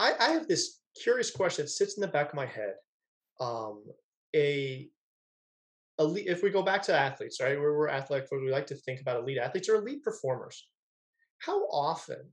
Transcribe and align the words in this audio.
I, 0.00 0.14
I 0.18 0.30
have 0.30 0.48
this 0.48 0.80
curious 1.00 1.30
question 1.30 1.66
that 1.66 1.70
sits 1.70 1.96
in 1.96 2.00
the 2.00 2.08
back 2.08 2.30
of 2.30 2.34
my 2.34 2.46
head. 2.46 2.74
Um, 3.38 3.84
a 4.34 4.88
elite, 5.98 6.26
if 6.26 6.42
we 6.42 6.50
go 6.50 6.62
back 6.62 6.82
to 6.84 6.94
athletes, 6.94 7.40
right? 7.40 7.58
Where 7.58 7.76
we're 7.76 7.90
athletic 7.90 8.28
we 8.32 8.50
like 8.50 8.66
to 8.68 8.74
think 8.74 9.00
about 9.00 9.20
elite 9.20 9.38
athletes 9.38 9.68
or 9.68 9.76
elite 9.76 10.02
performers. 10.02 10.66
How 11.38 11.60
often 11.66 12.30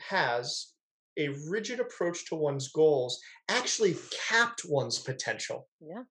has 0.00 0.72
a 1.18 1.28
rigid 1.48 1.80
approach 1.80 2.26
to 2.26 2.34
one's 2.34 2.68
goals 2.68 3.20
actually 3.50 3.96
capped 4.28 4.62
one's 4.66 4.98
potential? 4.98 5.68
Yeah. 5.80 6.02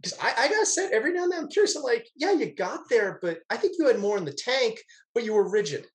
Because 0.00 0.16
I, 0.20 0.34
I 0.38 0.48
gotta 0.48 0.66
say, 0.66 0.88
every 0.92 1.12
now 1.12 1.24
and 1.24 1.32
then 1.32 1.40
I'm 1.40 1.48
curious. 1.48 1.74
I'm 1.74 1.82
like, 1.82 2.08
yeah, 2.16 2.32
you 2.32 2.54
got 2.54 2.88
there, 2.88 3.18
but 3.20 3.40
I 3.50 3.56
think 3.56 3.74
you 3.78 3.86
had 3.86 3.98
more 3.98 4.18
in 4.18 4.24
the 4.24 4.32
tank, 4.32 4.80
but 5.14 5.24
you 5.24 5.34
were 5.34 5.50
rigid. 5.50 5.86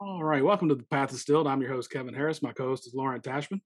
All 0.00 0.24
right, 0.24 0.42
welcome 0.44 0.68
to 0.70 0.74
the 0.74 0.84
Path 0.84 1.10
Distilled. 1.10 1.46
I'm 1.46 1.60
your 1.60 1.70
host 1.72 1.90
Kevin 1.90 2.14
Harris. 2.14 2.42
My 2.42 2.52
co-host 2.52 2.86
is 2.86 2.94
Lauren 2.94 3.20
Tashman, 3.20 3.60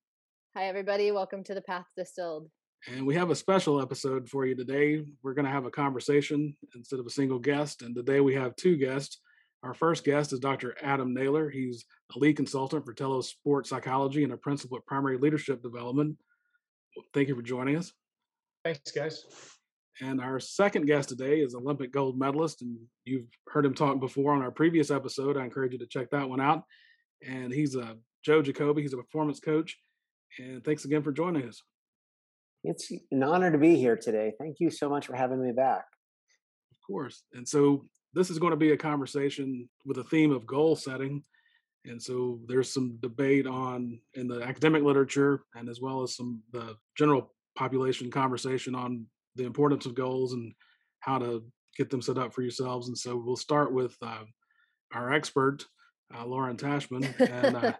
Hi, 0.56 0.66
everybody. 0.66 1.10
Welcome 1.12 1.42
to 1.44 1.54
the 1.54 1.60
Path 1.60 1.86
Distilled. 1.96 2.48
and 2.88 3.06
we 3.06 3.14
have 3.14 3.30
a 3.30 3.34
special 3.36 3.80
episode 3.80 4.28
for 4.28 4.44
you 4.44 4.54
today. 4.54 5.04
We're 5.22 5.34
going 5.34 5.44
to 5.46 5.50
have 5.50 5.64
a 5.64 5.70
conversation 5.70 6.56
instead 6.74 6.98
of 7.00 7.06
a 7.06 7.10
single 7.10 7.38
guest, 7.38 7.82
and 7.82 7.94
today 7.94 8.20
we 8.20 8.34
have 8.34 8.56
two 8.56 8.76
guests. 8.76 9.20
Our 9.62 9.74
first 9.74 10.04
guest 10.04 10.32
is 10.32 10.40
Dr. 10.40 10.76
Adam 10.82 11.14
Naylor. 11.14 11.48
He's 11.50 11.84
a 12.14 12.18
lead 12.18 12.36
consultant 12.36 12.84
for 12.84 12.92
Telos 12.92 13.30
Sports 13.30 13.70
Psychology 13.70 14.22
and 14.24 14.32
a 14.32 14.36
principal 14.36 14.76
at 14.76 14.86
Primary 14.86 15.16
Leadership 15.18 15.62
Development. 15.62 16.16
Thank 17.14 17.28
you 17.28 17.34
for 17.36 17.42
joining 17.42 17.76
us. 17.76 17.92
Thanks, 18.64 18.90
guys. 18.90 19.24
And 20.00 20.20
our 20.20 20.40
second 20.40 20.86
guest 20.86 21.08
today 21.08 21.40
is 21.40 21.54
Olympic 21.54 21.92
gold 21.92 22.18
medalist, 22.18 22.62
and 22.62 22.76
you've 23.04 23.28
heard 23.48 23.64
him 23.64 23.74
talk 23.74 24.00
before 24.00 24.32
on 24.32 24.42
our 24.42 24.50
previous 24.50 24.90
episode. 24.90 25.36
I 25.36 25.44
encourage 25.44 25.72
you 25.72 25.78
to 25.78 25.86
check 25.86 26.10
that 26.10 26.28
one 26.28 26.40
out. 26.40 26.64
And 27.26 27.52
he's 27.52 27.76
uh, 27.76 27.94
Joe 28.24 28.42
Jacobi. 28.42 28.80
He's 28.80 28.92
a 28.92 28.96
performance 28.96 29.38
coach. 29.38 29.78
And 30.38 30.64
thanks 30.64 30.84
again 30.84 31.02
for 31.02 31.12
joining 31.12 31.48
us. 31.48 31.62
It's 32.64 32.90
an 33.12 33.22
honor 33.22 33.52
to 33.52 33.58
be 33.58 33.76
here 33.76 33.96
today. 33.96 34.32
Thank 34.38 34.58
you 34.58 34.70
so 34.70 34.88
much 34.88 35.06
for 35.06 35.14
having 35.14 35.44
me 35.44 35.52
back. 35.52 35.84
Of 36.72 36.78
course. 36.84 37.22
And 37.34 37.46
so 37.46 37.84
this 38.14 38.30
is 38.30 38.38
going 38.38 38.52
to 38.52 38.56
be 38.56 38.72
a 38.72 38.76
conversation 38.76 39.68
with 39.84 39.98
a 39.98 40.04
theme 40.04 40.32
of 40.32 40.46
goal 40.46 40.74
setting. 40.74 41.22
And 41.84 42.02
so 42.02 42.40
there's 42.46 42.72
some 42.72 42.96
debate 43.00 43.46
on 43.46 44.00
in 44.14 44.26
the 44.26 44.42
academic 44.42 44.82
literature 44.82 45.44
and 45.54 45.68
as 45.68 45.80
well 45.80 46.02
as 46.02 46.16
some 46.16 46.40
the 46.52 46.76
general 46.96 47.32
population 47.54 48.10
conversation 48.10 48.74
on 48.74 49.06
the 49.36 49.44
importance 49.44 49.86
of 49.86 49.94
goals 49.94 50.32
and 50.32 50.52
how 51.00 51.18
to 51.18 51.44
get 51.76 51.90
them 51.90 52.02
set 52.02 52.18
up 52.18 52.34
for 52.34 52.42
yourselves. 52.42 52.88
And 52.88 52.96
so 52.96 53.16
we'll 53.16 53.36
start 53.36 53.72
with 53.72 53.96
uh, 54.02 54.24
our 54.92 55.12
expert, 55.12 55.64
uh, 56.16 56.24
Lauren 56.24 56.56
Tashman, 56.56 57.04
and 57.18 57.56
uh, 57.56 57.72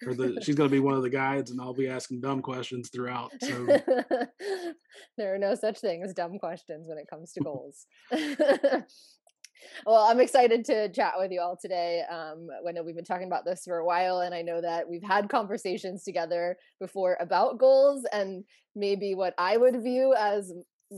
the 0.00 0.40
she's 0.42 0.54
going 0.54 0.68
to 0.68 0.74
be 0.74 0.80
one 0.80 0.94
of 0.94 1.02
the 1.02 1.10
guides, 1.10 1.50
and 1.50 1.60
I'll 1.60 1.74
be 1.74 1.88
asking 1.88 2.20
dumb 2.20 2.40
questions 2.40 2.90
throughout. 2.92 3.32
So 3.42 3.66
there 5.18 5.34
are 5.34 5.38
no 5.38 5.54
such 5.54 5.80
thing 5.80 6.02
as 6.02 6.14
dumb 6.14 6.38
questions 6.38 6.86
when 6.88 6.98
it 6.98 7.06
comes 7.10 7.32
to 7.32 7.40
goals. 7.42 7.86
well, 9.86 10.04
I'm 10.04 10.20
excited 10.20 10.64
to 10.66 10.90
chat 10.90 11.14
with 11.18 11.30
you 11.30 11.40
all 11.40 11.58
today. 11.60 12.02
Um, 12.10 12.46
I 12.66 12.72
know 12.72 12.82
we've 12.82 12.96
been 12.96 13.04
talking 13.04 13.26
about 13.26 13.44
this 13.44 13.62
for 13.64 13.78
a 13.78 13.84
while, 13.84 14.20
and 14.20 14.34
I 14.34 14.42
know 14.42 14.60
that 14.60 14.88
we've 14.88 15.02
had 15.02 15.28
conversations 15.28 16.04
together 16.04 16.56
before 16.80 17.18
about 17.20 17.58
goals 17.58 18.06
and 18.12 18.44
maybe 18.74 19.14
what 19.14 19.34
I 19.38 19.56
would 19.56 19.82
view 19.82 20.14
as 20.18 20.52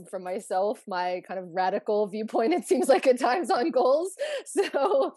from 0.05 0.23
myself 0.23 0.81
my 0.87 1.21
kind 1.27 1.39
of 1.39 1.47
radical 1.51 2.07
viewpoint 2.07 2.53
it 2.53 2.65
seems 2.65 2.87
like 2.89 3.07
at 3.07 3.19
times 3.19 3.49
on 3.49 3.71
goals 3.71 4.13
so 4.45 5.13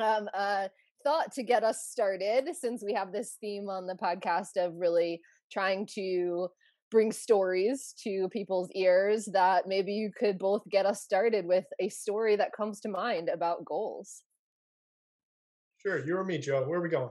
um 0.00 0.28
uh 0.34 0.68
thought 1.04 1.32
to 1.32 1.42
get 1.42 1.64
us 1.64 1.86
started 1.88 2.48
since 2.54 2.84
we 2.84 2.94
have 2.94 3.12
this 3.12 3.36
theme 3.40 3.68
on 3.68 3.86
the 3.86 3.94
podcast 3.94 4.56
of 4.56 4.72
really 4.76 5.20
trying 5.50 5.86
to 5.86 6.48
bring 6.90 7.10
stories 7.10 7.94
to 8.02 8.28
people's 8.28 8.70
ears 8.74 9.24
that 9.32 9.66
maybe 9.66 9.92
you 9.92 10.10
could 10.16 10.38
both 10.38 10.62
get 10.70 10.86
us 10.86 11.02
started 11.02 11.46
with 11.46 11.64
a 11.80 11.88
story 11.88 12.36
that 12.36 12.52
comes 12.52 12.80
to 12.80 12.88
mind 12.88 13.28
about 13.28 13.64
goals 13.64 14.22
Sure, 15.82 15.98
you 15.98 16.16
or 16.16 16.22
me, 16.22 16.38
Joe. 16.38 16.62
Where 16.64 16.78
are 16.78 16.82
we 16.82 16.88
going? 16.88 17.10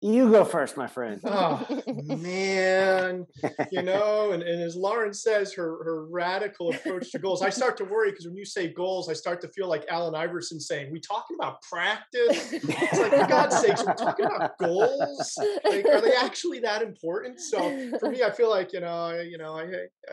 You 0.00 0.30
go 0.30 0.44
first, 0.44 0.76
my 0.76 0.86
friend. 0.86 1.20
Oh 1.36 1.66
man, 1.86 3.26
you 3.72 3.82
know, 3.90 4.32
and, 4.32 4.42
and 4.42 4.62
as 4.62 4.76
Lauren 4.76 5.12
says, 5.12 5.52
her 5.54 5.82
her 5.84 6.06
radical 6.06 6.72
approach 6.72 7.10
to 7.12 7.18
goals. 7.18 7.42
I 7.42 7.50
start 7.50 7.76
to 7.78 7.84
worry 7.84 8.10
because 8.10 8.26
when 8.26 8.36
you 8.36 8.44
say 8.44 8.68
goals, 8.68 9.08
I 9.08 9.14
start 9.14 9.40
to 9.42 9.48
feel 9.48 9.68
like 9.68 9.84
Allen 9.88 10.14
Iverson 10.14 10.60
saying, 10.60 10.92
"We 10.92 11.00
talking 11.00 11.36
about 11.40 11.62
practice?" 11.62 12.52
It's 12.52 12.98
like, 12.98 13.10
for 13.10 13.26
God's 13.26 13.58
sakes, 13.58 13.84
we're 13.84 13.94
talking 13.94 14.26
about 14.26 14.58
goals. 14.58 15.38
Like, 15.64 15.86
are 15.86 16.00
they 16.00 16.14
actually 16.14 16.60
that 16.60 16.82
important? 16.82 17.40
So 17.40 17.98
for 17.98 18.10
me, 18.10 18.22
I 18.22 18.30
feel 18.30 18.50
like 18.50 18.72
you 18.72 18.80
know, 18.80 19.06
I, 19.06 19.22
you 19.22 19.38
know, 19.38 19.58
I 19.58 19.66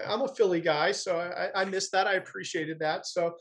I'm 0.07 0.21
a 0.21 0.27
Philly 0.27 0.61
guy, 0.61 0.91
so 0.91 1.17
I, 1.17 1.61
I 1.61 1.65
missed 1.65 1.91
that. 1.91 2.07
I 2.07 2.13
appreciated 2.13 2.79
that. 2.79 3.05
So 3.05 3.35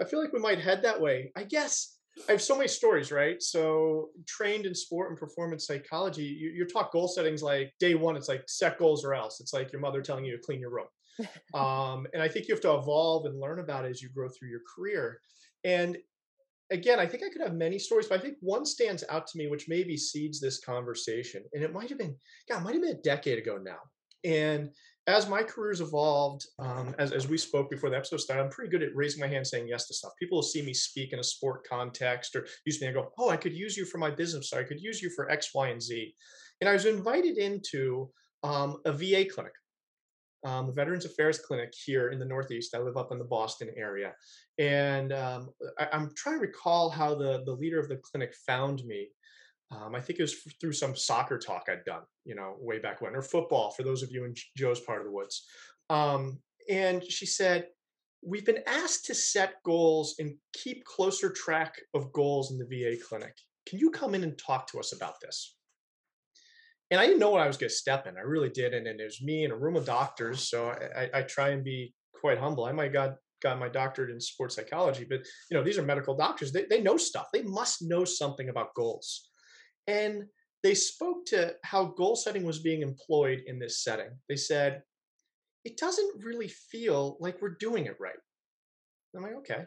I 0.00 0.04
feel 0.04 0.20
like 0.20 0.32
we 0.32 0.40
might 0.40 0.58
head 0.60 0.82
that 0.82 1.00
way. 1.00 1.32
I 1.36 1.44
guess 1.44 1.98
I 2.28 2.32
have 2.32 2.42
so 2.42 2.56
many 2.56 2.68
stories, 2.68 3.10
right? 3.10 3.42
So 3.42 4.10
trained 4.26 4.66
in 4.66 4.74
sport 4.74 5.10
and 5.10 5.18
performance 5.18 5.66
psychology, 5.66 6.24
you, 6.24 6.50
you 6.50 6.64
talk 6.64 6.92
goal 6.92 7.08
settings 7.08 7.42
like 7.42 7.72
day 7.80 7.94
one, 7.94 8.16
it's 8.16 8.28
like 8.28 8.44
set 8.46 8.78
goals 8.78 9.04
or 9.04 9.14
else. 9.14 9.40
It's 9.40 9.52
like 9.52 9.72
your 9.72 9.80
mother 9.80 10.02
telling 10.02 10.24
you 10.24 10.32
to 10.32 10.42
clean 10.42 10.60
your 10.60 10.70
room. 10.70 10.86
um, 11.54 12.06
and 12.12 12.22
I 12.22 12.28
think 12.28 12.48
you 12.48 12.54
have 12.54 12.62
to 12.62 12.74
evolve 12.74 13.26
and 13.26 13.38
learn 13.38 13.60
about 13.60 13.84
it 13.84 13.90
as 13.90 14.02
you 14.02 14.08
grow 14.08 14.28
through 14.28 14.48
your 14.48 14.62
career. 14.74 15.20
And 15.64 15.96
again, 16.70 16.98
I 16.98 17.06
think 17.06 17.22
I 17.22 17.28
could 17.28 17.42
have 17.42 17.54
many 17.54 17.78
stories, 17.78 18.06
but 18.06 18.18
I 18.18 18.22
think 18.22 18.36
one 18.40 18.64
stands 18.64 19.04
out 19.08 19.26
to 19.28 19.38
me, 19.38 19.48
which 19.48 19.68
maybe 19.68 19.96
seeds 19.96 20.40
this 20.40 20.60
conversation. 20.60 21.44
And 21.52 21.62
it 21.62 21.72
might 21.72 21.88
have 21.88 21.98
been, 21.98 22.16
God, 22.48 22.60
it 22.60 22.64
might 22.64 22.74
have 22.74 22.82
been 22.82 22.96
a 22.96 23.02
decade 23.02 23.38
ago 23.38 23.58
now. 23.62 23.78
And 24.24 24.70
as 25.06 25.28
my 25.28 25.42
career's 25.42 25.80
evolved, 25.80 26.46
um, 26.58 26.94
as, 26.98 27.12
as 27.12 27.26
we 27.26 27.38
spoke 27.38 27.70
before 27.70 27.90
the 27.90 27.96
episode 27.96 28.20
started, 28.20 28.42
I'm 28.42 28.50
pretty 28.50 28.70
good 28.70 28.82
at 28.82 28.94
raising 28.94 29.20
my 29.20 29.26
hand 29.26 29.46
saying 29.46 29.68
yes 29.68 29.86
to 29.88 29.94
stuff. 29.94 30.12
People 30.18 30.38
will 30.38 30.42
see 30.42 30.62
me 30.62 30.74
speak 30.74 31.12
in 31.12 31.18
a 31.18 31.24
sport 31.24 31.66
context 31.66 32.36
or 32.36 32.46
use 32.66 32.80
me 32.80 32.88
and 32.88 32.94
go, 32.94 33.10
oh, 33.18 33.30
I 33.30 33.36
could 33.36 33.54
use 33.54 33.76
you 33.76 33.84
for 33.84 33.98
my 33.98 34.10
business. 34.10 34.52
Or 34.52 34.60
I 34.60 34.64
could 34.64 34.80
use 34.80 35.02
you 35.02 35.10
for 35.10 35.30
X, 35.30 35.50
Y, 35.54 35.68
and 35.68 35.82
Z. 35.82 36.14
And 36.60 36.68
I 36.68 36.74
was 36.74 36.84
invited 36.84 37.38
into 37.38 38.10
um, 38.42 38.76
a 38.84 38.92
VA 38.92 39.24
clinic, 39.24 39.54
um, 40.44 40.68
a 40.68 40.72
Veterans 40.72 41.06
Affairs 41.06 41.38
clinic 41.38 41.72
here 41.74 42.10
in 42.10 42.18
the 42.18 42.26
Northeast. 42.26 42.74
I 42.74 42.78
live 42.78 42.98
up 42.98 43.10
in 43.10 43.18
the 43.18 43.24
Boston 43.24 43.70
area. 43.76 44.12
And 44.58 45.12
um, 45.12 45.48
I, 45.78 45.88
I'm 45.92 46.10
trying 46.14 46.36
to 46.36 46.46
recall 46.46 46.90
how 46.90 47.14
the, 47.14 47.42
the 47.46 47.52
leader 47.52 47.80
of 47.80 47.88
the 47.88 47.96
clinic 47.96 48.34
found 48.46 48.84
me. 48.84 49.08
Um, 49.72 49.94
I 49.94 50.00
think 50.00 50.18
it 50.18 50.22
was 50.22 50.34
through 50.60 50.72
some 50.72 50.96
soccer 50.96 51.38
talk 51.38 51.66
I'd 51.68 51.84
done, 51.84 52.02
you 52.24 52.34
know, 52.34 52.56
way 52.58 52.80
back 52.80 53.00
when, 53.00 53.14
or 53.14 53.22
football 53.22 53.70
for 53.70 53.84
those 53.84 54.02
of 54.02 54.10
you 54.10 54.24
in 54.24 54.34
Joe's 54.56 54.80
part 54.80 55.00
of 55.00 55.06
the 55.06 55.12
woods. 55.12 55.46
Um, 55.88 56.40
and 56.68 57.02
she 57.04 57.26
said, 57.26 57.68
We've 58.22 58.44
been 58.44 58.62
asked 58.66 59.06
to 59.06 59.14
set 59.14 59.54
goals 59.64 60.16
and 60.18 60.34
keep 60.52 60.84
closer 60.84 61.30
track 61.30 61.76
of 61.94 62.12
goals 62.12 62.52
in 62.52 62.58
the 62.58 62.66
VA 62.66 63.02
clinic. 63.02 63.34
Can 63.66 63.78
you 63.78 63.90
come 63.90 64.14
in 64.14 64.24
and 64.24 64.36
talk 64.36 64.66
to 64.68 64.78
us 64.78 64.92
about 64.92 65.14
this? 65.22 65.56
And 66.90 67.00
I 67.00 67.06
didn't 67.06 67.20
know 67.20 67.30
what 67.30 67.40
I 67.40 67.46
was 67.46 67.56
going 67.56 67.70
to 67.70 67.74
step 67.74 68.06
in. 68.06 68.18
I 68.18 68.22
really 68.22 68.50
didn't. 68.50 68.86
And 68.86 69.00
it 69.00 69.04
was 69.04 69.22
me 69.22 69.44
in 69.44 69.52
a 69.52 69.56
room 69.56 69.76
of 69.76 69.86
doctors. 69.86 70.50
So 70.50 70.68
I, 70.68 71.08
I, 71.14 71.22
try 71.22 71.50
and 71.50 71.64
be 71.64 71.94
quite 72.14 72.38
humble. 72.38 72.64
I 72.64 72.72
might 72.72 72.92
got 72.92 73.14
got 73.40 73.58
my 73.58 73.68
doctorate 73.68 74.10
in 74.10 74.20
sports 74.20 74.56
psychology, 74.56 75.06
but 75.08 75.20
you 75.50 75.56
know, 75.56 75.62
these 75.62 75.78
are 75.78 75.82
medical 75.82 76.14
doctors. 76.14 76.52
They, 76.52 76.66
they 76.68 76.82
know 76.82 76.98
stuff. 76.98 77.28
They 77.32 77.42
must 77.42 77.80
know 77.80 78.04
something 78.04 78.50
about 78.50 78.74
goals. 78.74 79.29
And 79.90 80.24
they 80.62 80.74
spoke 80.74 81.26
to 81.26 81.54
how 81.64 81.86
goal 81.86 82.14
setting 82.14 82.44
was 82.44 82.60
being 82.60 82.82
employed 82.82 83.42
in 83.46 83.58
this 83.58 83.82
setting. 83.82 84.10
They 84.28 84.36
said, 84.36 84.82
it 85.64 85.76
doesn't 85.76 86.24
really 86.24 86.48
feel 86.48 87.16
like 87.18 87.40
we're 87.40 87.56
doing 87.58 87.86
it 87.86 87.96
right. 87.98 88.12
I'm 89.16 89.22
like, 89.22 89.36
okay. 89.38 89.64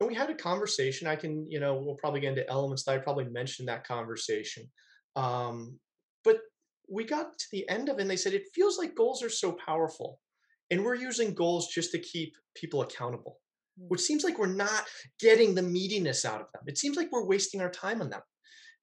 And 0.00 0.08
we 0.08 0.14
had 0.14 0.30
a 0.30 0.34
conversation. 0.34 1.06
I 1.06 1.14
can, 1.14 1.46
you 1.48 1.60
know, 1.60 1.74
we'll 1.74 1.94
probably 1.94 2.20
get 2.20 2.30
into 2.30 2.50
elements 2.50 2.84
that 2.84 2.96
I 2.96 2.98
probably 2.98 3.26
mentioned 3.26 3.68
that 3.68 3.86
conversation. 3.86 4.64
Um, 5.14 5.78
but 6.24 6.38
we 6.90 7.04
got 7.04 7.38
to 7.38 7.46
the 7.52 7.68
end 7.68 7.88
of 7.88 7.98
it 7.98 8.02
and 8.02 8.10
they 8.10 8.16
said, 8.16 8.34
it 8.34 8.48
feels 8.54 8.76
like 8.76 8.96
goals 8.96 9.22
are 9.22 9.30
so 9.30 9.52
powerful. 9.52 10.18
And 10.70 10.84
we're 10.84 10.96
using 10.96 11.34
goals 11.34 11.68
just 11.68 11.92
to 11.92 11.98
keep 11.98 12.34
people 12.56 12.82
accountable, 12.82 13.38
which 13.76 14.00
seems 14.00 14.24
like 14.24 14.38
we're 14.38 14.46
not 14.46 14.84
getting 15.20 15.54
the 15.54 15.62
meatiness 15.62 16.24
out 16.24 16.40
of 16.40 16.48
them. 16.52 16.64
It 16.66 16.78
seems 16.78 16.96
like 16.96 17.12
we're 17.12 17.26
wasting 17.26 17.60
our 17.60 17.70
time 17.70 18.02
on 18.02 18.10
them. 18.10 18.22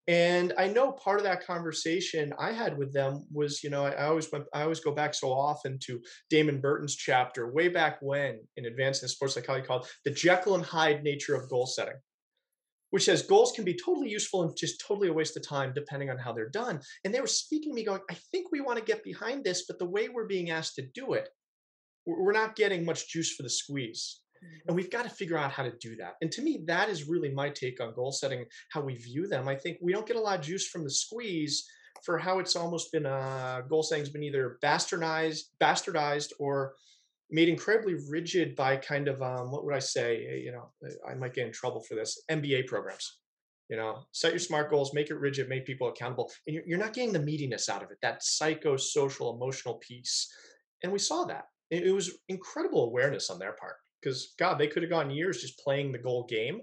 And 0.07 0.53
I 0.57 0.67
know 0.67 0.91
part 0.91 1.19
of 1.19 1.23
that 1.25 1.45
conversation 1.45 2.33
I 2.39 2.51
had 2.51 2.77
with 2.77 2.91
them 2.91 3.25
was, 3.31 3.63
you 3.63 3.69
know, 3.69 3.85
I, 3.85 3.91
I 3.91 4.05
always 4.07 4.31
went, 4.31 4.45
I 4.53 4.63
always 4.63 4.79
go 4.79 4.91
back 4.91 5.13
so 5.13 5.31
often 5.31 5.77
to 5.83 6.01
Damon 6.29 6.59
Burton's 6.59 6.95
chapter 6.95 7.51
way 7.51 7.69
back 7.69 7.99
when 8.01 8.39
in 8.57 8.65
Advancing 8.65 9.09
Sports 9.09 9.35
Psychology 9.35 9.65
called 9.65 9.87
"The 10.03 10.11
Jekyll 10.11 10.55
and 10.55 10.65
Hyde 10.65 11.03
Nature 11.03 11.35
of 11.35 11.49
Goal 11.49 11.67
Setting." 11.67 11.95
which 12.91 13.05
says 13.05 13.23
goals 13.23 13.53
can 13.53 13.63
be 13.65 13.73
totally 13.73 14.09
useful 14.09 14.43
and 14.43 14.55
just 14.55 14.83
totally 14.85 15.07
a 15.07 15.13
waste 15.13 15.35
of 15.35 15.47
time 15.47 15.73
depending 15.73 16.09
on 16.09 16.17
how 16.17 16.31
they're 16.31 16.49
done. 16.49 16.79
And 17.03 17.13
they 17.13 17.21
were 17.21 17.27
speaking 17.27 17.71
to 17.71 17.75
me 17.75 17.83
going, 17.83 18.01
I 18.09 18.13
think 18.31 18.51
we 18.51 18.61
want 18.61 18.77
to 18.77 18.85
get 18.85 19.03
behind 19.03 19.43
this, 19.43 19.65
but 19.65 19.79
the 19.79 19.85
way 19.85 20.09
we're 20.09 20.27
being 20.27 20.51
asked 20.51 20.75
to 20.75 20.87
do 20.93 21.13
it, 21.13 21.29
we're 22.05 22.33
not 22.33 22.55
getting 22.55 22.85
much 22.85 23.09
juice 23.09 23.33
for 23.33 23.43
the 23.43 23.49
squeeze. 23.49 24.21
And 24.67 24.75
we've 24.75 24.91
got 24.91 25.03
to 25.03 25.09
figure 25.09 25.37
out 25.37 25.51
how 25.51 25.63
to 25.63 25.71
do 25.79 25.95
that. 25.97 26.15
And 26.21 26.31
to 26.31 26.41
me, 26.41 26.63
that 26.65 26.89
is 26.89 27.07
really 27.07 27.29
my 27.29 27.49
take 27.49 27.81
on 27.81 27.93
goal 27.93 28.11
setting, 28.11 28.45
how 28.69 28.81
we 28.81 28.95
view 28.95 29.27
them. 29.27 29.47
I 29.47 29.55
think 29.55 29.77
we 29.81 29.91
don't 29.93 30.07
get 30.07 30.15
a 30.15 30.21
lot 30.21 30.39
of 30.39 30.45
juice 30.45 30.67
from 30.67 30.83
the 30.83 30.89
squeeze 30.89 31.67
for 32.03 32.17
how 32.17 32.39
it's 32.39 32.55
almost 32.55 32.91
been 32.91 33.05
uh, 33.05 33.61
goal 33.69 33.83
setting's 33.83 34.09
been 34.09 34.23
either 34.23 34.57
bastardized, 34.63 35.41
bastardized 35.61 36.31
or 36.39 36.73
made 37.29 37.49
incredibly 37.49 37.95
rigid 38.09 38.55
by 38.55 38.75
kind 38.75 39.07
of 39.07 39.21
um, 39.21 39.51
what 39.51 39.63
would 39.63 39.75
I 39.75 39.79
say? 39.79 40.25
eh, 40.29 40.35
You 40.37 40.51
know, 40.51 40.71
I 41.09 41.13
might 41.15 41.33
get 41.33 41.47
in 41.47 41.53
trouble 41.53 41.81
for 41.81 41.95
this. 41.95 42.23
MBA 42.29 42.67
programs. 42.67 43.19
You 43.69 43.77
know, 43.77 43.99
set 44.11 44.33
your 44.33 44.39
smart 44.39 44.69
goals, 44.69 44.93
make 44.93 45.09
it 45.11 45.15
rigid, 45.15 45.47
make 45.47 45.65
people 45.65 45.87
accountable, 45.87 46.29
and 46.45 46.53
you're, 46.53 46.63
you're 46.67 46.77
not 46.77 46.93
getting 46.93 47.13
the 47.13 47.19
meatiness 47.19 47.69
out 47.69 47.81
of 47.81 47.89
it. 47.89 47.99
That 48.01 48.21
psychosocial, 48.21 49.33
emotional 49.33 49.75
piece, 49.75 50.29
and 50.83 50.91
we 50.91 50.99
saw 50.99 51.23
that. 51.25 51.45
It, 51.69 51.87
it 51.87 51.91
was 51.93 52.11
incredible 52.27 52.83
awareness 52.83 53.29
on 53.29 53.39
their 53.39 53.53
part 53.53 53.75
because 54.01 54.33
God, 54.39 54.55
they 54.57 54.67
could 54.67 54.83
have 54.83 54.89
gone 54.89 55.11
years 55.11 55.41
just 55.41 55.59
playing 55.59 55.91
the 55.91 55.97
goal 55.99 56.25
game 56.27 56.61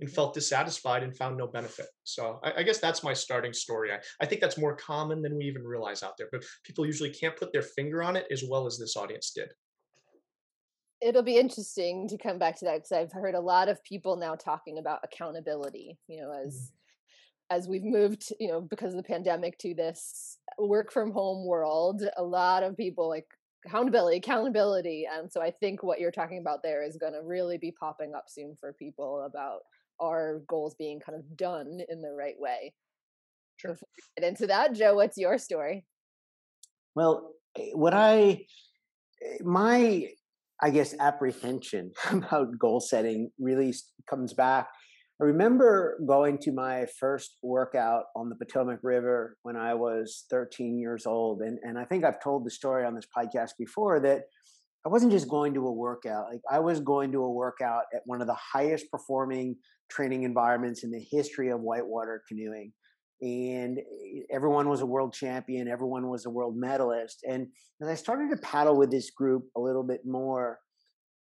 and 0.00 0.10
Mhm. 0.10 0.14
felt 0.14 0.34
dissatisfied 0.34 1.02
and 1.02 1.16
found 1.16 1.36
no 1.36 1.46
benefit. 1.46 1.86
So 2.04 2.40
I, 2.42 2.60
I 2.60 2.62
guess 2.62 2.78
that's 2.78 3.02
my 3.02 3.14
starting 3.14 3.52
story. 3.52 3.92
I, 3.92 4.00
I 4.20 4.26
think 4.26 4.40
that's 4.40 4.58
more 4.58 4.76
common 4.76 5.22
than 5.22 5.36
we 5.36 5.44
even 5.46 5.64
realize 5.64 6.02
out 6.02 6.16
there, 6.18 6.28
but 6.30 6.44
people 6.64 6.86
usually 6.86 7.10
can't 7.10 7.36
put 7.36 7.52
their 7.52 7.62
finger 7.62 8.02
on 8.02 8.16
it 8.16 8.26
as 8.30 8.44
well 8.48 8.66
as 8.66 8.78
this 8.78 8.96
audience 8.96 9.32
did. 9.32 9.50
it'll 11.00 11.22
be 11.22 11.38
interesting 11.38 12.08
to 12.08 12.18
come 12.18 12.38
back 12.38 12.56
to 12.56 12.64
that 12.64 12.76
because 12.76 12.92
I've 12.92 13.12
heard 13.12 13.34
a 13.34 13.40
lot 13.40 13.68
of 13.68 13.82
people 13.84 14.16
now 14.16 14.34
talking 14.34 14.78
about 14.78 15.00
accountability. 15.04 15.98
You 16.08 16.22
know, 16.22 16.32
as 16.32 16.72
as 17.50 17.68
we've 17.68 17.84
moved, 17.84 18.32
you 18.40 18.48
know, 18.48 18.60
because 18.60 18.94
of 18.94 18.98
the 18.98 19.08
pandemic 19.08 19.58
to 19.58 19.74
this 19.74 20.38
work 20.58 20.92
from 20.92 21.12
home 21.12 21.46
world, 21.46 22.02
a 22.16 22.24
lot 22.24 22.62
of 22.62 22.76
people 22.76 23.08
like 23.08 23.28
accountability, 23.66 24.18
accountability, 24.18 25.06
and 25.10 25.30
so 25.30 25.42
I 25.42 25.50
think 25.50 25.82
what 25.82 26.00
you're 26.00 26.10
talking 26.10 26.38
about 26.38 26.62
there 26.62 26.82
is 26.82 26.96
going 26.96 27.12
to 27.12 27.22
really 27.22 27.58
be 27.58 27.72
popping 27.72 28.14
up 28.14 28.24
soon 28.28 28.56
for 28.58 28.72
people 28.72 29.24
about 29.26 29.60
our 30.00 30.42
goals 30.48 30.74
being 30.74 31.00
kind 31.00 31.18
of 31.18 31.36
done 31.36 31.80
in 31.88 32.00
the 32.00 32.12
right 32.12 32.38
way. 32.38 32.74
Sure. 33.56 33.72
Before 33.72 33.88
we 33.96 34.22
get 34.22 34.28
into 34.28 34.46
that, 34.48 34.74
Joe, 34.74 34.94
what's 34.94 35.16
your 35.16 35.38
story? 35.38 35.84
Well, 36.94 37.32
eh, 37.58 37.70
what 37.72 37.94
I, 37.94 38.44
eh, 39.22 39.38
my, 39.42 40.08
I 40.60 40.70
guess, 40.70 40.94
apprehension 40.98 41.92
about 42.10 42.58
goal 42.58 42.80
setting 42.80 43.30
really 43.38 43.74
comes 44.08 44.32
back. 44.32 44.68
I 45.18 45.24
remember 45.24 45.98
going 46.06 46.36
to 46.42 46.52
my 46.52 46.86
first 47.00 47.38
workout 47.42 48.04
on 48.14 48.28
the 48.28 48.36
Potomac 48.36 48.80
River 48.82 49.38
when 49.44 49.56
I 49.56 49.72
was 49.72 50.26
13 50.28 50.78
years 50.78 51.06
old. 51.06 51.40
And, 51.40 51.58
and 51.62 51.78
I 51.78 51.84
think 51.86 52.04
I've 52.04 52.22
told 52.22 52.44
the 52.44 52.50
story 52.50 52.84
on 52.84 52.94
this 52.94 53.06
podcast 53.16 53.52
before 53.58 53.98
that 54.00 54.24
I 54.84 54.90
wasn't 54.90 55.12
just 55.12 55.28
going 55.28 55.54
to 55.54 55.66
a 55.66 55.72
workout, 55.72 56.26
like 56.30 56.42
I 56.50 56.58
was 56.58 56.80
going 56.80 57.12
to 57.12 57.22
a 57.22 57.32
workout 57.32 57.84
at 57.94 58.02
one 58.04 58.20
of 58.20 58.26
the 58.26 58.36
highest 58.36 58.90
performing 58.90 59.56
training 59.90 60.24
environments 60.24 60.84
in 60.84 60.90
the 60.90 61.04
history 61.10 61.48
of 61.48 61.60
whitewater 61.60 62.22
canoeing 62.28 62.72
and 63.22 63.78
everyone 64.30 64.68
was 64.68 64.82
a 64.82 64.86
world 64.86 65.14
champion 65.14 65.68
everyone 65.68 66.08
was 66.10 66.26
a 66.26 66.30
world 66.30 66.54
medalist 66.54 67.24
and 67.26 67.46
as 67.80 67.88
i 67.88 67.94
started 67.94 68.28
to 68.28 68.36
paddle 68.42 68.76
with 68.76 68.90
this 68.90 69.10
group 69.10 69.44
a 69.56 69.60
little 69.60 69.82
bit 69.82 70.00
more 70.04 70.58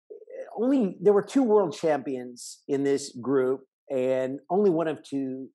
eh, 0.09 0.45
only 0.57 0.95
there 1.01 1.12
were 1.12 1.21
two 1.21 1.44
world 1.44 1.75
champions 1.75 2.62
in 2.69 2.85
this 2.85 3.13
group 3.21 3.65
and 3.89 4.39
only 4.50 4.69
one 4.69 4.88
of 4.88 5.00
two 5.03 5.47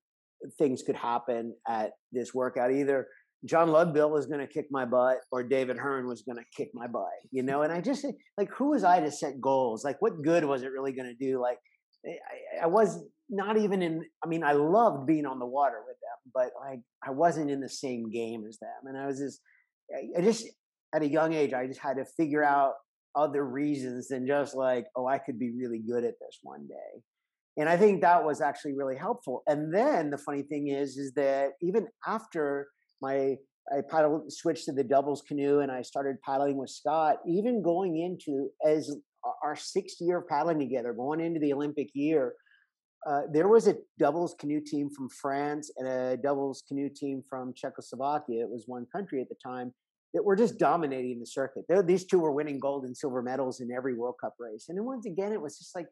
things 0.58 0.82
could 0.82 0.96
happen 0.96 1.54
at 1.69 1.90
this 2.12 2.32
workout 2.32 2.72
either 2.72 3.06
jon 3.44 3.69
lugbill 3.69 4.10
was 4.10 4.26
going 4.26 4.40
to 4.40 4.46
kick 4.46 4.66
my 4.70 4.84
butt 4.84 5.19
or 5.32 5.42
david 5.42 5.76
hearn 5.76 6.06
was 6.06 6.22
going 6.22 6.36
to 6.36 6.44
kick 6.56 6.70
my 6.75 6.86
butt 6.86 7.04
you 7.32 7.42
know 7.42 7.62
and 7.62 7.72
i 7.72 7.80
just 7.80 8.06
like 8.36 8.48
who 8.56 8.70
was 8.70 8.84
i 8.84 9.00
to 9.00 9.10
set 9.10 9.40
goals? 9.40 9.84
Like 9.84 10.00
what 10.00 10.22
good 10.22 10.44
was 10.44 10.62
it 10.62 10.72
really 10.72 10.92
going 10.92 11.08
to 11.08 11.14
do? 11.14 11.40
Like 11.40 11.58
eh, 12.06 12.12
I, 12.60 12.64
I 12.64 12.66
was 12.66 13.04
not 13.30 13.58
even 13.58 13.82
in 13.82 14.02
i 14.25 14.26
mean 14.26 14.42
i 14.42 14.52
loved 14.52 15.06
being 15.06 15.26
on 15.26 15.38
the 15.38 15.46
water 15.46 15.82
with 15.86 15.96
them 16.00 16.32
but 16.32 16.50
like 16.66 16.80
i 17.06 17.10
wasn't 17.10 17.50
in 17.50 17.60
the 17.60 17.69
same 17.69 18.10
game 18.10 18.46
as 18.48 18.58
them 18.58 18.86
and 18.86 18.96
i 18.96 19.06
was 19.06 19.19
just 19.19 19.40
I- 19.94 20.19
i 20.19 20.22
just 20.22 20.46
at 20.94 21.02
a 21.02 21.06
young 21.06 21.34
age 21.34 21.52
i 21.52 21.66
just 21.66 21.80
had 21.80 21.98
to 21.98 22.06
figure 22.16 22.42
out 22.42 22.72
other 23.14 23.44
reasons 23.44 24.08
than 24.08 24.26
just 24.26 24.54
like 24.54 24.86
oh 24.96 25.06
i 25.06 25.19
could 25.19 25.38
be 25.38 25.50
really 25.50 25.80
good 25.80 26.04
at 26.04 26.14
this 26.20 26.38
one 26.42 26.66
day 26.69 27.02
and 27.58 27.69
i 27.69 27.76
think 27.76 28.00
that 28.00 28.25
was 28.25 28.40
actually 28.40 28.75
really 28.75 28.96
helpful 28.96 29.43
and 29.46 29.75
then 29.75 30.10
the 30.10 30.19
funny 30.19 30.43
thing 30.43 30.69
is 30.69 30.96
is 30.96 31.12
that 31.14 31.50
even 31.60 31.87
after 32.06 32.69
my 33.02 33.37
i 33.72 33.81
paddled 33.90 34.32
switched 34.32 34.64
to 34.64 34.72
the 34.72 34.84
doubles 34.84 35.22
canoe 35.28 35.60
and 35.60 35.70
i 35.70 35.82
started 35.82 36.16
paddling 36.25 36.56
with 36.56 36.70
scott 36.70 37.16
even 37.26 37.62
going 37.62 37.99
into 37.99 38.49
as 38.66 38.96
our 39.44 39.56
sixth 39.56 39.99
year 40.00 40.19
of 40.19 40.28
paddling 40.28 40.58
together 40.58 40.93
going 40.93 41.20
into 41.20 41.40
the 41.40 41.52
olympic 41.52 41.88
year 41.94 42.34
uh, 43.08 43.22
there 43.32 43.49
was 43.49 43.69
a 43.69 43.76
doubles 43.99 44.34
canoe 44.38 44.61
team 44.61 44.90
from 44.90 45.08
France 45.08 45.70
and 45.76 45.87
a 45.87 46.16
doubles 46.16 46.64
canoe 46.66 46.88
team 46.88 47.22
from 47.28 47.54
Czechoslovakia. 47.54 48.43
It 48.43 48.50
was 48.50 48.64
one 48.66 48.87
country 48.93 49.20
at 49.20 49.28
the 49.28 49.37
time 49.43 49.72
that 50.14 50.25
were 50.25 50.37
just 50.37 50.58
dominating 50.58 51.20
the 51.20 51.26
circuit. 51.26 51.64
They, 51.69 51.81
these 51.82 52.04
two 52.04 52.19
were 52.19 52.32
winning 52.32 52.58
gold 52.58 52.84
and 52.84 52.96
silver 52.96 53.22
medals 53.22 53.61
in 53.61 53.70
every 53.70 53.94
World 53.94 54.16
Cup 54.20 54.34
race. 54.38 54.66
And 54.69 54.76
then 54.76 54.84
once 54.84 55.06
again, 55.06 55.32
it 55.32 55.40
was 55.40 55.58
just 55.58 55.75
like, 55.75 55.87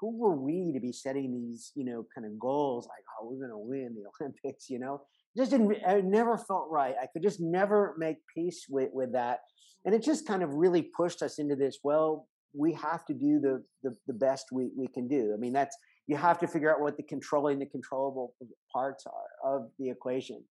who 0.00 0.16
were 0.16 0.36
we 0.36 0.72
to 0.72 0.80
be 0.80 0.92
setting 0.92 1.32
these, 1.32 1.72
you 1.74 1.84
know, 1.84 2.06
kind 2.14 2.26
of 2.26 2.38
goals 2.38 2.86
like, 2.86 3.04
oh, 3.18 3.28
we're 3.28 3.46
going 3.46 3.50
to 3.50 3.58
win 3.58 3.94
the 3.94 4.08
Olympics, 4.24 4.68
you 4.68 4.78
know? 4.78 5.02
Just 5.36 5.50
didn't, 5.50 5.72
it 5.72 6.04
never 6.04 6.38
felt 6.38 6.68
right. 6.70 6.94
I 7.00 7.06
could 7.12 7.22
just 7.22 7.40
never 7.40 7.94
make 7.98 8.16
peace 8.34 8.66
with, 8.68 8.90
with 8.92 9.12
that. 9.12 9.40
And 9.84 9.94
it 9.94 10.02
just 10.02 10.26
kind 10.26 10.42
of 10.42 10.54
really 10.54 10.90
pushed 10.96 11.22
us 11.22 11.38
into 11.38 11.56
this, 11.56 11.78
well, 11.84 12.26
we 12.54 12.72
have 12.72 13.04
to 13.06 13.14
do 13.14 13.38
the, 13.40 13.62
the, 13.82 13.94
the 14.06 14.14
best 14.14 14.46
we, 14.52 14.70
we 14.76 14.88
can 14.88 15.08
do. 15.08 15.32
I 15.34 15.38
mean, 15.38 15.52
that's, 15.52 15.76
you 16.06 16.16
have 16.16 16.38
to 16.38 16.46
figure 16.46 16.72
out 16.72 16.80
what 16.80 16.96
the 16.96 17.02
controlling 17.02 17.58
the 17.58 17.66
controllable 17.66 18.34
parts 18.72 19.04
are 19.06 19.56
of 19.56 19.70
the 19.78 19.90
equation 19.90 20.42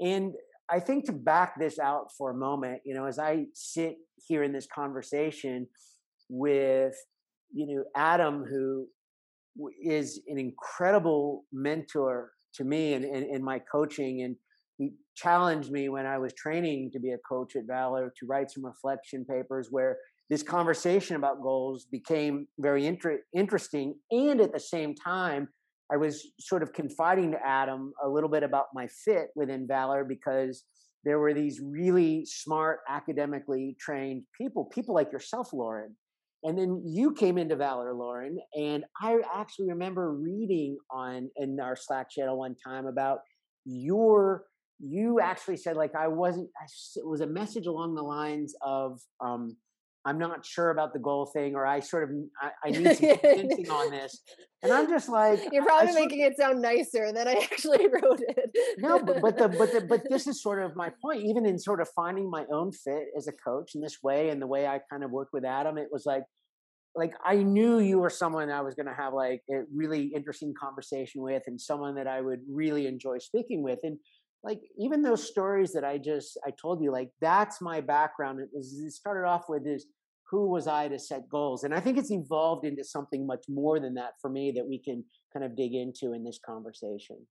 and 0.00 0.34
i 0.70 0.78
think 0.78 1.04
to 1.04 1.12
back 1.12 1.58
this 1.58 1.78
out 1.78 2.08
for 2.16 2.30
a 2.30 2.34
moment 2.34 2.80
you 2.84 2.94
know 2.94 3.06
as 3.06 3.18
i 3.18 3.44
sit 3.54 3.96
here 4.26 4.42
in 4.42 4.52
this 4.52 4.66
conversation 4.72 5.66
with 6.28 6.94
you 7.52 7.66
know 7.66 7.84
adam 7.96 8.44
who 8.44 8.86
is 9.82 10.20
an 10.28 10.38
incredible 10.38 11.44
mentor 11.52 12.30
to 12.54 12.64
me 12.64 12.94
and 12.94 13.04
in, 13.04 13.24
in 13.24 13.42
my 13.42 13.58
coaching 13.58 14.22
and 14.22 14.36
he 14.76 14.90
challenged 15.16 15.70
me 15.70 15.88
when 15.88 16.06
i 16.06 16.18
was 16.18 16.32
training 16.34 16.90
to 16.92 17.00
be 17.00 17.10
a 17.10 17.18
coach 17.28 17.56
at 17.56 17.64
valor 17.66 18.12
to 18.18 18.26
write 18.26 18.50
some 18.50 18.64
reflection 18.64 19.24
papers 19.24 19.68
where 19.70 19.98
this 20.30 20.42
conversation 20.42 21.16
about 21.16 21.42
goals 21.42 21.86
became 21.86 22.48
very 22.58 22.86
inter- 22.86 23.22
interesting. 23.34 23.94
And 24.10 24.40
at 24.40 24.52
the 24.52 24.60
same 24.60 24.94
time, 24.94 25.48
I 25.90 25.96
was 25.96 26.32
sort 26.38 26.62
of 26.62 26.74
confiding 26.74 27.32
to 27.32 27.38
Adam 27.44 27.92
a 28.04 28.08
little 28.08 28.28
bit 28.28 28.42
about 28.42 28.66
my 28.74 28.86
fit 29.04 29.28
within 29.34 29.66
Valor 29.66 30.04
because 30.04 30.64
there 31.04 31.18
were 31.18 31.32
these 31.32 31.60
really 31.62 32.26
smart, 32.26 32.80
academically 32.90 33.74
trained 33.80 34.24
people, 34.36 34.66
people 34.66 34.94
like 34.94 35.10
yourself, 35.10 35.52
Lauren. 35.54 35.96
And 36.44 36.56
then 36.56 36.82
you 36.84 37.12
came 37.14 37.36
into 37.36 37.56
Valor, 37.56 37.92
Lauren, 37.94 38.38
and 38.54 38.84
I 39.00 39.18
actually 39.34 39.70
remember 39.70 40.12
reading 40.12 40.78
on 40.90 41.30
in 41.36 41.58
our 41.60 41.74
Slack 41.74 42.10
channel 42.10 42.38
one 42.38 42.54
time 42.64 42.86
about 42.86 43.20
your. 43.64 44.44
You 44.80 45.18
actually 45.20 45.56
said 45.56 45.76
like 45.76 45.96
I 45.96 46.06
wasn't. 46.06 46.48
It 46.94 47.06
was 47.06 47.20
a 47.20 47.26
message 47.26 47.66
along 47.66 47.96
the 47.96 48.02
lines 48.02 48.54
of 48.62 49.00
um, 49.20 49.56
I'm 50.08 50.18
not 50.18 50.44
sure 50.44 50.70
about 50.70 50.92
the 50.92 50.98
goal 50.98 51.26
thing, 51.26 51.54
or 51.54 51.66
I 51.66 51.80
sort 51.80 52.04
of 52.04 52.10
I, 52.40 52.50
I 52.64 52.70
need 52.70 52.96
some 52.96 53.16
convincing 53.18 53.70
on 53.80 53.90
this. 53.90 54.12
And 54.62 54.72
I'm 54.72 54.88
just 54.88 55.08
like 55.08 55.40
You're 55.52 55.62
I- 55.62 55.66
I 55.66 55.68
probably 55.68 55.92
sort- 55.92 56.04
making 56.04 56.20
it 56.28 56.36
sound 56.36 56.62
nicer 56.62 57.12
than 57.12 57.28
I 57.28 57.34
actually 57.50 57.86
wrote 57.88 58.20
it. 58.20 58.50
no, 58.78 58.98
but 59.00 59.20
but 59.20 59.36
the 59.38 59.48
but 59.48 59.72
the, 59.72 59.80
but 59.82 60.02
this 60.10 60.26
is 60.30 60.42
sort 60.42 60.62
of 60.62 60.74
my 60.74 60.90
point. 61.04 61.20
Even 61.24 61.44
in 61.46 61.58
sort 61.58 61.80
of 61.80 61.88
finding 61.94 62.30
my 62.30 62.44
own 62.52 62.72
fit 62.72 63.04
as 63.16 63.28
a 63.28 63.32
coach 63.32 63.74
in 63.74 63.80
this 63.80 63.98
way, 64.02 64.30
and 64.30 64.40
the 64.40 64.46
way 64.46 64.66
I 64.66 64.80
kind 64.90 65.04
of 65.04 65.10
worked 65.10 65.32
with 65.32 65.44
Adam, 65.44 65.78
it 65.78 65.88
was 65.92 66.04
like 66.06 66.24
like 66.96 67.12
I 67.24 67.36
knew 67.36 67.78
you 67.78 67.98
were 67.98 68.10
someone 68.10 68.50
I 68.50 68.62
was 68.62 68.74
going 68.74 68.86
to 68.86 68.94
have 68.94 69.12
like 69.14 69.42
a 69.50 69.62
really 69.82 70.04
interesting 70.18 70.54
conversation 70.58 71.22
with, 71.22 71.42
and 71.46 71.60
someone 71.60 71.94
that 71.96 72.06
I 72.08 72.20
would 72.20 72.40
really 72.50 72.86
enjoy 72.86 73.18
speaking 73.18 73.62
with, 73.62 73.80
and 73.84 73.98
like 74.44 74.60
even 74.78 75.02
those 75.02 75.22
stories 75.28 75.72
that 75.74 75.84
I 75.84 75.98
just 75.98 76.38
I 76.46 76.50
told 76.62 76.82
you, 76.82 76.90
like 76.92 77.10
that's 77.20 77.60
my 77.60 77.80
background. 77.80 78.40
It 78.40 78.48
was 78.52 78.72
it 78.72 78.92
started 78.92 79.28
off 79.28 79.44
with 79.48 79.66
is 79.66 79.86
who 80.30 80.48
was 80.48 80.66
I 80.66 80.88
to 80.88 80.98
set 80.98 81.28
goals, 81.28 81.64
and 81.64 81.74
I 81.74 81.80
think 81.80 81.98
it's 81.98 82.10
evolved 82.10 82.64
into 82.64 82.84
something 82.84 83.26
much 83.26 83.44
more 83.48 83.80
than 83.80 83.94
that 83.94 84.12
for 84.20 84.28
me 84.28 84.52
that 84.52 84.66
we 84.66 84.78
can 84.78 85.04
kind 85.32 85.44
of 85.44 85.56
dig 85.56 85.74
into 85.74 86.12
in 86.12 86.24
this 86.24 86.38
conversation. 86.44 87.26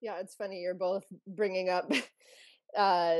Yeah, 0.00 0.18
it's 0.20 0.34
funny. 0.34 0.60
You're 0.60 0.74
both 0.74 1.04
bringing 1.26 1.68
up 1.68 1.90
uh, 2.76 3.18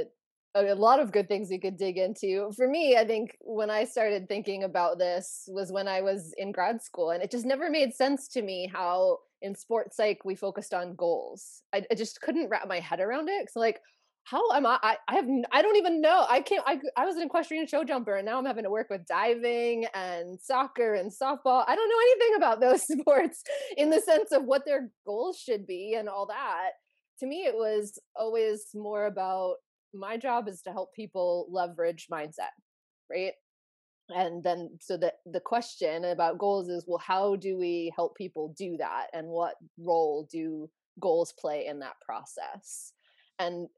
a 0.54 0.74
lot 0.74 1.00
of 1.00 1.12
good 1.12 1.28
things 1.28 1.50
we 1.50 1.58
could 1.58 1.76
dig 1.76 1.98
into. 1.98 2.52
For 2.56 2.66
me, 2.66 2.96
I 2.96 3.04
think 3.04 3.36
when 3.40 3.70
I 3.70 3.84
started 3.84 4.28
thinking 4.28 4.64
about 4.64 4.98
this 4.98 5.48
was 5.48 5.70
when 5.70 5.88
I 5.88 6.00
was 6.00 6.34
in 6.36 6.52
grad 6.52 6.82
school, 6.82 7.10
and 7.10 7.22
it 7.22 7.30
just 7.30 7.46
never 7.46 7.70
made 7.70 7.94
sense 7.94 8.28
to 8.28 8.42
me 8.42 8.70
how 8.72 9.18
in 9.42 9.54
sports 9.54 9.96
psych 9.96 10.24
we 10.24 10.34
focused 10.34 10.74
on 10.74 10.96
goals. 10.96 11.62
I, 11.72 11.84
I 11.90 11.94
just 11.94 12.20
couldn't 12.20 12.48
wrap 12.48 12.66
my 12.66 12.80
head 12.80 13.00
around 13.00 13.28
it. 13.28 13.50
So 13.52 13.60
like, 13.60 13.80
how 14.30 14.52
am 14.52 14.66
I, 14.66 14.78
I? 14.82 14.96
I 15.08 15.14
have 15.14 15.26
I 15.52 15.62
don't 15.62 15.76
even 15.76 16.00
know. 16.00 16.26
I 16.28 16.40
can't. 16.40 16.62
I 16.66 16.78
I 16.96 17.06
was 17.06 17.16
an 17.16 17.22
equestrian 17.22 17.66
show 17.66 17.82
jumper, 17.84 18.16
and 18.16 18.26
now 18.26 18.38
I'm 18.38 18.44
having 18.44 18.64
to 18.64 18.70
work 18.70 18.88
with 18.90 19.06
diving 19.06 19.86
and 19.94 20.38
soccer 20.40 20.94
and 20.94 21.10
softball. 21.10 21.64
I 21.66 21.74
don't 21.74 21.88
know 21.88 22.02
anything 22.02 22.36
about 22.36 22.60
those 22.60 22.82
sports 23.00 23.42
in 23.76 23.90
the 23.90 24.00
sense 24.00 24.32
of 24.32 24.44
what 24.44 24.64
their 24.66 24.90
goals 25.06 25.38
should 25.38 25.66
be 25.66 25.94
and 25.94 26.08
all 26.08 26.26
that. 26.26 26.70
To 27.20 27.26
me, 27.26 27.44
it 27.46 27.54
was 27.54 27.98
always 28.16 28.66
more 28.74 29.06
about 29.06 29.56
my 29.94 30.16
job 30.16 30.46
is 30.48 30.60
to 30.62 30.72
help 30.72 30.94
people 30.94 31.46
leverage 31.50 32.06
mindset, 32.12 32.52
right? 33.10 33.32
And 34.10 34.42
then, 34.44 34.78
so 34.80 34.96
the 34.98 35.12
the 35.26 35.40
question 35.40 36.04
about 36.04 36.38
goals 36.38 36.68
is, 36.68 36.84
well, 36.86 36.98
how 36.98 37.36
do 37.36 37.56
we 37.56 37.92
help 37.96 38.16
people 38.16 38.54
do 38.58 38.76
that, 38.76 39.06
and 39.14 39.26
what 39.28 39.54
role 39.78 40.28
do 40.30 40.68
goals 41.00 41.32
play 41.38 41.66
in 41.66 41.78
that 41.78 42.00
process? 42.04 42.92
And 43.38 43.68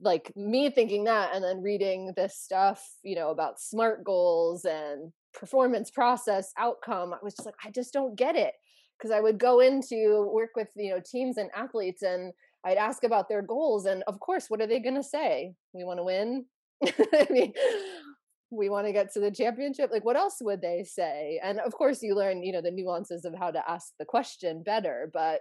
like 0.00 0.32
me 0.36 0.70
thinking 0.70 1.04
that, 1.04 1.34
and 1.34 1.42
then 1.42 1.62
reading 1.62 2.12
this 2.16 2.36
stuff, 2.36 2.84
you 3.02 3.14
know, 3.14 3.30
about 3.30 3.60
smart 3.60 4.04
goals 4.04 4.64
and 4.64 5.12
performance 5.32 5.90
process 5.90 6.52
outcome, 6.58 7.12
I 7.12 7.18
was 7.22 7.34
just 7.34 7.46
like, 7.46 7.56
I 7.64 7.70
just 7.70 7.92
don't 7.92 8.16
get 8.16 8.36
it 8.36 8.54
because 8.98 9.10
I 9.10 9.20
would 9.20 9.38
go 9.38 9.60
into 9.60 10.30
work 10.32 10.50
with 10.54 10.68
you 10.76 10.90
know 10.90 11.00
teams 11.04 11.36
and 11.36 11.50
athletes 11.54 12.02
and 12.02 12.32
I'd 12.64 12.78
ask 12.78 13.04
about 13.04 13.28
their 13.28 13.42
goals, 13.42 13.84
and 13.84 14.02
of 14.06 14.18
course, 14.20 14.46
what 14.48 14.60
are 14.60 14.66
they 14.66 14.80
going 14.80 14.94
to 14.94 15.02
say? 15.02 15.52
We 15.74 15.84
want 15.84 15.98
to 15.98 16.04
win. 16.04 16.46
I 16.86 17.26
mean, 17.30 17.52
we 18.50 18.70
want 18.70 18.86
to 18.86 18.92
get 18.92 19.12
to 19.12 19.20
the 19.20 19.30
championship. 19.30 19.90
Like, 19.92 20.04
what 20.04 20.16
else 20.16 20.36
would 20.40 20.62
they 20.62 20.82
say? 20.82 21.40
And 21.42 21.60
of 21.60 21.74
course, 21.74 22.02
you 22.02 22.14
learn, 22.14 22.42
you 22.42 22.52
know, 22.52 22.62
the 22.62 22.70
nuances 22.70 23.26
of 23.26 23.34
how 23.38 23.50
to 23.50 23.70
ask 23.70 23.92
the 23.98 24.06
question 24.06 24.62
better. 24.62 25.10
But 25.12 25.40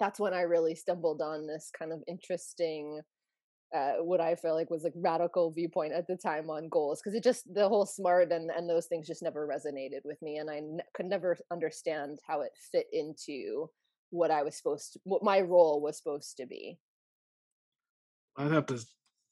that's 0.00 0.18
when 0.18 0.32
I 0.32 0.42
really 0.42 0.74
stumbled 0.74 1.20
on 1.20 1.46
this 1.46 1.70
kind 1.78 1.92
of 1.92 2.02
interesting, 2.08 3.00
uh, 3.74 3.94
what 4.02 4.20
I 4.20 4.34
feel 4.34 4.54
like 4.54 4.70
was 4.70 4.84
like 4.84 4.92
radical 4.96 5.50
viewpoint 5.50 5.92
at 5.92 6.06
the 6.06 6.16
time 6.16 6.50
on 6.50 6.68
goals, 6.68 7.00
because 7.00 7.14
it 7.14 7.22
just 7.22 7.52
the 7.52 7.68
whole 7.68 7.86
smart 7.86 8.32
and 8.32 8.50
and 8.50 8.68
those 8.68 8.86
things 8.86 9.06
just 9.06 9.22
never 9.22 9.46
resonated 9.46 10.04
with 10.04 10.20
me, 10.22 10.38
and 10.38 10.50
I 10.50 10.62
could 10.94 11.06
never 11.06 11.36
understand 11.50 12.18
how 12.26 12.40
it 12.42 12.52
fit 12.72 12.86
into 12.92 13.70
what 14.10 14.30
I 14.30 14.42
was 14.42 14.56
supposed 14.56 14.92
to, 14.92 15.00
what 15.04 15.24
my 15.24 15.40
role 15.40 15.80
was 15.80 15.96
supposed 15.96 16.36
to 16.36 16.46
be. 16.46 16.78
I'd 18.36 18.52
have 18.52 18.66
to 18.66 18.84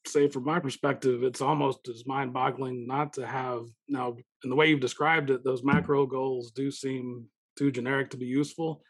say, 0.05 0.27
from 0.27 0.43
my 0.43 0.59
perspective, 0.59 1.23
it's 1.23 1.41
almost 1.41 1.87
as 1.87 2.05
mind 2.05 2.33
boggling 2.33 2.85
not 2.87 3.13
to 3.13 3.25
have 3.25 3.65
now, 3.87 4.17
in 4.43 4.49
the 4.49 4.55
way 4.55 4.67
you've 4.67 4.79
described 4.81 5.29
it, 5.29 5.43
those 5.43 5.63
macro 5.63 6.05
goals 6.05 6.51
do 6.51 6.69
seem 6.71 7.25
too 7.57 7.71
generic 7.71 8.09
to 8.09 8.17
be 8.17 8.25
useful, 8.25 8.81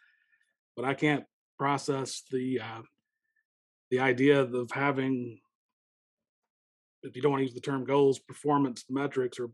but 0.75 0.85
I 0.85 0.93
can't 0.95 1.25
process 1.59 2.23
the, 2.31 2.59
uh, 2.59 2.81
the 3.93 3.99
idea 3.99 4.41
of 4.41 4.71
having, 4.71 5.37
if 7.03 7.15
you 7.15 7.21
don't 7.21 7.33
want 7.33 7.41
to 7.41 7.45
use 7.45 7.53
the 7.53 7.61
term 7.61 7.85
goals, 7.85 8.17
performance 8.17 8.85
metrics 8.89 9.39
or 9.39 9.51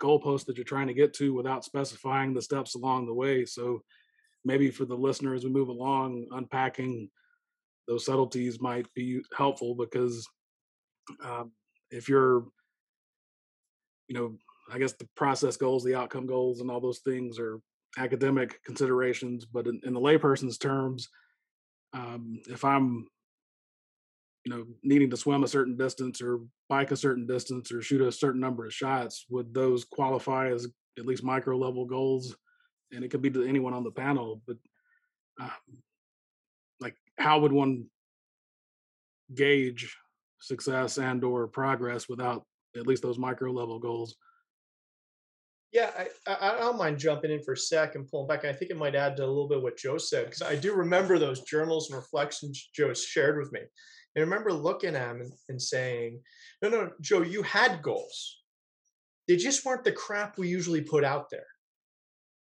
goalposts 0.00 0.44
that 0.44 0.56
you're 0.56 0.64
trying 0.64 0.86
to 0.86 0.94
get 0.94 1.12
to 1.14 1.34
without 1.34 1.64
specifying 1.64 2.32
the 2.32 2.40
steps 2.40 2.76
along 2.76 3.06
the 3.06 3.12
way. 3.12 3.44
So 3.44 3.82
maybe 4.44 4.70
for 4.70 4.84
the 4.84 4.94
listener 4.94 5.34
as 5.34 5.42
we 5.42 5.50
move 5.50 5.70
along, 5.70 6.28
unpacking 6.30 7.10
those 7.88 8.06
subtleties 8.06 8.60
might 8.60 8.86
be 8.94 9.22
helpful 9.36 9.74
because 9.74 10.24
um, 11.24 11.50
if 11.90 12.08
you're, 12.08 12.44
you 14.06 14.14
know, 14.14 14.38
I 14.72 14.78
guess 14.78 14.92
the 14.92 15.08
process 15.16 15.56
goals, 15.56 15.82
the 15.82 15.96
outcome 15.96 16.28
goals, 16.28 16.60
and 16.60 16.70
all 16.70 16.80
those 16.80 17.00
things 17.00 17.40
are 17.40 17.58
academic 17.98 18.62
considerations, 18.62 19.44
but 19.44 19.66
in, 19.66 19.80
in 19.84 19.94
the 19.94 20.00
layperson's 20.00 20.58
terms, 20.58 21.08
um, 21.92 22.40
if 22.48 22.64
I'm, 22.64 23.08
you 24.44 24.54
know, 24.54 24.64
needing 24.82 25.10
to 25.10 25.16
swim 25.16 25.42
a 25.42 25.48
certain 25.48 25.76
distance 25.76 26.20
or 26.20 26.40
bike 26.68 26.90
a 26.90 26.96
certain 26.96 27.26
distance 27.26 27.72
or 27.72 27.80
shoot 27.80 28.02
a 28.02 28.12
certain 28.12 28.40
number 28.40 28.66
of 28.66 28.74
shots, 28.74 29.24
would 29.30 29.54
those 29.54 29.84
qualify 29.84 30.50
as 30.50 30.66
at 30.98 31.06
least 31.06 31.24
micro 31.24 31.56
level 31.56 31.86
goals 31.86 32.36
and 32.92 33.04
it 33.04 33.10
could 33.10 33.22
be 33.22 33.30
to 33.30 33.44
anyone 33.44 33.74
on 33.74 33.84
the 33.84 33.90
panel. 33.90 34.42
But 34.46 34.56
um, 35.40 35.50
like, 36.80 36.96
how 37.18 37.40
would 37.40 37.52
one 37.52 37.86
gauge 39.34 39.96
success 40.40 40.98
and 40.98 41.24
or 41.24 41.48
progress 41.48 42.08
without 42.08 42.44
at 42.76 42.86
least 42.86 43.02
those 43.02 43.18
micro 43.18 43.50
level 43.50 43.78
goals? 43.78 44.14
Yeah, 45.72 45.90
I, 46.28 46.36
I, 46.40 46.58
don't 46.58 46.78
mind 46.78 46.98
jumping 46.98 47.32
in 47.32 47.42
for 47.42 47.54
a 47.54 47.56
sec 47.56 47.96
and 47.96 48.08
pulling 48.08 48.28
back. 48.28 48.44
I 48.44 48.52
think 48.52 48.70
it 48.70 48.76
might 48.76 48.94
add 48.94 49.16
to 49.16 49.24
a 49.24 49.26
little 49.26 49.48
bit 49.48 49.60
what 49.60 49.76
Joe 49.76 49.98
said 49.98 50.26
because 50.26 50.42
I 50.42 50.54
do 50.54 50.72
remember 50.72 51.18
those 51.18 51.40
journals 51.40 51.90
and 51.90 51.96
reflections 51.96 52.70
Joe 52.72 52.94
shared 52.94 53.38
with 53.38 53.50
me. 53.50 53.60
And 54.14 54.22
I 54.22 54.24
remember 54.24 54.52
looking 54.52 54.94
at 54.94 55.10
him 55.10 55.20
and, 55.20 55.32
and 55.48 55.60
saying, 55.60 56.20
"No, 56.62 56.68
no, 56.68 56.90
Joe, 57.00 57.22
you 57.22 57.42
had 57.42 57.82
goals. 57.82 58.40
They 59.26 59.36
just 59.36 59.64
weren't 59.64 59.84
the 59.84 59.92
crap 59.92 60.38
we 60.38 60.48
usually 60.48 60.82
put 60.82 61.04
out 61.04 61.30
there." 61.30 61.46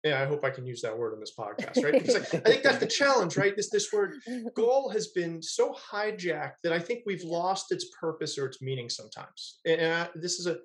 yeah, 0.05 0.23
I 0.23 0.27
hope 0.27 0.45
I 0.45 0.51
can 0.51 0.65
use 0.65 0.81
that 0.83 0.97
word 0.97 1.13
in 1.13 1.21
this 1.21 1.35
podcast, 1.37 1.83
right? 1.83 1.93
Because 1.93 2.15
I, 2.15 2.39
I, 2.39 2.41
think 2.41 2.63
that's 2.63 2.79
the 2.79 2.87
challenge, 2.87 3.37
right? 3.37 3.57
This 3.57 3.69
this 3.69 3.93
word 3.93 4.15
goal 4.55 4.91
has 4.91 5.09
been 5.09 5.43
so 5.43 5.75
hijacked 5.75 6.61
that 6.63 6.73
I 6.73 6.79
think 6.79 7.03
we've 7.05 7.25
lost 7.25 7.73
its 7.73 7.87
purpose 8.01 8.39
or 8.39 8.47
its 8.47 8.63
meaning 8.63 8.89
sometimes. 8.89 9.59
And, 9.67 9.93
I, 9.93 10.09
this 10.15 10.39
is 10.39 10.47
a 10.47 10.59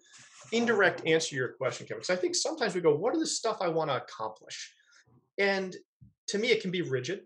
indirect 0.51 1.05
answer 1.07 1.29
to 1.29 1.36
your 1.36 1.53
question, 1.53 1.88
Kevin. 1.88 2.01
Because 2.01 2.15
I 2.15 2.19
think 2.19 2.36
sometimes 2.36 2.75
we 2.75 2.81
go, 2.81 2.95
"What 2.95 3.15
are 3.15 3.19
the 3.19 3.25
stuff 3.25 3.57
I 3.60 3.69
want 3.69 3.89
to 3.89 3.98
accomplish?" 3.98 4.72
And 5.39 5.75
to 6.27 6.38
me, 6.38 6.50
it 6.50 6.62
can 6.62 6.69
be 6.69 6.83
rigid. 6.83 7.22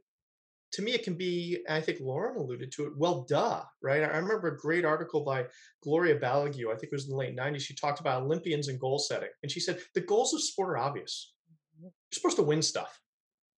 To 0.78 0.84
me, 0.84 0.92
it 0.92 1.02
can 1.02 1.16
be. 1.16 1.64
I 1.68 1.82
think 1.82 2.00
Lauren 2.00 2.38
alluded 2.38 2.72
to 2.74 2.86
it. 2.86 2.94
Well, 2.96 3.26
duh, 3.28 3.64
right? 3.82 4.04
I 4.04 4.18
remember 4.18 4.50
a 4.50 4.58
great 4.60 4.86
article 4.86 5.22
by 5.22 5.48
Gloria 5.82 6.20
Balague. 6.20 6.72
I 6.72 6.76
think 6.76 6.84
it 6.84 6.92
was 6.92 7.06
in 7.06 7.10
the 7.10 7.18
late 7.18 7.36
'90s. 7.36 7.62
She 7.62 7.74
talked 7.74 8.00
about 8.00 8.22
Olympians 8.22 8.68
and 8.68 8.80
goal 8.80 9.00
setting, 9.00 9.30
and 9.42 9.52
she 9.52 9.60
said 9.60 9.80
the 9.96 10.02
goals 10.02 10.36
of 10.36 10.44
sport 10.44 10.70
are 10.70 10.78
obvious 10.78 11.34
mm-hmm. 11.76 11.86
you're 11.86 11.92
supposed 12.12 12.36
to 12.36 12.44
win 12.44 12.62
stuff. 12.62 13.02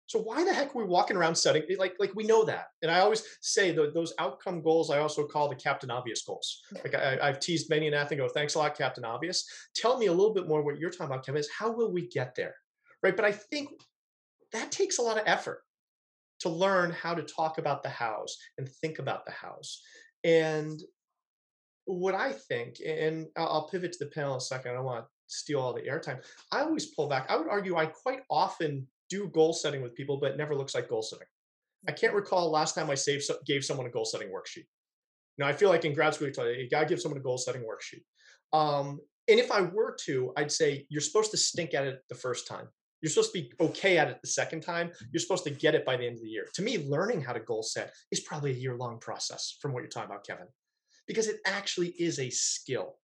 So 0.06 0.22
why 0.22 0.46
the 0.46 0.54
heck 0.54 0.74
are 0.74 0.78
we 0.78 0.86
walking 0.86 1.18
around 1.18 1.36
setting 1.36 1.64
like 1.78 1.98
like 2.00 2.16
we 2.16 2.24
know 2.24 2.46
that? 2.46 2.68
And 2.82 2.90
I 2.90 3.02
always 3.02 3.22
say 3.42 3.74
the, 3.74 3.92
those 3.94 4.14
outcome 4.18 4.62
goals 4.62 4.90
I 4.90 5.00
also 5.00 5.28
call 5.28 5.50
the 5.50 5.56
Captain 5.56 5.92
Obvious 5.92 6.24
goals. 6.24 6.62
Like 6.72 6.96
I, 6.96 7.28
have 7.28 7.42
teased 7.42 7.70
many 7.70 7.90
an 7.90 7.94
athlete. 7.94 8.20
Go, 8.20 8.28
oh, 8.28 8.30
thanks 8.30 8.56
a 8.56 8.60
lot, 8.60 8.78
Captain 8.78 9.04
Obvious. 9.04 9.46
Tell 9.76 9.98
me 9.98 10.06
a 10.06 10.14
little 10.14 10.34
bit 10.34 10.48
more 10.48 10.62
what 10.62 10.80
you're 10.80 10.90
talking 10.90 11.08
about, 11.08 11.26
Kevin. 11.26 11.42
Is 11.42 11.50
how 11.52 11.70
will 11.70 11.92
we 11.92 12.08
get 12.08 12.34
there, 12.36 12.56
right? 13.04 13.18
But 13.18 13.26
I 13.26 13.34
think 13.34 13.72
that 14.54 14.72
takes 14.72 15.00
a 15.00 15.02
lot 15.02 15.18
of 15.18 15.24
effort 15.26 15.64
to 16.39 16.50
learn 16.50 16.91
how 16.91 17.13
to 17.13 17.24
talk 17.24 17.58
about 17.58 17.84
the 17.84 17.89
hows 17.89 18.38
and 18.58 18.67
think 18.67 19.00
about 19.00 19.25
the 19.25 19.31
hows. 19.31 19.81
And 20.24 20.79
what 21.86 22.13
I 22.13 22.31
think, 22.31 22.77
and 22.86 23.27
I'll 23.36 23.67
pivot 23.67 23.93
to 23.93 24.05
the 24.05 24.12
panel 24.12 24.34
in 24.34 24.38
a 24.38 24.41
second. 24.41 24.72
I 24.72 24.75
don't 24.75 24.86
want 24.86 25.05
to 25.05 25.10
steal 25.27 25.60
all 25.60 25.74
the 25.74 25.81
airtime. 25.81 26.24
I 26.51 26.62
always 26.62 26.88
pull 26.88 27.08
back. 27.08 27.29
I 27.29 27.36
would 27.36 27.50
argue 27.50 27.77
I 27.77 27.88
quite 27.88 28.22
often 28.29 28.88
do 29.10 29.27
goal 29.27 29.53
setting 29.53 29.81
with 29.81 29.96
people, 29.96 30.17
but 30.17 30.31
it 30.31 30.38
never 30.38 30.55
looks 30.55 30.75
like 30.75 30.89
goal 30.89 31.01
setting. 31.01 31.27
I 31.88 31.91
can't 31.93 32.13
recall 32.13 32.51
last 32.51 32.75
time 32.75 32.89
I 32.89 32.96
saved, 32.96 33.29
gave 33.46 33.63
someone 33.63 33.88
a 33.88 33.91
goal 33.91 34.05
setting 34.05 34.29
worksheet. 34.29 34.65
Now 35.38 35.48
I 35.48 35.53
feel 35.53 35.69
like 35.69 35.86
in 35.86 35.93
grad 35.93 36.13
school, 36.13 36.27
you, 36.27 36.51
you 36.51 36.69
got 36.69 36.81
to 36.81 36.86
give 36.86 37.01
someone 37.01 37.19
a 37.19 37.24
goal 37.24 37.38
setting 37.38 37.62
worksheet. 37.62 38.03
Um, 38.51 39.00
and 39.27 39.39
if 39.39 39.51
I 39.51 39.62
were 39.62 39.96
to, 40.05 40.34
I'd 40.36 40.51
say 40.51 40.86
you're 40.89 41.01
supposed 41.01 41.31
to 41.31 41.38
stink 41.38 41.74
at 41.74 41.86
it 41.86 42.01
the 42.10 42.15
first 42.15 42.48
time. 42.48 42.67
You're 43.01 43.10
supposed 43.10 43.34
to 43.34 43.41
be 43.41 43.51
okay 43.60 43.98
at 43.98 44.10
it 44.10 44.20
the 44.22 44.27
second 44.27 44.62
time. 44.62 44.91
You're 45.12 45.22
supposed 45.22 45.46
to 45.46 45.51
get 45.51 45.75
it 45.75 45.86
by 45.86 45.98
the 45.98 46.06
end 46.06 46.18
of 46.18 46.22
the 46.22 46.29
year. 46.29 46.48
To 46.56 46.62
me, 46.62 46.77
learning 46.77 47.22
how 47.22 47.34
to 47.34 47.39
goal 47.39 47.63
set 47.63 47.94
is 48.12 48.20
probably 48.20 48.51
a 48.51 48.56
year 48.56 48.75
long 48.75 49.00
process 49.00 49.58
from 49.62 49.74
what 49.74 49.79
you're 49.79 49.89
talking 49.89 50.12
about, 50.12 50.27
Kevin, 50.27 50.48
because 51.08 51.27
it 51.27 51.39
actually 51.46 51.89
is 51.98 52.20
a 52.20 52.29
skill 52.29 52.98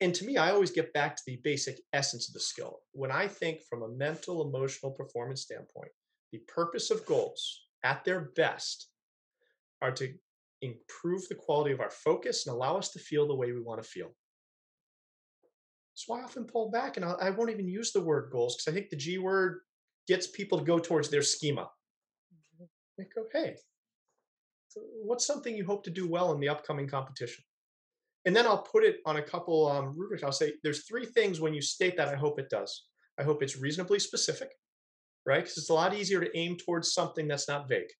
and 0.00 0.14
to 0.14 0.26
me, 0.26 0.36
I 0.36 0.50
always 0.50 0.70
get 0.70 0.92
back 0.92 1.16
to 1.16 1.22
the 1.26 1.36
basic 1.36 1.80
essence 1.92 2.28
of 2.28 2.34
the 2.34 2.40
skill. 2.40 2.80
When 2.92 3.10
I 3.10 3.26
think 3.28 3.60
from 3.68 3.82
a 3.82 3.88
mental, 3.88 4.46
emotional 4.46 4.92
performance 4.92 5.42
standpoint, 5.42 5.90
the 6.32 6.38
purpose 6.48 6.90
of 6.90 7.06
goals 7.06 7.62
at 7.82 8.04
their 8.04 8.32
best 8.36 8.90
are 9.80 9.92
to 9.92 10.12
improve 10.60 11.26
the 11.28 11.34
quality 11.34 11.72
of 11.72 11.80
our 11.80 11.90
focus 11.90 12.46
and 12.46 12.54
allow 12.54 12.76
us 12.76 12.90
to 12.90 12.98
feel 12.98 13.26
the 13.26 13.34
way 13.34 13.52
we 13.52 13.60
want 13.60 13.82
to 13.82 13.88
feel. 13.88 14.10
So 15.96 16.14
I 16.14 16.22
often 16.22 16.44
pull 16.44 16.70
back 16.70 16.96
and 16.96 17.04
I 17.04 17.30
won't 17.30 17.50
even 17.50 17.66
use 17.66 17.90
the 17.90 18.00
word 18.00 18.30
goals 18.30 18.54
because 18.54 18.70
I 18.70 18.74
think 18.74 18.90
the 18.90 18.96
G 18.96 19.18
word 19.18 19.60
gets 20.06 20.28
people 20.28 20.58
to 20.58 20.64
go 20.64 20.78
towards 20.78 21.08
their 21.08 21.22
schema. 21.22 21.68
They 22.96 23.04
go, 23.14 23.24
hey, 23.32 23.56
what's 25.02 25.26
something 25.26 25.56
you 25.56 25.64
hope 25.64 25.84
to 25.84 25.90
do 25.90 26.08
well 26.08 26.32
in 26.32 26.40
the 26.40 26.48
upcoming 26.48 26.86
competition? 26.86 27.42
and 28.26 28.34
then 28.34 28.44
I'll 28.44 28.58
put 28.58 28.84
it 28.84 29.00
on 29.06 29.16
a 29.16 29.22
couple 29.22 29.68
um, 29.68 29.94
rubrics. 29.96 30.24
I'll 30.24 30.32
say 30.32 30.54
there's 30.62 30.84
three 30.84 31.06
things 31.06 31.40
when 31.40 31.54
you 31.54 31.62
state 31.62 31.96
that 31.96 32.08
I 32.08 32.16
hope 32.16 32.40
it 32.40 32.50
does. 32.50 32.86
I 33.18 33.22
hope 33.22 33.42
it's 33.42 33.56
reasonably 33.56 34.00
specific, 34.00 34.50
right? 35.24 35.42
Because 35.42 35.56
it's 35.56 35.70
a 35.70 35.74
lot 35.74 35.94
easier 35.94 36.20
to 36.20 36.36
aim 36.36 36.56
towards 36.56 36.92
something 36.92 37.28
that's 37.28 37.48
not 37.48 37.68
vague. 37.68 37.90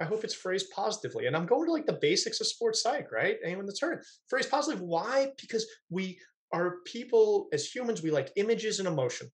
I 0.00 0.04
hope 0.04 0.24
it's 0.24 0.34
phrased 0.34 0.70
positively. 0.74 1.26
And 1.26 1.36
I'm 1.36 1.46
going 1.46 1.66
to 1.66 1.72
like 1.72 1.86
the 1.86 1.98
basics 2.00 2.40
of 2.40 2.46
sports 2.46 2.82
psych, 2.82 3.12
right? 3.12 3.36
Anyone 3.44 3.66
that's 3.66 3.80
heard 3.80 4.02
phrased 4.28 4.50
positively. 4.50 4.86
Why? 4.86 5.28
Because 5.38 5.66
we 5.90 6.18
are 6.52 6.76
people 6.84 7.48
as 7.52 7.66
humans, 7.66 8.02
we 8.02 8.10
like 8.10 8.32
images 8.36 8.78
and 8.78 8.88
emotion, 8.88 9.28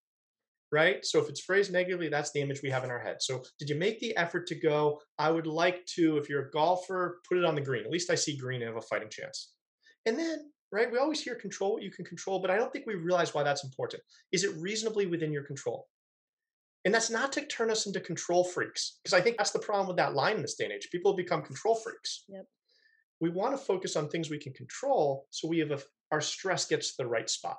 right? 0.71 1.05
So 1.05 1.19
if 1.19 1.29
it's 1.29 1.41
phrased 1.41 1.73
negatively, 1.73 2.09
that's 2.09 2.33
the 2.33 2.41
image 2.41 2.63
we 2.63 2.71
have 2.71 2.85
in 2.85 2.91
our 2.91 3.01
head. 3.01 3.17
So 3.21 3.43
did 3.59 3.69
you 3.69 3.77
make 3.77 4.01
the 4.01 4.17
effort 4.17 4.47
to 4.49 4.55
go, 4.55 5.01
I 5.19 5.31
would 5.31 5.47
like 5.47 5.85
to, 5.97 6.19
if 6.19 6.29
you're 6.29 6.47
a 6.47 6.51
golfer, 6.51 7.21
put 7.29 7.39
it 7.39 7.45
on 7.45 7.55
the 7.55 7.61
green. 7.61 7.85
At 7.85 7.91
least 7.91 8.11
I 8.11 8.15
see 8.15 8.37
green 8.37 8.63
and 8.63 8.69
have 8.69 8.83
a 8.83 8.87
fighting 8.87 9.11
chance. 9.11 9.53
And 10.07 10.19
then, 10.19 10.51
right, 10.71 10.91
we 10.91 10.99
always 10.99 11.21
hear 11.21 11.35
control 11.35 11.73
what 11.73 11.83
you 11.83 11.91
can 11.91 12.05
control, 12.05 12.41
but 12.41 12.51
I 12.51 12.57
don't 12.57 12.73
think 12.73 12.87
we 12.87 12.95
realize 12.95 13.35
why 13.35 13.43
that's 13.43 13.65
important. 13.65 14.03
Is 14.33 14.45
it 14.45 14.57
reasonably 14.59 15.07
within 15.07 15.33
your 15.33 15.45
control? 15.45 15.89
And 16.85 16.95
that's 16.95 17.11
not 17.11 17.33
to 17.33 17.45
turn 17.45 17.71
us 17.71 17.87
into 17.87 18.01
control 18.01 18.45
freaks, 18.45 19.01
because 19.03 19.13
I 19.13 19.21
think 19.21 19.37
that's 19.37 19.51
the 19.51 19.59
problem 19.59 19.89
with 19.89 19.97
that 19.97 20.15
line 20.15 20.37
in 20.37 20.43
this 20.43 20.55
day 20.55 20.65
and 20.65 20.73
age. 20.73 20.89
People 20.93 21.15
become 21.15 21.43
control 21.43 21.75
freaks. 21.75 22.25
Yep. 22.29 22.47
We 23.21 23.31
want 23.31 23.57
to 23.57 23.65
focus 23.65 23.97
on 23.97 24.09
things 24.09 24.31
we 24.31 24.39
can 24.39 24.53
control 24.53 25.27
so 25.31 25.49
we 25.49 25.59
have 25.59 25.71
a, 25.71 25.81
our 26.13 26.21
stress 26.21 26.67
gets 26.67 26.91
to 26.97 27.03
the 27.03 27.09
right 27.09 27.29
spot. 27.29 27.59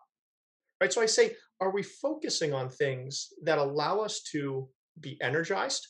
Right. 0.82 0.94
So 0.94 1.02
I 1.02 1.08
say, 1.08 1.36
are 1.60 1.72
we 1.72 1.84
focusing 1.84 2.54
on 2.54 2.70
things 2.70 3.28
that 3.44 3.58
allow 3.58 4.00
us 4.00 4.22
to 4.32 4.70
be 5.00 5.18
energized, 5.22 5.86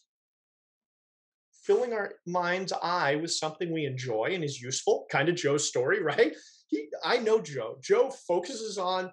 filling 1.63 1.93
our 1.93 2.13
mind's 2.25 2.73
eye 2.73 3.15
with 3.15 3.31
something 3.31 3.71
we 3.71 3.85
enjoy 3.85 4.31
and 4.31 4.43
is 4.43 4.59
useful? 4.59 5.05
Kind 5.11 5.29
of 5.29 5.35
Joe's 5.35 5.67
story, 5.67 6.01
right? 6.03 6.33
He, 6.67 6.87
I 7.03 7.17
know 7.17 7.39
Joe. 7.39 7.77
Joe 7.81 8.09
focuses 8.27 8.79
on 8.79 9.11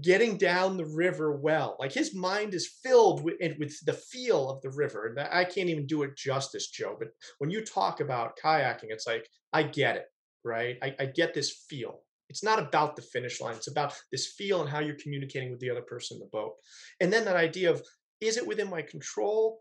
getting 0.00 0.36
down 0.36 0.76
the 0.76 0.86
river 0.86 1.36
well. 1.36 1.76
Like 1.78 1.92
his 1.92 2.14
mind 2.14 2.54
is 2.54 2.78
filled 2.82 3.22
with 3.22 3.36
with 3.58 3.74
the 3.84 3.92
feel 3.92 4.50
of 4.50 4.60
the 4.62 4.70
river. 4.70 5.06
And 5.06 5.20
I 5.20 5.44
can't 5.44 5.68
even 5.68 5.86
do 5.86 6.02
it 6.02 6.16
justice, 6.16 6.68
Joe. 6.70 6.96
But 6.98 7.08
when 7.38 7.50
you 7.50 7.64
talk 7.64 8.00
about 8.00 8.38
kayaking, 8.42 8.90
it's 8.90 9.06
like 9.06 9.28
I 9.52 9.62
get 9.62 9.96
it, 9.96 10.06
right? 10.44 10.76
I, 10.82 10.94
I 10.98 11.06
get 11.06 11.34
this 11.34 11.64
feel. 11.68 12.00
It's 12.28 12.42
not 12.42 12.58
about 12.58 12.96
the 12.96 13.02
finish 13.02 13.40
line. 13.40 13.54
It's 13.54 13.70
about 13.70 13.94
this 14.10 14.32
feel 14.32 14.60
and 14.60 14.68
how 14.70 14.80
you're 14.80 14.96
communicating 15.00 15.50
with 15.50 15.60
the 15.60 15.70
other 15.70 15.82
person 15.82 16.16
in 16.16 16.20
the 16.20 16.30
boat. 16.32 16.54
And 17.00 17.12
then 17.12 17.24
that 17.26 17.36
idea 17.36 17.70
of 17.70 17.82
is 18.20 18.36
it 18.36 18.46
within 18.46 18.70
my 18.70 18.82
control? 18.82 19.60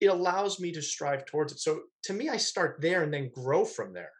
It 0.00 0.06
allows 0.06 0.60
me 0.60 0.70
to 0.72 0.82
strive 0.82 1.24
towards 1.26 1.52
it. 1.52 1.58
So 1.58 1.80
to 2.04 2.12
me, 2.12 2.28
I 2.28 2.36
start 2.36 2.78
there 2.80 3.02
and 3.02 3.12
then 3.12 3.30
grow 3.34 3.64
from 3.64 3.92
there, 3.92 4.12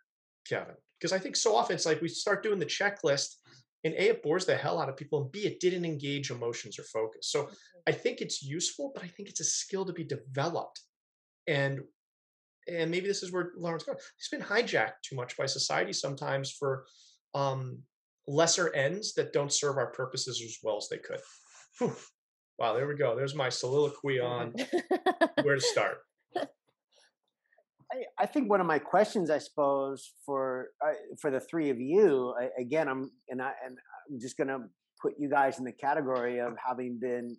Kevin. 0.48 0.74
Because 0.98 1.12
I 1.12 1.18
think 1.20 1.36
so 1.36 1.54
often 1.54 1.76
it's 1.76 1.86
like 1.86 2.00
we 2.00 2.08
start 2.08 2.42
doing 2.42 2.58
the 2.58 2.66
checklist 2.66 3.36
and 3.84 3.94
a 3.94 4.10
it 4.10 4.22
bores 4.22 4.44
the 4.46 4.56
hell 4.56 4.80
out 4.80 4.88
of 4.88 4.96
people 4.96 5.22
and 5.22 5.32
b 5.32 5.40
it 5.40 5.60
didn't 5.60 5.84
engage 5.84 6.30
emotions 6.30 6.78
or 6.78 6.84
focus. 6.84 7.30
So 7.30 7.48
i 7.86 7.92
think 7.92 8.20
it's 8.20 8.42
useful 8.42 8.92
but 8.94 9.04
i 9.04 9.08
think 9.08 9.28
it's 9.28 9.40
a 9.40 9.44
skill 9.44 9.84
to 9.84 9.92
be 9.92 10.04
developed 10.04 10.80
and 11.46 11.80
and 12.66 12.90
maybe 12.90 13.06
this 13.06 13.22
is 13.22 13.32
where 13.32 13.52
lauren's 13.56 13.84
going 13.84 13.98
it's 14.18 14.28
been 14.28 14.42
hijacked 14.42 15.00
too 15.02 15.16
much 15.16 15.36
by 15.36 15.46
society 15.46 15.92
sometimes 15.92 16.50
for 16.50 16.84
um 17.34 17.78
lesser 18.28 18.72
ends 18.74 19.14
that 19.14 19.32
don't 19.32 19.52
serve 19.52 19.78
our 19.78 19.90
purposes 19.90 20.40
as 20.44 20.58
well 20.62 20.76
as 20.76 20.88
they 20.88 20.98
could. 20.98 21.18
Whew. 21.78 21.96
wow 22.58 22.74
there 22.74 22.86
we 22.86 22.94
go. 22.94 23.16
There's 23.16 23.34
my 23.34 23.48
soliloquy 23.48 24.20
on 24.20 24.54
where 25.42 25.54
to 25.54 25.60
start 25.60 25.98
I, 27.92 28.22
I 28.22 28.26
think 28.26 28.50
one 28.50 28.60
of 28.60 28.66
my 28.66 28.78
questions, 28.78 29.30
I 29.30 29.38
suppose, 29.38 30.12
for 30.24 30.68
uh, 30.84 30.92
for 31.20 31.30
the 31.30 31.40
three 31.40 31.70
of 31.70 31.80
you, 31.80 32.34
I, 32.38 32.48
again, 32.60 32.88
I'm 32.88 33.10
and 33.28 33.40
I 33.40 33.52
and 33.64 33.76
I'm 34.10 34.20
just 34.20 34.36
going 34.36 34.48
to 34.48 34.60
put 35.00 35.14
you 35.18 35.30
guys 35.30 35.58
in 35.58 35.64
the 35.64 35.72
category 35.72 36.38
of 36.38 36.54
having 36.64 36.98
been, 37.00 37.36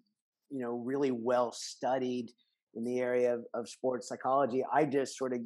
you 0.49 0.59
know, 0.59 0.81
really 0.85 1.11
well 1.11 1.51
studied 1.51 2.29
in 2.75 2.83
the 2.83 2.99
area 2.99 3.33
of, 3.33 3.43
of 3.53 3.67
sports 3.67 4.07
psychology. 4.07 4.63
I 4.71 4.85
just 4.85 5.17
sort 5.17 5.33
of 5.33 5.39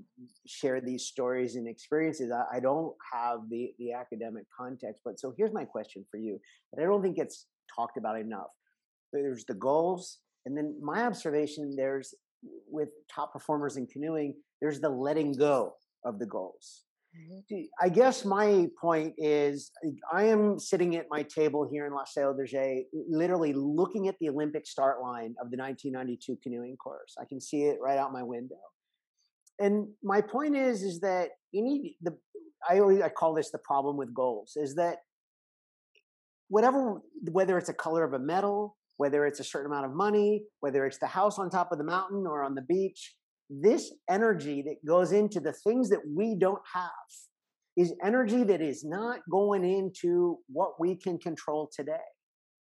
share 0.46 0.82
these 0.82 1.06
stories 1.06 1.56
and 1.56 1.68
experiences. 1.68 2.32
I, 2.32 2.58
I 2.58 2.60
don't 2.60 2.94
have 3.12 3.40
the 3.50 3.72
the 3.80 3.94
academic 3.94 4.46
context, 4.58 5.02
but 5.04 5.20
so 5.20 5.34
here's 5.38 5.54
my 5.54 5.66
question 5.66 6.06
for 6.10 6.18
you 6.18 6.40
that 6.72 6.82
I 6.82 6.86
don't 6.86 7.02
think 7.02 7.18
it's 7.18 7.48
talked 7.76 7.98
about 7.98 8.20
enough. 8.20 8.52
There's 9.12 9.44
the 9.46 9.54
goals, 9.54 10.20
and 10.46 10.56
then 10.58 10.78
my 10.82 11.04
observation 11.06 11.76
there's 11.76 12.14
with 12.70 12.90
top 13.14 13.32
performers 13.32 13.78
in 13.78 13.88
canoeing 13.88 14.36
there's 14.64 14.80
the 14.80 14.90
letting 14.90 15.34
go 15.34 15.74
of 16.06 16.20
the 16.20 16.26
goals. 16.26 16.86
Mm-hmm. 17.16 17.64
I 17.80 17.90
guess 17.90 18.24
my 18.24 18.68
point 18.80 19.14
is 19.18 19.72
I 20.12 20.24
am 20.24 20.58
sitting 20.58 20.96
at 20.96 21.06
my 21.12 21.22
table 21.24 21.68
here 21.70 21.86
in 21.86 21.94
La 21.94 22.06
Seu 22.06 22.34
d'Urgell, 22.34 22.86
literally 23.10 23.52
looking 23.54 24.08
at 24.08 24.16
the 24.20 24.30
Olympic 24.30 24.66
start 24.66 25.02
line 25.02 25.36
of 25.42 25.52
the 25.52 25.58
1992 25.58 26.38
canoeing 26.42 26.78
course. 26.78 27.14
I 27.22 27.26
can 27.26 27.42
see 27.42 27.64
it 27.64 27.78
right 27.82 27.98
out 27.98 28.14
my 28.14 28.24
window. 28.24 28.56
And 29.60 29.90
my 30.02 30.22
point 30.22 30.56
is, 30.56 30.82
is 30.82 31.02
that 31.02 31.32
any 31.54 31.98
the 32.02 32.18
I 32.68 32.80
always 32.80 33.02
I 33.02 33.10
call 33.10 33.34
this 33.34 33.52
the 33.52 33.60
problem 33.60 33.98
with 33.98 34.14
goals 34.14 34.54
is 34.56 34.76
that 34.76 35.00
whatever 36.48 37.02
whether 37.30 37.58
it's 37.58 37.70
a 37.70 37.74
color 37.74 38.06
of 38.06 38.14
a 38.14 38.20
medal, 38.20 38.78
whether 38.96 39.28
it's 39.28 39.42
a 39.42 39.44
certain 39.44 39.70
amount 39.70 39.88
of 39.88 39.92
money, 39.94 40.46
whether 40.62 40.86
it's 40.86 41.00
the 41.00 41.08
house 41.08 41.38
on 41.38 41.50
top 41.50 41.74
of 41.74 41.78
the 41.78 41.84
mountain 41.84 42.26
or 42.26 42.44
on 42.44 42.56
the 42.56 42.62
beach, 42.62 43.14
this 43.62 43.94
energy 44.10 44.64
that 44.64 44.86
goes 44.86 45.12
into 45.12 45.40
the 45.40 45.54
things 45.54 45.90
that 45.90 46.02
we 46.08 46.36
don't 46.36 46.62
have 46.74 46.90
is 47.76 47.94
energy 48.04 48.44
that 48.44 48.62
is 48.62 48.84
not 48.84 49.20
going 49.30 49.64
into 49.64 50.38
what 50.48 50.80
we 50.80 50.96
can 50.96 51.18
control 51.18 51.70
today. 51.76 51.98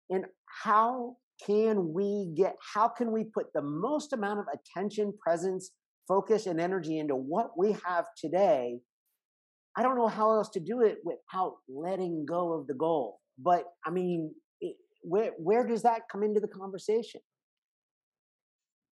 And 0.10 0.26
how 0.64 1.18
can 1.46 1.94
we 1.94 2.32
get, 2.36 2.56
how 2.74 2.88
can 2.88 3.12
we 3.12 3.26
put 3.26 3.48
the 3.54 3.62
most 3.62 4.14
amount 4.14 4.40
of 4.40 4.46
attention, 4.54 5.14
presence, 5.22 5.72
focus, 6.08 6.46
and 6.46 6.62
energy 6.62 7.00
into 7.00 7.16
what 7.16 7.58
we 7.58 7.76
have 7.86 8.06
today? 8.18 8.80
I 9.76 9.84
don't 9.84 9.98
know 9.98 10.08
how 10.08 10.32
else 10.32 10.50
to 10.52 10.60
do 10.60 10.82
it 10.82 11.00
without 11.04 11.56
letting 11.68 12.26
go 12.26 12.54
of 12.54 12.68
the 12.68 12.74
goal. 12.74 13.20
But 13.38 13.66
I 13.86 13.90
mean, 13.90 14.34
it, 14.62 14.78
where 15.02 15.32
where 15.38 15.68
does 15.68 15.82
that 15.82 16.04
come 16.10 16.24
into 16.24 16.40
the 16.40 16.48
conversation? 16.48 17.20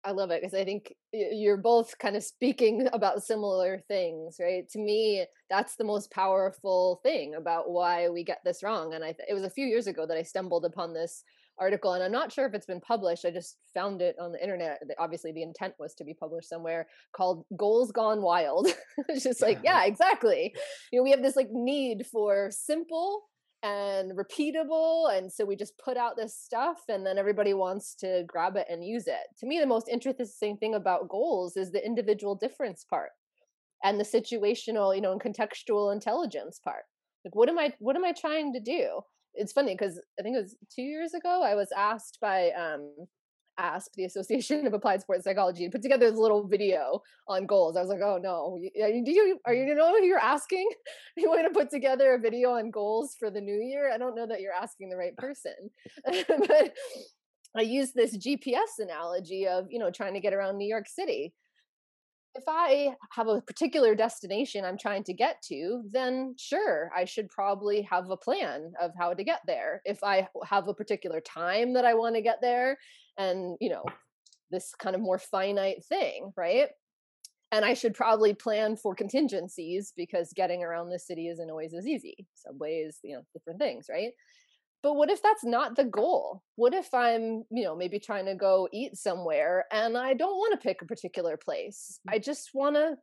I 0.04 0.10
love 0.10 0.30
it 0.30 0.42
because 0.42 0.54
I 0.54 0.64
think 0.64 0.94
you're 1.12 1.56
both 1.56 1.96
kind 1.98 2.16
of 2.16 2.24
speaking 2.24 2.88
about 2.92 3.22
similar 3.22 3.80
things, 3.88 4.36
right? 4.40 4.68
To 4.70 4.78
me, 4.78 5.24
that's 5.48 5.76
the 5.76 5.84
most 5.84 6.10
powerful 6.10 7.00
thing 7.02 7.34
about 7.34 7.70
why 7.70 8.08
we 8.08 8.24
get 8.24 8.40
this 8.44 8.62
wrong. 8.62 8.94
And 8.94 9.04
I 9.04 9.12
th- 9.12 9.28
it 9.28 9.34
was 9.34 9.44
a 9.44 9.50
few 9.50 9.66
years 9.66 9.86
ago 9.86 10.06
that 10.06 10.16
I 10.16 10.22
stumbled 10.22 10.64
upon 10.64 10.92
this 10.92 11.22
article, 11.58 11.92
and 11.92 12.02
I'm 12.02 12.12
not 12.12 12.32
sure 12.32 12.46
if 12.46 12.54
it's 12.54 12.66
been 12.66 12.80
published. 12.80 13.24
I 13.24 13.30
just 13.30 13.58
found 13.74 14.02
it 14.02 14.16
on 14.18 14.32
the 14.32 14.42
internet. 14.42 14.82
Obviously, 14.98 15.32
the 15.32 15.42
intent 15.42 15.74
was 15.78 15.94
to 15.94 16.04
be 16.04 16.14
published 16.14 16.48
somewhere 16.48 16.88
called 17.12 17.44
"Goals 17.56 17.92
Gone 17.92 18.22
Wild." 18.22 18.68
it's 19.08 19.22
just 19.22 19.42
like, 19.42 19.60
yeah, 19.62 19.84
exactly. 19.84 20.54
You 20.90 20.98
know, 20.98 21.02
we 21.04 21.10
have 21.10 21.22
this 21.22 21.36
like 21.36 21.50
need 21.50 22.06
for 22.06 22.50
simple 22.50 23.22
and 23.62 24.12
repeatable 24.12 25.16
and 25.16 25.32
so 25.32 25.44
we 25.44 25.54
just 25.54 25.78
put 25.78 25.96
out 25.96 26.16
this 26.16 26.36
stuff 26.36 26.80
and 26.88 27.06
then 27.06 27.18
everybody 27.18 27.54
wants 27.54 27.94
to 27.94 28.24
grab 28.26 28.56
it 28.56 28.66
and 28.68 28.84
use 28.84 29.06
it. 29.06 29.26
To 29.38 29.46
me 29.46 29.60
the 29.60 29.66
most 29.66 29.88
interesting 29.88 30.56
thing 30.56 30.74
about 30.74 31.08
goals 31.08 31.56
is 31.56 31.70
the 31.70 31.84
individual 31.84 32.34
difference 32.34 32.84
part 32.88 33.10
and 33.84 33.98
the 33.98 34.04
situational 34.04 34.94
you 34.94 35.00
know 35.00 35.12
and 35.12 35.20
contextual 35.20 35.92
intelligence 35.92 36.60
part. 36.62 36.84
Like 37.24 37.34
what 37.34 37.48
am 37.48 37.58
i 37.58 37.72
what 37.78 37.96
am 37.96 38.04
i 38.04 38.12
trying 38.12 38.52
to 38.54 38.60
do? 38.60 39.00
It's 39.34 39.52
funny 39.52 39.74
because 39.74 40.00
i 40.18 40.22
think 40.22 40.36
it 40.36 40.42
was 40.42 40.56
two 40.74 40.82
years 40.82 41.14
ago 41.14 41.42
i 41.42 41.54
was 41.54 41.72
asked 41.74 42.18
by 42.20 42.50
um 42.50 42.92
asked 43.58 43.94
the 43.94 44.04
Association 44.04 44.66
of 44.66 44.72
Applied 44.72 45.02
Sports 45.02 45.24
Psychology 45.24 45.64
to 45.64 45.70
put 45.70 45.82
together 45.82 46.10
this 46.10 46.18
little 46.18 46.46
video 46.46 47.02
on 47.28 47.46
goals. 47.46 47.76
I 47.76 47.80
was 47.80 47.88
like, 47.88 48.00
oh 48.02 48.18
no, 48.22 48.58
do 48.60 49.10
you 49.10 49.38
are 49.46 49.54
you, 49.54 49.64
you 49.66 49.74
know 49.74 49.96
who 49.96 50.04
you're 50.04 50.18
asking? 50.18 50.68
You 51.16 51.28
want 51.28 51.46
to 51.46 51.52
put 51.52 51.68
together 51.68 52.14
a 52.14 52.18
video 52.18 52.52
on 52.52 52.70
goals 52.70 53.16
for 53.18 53.30
the 53.30 53.40
new 53.40 53.60
year? 53.60 53.90
I 53.92 53.98
don't 53.98 54.14
know 54.14 54.26
that 54.26 54.40
you're 54.40 54.54
asking 54.54 54.88
the 54.88 54.96
right 54.96 55.14
person, 55.18 55.52
but 56.06 56.72
I 57.54 57.60
use 57.60 57.92
this 57.92 58.16
GPS 58.16 58.78
analogy 58.78 59.46
of 59.46 59.66
you 59.70 59.78
know 59.78 59.90
trying 59.90 60.14
to 60.14 60.20
get 60.20 60.32
around 60.32 60.56
New 60.56 60.68
York 60.68 60.88
City. 60.88 61.34
If 62.34 62.44
I 62.48 62.94
have 63.10 63.28
a 63.28 63.42
particular 63.42 63.94
destination 63.94 64.64
I'm 64.64 64.78
trying 64.78 65.04
to 65.04 65.12
get 65.12 65.42
to, 65.48 65.82
then 65.90 66.34
sure, 66.38 66.90
I 66.96 67.04
should 67.04 67.28
probably 67.28 67.82
have 67.82 68.08
a 68.08 68.16
plan 68.16 68.72
of 68.80 68.92
how 68.98 69.12
to 69.12 69.22
get 69.22 69.40
there. 69.46 69.82
If 69.84 70.02
I 70.02 70.26
have 70.46 70.66
a 70.66 70.74
particular 70.74 71.20
time 71.20 71.74
that 71.74 71.84
I 71.84 71.92
want 71.92 72.14
to 72.14 72.22
get 72.22 72.40
there, 72.40 72.78
and 73.18 73.56
you 73.60 73.70
know 73.70 73.84
this 74.50 74.74
kind 74.78 74.94
of 74.94 75.02
more 75.02 75.18
finite 75.18 75.84
thing 75.84 76.32
right? 76.36 76.68
And 77.50 77.64
i 77.64 77.74
should 77.74 77.94
probably 77.94 78.34
plan 78.34 78.76
for 78.76 78.94
contingencies 78.94 79.92
because 79.96 80.32
getting 80.34 80.62
around 80.62 80.88
the 80.88 80.98
city 80.98 81.28
isn't 81.28 81.50
always 81.50 81.74
as 81.74 81.86
easy. 81.86 82.26
Subways 82.34 82.98
you 83.02 83.16
know 83.16 83.22
different 83.34 83.60
things 83.60 83.86
right? 83.90 84.12
But 84.82 84.94
what 84.94 85.10
if 85.10 85.22
that's 85.22 85.44
not 85.44 85.76
the 85.76 85.84
goal? 85.84 86.42
What 86.56 86.74
if 86.74 86.92
i'm 86.94 87.44
you 87.50 87.64
know 87.64 87.76
maybe 87.76 87.98
trying 87.98 88.26
to 88.26 88.34
go 88.34 88.68
eat 88.72 88.96
somewhere 88.96 89.66
and 89.72 89.96
i 89.96 90.14
don't 90.14 90.36
want 90.36 90.52
to 90.52 90.66
pick 90.66 90.82
a 90.82 90.86
particular 90.86 91.36
place? 91.36 92.00
Mm. 92.08 92.14
i 92.14 92.18
just 92.18 92.50
want 92.54 92.76
to 92.76 92.96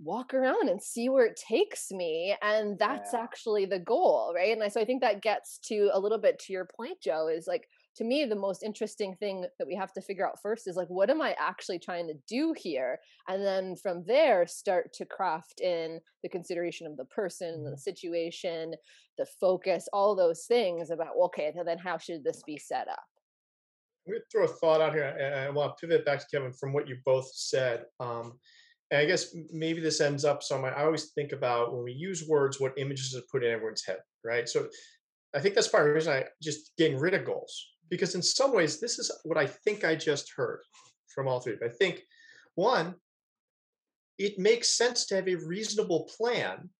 walk 0.00 0.34
around 0.34 0.68
and 0.68 0.82
see 0.82 1.08
where 1.08 1.24
it 1.24 1.40
takes 1.48 1.90
me 1.90 2.36
and 2.42 2.78
that's 2.78 3.12
yeah. 3.12 3.20
actually 3.20 3.64
the 3.64 3.78
goal 3.78 4.32
right? 4.34 4.52
And 4.52 4.62
I, 4.62 4.68
so 4.68 4.80
i 4.80 4.84
think 4.84 5.00
that 5.02 5.22
gets 5.22 5.58
to 5.68 5.90
a 5.92 6.00
little 6.00 6.18
bit 6.18 6.38
to 6.40 6.52
your 6.52 6.68
point 6.76 7.00
joe 7.02 7.28
is 7.28 7.46
like 7.46 7.68
to 7.96 8.04
me 8.04 8.24
the 8.24 8.34
most 8.34 8.62
interesting 8.62 9.14
thing 9.14 9.46
that 9.58 9.66
we 9.66 9.74
have 9.74 9.92
to 9.92 10.00
figure 10.00 10.26
out 10.26 10.40
first 10.40 10.66
is 10.66 10.76
like 10.76 10.88
what 10.88 11.10
am 11.10 11.20
i 11.20 11.34
actually 11.38 11.78
trying 11.78 12.06
to 12.06 12.14
do 12.28 12.54
here 12.56 12.98
and 13.28 13.42
then 13.42 13.76
from 13.76 14.04
there 14.06 14.46
start 14.46 14.92
to 14.92 15.04
craft 15.04 15.60
in 15.60 16.00
the 16.22 16.28
consideration 16.28 16.86
of 16.86 16.96
the 16.96 17.04
person 17.06 17.62
the 17.62 17.70
mm-hmm. 17.70 17.78
situation 17.78 18.74
the 19.18 19.26
focus 19.40 19.88
all 19.92 20.14
those 20.14 20.44
things 20.46 20.90
about 20.90 21.14
okay 21.20 21.52
then 21.64 21.78
how 21.78 21.98
should 21.98 22.24
this 22.24 22.42
be 22.46 22.58
set 22.58 22.88
up 22.88 23.04
let 24.06 24.14
me 24.14 24.20
throw 24.30 24.44
a 24.44 24.48
thought 24.48 24.80
out 24.80 24.92
here 24.92 25.16
and 25.20 25.34
i 25.34 25.50
want 25.50 25.76
to 25.76 25.86
pivot 25.86 26.04
back 26.04 26.18
to 26.18 26.26
kevin 26.30 26.52
from 26.52 26.72
what 26.72 26.88
you 26.88 26.96
both 27.04 27.30
said 27.32 27.84
um, 28.00 28.34
and 28.90 29.00
I 29.00 29.06
guess 29.06 29.34
maybe 29.50 29.80
this 29.80 30.02
ends 30.02 30.26
up 30.26 30.42
somewhere. 30.42 30.76
I 30.78 30.84
always 30.84 31.06
think 31.06 31.32
about 31.32 31.74
when 31.74 31.82
we 31.82 31.92
use 31.92 32.28
words, 32.28 32.60
what 32.60 32.74
images 32.76 33.16
are 33.16 33.22
put 33.32 33.42
in 33.42 33.50
everyone's 33.50 33.84
head, 33.84 33.96
right? 34.22 34.46
So 34.46 34.68
I 35.34 35.40
think 35.40 35.54
that's 35.54 35.68
part 35.68 35.84
of 35.84 35.88
the 35.88 35.94
reason 35.94 36.12
I 36.12 36.24
just 36.40 36.76
getting 36.76 36.98
rid 36.98 37.14
of 37.14 37.24
goals 37.24 37.73
because 37.90 38.14
in 38.14 38.22
some 38.22 38.54
ways 38.54 38.80
this 38.80 38.98
is 38.98 39.10
what 39.24 39.38
I 39.38 39.46
think 39.46 39.84
I 39.84 39.94
just 39.94 40.32
heard 40.36 40.60
from 41.08 41.28
all 41.28 41.40
three. 41.40 41.56
I 41.64 41.68
think 41.68 42.02
one, 42.54 42.94
it 44.18 44.38
makes 44.38 44.68
sense 44.68 45.06
to 45.06 45.16
have 45.16 45.28
a 45.28 45.34
reasonable 45.34 46.08
plan, 46.16 46.70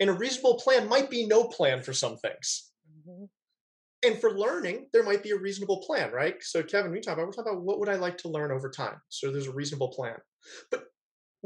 and 0.00 0.10
a 0.10 0.12
reasonable 0.12 0.56
plan 0.56 0.88
might 0.88 1.10
be 1.10 1.26
no 1.26 1.44
plan 1.44 1.82
for 1.82 1.92
some 1.92 2.16
things. 2.16 2.70
Mm-hmm. 3.08 3.24
And 4.06 4.20
for 4.20 4.38
learning, 4.38 4.86
there 4.92 5.02
might 5.02 5.22
be 5.22 5.30
a 5.30 5.38
reasonable 5.38 5.82
plan, 5.82 6.12
right? 6.12 6.36
So, 6.42 6.62
Kevin, 6.62 6.92
we 6.92 7.00
talk 7.00 7.14
about 7.14 7.26
we're 7.26 7.32
talking 7.32 7.52
about 7.52 7.64
what 7.64 7.80
would 7.80 7.88
I 7.88 7.96
like 7.96 8.18
to 8.18 8.28
learn 8.28 8.52
over 8.52 8.68
time. 8.68 9.00
So 9.08 9.30
there's 9.30 9.46
a 9.46 9.52
reasonable 9.52 9.88
plan. 9.88 10.16
But 10.70 10.84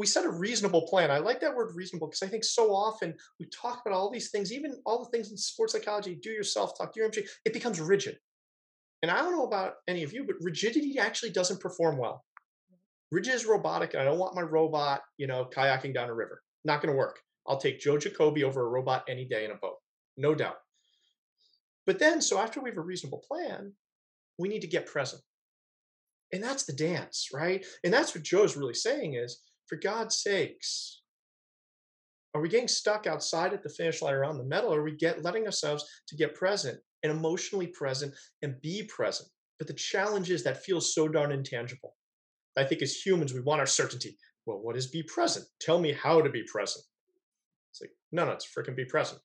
we 0.01 0.07
set 0.07 0.25
a 0.25 0.31
reasonable 0.31 0.87
plan. 0.89 1.11
I 1.11 1.19
like 1.19 1.41
that 1.41 1.55
word 1.55 1.75
reasonable 1.75 2.07
because 2.07 2.23
I 2.23 2.27
think 2.27 2.43
so 2.43 2.75
often 2.75 3.15
we 3.39 3.45
talk 3.47 3.83
about 3.85 3.95
all 3.95 4.11
these 4.11 4.31
things, 4.31 4.51
even 4.51 4.81
all 4.87 5.05
the 5.05 5.11
things 5.11 5.31
in 5.31 5.37
sports 5.37 5.75
psychology, 5.75 6.15
do 6.15 6.31
yourself 6.31 6.73
talk, 6.79 6.95
do 6.95 7.01
your 7.01 7.11
MG, 7.11 7.29
it 7.45 7.53
becomes 7.53 7.79
rigid. 7.83 8.19
And 9.03 9.11
I 9.11 9.19
don't 9.19 9.37
know 9.37 9.45
about 9.45 9.75
any 9.89 10.03
of 10.03 10.15
you, 10.15 10.25
but 10.25 10.37
rigidity 10.41 10.99
actually 10.99 11.33
doesn't 11.33 11.61
perform 11.61 11.99
well. 11.99 12.25
Rigid 13.13 13.35
is 13.35 13.45
robotic, 13.45 13.93
and 13.93 14.01
I 14.01 14.07
don't 14.07 14.19
want 14.19 14.35
my 14.35 14.41
robot, 14.41 15.03
you 15.19 15.27
know, 15.27 15.51
kayaking 15.55 15.93
down 15.93 16.09
a 16.09 16.15
river. 16.15 16.41
Not 16.65 16.81
going 16.81 16.95
to 16.95 16.99
work. 16.99 17.21
I'll 17.47 17.61
take 17.61 17.79
Joe 17.79 17.97
Jacobi 17.97 18.43
over 18.43 18.63
a 18.63 18.71
robot 18.71 19.05
any 19.07 19.27
day 19.27 19.45
in 19.45 19.51
a 19.51 19.57
boat, 19.57 19.77
no 20.17 20.35
doubt. 20.35 20.57
But 21.85 21.99
then, 21.99 22.23
so 22.23 22.39
after 22.39 22.59
we 22.59 22.71
have 22.71 22.79
a 22.79 22.83
reasonable 22.83 23.23
plan, 23.29 23.75
we 24.39 24.49
need 24.49 24.61
to 24.61 24.67
get 24.67 24.87
present. 24.87 25.21
And 26.33 26.43
that's 26.43 26.65
the 26.65 26.73
dance, 26.73 27.29
right? 27.35 27.67
And 27.85 27.93
that's 27.93 28.15
what 28.15 28.25
Joe's 28.25 28.57
really 28.57 28.73
saying 28.73 29.15
is, 29.15 29.43
for 29.71 29.77
God's 29.77 30.17
sakes, 30.17 31.01
are 32.35 32.41
we 32.41 32.49
getting 32.49 32.69
stuck 32.69 33.07
outside 33.07 33.53
at 33.53 33.63
the 33.63 33.71
finish 33.71 34.03
line 34.03 34.15
around 34.15 34.37
the 34.37 34.45
medal? 34.45 34.75
Or 34.75 34.81
are 34.81 34.85
we 34.85 34.97
get 34.97 35.23
letting 35.23 35.47
ourselves 35.47 35.85
to 36.09 36.17
get 36.17 36.35
present 36.35 36.79
and 37.03 37.13
emotionally 37.13 37.69
present 37.69 38.13
and 38.43 38.61
be 38.61 38.83
present? 38.83 39.29
But 39.59 39.69
the 39.69 39.75
challenge 39.75 40.31
is 40.31 40.43
that 40.43 40.65
feels 40.65 40.93
so 40.93 41.07
darn 41.07 41.31
intangible. 41.31 41.95
I 42.59 42.65
think 42.65 42.83
as 42.83 42.95
humans, 42.95 43.33
we 43.33 43.41
want 43.41 43.61
our 43.61 43.67
certainty. 43.67 44.19
Well, 44.45 44.59
what 44.59 44.77
is 44.77 44.89
be 44.89 45.05
present? 45.05 45.47
Tell 45.61 45.79
me 45.79 45.93
how 45.93 46.21
to 46.21 46.31
be 46.31 46.43
present. 46.43 46.85
It's 47.71 47.81
like, 47.81 47.93
no, 48.11 48.25
no, 48.25 48.33
it's 48.33 48.47
freaking 48.47 48.77
be 48.77 48.85
present. 48.85 49.21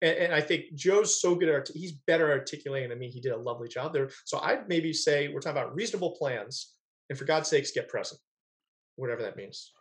And, 0.00 0.16
and, 0.16 0.34
I 0.34 0.40
think 0.40 0.74
Joe's 0.76 1.20
so 1.20 1.34
good 1.34 1.48
at 1.50 1.68
he's 1.74 1.92
better 1.92 2.30
articulating 2.30 2.88
than 2.88 2.98
me. 2.98 3.10
He 3.10 3.20
did 3.20 3.32
a 3.32 3.36
lovely 3.36 3.68
job 3.68 3.92
there. 3.92 4.08
So 4.24 4.38
I'd 4.38 4.68
maybe 4.68 4.92
say 4.92 5.28
we're 5.28 5.40
talking 5.40 5.60
about 5.60 5.74
reasonable 5.74 6.12
plans, 6.12 6.74
and 7.10 7.18
for 7.18 7.24
God's 7.24 7.48
sakes, 7.48 7.72
get 7.72 7.88
present, 7.88 8.20
whatever 8.98 9.22
that 9.22 9.36
means. 9.36 9.72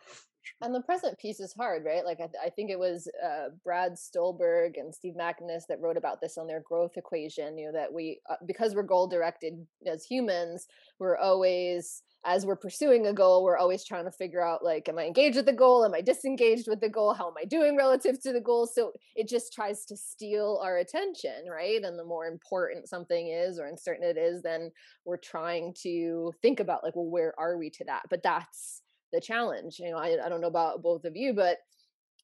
And 0.62 0.74
the 0.74 0.82
present 0.82 1.20
piece 1.20 1.40
is 1.40 1.54
hard, 1.54 1.84
right? 1.86 2.06
Like 2.06 2.20
I, 2.20 2.28
th- 2.28 2.44
I 2.44 2.50
think 2.50 2.72
it 2.72 2.80
was 2.80 3.10
uh, 3.24 3.50
Brad 3.64 3.98
Stulberg 3.98 4.78
and 4.78 4.94
Steve 4.94 5.14
Magness 5.16 5.64
that 5.68 5.82
wrote 5.82 5.98
about 5.98 6.22
this 6.22 6.38
on 6.38 6.48
their 6.48 6.62
growth 6.62 6.94
equation. 6.96 7.58
You 7.58 7.68
know 7.68 7.74
that 7.74 7.92
we, 7.92 8.22
uh, 8.30 8.36
because 8.46 8.74
we're 8.74 8.84
goal 8.84 9.08
directed 9.08 9.54
as 9.86 10.06
humans, 10.06 10.68
we're 11.00 11.18
always 11.18 12.02
as 12.26 12.46
we're 12.46 12.58
pursuing 12.58 13.08
a 13.08 13.14
goal, 13.14 13.44
we're 13.44 13.58
always 13.58 13.86
trying 13.86 14.04
to 14.04 14.12
figure 14.12 14.46
out 14.46 14.64
like, 14.64 14.90
am 14.90 15.00
I 15.00 15.06
engaged 15.06 15.38
with 15.38 15.46
the 15.46 15.54
goal? 15.54 15.86
Am 15.86 15.94
I 15.94 16.02
disengaged 16.02 16.68
with 16.68 16.82
the 16.82 16.90
goal? 16.90 17.14
How 17.14 17.28
am 17.28 17.36
I 17.40 17.46
doing 17.46 17.78
relative 17.78 18.22
to 18.24 18.34
the 18.34 18.42
goal? 18.42 18.68
So 18.68 18.92
it 19.16 19.30
just 19.30 19.54
tries 19.54 19.86
to 19.86 19.96
steal 19.96 20.60
our 20.62 20.78
attention, 20.78 21.46
right? 21.50 21.82
And 21.82 21.98
the 21.98 22.04
more 22.04 22.26
important 22.26 22.90
something 22.90 23.30
is, 23.30 23.60
or 23.60 23.68
uncertain 23.68 24.04
it 24.04 24.18
is, 24.18 24.42
then 24.42 24.72
we're 25.06 25.18
trying 25.18 25.74
to 25.84 26.34
think 26.42 26.60
about 26.60 26.84
like, 26.84 26.96
well, 26.96 27.10
where 27.10 27.34
are 27.40 27.58
we 27.58 27.70
to 27.70 27.86
that? 27.86 28.04
But 28.10 28.24
that's 28.24 28.82
the 29.12 29.22
challenge. 29.22 29.80
You 29.80 29.92
know, 29.92 29.98
I, 29.98 30.18
I 30.24 30.30
don't 30.30 30.42
know 30.42 30.48
about 30.48 30.82
both 30.82 31.06
of 31.06 31.16
you, 31.16 31.34
but 31.34 31.58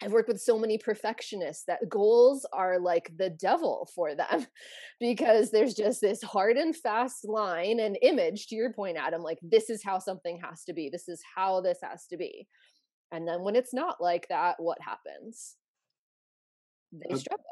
I've 0.02 0.12
worked 0.12 0.28
with 0.28 0.42
so 0.42 0.60
many 0.60 0.78
perfectionists 0.78 1.66
that 1.68 1.88
goals 1.88 2.46
are 2.52 2.80
like 2.80 3.12
the 3.18 3.30
devil 3.30 3.88
for 3.96 4.16
them 4.16 4.48
because 5.00 5.52
there's 5.52 5.74
just 5.74 6.02
this 6.02 6.22
hard 6.22 6.58
and 6.58 6.76
fast 6.76 7.28
line 7.28 7.80
and 7.80 7.98
image 8.02 8.48
to 8.48 8.56
your 8.56 8.74
point, 8.74 8.98
Adam, 8.98 9.22
like 9.22 9.40
this 9.42 9.70
is 9.70 9.84
how 9.84 10.00
something 10.00 10.40
has 10.44 10.64
to 10.66 10.74
be. 10.74 10.90
This 10.90 11.08
is 11.08 11.22
how 11.36 11.62
this 11.62 11.80
has 11.82 12.08
to 12.08 12.18
be. 12.18 12.48
And 13.12 13.28
then 13.28 13.44
when 13.44 13.56
it's 13.56 13.74
not 13.74 14.02
like 14.02 14.28
that, 14.30 14.56
what 14.58 14.80
happens? 14.82 15.56
They 16.92 17.16
struggle. 17.16 17.46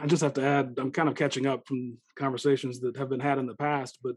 I 0.00 0.06
just 0.06 0.22
have 0.22 0.34
to 0.34 0.42
add, 0.42 0.74
I'm 0.78 0.92
kind 0.92 1.08
of 1.08 1.14
catching 1.14 1.46
up 1.46 1.66
from 1.66 1.98
conversations 2.18 2.80
that 2.80 2.96
have 2.96 3.10
been 3.10 3.20
had 3.20 3.38
in 3.38 3.46
the 3.46 3.56
past, 3.56 3.98
but 4.02 4.14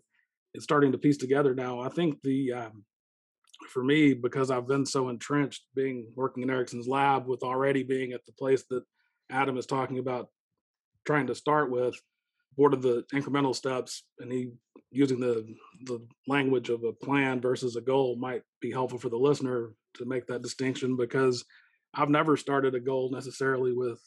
it's 0.53 0.63
starting 0.63 0.91
to 0.93 0.97
piece 0.97 1.17
together 1.17 1.53
now. 1.53 1.81
I 1.81 1.89
think 1.89 2.21
the 2.23 2.53
um, 2.53 2.83
for 3.65 3.84
me 3.84 4.13
because 4.13 4.52
I've 4.52 4.67
been 4.67 4.86
so 4.86 5.10
entrenched 5.10 5.63
being 5.76 6.08
working 6.15 6.43
in 6.43 6.49
Ericsson's 6.49 6.88
lab 6.88 7.28
with 7.28 7.43
already 7.43 7.84
being 7.84 8.13
at 8.13 8.26
the 8.26 8.34
place 8.34 8.63
that 8.69 8.84
Adam 9.32 9.58
is 9.58 9.65
talking 9.65 9.99
about 9.99 10.30
trying 11.06 11.28
to 11.28 11.36
start 11.36 11.71
with 11.71 11.95
board 12.56 12.73
of 12.73 12.82
the 12.82 13.04
incremental 13.13 13.56
steps 13.56 14.04
and 14.19 14.32
he 14.32 14.52
using 14.91 15.19
the 15.19 15.45
the 15.86 15.99
language 16.28 16.69
of 16.69 16.84
a 16.84 16.93
plan 16.93 17.41
versus 17.41 17.76
a 17.76 17.82
goal 17.82 18.15
might 18.15 18.43
be 18.62 18.71
helpful 18.71 18.99
for 18.99 19.10
the 19.10 19.17
listener 19.17 19.71
to 19.95 20.06
make 20.06 20.28
that 20.28 20.43
distinction 20.43 20.95
because 20.95 21.43
I've 21.95 22.10
never 22.10 22.38
started 22.38 22.76
a 22.76 22.80
goal 22.80 23.10
necessarily 23.12 23.73
with 23.73 23.99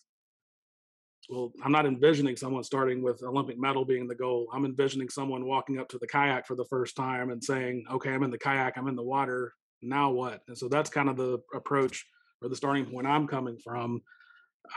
well, 1.28 1.52
I'm 1.62 1.72
not 1.72 1.86
envisioning 1.86 2.36
someone 2.36 2.62
starting 2.62 3.02
with 3.02 3.22
Olympic 3.22 3.58
medal 3.58 3.84
being 3.84 4.06
the 4.06 4.14
goal. 4.14 4.48
I'm 4.52 4.64
envisioning 4.64 5.08
someone 5.08 5.44
walking 5.44 5.78
up 5.78 5.88
to 5.88 5.98
the 5.98 6.06
kayak 6.06 6.46
for 6.46 6.54
the 6.54 6.64
first 6.66 6.96
time 6.96 7.30
and 7.30 7.42
saying, 7.42 7.84
okay, 7.90 8.10
I'm 8.10 8.22
in 8.22 8.30
the 8.30 8.38
kayak, 8.38 8.78
I'm 8.78 8.88
in 8.88 8.96
the 8.96 9.02
water. 9.02 9.52
Now 9.82 10.10
what? 10.10 10.42
And 10.48 10.56
so 10.56 10.68
that's 10.68 10.90
kind 10.90 11.08
of 11.08 11.16
the 11.16 11.38
approach 11.54 12.04
or 12.42 12.48
the 12.48 12.56
starting 12.56 12.86
point 12.86 13.06
I'm 13.06 13.26
coming 13.26 13.58
from, 13.62 14.02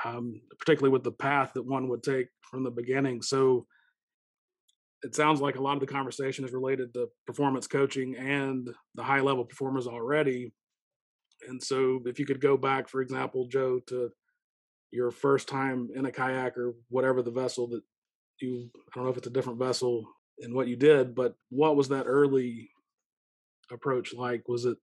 um, 0.06 0.42
particularly 0.58 0.92
with 0.92 1.04
the 1.04 1.12
path 1.12 1.52
that 1.54 1.66
one 1.66 1.88
would 1.90 2.04
take 2.04 2.28
from 2.42 2.64
the 2.64 2.72
beginning. 2.72 3.22
So 3.22 3.68
it 5.04 5.16
sounds 5.16 5.42
like 5.42 5.56
a 5.56 5.62
lot 5.62 5.76
of 5.76 5.82
the 5.82 5.88
conversation 5.88 6.46
is 6.46 6.52
related 6.52 6.94
to 6.96 7.10
performance 7.28 7.68
coaching 7.68 8.16
and 8.16 8.70
the 8.96 9.04
high 9.04 9.22
level 9.22 9.46
performers 9.46 9.88
already. 9.88 10.52
And 11.48 11.62
so 11.62 12.02
if 12.06 12.20
you 12.20 12.26
could 12.26 12.42
go 12.42 12.58
back, 12.58 12.90
for 12.90 13.02
example, 13.02 13.48
Joe, 13.48 13.80
to 13.88 14.12
your 14.92 15.12
first 15.12 15.48
time 15.48 15.90
in 15.96 16.06
a 16.06 16.12
kayak 16.12 16.58
or 16.58 16.74
whatever 16.90 17.22
the 17.22 17.32
vessel 17.32 17.68
that 17.68 17.82
you 18.42 18.70
I 18.76 18.96
don't 18.96 19.04
know 19.06 19.12
if 19.12 19.18
it's 19.18 19.28
a 19.28 19.32
different 19.32 19.60
vessel 19.60 20.06
and 20.40 20.54
what 20.54 20.68
you 20.68 20.76
did, 20.76 21.16
but 21.16 21.36
what 21.50 21.76
was 21.76 21.90
that 21.90 22.06
early 22.08 22.70
approach 23.72 24.14
like? 24.14 24.48
Was 24.48 24.66
it 24.66 24.78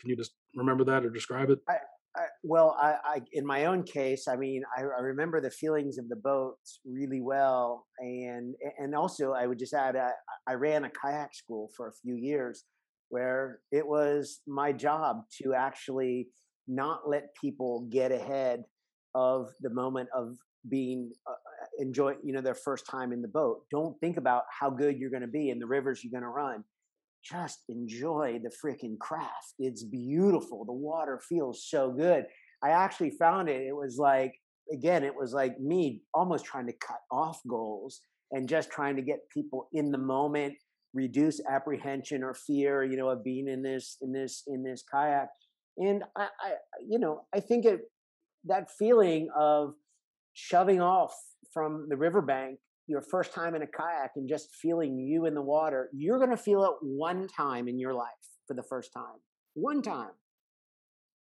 can 0.00 0.10
you 0.10 0.16
just 0.16 0.32
remember 0.54 0.84
that 0.84 1.04
or 1.04 1.10
describe 1.10 1.50
it? 1.50 1.60
I, 1.68 1.74
I, 2.16 2.24
well, 2.42 2.76
I, 2.80 2.94
I, 3.04 3.20
in 3.32 3.46
my 3.46 3.66
own 3.66 3.84
case, 3.84 4.26
I 4.28 4.36
mean, 4.36 4.62
I, 4.76 4.82
I, 4.82 5.00
remember 5.00 5.40
the 5.40 5.50
feelings 5.50 5.96
of 5.96 6.08
the 6.08 6.16
boat 6.16 6.56
really 6.84 7.20
well, 7.22 7.86
and 7.98 8.54
and 8.78 8.94
also 8.94 9.32
I 9.32 9.46
would 9.46 9.58
just 9.58 9.72
add, 9.72 9.96
I, 9.96 10.10
I 10.46 10.54
ran 10.54 10.84
a 10.84 10.90
kayak 10.90 11.34
school 11.34 11.70
for 11.76 11.88
a 11.88 11.92
few 12.02 12.16
years, 12.16 12.64
where 13.08 13.60
it 13.70 13.86
was 13.86 14.40
my 14.46 14.72
job 14.72 15.22
to 15.42 15.54
actually 15.54 16.28
not 16.68 17.08
let 17.08 17.34
people 17.40 17.86
get 17.90 18.12
ahead 18.12 18.64
of 19.14 19.50
the 19.60 19.70
moment 19.70 20.08
of 20.14 20.36
being 20.68 21.10
uh, 21.26 21.32
uh 21.32 21.66
enjoy 21.78 22.14
you 22.22 22.32
know 22.32 22.40
their 22.40 22.54
first 22.54 22.86
time 22.86 23.12
in 23.12 23.22
the 23.22 23.28
boat. 23.28 23.62
Don't 23.70 23.98
think 24.00 24.16
about 24.16 24.44
how 24.58 24.70
good 24.70 24.98
you're 24.98 25.10
going 25.10 25.22
to 25.22 25.28
be 25.28 25.50
and 25.50 25.60
the 25.60 25.66
rivers 25.66 26.02
you're 26.02 26.12
going 26.12 26.22
to 26.22 26.28
run. 26.28 26.64
Just 27.24 27.60
enjoy 27.68 28.40
the 28.42 28.50
freaking 28.50 28.98
craft. 28.98 29.54
It's 29.58 29.84
beautiful. 29.84 30.64
The 30.64 30.72
water 30.72 31.20
feels 31.28 31.66
so 31.68 31.90
good. 31.90 32.26
I 32.64 32.70
actually 32.70 33.10
found 33.10 33.48
it 33.48 33.62
it 33.62 33.74
was 33.74 33.98
like 33.98 34.34
again 34.72 35.02
it 35.02 35.14
was 35.14 35.32
like 35.32 35.58
me 35.60 36.02
almost 36.14 36.44
trying 36.44 36.66
to 36.66 36.72
cut 36.74 37.00
off 37.10 37.40
goals 37.48 38.00
and 38.30 38.48
just 38.48 38.70
trying 38.70 38.96
to 38.96 39.02
get 39.02 39.18
people 39.32 39.68
in 39.72 39.90
the 39.90 39.98
moment 39.98 40.54
reduce 40.94 41.40
apprehension 41.50 42.22
or 42.22 42.34
fear 42.34 42.84
you 42.84 42.96
know 42.96 43.08
of 43.08 43.24
being 43.24 43.48
in 43.48 43.62
this 43.62 43.96
in 44.02 44.12
this 44.12 44.44
in 44.46 44.62
this 44.62 44.84
kayak. 44.92 45.28
And 45.78 46.04
I, 46.16 46.28
I 46.40 46.52
you 46.86 46.98
know 46.98 47.22
i 47.34 47.40
think 47.40 47.64
it 47.64 47.80
that 48.46 48.70
feeling 48.70 49.28
of 49.38 49.74
shoving 50.34 50.80
off 50.80 51.14
from 51.52 51.86
the 51.88 51.96
riverbank 51.96 52.58
your 52.88 53.02
first 53.02 53.32
time 53.32 53.54
in 53.54 53.62
a 53.62 53.66
kayak 53.66 54.12
and 54.16 54.28
just 54.28 54.48
feeling 54.60 54.98
you 54.98 55.26
in 55.26 55.34
the 55.34 55.42
water 55.42 55.88
you're 55.94 56.18
going 56.18 56.30
to 56.30 56.36
feel 56.36 56.64
it 56.64 56.72
one 56.82 57.28
time 57.28 57.68
in 57.68 57.78
your 57.78 57.94
life 57.94 58.08
for 58.46 58.54
the 58.54 58.62
first 58.62 58.92
time 58.92 59.20
one 59.54 59.82
time 59.82 60.10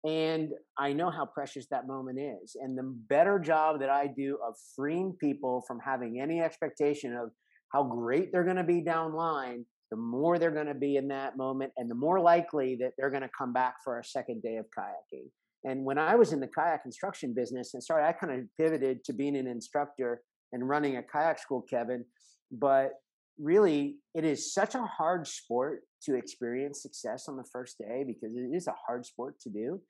And 0.05 0.51
I 0.79 0.93
know 0.93 1.11
how 1.11 1.27
precious 1.27 1.67
that 1.71 1.87
moment 1.87 2.19
is. 2.21 2.57
And 2.61 2.77
the 2.77 2.95
better 3.09 3.39
job 3.39 3.81
that 3.81 3.91
I 3.91 4.07
do 4.07 4.39
of 4.47 4.55
freeing 4.77 5.17
people 5.19 5.65
from 5.67 5.79
having 5.81 6.21
any 6.21 6.41
expectation 6.41 7.15
of 7.15 7.31
how 7.73 7.85
great 7.85 8.31
they're 8.31 8.45
going 8.45 8.57
to 8.57 8.65
be 8.65 8.83
down 8.83 9.15
line, 9.15 9.65
the 9.91 9.97
more 9.97 10.39
they're 10.39 10.51
going 10.51 10.67
to 10.67 10.75
be 10.75 10.97
in 10.97 11.09
that 11.09 11.37
moment 11.39 11.73
and 11.79 11.91
the 11.91 11.95
more 11.95 12.21
likely 12.21 12.77
that 12.81 12.93
they're 12.99 13.11
going 13.11 13.23
to 13.23 13.31
come 13.37 13.53
back 13.53 13.77
for 13.83 13.99
a 13.99 14.05
second 14.05 14.43
day 14.43 14.57
of 14.57 14.67
kayaking. 14.79 15.29
And 15.65 15.85
when 15.85 15.99
I 15.99 16.15
was 16.15 16.33
in 16.33 16.41
the 16.41 16.49
kayak 16.49 16.83
instruction 16.85 17.35
business 17.35 17.75
and 17.75 17.83
started, 17.83 18.07
I 18.07 18.13
kind 18.13 18.33
of 18.33 18.47
pivoted 18.59 19.05
to 19.05 19.13
being 19.13 19.37
an 19.37 19.47
instructor 19.47 20.21
and 20.53 20.69
running 20.69 20.97
a 20.97 21.03
kayak 21.03 21.39
school, 21.39 21.63
Kevin. 21.63 22.05
But 22.53 22.93
really, 23.39 23.97
it 24.15 24.25
is 24.25 24.53
such 24.53 24.75
a 24.75 24.83
hard 24.83 25.27
sport 25.27 25.83
to 26.05 26.15
experience 26.15 26.83
success 26.83 27.29
on 27.29 27.37
the 27.37 27.45
first 27.53 27.79
day 27.79 28.05
because 28.07 28.37
it 28.37 28.55
is 28.55 28.67
a 28.67 28.75
hard 28.87 29.07
sport 29.07 29.41
to 29.41 29.51
do 29.51 29.81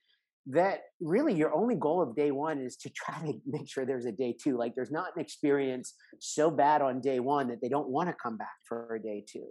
that 0.46 0.82
really 1.00 1.32
your 1.34 1.54
only 1.54 1.74
goal 1.74 2.02
of 2.02 2.14
day 2.14 2.30
one 2.30 2.60
is 2.60 2.76
to 2.76 2.90
try 2.94 3.18
to 3.20 3.34
make 3.46 3.68
sure 3.68 3.84
there's 3.84 4.06
a 4.06 4.12
day 4.12 4.34
two. 4.38 4.56
Like 4.56 4.74
there's 4.74 4.90
not 4.90 5.08
an 5.16 5.22
experience 5.22 5.94
so 6.18 6.50
bad 6.50 6.82
on 6.82 7.00
day 7.00 7.20
one 7.20 7.48
that 7.48 7.60
they 7.60 7.68
don't 7.68 7.88
want 7.88 8.08
to 8.08 8.14
come 8.14 8.36
back 8.36 8.54
for 8.66 8.94
a 8.94 9.02
day 9.02 9.24
two. 9.26 9.46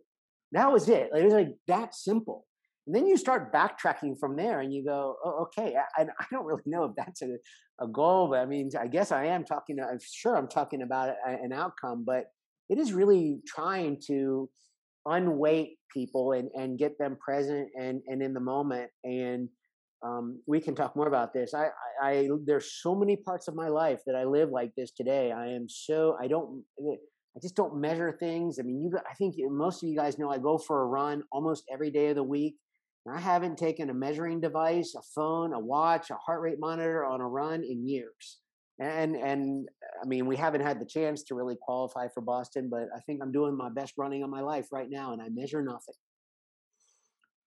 That 0.51 0.71
was 0.71 0.87
it. 0.87 1.09
It 1.15 1.23
was 1.23 1.33
like 1.33 1.55
that 1.67 1.95
simple. 1.95 2.45
And 2.85 2.95
then 2.95 3.07
you 3.07 3.17
start 3.17 3.53
backtracking 3.53 4.19
from 4.19 4.35
there 4.35 4.59
and 4.59 4.73
you 4.73 4.83
go, 4.83 5.15
oh, 5.23 5.47
okay, 5.47 5.75
I, 5.97 6.03
I 6.03 6.25
don't 6.31 6.45
really 6.45 6.63
know 6.65 6.85
if 6.85 6.91
that's 6.97 7.21
a, 7.21 7.37
a 7.81 7.87
goal, 7.87 8.29
but 8.29 8.39
I 8.39 8.45
mean, 8.45 8.69
I 8.79 8.87
guess 8.87 9.11
I 9.11 9.25
am 9.25 9.45
talking, 9.45 9.77
I'm 9.79 9.99
sure 10.01 10.35
I'm 10.35 10.49
talking 10.49 10.81
about 10.81 11.13
an 11.25 11.53
outcome, 11.53 12.03
but 12.05 12.25
it 12.69 12.77
is 12.77 12.93
really 12.93 13.39
trying 13.47 13.99
to 14.07 14.49
unweight 15.05 15.77
people 15.93 16.31
and, 16.33 16.49
and 16.55 16.77
get 16.77 16.97
them 16.97 17.17
present 17.23 17.69
and, 17.79 18.01
and 18.07 18.21
in 18.21 18.33
the 18.33 18.39
moment. 18.39 18.89
And 19.03 19.49
um, 20.05 20.41
we 20.47 20.59
can 20.59 20.75
talk 20.75 20.95
more 20.95 21.07
about 21.07 21.33
this. 21.33 21.53
I, 21.53 21.67
I, 22.01 22.09
I, 22.09 22.29
there's 22.45 22.79
so 22.81 22.95
many 22.95 23.15
parts 23.15 23.47
of 23.47 23.55
my 23.55 23.69
life 23.69 23.99
that 24.05 24.15
I 24.15 24.25
live 24.25 24.49
like 24.49 24.71
this 24.75 24.91
today. 24.91 25.31
I 25.31 25.47
am 25.47 25.67
so, 25.69 26.17
I 26.21 26.27
don't, 26.27 26.63
I 27.35 27.39
just 27.41 27.55
don't 27.55 27.79
measure 27.79 28.15
things. 28.19 28.59
I 28.59 28.63
mean, 28.63 28.81
you, 28.81 28.91
I 28.97 29.13
think 29.15 29.35
most 29.49 29.81
of 29.81 29.89
you 29.89 29.97
guys 29.97 30.19
know 30.19 30.29
I 30.29 30.37
go 30.37 30.57
for 30.57 30.83
a 30.83 30.85
run 30.85 31.23
almost 31.31 31.63
every 31.71 31.89
day 31.89 32.09
of 32.09 32.15
the 32.15 32.23
week. 32.23 32.55
I 33.11 33.19
haven't 33.19 33.57
taken 33.57 33.89
a 33.89 33.93
measuring 33.93 34.39
device, 34.39 34.95
a 34.95 35.01
phone, 35.01 35.53
a 35.53 35.59
watch, 35.59 36.09
a 36.09 36.15
heart 36.15 36.41
rate 36.41 36.59
monitor 36.59 37.03
on 37.03 37.19
a 37.19 37.27
run 37.27 37.63
in 37.63 37.87
years. 37.87 38.39
And 38.79 39.15
and 39.15 39.67
I 40.01 40.07
mean, 40.07 40.25
we 40.25 40.35
haven't 40.35 40.61
had 40.61 40.79
the 40.79 40.85
chance 40.85 41.23
to 41.23 41.35
really 41.35 41.57
qualify 41.61 42.07
for 42.07 42.21
Boston, 42.21 42.69
but 42.71 42.87
I 42.95 42.99
think 43.01 43.21
I'm 43.21 43.31
doing 43.31 43.55
my 43.55 43.69
best 43.69 43.93
running 43.97 44.23
of 44.23 44.29
my 44.29 44.41
life 44.41 44.67
right 44.71 44.89
now, 44.89 45.13
and 45.13 45.21
I 45.21 45.29
measure 45.29 45.61
nothing. 45.61 45.95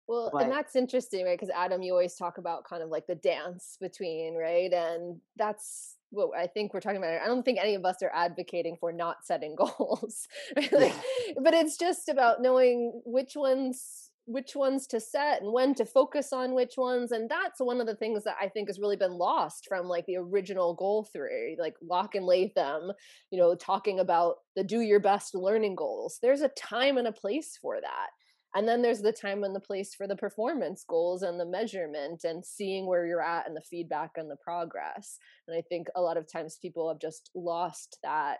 Well, 0.08 0.30
but, 0.32 0.44
and 0.44 0.52
that's 0.52 0.76
interesting, 0.76 1.24
right? 1.24 1.38
Because 1.38 1.54
Adam, 1.54 1.82
you 1.82 1.92
always 1.92 2.14
talk 2.14 2.38
about 2.38 2.64
kind 2.64 2.82
of 2.82 2.90
like 2.90 3.06
the 3.06 3.16
dance 3.16 3.76
between, 3.80 4.36
right? 4.36 4.72
And 4.72 5.20
that's 5.36 5.96
what 6.10 6.38
I 6.38 6.46
think 6.46 6.72
we're 6.72 6.80
talking 6.80 6.98
about. 6.98 7.20
I 7.20 7.26
don't 7.26 7.44
think 7.44 7.58
any 7.60 7.74
of 7.74 7.84
us 7.84 8.02
are 8.02 8.12
advocating 8.14 8.76
for 8.78 8.92
not 8.92 9.24
setting 9.24 9.56
goals, 9.58 10.28
right? 10.56 10.72
like, 10.72 10.94
but 11.40 11.54
it's 11.54 11.76
just 11.76 12.08
about 12.08 12.40
knowing 12.40 13.00
which 13.04 13.34
ones 13.34 14.05
which 14.26 14.54
ones 14.54 14.86
to 14.86 15.00
set 15.00 15.40
and 15.40 15.52
when 15.52 15.74
to 15.74 15.86
focus 15.86 16.32
on 16.32 16.54
which 16.54 16.74
ones 16.76 17.12
and 17.12 17.30
that's 17.30 17.60
one 17.60 17.80
of 17.80 17.86
the 17.86 17.94
things 17.94 18.24
that 18.24 18.36
i 18.40 18.48
think 18.48 18.68
has 18.68 18.78
really 18.78 18.96
been 18.96 19.12
lost 19.12 19.66
from 19.68 19.86
like 19.86 20.04
the 20.06 20.16
original 20.16 20.74
goal 20.74 21.08
theory 21.12 21.56
like 21.58 21.74
locke 21.80 22.14
and 22.14 22.26
latham 22.26 22.90
you 23.30 23.38
know 23.38 23.54
talking 23.54 24.00
about 24.00 24.36
the 24.56 24.64
do 24.64 24.80
your 24.80 25.00
best 25.00 25.34
learning 25.34 25.74
goals. 25.74 26.18
There's 26.20 26.40
a 26.40 26.48
time 26.48 26.98
and 26.98 27.06
a 27.06 27.12
place 27.12 27.58
for 27.60 27.80
that 27.80 28.08
and 28.54 28.66
then 28.66 28.80
there's 28.80 29.02
the 29.02 29.12
time 29.12 29.44
and 29.44 29.54
the 29.54 29.60
place 29.60 29.94
for 29.94 30.06
the 30.06 30.16
performance 30.16 30.84
goals 30.88 31.22
and 31.22 31.38
the 31.38 31.44
measurement 31.44 32.24
and 32.24 32.44
seeing 32.44 32.86
where 32.86 33.06
you're 33.06 33.22
at 33.22 33.46
and 33.46 33.56
the 33.56 33.62
feedback 33.62 34.12
and 34.16 34.30
the 34.30 34.36
progress 34.36 35.18
and 35.46 35.56
i 35.56 35.62
think 35.68 35.88
a 35.94 36.00
lot 36.00 36.16
of 36.16 36.30
times 36.30 36.58
people 36.60 36.88
have 36.88 37.00
just 37.00 37.30
lost 37.34 37.98
that 38.02 38.38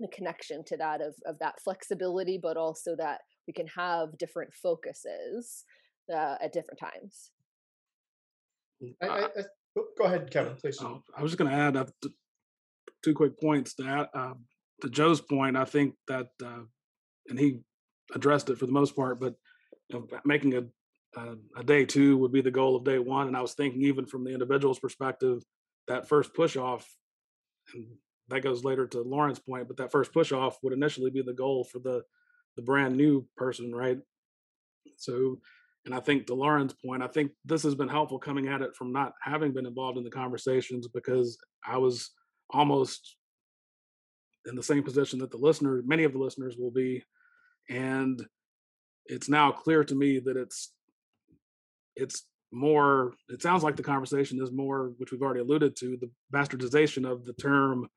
the 0.00 0.08
connection 0.08 0.64
to 0.64 0.76
that 0.76 1.00
of 1.00 1.14
of 1.24 1.38
that 1.38 1.60
flexibility 1.62 2.38
but 2.42 2.56
also 2.56 2.96
that 2.96 3.20
we 3.46 3.52
can 3.52 3.66
have 3.68 4.16
different 4.18 4.52
focuses 4.54 5.64
uh, 6.12 6.36
at 6.40 6.52
different 6.52 6.80
times. 6.80 7.30
Mm, 8.82 8.94
I, 9.02 9.06
I, 9.06 9.20
I, 9.24 9.28
oh, 9.78 9.86
go 9.98 10.04
ahead, 10.04 10.30
Kevin, 10.30 10.56
please. 10.56 10.78
Oh, 10.80 11.02
I 11.16 11.22
was 11.22 11.32
just 11.32 11.38
going 11.38 11.50
to 11.50 11.56
add 11.56 11.76
uh, 11.76 11.86
two 13.02 13.14
quick 13.14 13.40
points 13.40 13.74
to 13.74 13.82
that. 13.84 14.10
Uh, 14.14 14.34
to 14.82 14.90
Joe's 14.90 15.20
point, 15.20 15.56
I 15.56 15.64
think 15.64 15.94
that, 16.08 16.28
uh, 16.44 16.64
and 17.28 17.38
he 17.38 17.60
addressed 18.14 18.50
it 18.50 18.58
for 18.58 18.66
the 18.66 18.72
most 18.72 18.96
part, 18.96 19.20
but 19.20 19.34
you 19.88 19.98
know, 19.98 20.06
making 20.24 20.54
a, 20.54 20.64
a, 21.18 21.36
a 21.58 21.64
day 21.64 21.84
two 21.84 22.16
would 22.18 22.32
be 22.32 22.40
the 22.40 22.50
goal 22.50 22.76
of 22.76 22.84
day 22.84 22.98
one. 22.98 23.28
And 23.28 23.36
I 23.36 23.40
was 23.40 23.54
thinking, 23.54 23.82
even 23.82 24.06
from 24.06 24.24
the 24.24 24.32
individual's 24.32 24.78
perspective, 24.78 25.42
that 25.88 26.08
first 26.08 26.34
push 26.34 26.56
off, 26.56 26.88
and 27.74 27.86
that 28.28 28.42
goes 28.42 28.64
later 28.64 28.86
to 28.88 29.02
Lauren's 29.02 29.38
point, 29.38 29.68
but 29.68 29.76
that 29.76 29.92
first 29.92 30.12
push 30.12 30.32
off 30.32 30.58
would 30.62 30.72
initially 30.72 31.10
be 31.10 31.22
the 31.22 31.32
goal 31.32 31.64
for 31.64 31.78
the 31.78 32.02
the 32.56 32.62
brand 32.62 32.96
new 32.96 33.26
person, 33.36 33.74
right? 33.74 33.98
So, 34.96 35.38
and 35.84 35.94
I 35.94 36.00
think 36.00 36.26
to 36.26 36.34
Lauren's 36.34 36.72
point, 36.72 37.02
I 37.02 37.08
think 37.08 37.32
this 37.44 37.62
has 37.64 37.74
been 37.74 37.88
helpful 37.88 38.18
coming 38.18 38.48
at 38.48 38.62
it 38.62 38.74
from 38.76 38.92
not 38.92 39.12
having 39.22 39.52
been 39.52 39.66
involved 39.66 39.98
in 39.98 40.04
the 40.04 40.10
conversations 40.10 40.88
because 40.88 41.38
I 41.66 41.78
was 41.78 42.10
almost 42.50 43.16
in 44.46 44.54
the 44.54 44.62
same 44.62 44.82
position 44.82 45.18
that 45.20 45.30
the 45.30 45.36
listener, 45.36 45.82
many 45.84 46.04
of 46.04 46.12
the 46.12 46.18
listeners 46.18 46.56
will 46.58 46.70
be. 46.70 47.02
And 47.68 48.24
it's 49.06 49.28
now 49.28 49.52
clear 49.52 49.84
to 49.84 49.94
me 49.94 50.20
that 50.20 50.36
it's, 50.36 50.72
it's 51.96 52.24
more, 52.52 53.14
it 53.28 53.42
sounds 53.42 53.62
like 53.62 53.76
the 53.76 53.82
conversation 53.82 54.40
is 54.42 54.52
more, 54.52 54.92
which 54.98 55.12
we've 55.12 55.22
already 55.22 55.40
alluded 55.40 55.76
to, 55.76 55.96
the 55.96 56.10
bastardization 56.32 57.10
of 57.10 57.24
the 57.24 57.32
term 57.34 57.88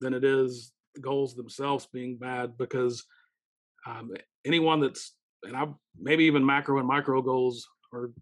than 0.00 0.14
it 0.14 0.24
is 0.24 0.72
the 0.94 1.00
goals 1.00 1.34
themselves 1.34 1.86
being 1.92 2.16
bad 2.16 2.56
because 2.56 3.04
um, 3.86 4.12
anyone 4.44 4.80
that's 4.80 5.14
and 5.42 5.56
I 5.56 5.66
maybe 6.00 6.24
even 6.24 6.44
macro 6.44 6.78
and 6.78 6.88
micro 6.88 7.20
goals 7.22 7.66
or 7.92 8.12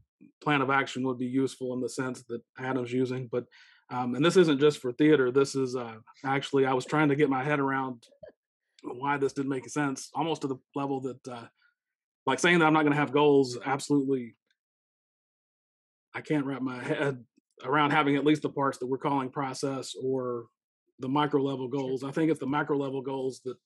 plan 0.42 0.60
of 0.60 0.70
action 0.70 1.06
would 1.06 1.18
be 1.18 1.26
useful 1.26 1.72
in 1.74 1.80
the 1.80 1.88
sense 1.88 2.22
that 2.28 2.42
Adam's 2.58 2.92
using. 2.92 3.28
But 3.30 3.44
um, 3.90 4.14
and 4.14 4.24
this 4.24 4.36
isn't 4.36 4.60
just 4.60 4.78
for 4.78 4.92
theater. 4.92 5.30
This 5.30 5.54
is 5.54 5.76
uh, 5.76 5.96
actually 6.24 6.66
I 6.66 6.72
was 6.72 6.86
trying 6.86 7.08
to 7.08 7.16
get 7.16 7.30
my 7.30 7.44
head 7.44 7.60
around 7.60 8.04
why 8.82 9.16
this 9.16 9.32
didn't 9.32 9.50
make 9.50 9.68
sense, 9.68 10.10
almost 10.14 10.42
to 10.42 10.48
the 10.48 10.56
level 10.74 11.00
that 11.00 11.28
uh, 11.28 11.46
like 12.26 12.38
saying 12.38 12.58
that 12.58 12.66
I'm 12.66 12.72
not 12.72 12.82
going 12.82 12.94
to 12.94 12.98
have 12.98 13.12
goals. 13.12 13.58
Absolutely, 13.64 14.34
I 16.14 16.20
can't 16.20 16.46
wrap 16.46 16.62
my 16.62 16.82
head 16.82 17.24
around 17.64 17.90
having 17.90 18.16
at 18.16 18.24
least 18.24 18.42
the 18.42 18.48
parts 18.48 18.78
that 18.78 18.86
we're 18.86 18.98
calling 18.98 19.30
process 19.30 19.94
or 20.02 20.46
the 20.98 21.08
micro 21.08 21.42
level 21.42 21.68
goals. 21.68 22.02
I 22.02 22.10
think 22.10 22.30
it's 22.30 22.40
the 22.40 22.46
macro 22.46 22.76
level 22.76 23.02
goals 23.02 23.40
that 23.44 23.56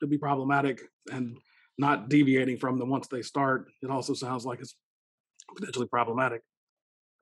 to 0.00 0.06
be 0.06 0.18
problematic 0.18 0.82
and 1.12 1.36
not 1.78 2.08
deviating 2.08 2.56
from 2.56 2.78
them 2.78 2.88
once 2.88 3.08
they 3.08 3.22
start. 3.22 3.66
It 3.82 3.90
also 3.90 4.14
sounds 4.14 4.44
like 4.44 4.60
it's 4.60 4.76
potentially 5.56 5.86
problematic. 5.86 6.42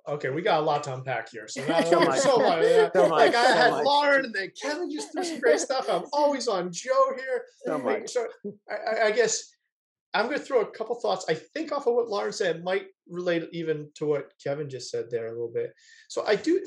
Okay, 0.06 0.28
we 0.28 0.42
got 0.42 0.60
a 0.60 0.62
lot 0.62 0.84
to 0.84 0.94
unpack 0.94 1.30
here. 1.30 1.48
So, 1.48 1.64
now, 1.68 1.80
so, 1.80 2.00
much. 2.00 2.18
so 2.18 2.37
much. 2.37 2.64
Yeah. 2.64 2.90
So 2.94 3.06
like 3.06 3.32
much. 3.32 3.34
I 3.34 3.56
had 3.56 3.72
so 3.72 3.82
Lauren 3.82 4.24
and 4.26 4.34
then 4.34 4.50
Kevin 4.60 4.90
just 4.90 5.12
threw 5.12 5.24
some 5.24 5.40
great 5.40 5.60
stuff. 5.60 5.87
I'm 5.90 6.04
always 6.12 6.46
on 6.46 6.70
Joe 6.72 7.12
here. 7.16 7.44
So 7.66 7.78
much. 7.78 8.10
So 8.10 8.26
I, 8.70 9.06
I 9.06 9.10
guess 9.12 9.54
I'm 10.12 10.26
going 10.26 10.38
to 10.38 10.44
throw 10.44 10.60
a 10.60 10.66
couple 10.66 10.94
thoughts. 10.96 11.24
I 11.28 11.34
think 11.34 11.72
off 11.72 11.87
of 11.87 11.94
what 11.94 12.08
Lauren 12.08 12.32
said 12.32 12.62
might 12.62 12.87
relate 13.08 13.48
even 13.52 13.88
to 13.96 14.06
what 14.06 14.32
Kevin 14.42 14.68
just 14.68 14.90
said 14.90 15.06
there 15.10 15.26
a 15.26 15.32
little 15.32 15.50
bit. 15.52 15.72
So 16.08 16.24
I 16.26 16.37
do, 16.37 16.60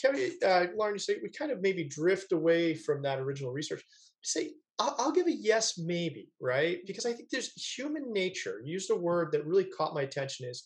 Kevin, 0.00 0.30
uh, 0.46 0.66
Lauren, 0.76 0.94
you 0.94 0.98
say 1.00 1.16
we 1.22 1.30
kind 1.30 1.50
of 1.50 1.60
maybe 1.60 1.84
drift 1.84 2.32
away 2.32 2.74
from 2.74 3.02
that 3.02 3.18
original 3.18 3.52
research. 3.52 3.82
say 4.22 4.52
I'll, 4.78 4.94
I'll, 4.98 5.12
give 5.12 5.26
a 5.26 5.32
yes, 5.32 5.78
maybe, 5.78 6.32
right? 6.40 6.78
Because 6.86 7.06
I 7.06 7.12
think 7.12 7.28
there's 7.30 7.52
human 7.76 8.12
nature. 8.12 8.60
Use 8.64 8.88
the 8.88 8.96
word 8.96 9.30
that 9.32 9.46
really 9.46 9.64
caught 9.64 9.94
my 9.94 10.02
attention 10.02 10.48
is 10.48 10.64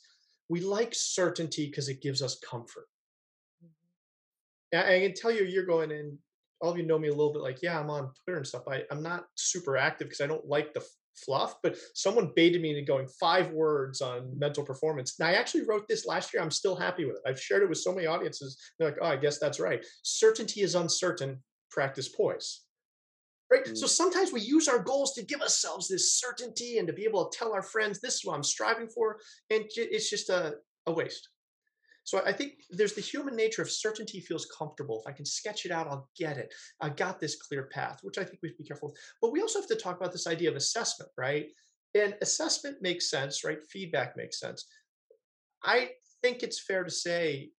we 0.48 0.60
like 0.60 0.94
certainty 0.94 1.66
because 1.66 1.88
it 1.88 2.00
gives 2.00 2.22
us 2.22 2.38
comfort. 2.38 2.86
Mm-hmm. 3.62 4.78
I, 4.78 5.00
can 5.00 5.14
tell 5.14 5.30
you, 5.30 5.44
you're 5.44 5.66
going 5.66 5.90
in. 5.90 6.18
All 6.60 6.72
of 6.72 6.78
you 6.78 6.86
know 6.86 6.98
me 6.98 7.08
a 7.08 7.14
little 7.14 7.32
bit. 7.32 7.42
Like, 7.42 7.62
yeah, 7.62 7.78
I'm 7.78 7.90
on 7.90 8.10
Twitter 8.24 8.38
and 8.38 8.46
stuff. 8.46 8.64
I, 8.68 8.82
I'm 8.90 9.02
not 9.02 9.26
super 9.36 9.76
active 9.76 10.08
because 10.08 10.20
I 10.20 10.26
don't 10.26 10.46
like 10.46 10.72
the 10.72 10.84
fluff. 11.14 11.54
But 11.62 11.76
someone 11.94 12.32
baited 12.34 12.62
me 12.62 12.70
into 12.70 12.82
going 12.82 13.06
five 13.20 13.50
words 13.50 14.00
on 14.00 14.36
mental 14.36 14.64
performance. 14.64 15.20
And 15.20 15.28
I 15.28 15.34
actually 15.34 15.66
wrote 15.66 15.86
this 15.86 16.06
last 16.06 16.34
year. 16.34 16.42
I'm 16.42 16.50
still 16.50 16.74
happy 16.74 17.04
with 17.04 17.16
it. 17.16 17.22
I've 17.28 17.40
shared 17.40 17.62
it 17.62 17.68
with 17.68 17.78
so 17.78 17.94
many 17.94 18.06
audiences. 18.06 18.58
They're 18.78 18.88
like, 18.88 18.98
oh, 19.00 19.06
I 19.06 19.16
guess 19.16 19.38
that's 19.38 19.60
right. 19.60 19.84
Certainty 20.02 20.62
is 20.62 20.74
uncertain. 20.74 21.42
Practice 21.70 22.08
poise 22.08 22.62
right? 23.50 23.64
Mm. 23.64 23.76
So 23.76 23.86
sometimes 23.86 24.32
we 24.32 24.40
use 24.40 24.68
our 24.68 24.78
goals 24.78 25.14
to 25.14 25.24
give 25.24 25.40
ourselves 25.40 25.88
this 25.88 26.14
certainty 26.14 26.78
and 26.78 26.86
to 26.86 26.92
be 26.92 27.04
able 27.04 27.28
to 27.28 27.38
tell 27.38 27.52
our 27.52 27.62
friends, 27.62 28.00
this 28.00 28.16
is 28.16 28.24
what 28.24 28.34
I'm 28.34 28.42
striving 28.42 28.88
for. 28.88 29.18
And 29.50 29.64
it's 29.76 30.10
just 30.10 30.30
a, 30.30 30.54
a 30.86 30.92
waste. 30.92 31.28
So 32.04 32.22
I 32.24 32.32
think 32.32 32.54
there's 32.70 32.94
the 32.94 33.02
human 33.02 33.36
nature 33.36 33.60
of 33.60 33.70
certainty 33.70 34.20
feels 34.20 34.46
comfortable. 34.46 35.00
If 35.00 35.06
I 35.06 35.14
can 35.14 35.26
sketch 35.26 35.66
it 35.66 35.70
out, 35.70 35.88
I'll 35.88 36.08
get 36.16 36.38
it. 36.38 36.54
I 36.80 36.88
got 36.88 37.20
this 37.20 37.36
clear 37.36 37.64
path, 37.64 37.98
which 38.02 38.16
I 38.16 38.24
think 38.24 38.38
we 38.42 38.48
should 38.48 38.58
be 38.58 38.64
careful. 38.64 38.88
with. 38.88 38.98
But 39.20 39.32
we 39.32 39.42
also 39.42 39.60
have 39.60 39.68
to 39.68 39.76
talk 39.76 39.98
about 39.98 40.12
this 40.12 40.26
idea 40.26 40.48
of 40.48 40.56
assessment, 40.56 41.10
right? 41.18 41.48
And 41.94 42.14
assessment 42.22 42.78
makes 42.80 43.10
sense, 43.10 43.44
right? 43.44 43.58
Feedback 43.70 44.16
makes 44.16 44.40
sense. 44.40 44.66
I 45.62 45.90
think 46.22 46.42
it's 46.42 46.62
fair 46.62 46.82
to 46.82 46.90
say 46.90 47.50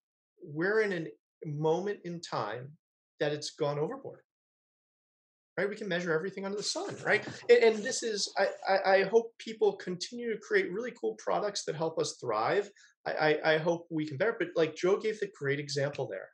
we're 0.43 0.81
in 0.81 0.93
a 0.93 1.07
moment 1.45 1.99
in 2.05 2.19
time 2.19 2.71
that 3.19 3.33
it's 3.33 3.51
gone 3.51 3.77
overboard 3.77 4.21
right? 5.59 5.69
We 5.69 5.75
can 5.75 5.89
measure 5.89 6.13
everything 6.13 6.45
under 6.45 6.55
the 6.55 6.63
sun, 6.63 6.95
right? 7.05 7.27
And, 7.49 7.63
and 7.63 7.83
this 7.83 8.01
is, 8.01 8.33
I, 8.37 8.77
I, 8.85 9.03
hope 9.03 9.37
people 9.39 9.73
continue 9.73 10.31
to 10.31 10.39
create 10.39 10.71
really 10.71 10.93
cool 10.99 11.15
products 11.15 11.65
that 11.65 11.75
help 11.75 11.99
us 11.99 12.17
thrive. 12.21 12.69
I, 13.05 13.11
I, 13.11 13.53
I 13.53 13.57
hope 13.57 13.87
we 13.91 14.07
can 14.07 14.15
bear, 14.15 14.37
but 14.39 14.49
like 14.55 14.73
Joe 14.73 14.97
gave 14.97 15.19
the 15.19 15.29
great 15.37 15.59
example 15.59 16.07
there. 16.07 16.29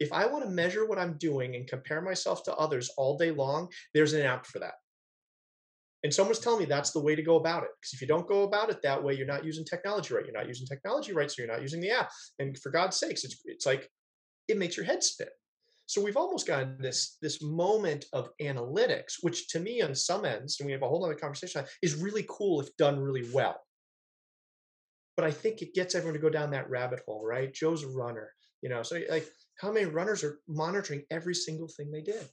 If 0.00 0.10
I 0.10 0.24
want 0.24 0.44
to 0.44 0.50
measure 0.50 0.86
what 0.86 0.98
I'm 0.98 1.18
doing 1.18 1.54
and 1.54 1.68
compare 1.68 2.00
myself 2.00 2.44
to 2.44 2.54
others 2.54 2.90
all 2.96 3.18
day 3.18 3.30
long, 3.30 3.68
there's 3.92 4.14
an 4.14 4.22
app 4.22 4.46
for 4.46 4.58
that. 4.60 4.74
And 6.02 6.12
someone's 6.12 6.38
telling 6.38 6.60
me 6.60 6.64
that's 6.64 6.92
the 6.92 7.02
way 7.02 7.14
to 7.14 7.22
go 7.22 7.36
about 7.36 7.64
it. 7.64 7.68
Because 7.78 7.92
if 7.92 8.00
you 8.00 8.06
don't 8.06 8.26
go 8.26 8.44
about 8.44 8.70
it 8.70 8.80
that 8.82 9.04
way, 9.04 9.14
you're 9.14 9.26
not 9.26 9.44
using 9.44 9.66
technology 9.66 10.14
right. 10.14 10.24
You're 10.24 10.34
not 10.34 10.48
using 10.48 10.66
technology 10.66 11.12
right, 11.12 11.30
so 11.30 11.42
you're 11.42 11.52
not 11.52 11.62
using 11.62 11.80
the 11.80 11.90
app. 11.90 12.10
And 12.38 12.58
for 12.58 12.70
God's 12.70 12.96
sakes, 12.96 13.22
it's 13.22 13.36
it's 13.44 13.66
like 13.66 13.88
it 14.48 14.58
makes 14.58 14.76
your 14.76 14.86
head 14.86 15.04
spin. 15.04 15.28
So 15.86 16.02
we've 16.02 16.16
almost 16.16 16.46
gotten 16.46 16.76
this 16.78 17.18
this 17.20 17.42
moment 17.42 18.06
of 18.12 18.30
analytics, 18.40 19.14
which 19.20 19.48
to 19.48 19.60
me, 19.60 19.82
on 19.82 19.94
some 19.94 20.24
ends, 20.24 20.58
and 20.58 20.66
we 20.66 20.72
have 20.72 20.82
a 20.82 20.88
whole 20.88 21.04
other 21.04 21.14
conversation, 21.14 21.64
is 21.82 21.96
really 21.96 22.24
cool 22.28 22.60
if 22.60 22.74
done 22.76 22.98
really 22.98 23.28
well. 23.32 23.60
But 25.16 25.26
I 25.26 25.30
think 25.30 25.60
it 25.60 25.74
gets 25.74 25.94
everyone 25.94 26.14
to 26.14 26.20
go 26.20 26.30
down 26.30 26.50
that 26.52 26.70
rabbit 26.70 27.00
hole, 27.06 27.24
right? 27.24 27.52
Joe's 27.52 27.84
a 27.84 27.88
runner, 27.88 28.32
you 28.62 28.70
know. 28.70 28.82
So 28.82 29.00
like, 29.10 29.28
how 29.60 29.70
many 29.70 29.86
runners 29.86 30.24
are 30.24 30.38
monitoring 30.48 31.02
every 31.10 31.34
single 31.34 31.68
thing 31.68 31.90
they 31.90 32.00
did? 32.00 32.26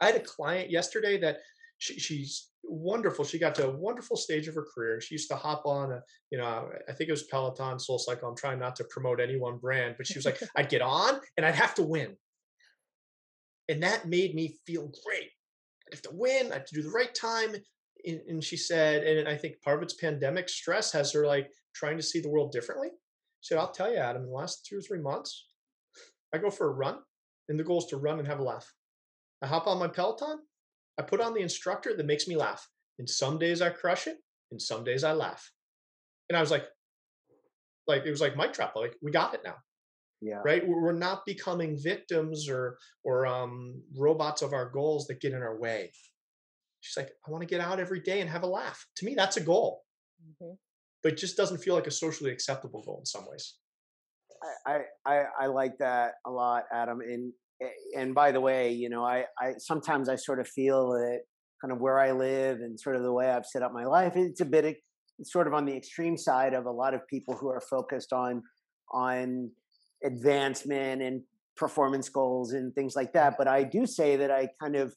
I 0.00 0.06
had 0.06 0.16
a 0.16 0.20
client 0.20 0.70
yesterday 0.70 1.18
that 1.20 1.38
she, 1.78 1.98
she's 1.98 2.50
wonderful. 2.62 3.24
She 3.24 3.38
got 3.38 3.54
to 3.56 3.68
a 3.68 3.76
wonderful 3.76 4.16
stage 4.16 4.48
of 4.48 4.54
her 4.54 4.66
career. 4.74 5.00
She 5.00 5.14
used 5.14 5.30
to 5.30 5.36
hop 5.36 5.66
on 5.66 5.92
a, 5.92 6.02
you 6.30 6.38
know, 6.38 6.70
I 6.88 6.92
think 6.92 7.08
it 7.08 7.12
was 7.12 7.24
Peloton, 7.24 7.78
Soul 7.78 7.98
Cycle. 7.98 8.28
I'm 8.28 8.36
trying 8.36 8.58
not 8.58 8.76
to 8.76 8.84
promote 8.84 9.20
any 9.20 9.38
one 9.38 9.58
brand, 9.58 9.94
but 9.96 10.06
she 10.06 10.18
was 10.18 10.24
like, 10.24 10.40
I'd 10.56 10.68
get 10.68 10.82
on 10.82 11.20
and 11.36 11.44
I'd 11.44 11.54
have 11.54 11.74
to 11.74 11.82
win. 11.82 12.16
And 13.68 13.82
that 13.82 14.08
made 14.08 14.34
me 14.34 14.56
feel 14.66 14.92
great. 15.06 15.30
I 15.90 15.94
have 15.94 16.02
to 16.02 16.10
win. 16.12 16.50
I 16.50 16.56
have 16.56 16.66
to 16.66 16.74
do 16.74 16.82
the 16.82 16.90
right 16.90 17.14
time. 17.14 17.54
And, 18.06 18.20
and 18.28 18.44
she 18.44 18.56
said, 18.56 19.04
and 19.04 19.28
I 19.28 19.36
think 19.36 19.60
part 19.62 19.78
of 19.78 19.82
it's 19.82 19.94
pandemic 19.94 20.48
stress 20.48 20.92
has 20.92 21.12
her 21.12 21.26
like 21.26 21.50
trying 21.74 21.96
to 21.96 22.02
see 22.02 22.20
the 22.20 22.28
world 22.28 22.52
differently. 22.52 22.88
She 23.40 23.54
said, 23.54 23.58
I'll 23.58 23.72
tell 23.72 23.90
you, 23.90 23.98
Adam, 23.98 24.22
in 24.22 24.28
the 24.28 24.34
last 24.34 24.66
two 24.66 24.78
or 24.78 24.80
three 24.80 25.00
months, 25.00 25.48
I 26.34 26.38
go 26.38 26.50
for 26.50 26.68
a 26.68 26.74
run, 26.74 26.98
and 27.48 27.58
the 27.58 27.64
goal 27.64 27.78
is 27.78 27.86
to 27.86 27.96
run 27.96 28.18
and 28.18 28.26
have 28.26 28.40
a 28.40 28.44
laugh. 28.44 28.70
I 29.42 29.46
hop 29.46 29.66
on 29.66 29.78
my 29.78 29.88
Peloton, 29.88 30.38
I 30.98 31.02
put 31.02 31.20
on 31.20 31.34
the 31.34 31.40
instructor 31.40 31.94
that 31.94 32.06
makes 32.06 32.26
me 32.26 32.36
laugh. 32.36 32.66
And 32.98 33.08
some 33.08 33.38
days 33.38 33.60
I 33.60 33.70
crush 33.70 34.06
it, 34.06 34.16
and 34.50 34.60
some 34.60 34.84
days 34.84 35.04
I 35.04 35.12
laugh. 35.12 35.50
And 36.28 36.36
I 36.36 36.40
was 36.40 36.50
like, 36.50 36.64
like 37.86 38.04
it 38.06 38.10
was 38.10 38.20
like 38.20 38.36
mic 38.36 38.54
drop. 38.54 38.74
Like 38.76 38.96
we 39.02 39.10
got 39.10 39.34
it 39.34 39.42
now 39.44 39.56
yeah. 40.24 40.40
right? 40.44 40.66
We're 40.66 40.92
not 40.92 41.26
becoming 41.26 41.78
victims 41.80 42.48
or 42.48 42.78
or 43.04 43.26
um 43.26 43.82
robots 43.96 44.42
of 44.42 44.52
our 44.52 44.70
goals 44.70 45.06
that 45.06 45.20
get 45.20 45.32
in 45.32 45.42
our 45.42 45.58
way. 45.58 45.92
She's 46.80 46.96
like 46.96 47.12
i 47.26 47.30
want 47.30 47.40
to 47.42 47.46
get 47.46 47.60
out 47.60 47.80
every 47.80 48.00
day 48.00 48.20
and 48.20 48.28
have 48.28 48.42
a 48.42 48.46
laugh. 48.46 48.86
To 48.96 49.06
me 49.06 49.14
that's 49.14 49.36
a 49.36 49.40
goal. 49.40 49.82
Mm-hmm. 50.24 50.54
but 51.02 51.12
it 51.12 51.18
just 51.18 51.36
doesn't 51.36 51.58
feel 51.58 51.74
like 51.74 51.86
a 51.86 51.90
socially 51.90 52.30
acceptable 52.30 52.82
goal 52.82 53.00
in 53.00 53.04
some 53.04 53.26
ways. 53.28 53.56
I, 54.66 54.80
I 55.04 55.24
i 55.40 55.46
like 55.46 55.76
that 55.78 56.12
a 56.26 56.30
lot 56.30 56.64
adam 56.72 57.00
and 57.00 57.32
and 57.96 58.14
by 58.14 58.32
the 58.32 58.40
way 58.40 58.72
you 58.72 58.88
know 58.88 59.04
i 59.04 59.24
i 59.38 59.52
sometimes 59.58 60.08
i 60.08 60.16
sort 60.16 60.40
of 60.40 60.48
feel 60.48 60.90
that 60.90 61.20
kind 61.60 61.72
of 61.72 61.80
where 61.80 61.98
i 61.98 62.12
live 62.12 62.58
and 62.60 62.78
sort 62.78 62.96
of 62.96 63.02
the 63.02 63.12
way 63.12 63.30
i've 63.30 63.46
set 63.46 63.62
up 63.62 63.72
my 63.72 63.84
life 63.84 64.12
it's 64.16 64.40
a 64.40 64.44
bit 64.44 64.64
it's 65.18 65.32
sort 65.32 65.46
of 65.46 65.54
on 65.54 65.64
the 65.64 65.76
extreme 65.76 66.16
side 66.16 66.54
of 66.54 66.66
a 66.66 66.70
lot 66.70 66.94
of 66.94 67.06
people 67.08 67.34
who 67.34 67.48
are 67.48 67.60
focused 67.60 68.12
on 68.12 68.42
on 68.92 69.50
advancement 70.04 71.02
and 71.02 71.22
performance 71.56 72.08
goals 72.08 72.52
and 72.52 72.74
things 72.74 72.94
like 72.96 73.12
that. 73.12 73.34
But 73.38 73.48
I 73.48 73.62
do 73.64 73.86
say 73.86 74.16
that 74.16 74.30
I 74.30 74.48
kind 74.60 74.76
of 74.76 74.94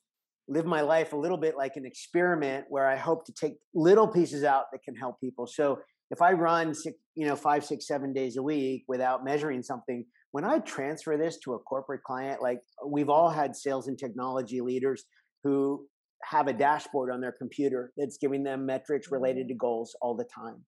live 0.48 0.66
my 0.66 0.82
life 0.82 1.14
a 1.14 1.18
little 1.18 1.38
bit 1.38 1.58
like 1.58 1.76
an 1.76 1.86
experiment 1.86 2.66
where 2.70 2.88
I 2.88 2.96
hope 2.96 3.26
to 3.26 3.34
take 3.34 3.56
little 3.74 4.08
pieces 4.08 4.44
out 4.44 4.66
that 4.72 4.84
can 4.84 4.96
help 4.96 5.20
people. 5.20 5.46
So 5.46 5.80
if 6.10 6.22
I 6.22 6.32
run 6.32 6.74
six, 6.74 6.96
you 7.16 7.28
know, 7.28 7.36
five, 7.36 7.66
six, 7.66 7.88
seven 7.88 8.14
days 8.14 8.38
a 8.38 8.44
week 8.44 8.86
without 8.88 9.26
measuring 9.26 9.62
something, 9.62 10.06
when 10.32 10.46
I 10.46 10.60
transfer 10.60 11.18
this 11.18 11.38
to 11.44 11.54
a 11.54 11.60
corporate 11.60 12.04
client, 12.04 12.42
like 12.42 12.60
we've 12.86 13.10
all 13.10 13.30
had 13.30 13.56
sales 13.56 13.88
and 13.88 13.98
technology 13.98 14.62
leaders 14.62 15.04
who 15.44 15.86
have 16.24 16.48
a 16.48 16.54
dashboard 16.54 17.12
on 17.12 17.22
their 17.22 17.34
computer 17.34 17.92
that's 17.98 18.18
giving 18.18 18.44
them 18.44 18.66
metrics 18.66 19.12
related 19.12 19.44
mm-hmm. 19.44 19.50
to 19.50 19.56
goals 19.56 19.96
all 20.02 20.16
the 20.16 20.26
time. 20.34 20.64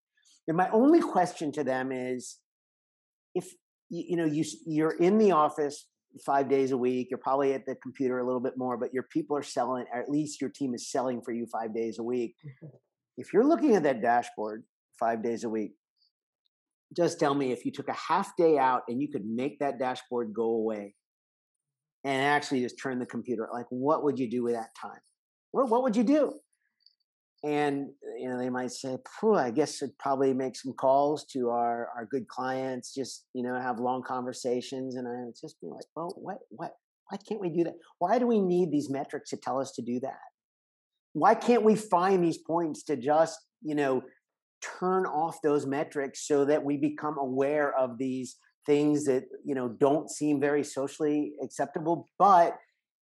And 0.48 0.58
my 0.58 0.70
only 0.72 1.00
question 1.00 1.52
to 1.54 1.64
them 1.64 1.92
is 1.92 2.40
if 3.36 3.54
you, 3.90 4.04
you 4.10 4.16
know 4.18 4.26
you 4.26 4.44
you're 4.66 4.98
in 4.98 5.18
the 5.18 5.32
office 5.32 5.88
five 6.26 6.50
days 6.50 6.72
a 6.72 6.78
week 6.78 7.08
you're 7.10 7.20
probably 7.20 7.54
at 7.54 7.66
the 7.66 7.76
computer 7.76 8.20
a 8.20 8.26
little 8.26 8.40
bit 8.40 8.58
more 8.58 8.78
but 8.78 8.94
your 8.94 9.04
people 9.04 9.38
are 9.38 9.44
selling 9.44 9.86
or 9.94 10.00
at 10.00 10.10
least 10.10 10.42
your 10.42 10.50
team 10.50 10.74
is 10.74 10.90
selling 10.90 11.22
for 11.22 11.32
you 11.32 11.46
five 11.46 11.74
days 11.74 12.00
a 12.00 12.04
week. 12.04 12.36
Mm-hmm. 12.46 12.68
if 13.18 13.32
you're 13.34 13.46
looking 13.46 13.76
at 13.76 13.84
that 13.84 14.02
dashboard 14.02 14.64
five 15.00 15.24
days 15.24 15.44
a 15.44 15.50
week 15.50 15.74
just 16.96 17.20
tell 17.20 17.36
me 17.36 17.52
if 17.52 17.66
you 17.66 17.72
took 17.72 17.88
a 17.88 17.94
half 17.94 18.36
day 18.36 18.58
out 18.58 18.84
and 18.88 19.02
you 19.02 19.08
could 19.08 19.26
make 19.26 19.60
that 19.60 19.78
dashboard 19.78 20.34
go 20.34 20.46
away 20.46 20.96
and 22.04 22.22
actually 22.22 22.62
just 22.62 22.80
turn 22.82 23.00
the 23.00 23.06
computer 23.06 23.48
like 23.54 23.66
what 23.70 24.04
would 24.04 24.18
you 24.18 24.30
do 24.30 24.44
with 24.44 24.54
that 24.54 24.74
time? 24.80 25.00
Well, 25.52 25.68
what 25.68 25.84
would 25.84 25.96
you 25.96 26.04
do 26.04 26.34
and 27.44 27.88
uh, 27.88 28.16
you 28.18 28.30
know 28.30 28.38
they 28.38 28.50
might 28.50 28.72
say 28.72 28.98
i 29.36 29.50
guess 29.50 29.82
it 29.82 29.92
probably 29.98 30.34
make 30.34 30.56
some 30.56 30.74
calls 30.74 31.26
to 31.26 31.50
our 31.50 31.90
our 31.96 32.06
good 32.06 32.28
clients 32.28 32.94
just 32.94 33.26
you 33.34 33.44
know 33.44 33.58
have 33.60 33.80
long 33.80 34.04
conversations 34.04 34.96
and 34.96 35.08
i 35.08 35.32
just 35.40 35.60
be 35.62 35.68
like 35.68 35.86
well 35.96 36.14
what 36.18 36.40
what 36.50 36.74
why 37.10 37.18
can't 37.28 37.42
we 37.42 37.50
do 37.50 37.64
that? 37.64 37.74
Why 37.98 38.20
do 38.20 38.28
we 38.28 38.40
need 38.40 38.72
these 38.72 38.90
metrics 38.90 39.32
to 39.32 39.38
tell 39.38 39.60
us 39.60 39.72
to 39.74 39.82
do 39.82 40.00
that? 40.02 40.20
Why 41.14 41.34
can't 41.34 41.64
we 41.64 41.76
find 41.76 42.24
these 42.24 42.38
points 42.38 42.84
to 42.84 42.96
just 42.96 43.40
you 43.62 43.76
know 43.76 44.04
turn 44.80 45.06
off 45.06 45.42
those 45.42 45.66
metrics 45.66 46.28
so 46.28 46.46
that 46.46 46.64
we 46.64 46.78
become 46.78 47.18
aware 47.18 47.76
of 47.76 47.98
these 47.98 48.38
things 48.66 49.06
that 49.06 49.24
you 49.44 49.56
know 49.56 49.70
don't 49.70 50.10
seem 50.10 50.40
very 50.40 50.64
socially 50.64 51.34
acceptable? 51.44 52.08
But 52.20 52.58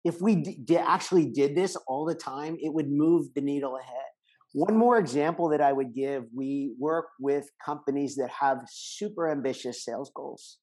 if 0.05 0.21
we 0.21 0.37
d- 0.37 0.77
actually 0.77 1.27
did 1.27 1.57
this 1.57 1.77
all 1.89 2.05
the 2.05 2.15
time 2.15 2.57
it 2.63 2.73
would 2.73 2.89
move 2.89 3.27
the 3.35 3.41
needle 3.41 3.77
ahead 3.77 4.16
one 4.57 4.75
more 4.75 4.97
example 4.97 5.51
that 5.51 5.61
I 5.61 5.71
would 5.71 5.93
give 5.93 6.25
we 6.35 6.73
work 6.79 7.09
with 7.21 7.51
companies 7.63 8.17
that 8.17 8.31
have 8.41 8.61
super 8.71 9.31
ambitious 9.31 9.85
sales 9.85 10.11
goals. 10.17 10.57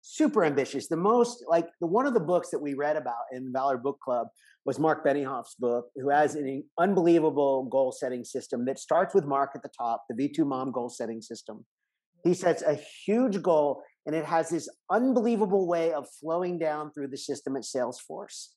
Super 0.00 0.44
ambitious. 0.44 0.88
The 0.88 0.96
most, 0.96 1.44
like, 1.46 1.68
the 1.80 1.86
one 1.86 2.04
of 2.04 2.14
the 2.14 2.20
books 2.20 2.50
that 2.50 2.58
we 2.58 2.74
read 2.74 2.96
about 2.96 3.22
in 3.30 3.52
Valor 3.52 3.78
Book 3.78 4.00
Club 4.00 4.26
was 4.64 4.80
Mark 4.80 5.06
Benioff's 5.06 5.54
book, 5.54 5.86
who 5.94 6.08
mm-hmm. 6.08 6.18
has 6.18 6.34
an 6.34 6.64
unbelievable 6.80 7.68
goal 7.70 7.92
setting 7.92 8.24
system 8.24 8.64
that 8.64 8.80
starts 8.80 9.14
with 9.14 9.24
Mark 9.24 9.52
at 9.54 9.62
the 9.62 9.70
top, 9.78 10.02
the 10.10 10.16
V2MOM 10.16 10.72
goal 10.72 10.88
setting 10.88 11.22
system. 11.22 11.64
He 12.24 12.30
mm-hmm. 12.30 12.40
sets 12.40 12.62
a 12.62 12.74
huge 13.06 13.40
goal 13.40 13.84
and 14.04 14.16
it 14.16 14.24
has 14.24 14.48
this 14.48 14.68
unbelievable 14.90 15.68
way 15.68 15.92
of 15.92 16.08
flowing 16.20 16.58
down 16.58 16.90
through 16.90 17.06
the 17.06 17.16
system 17.16 17.54
at 17.54 17.62
Salesforce 17.62 18.48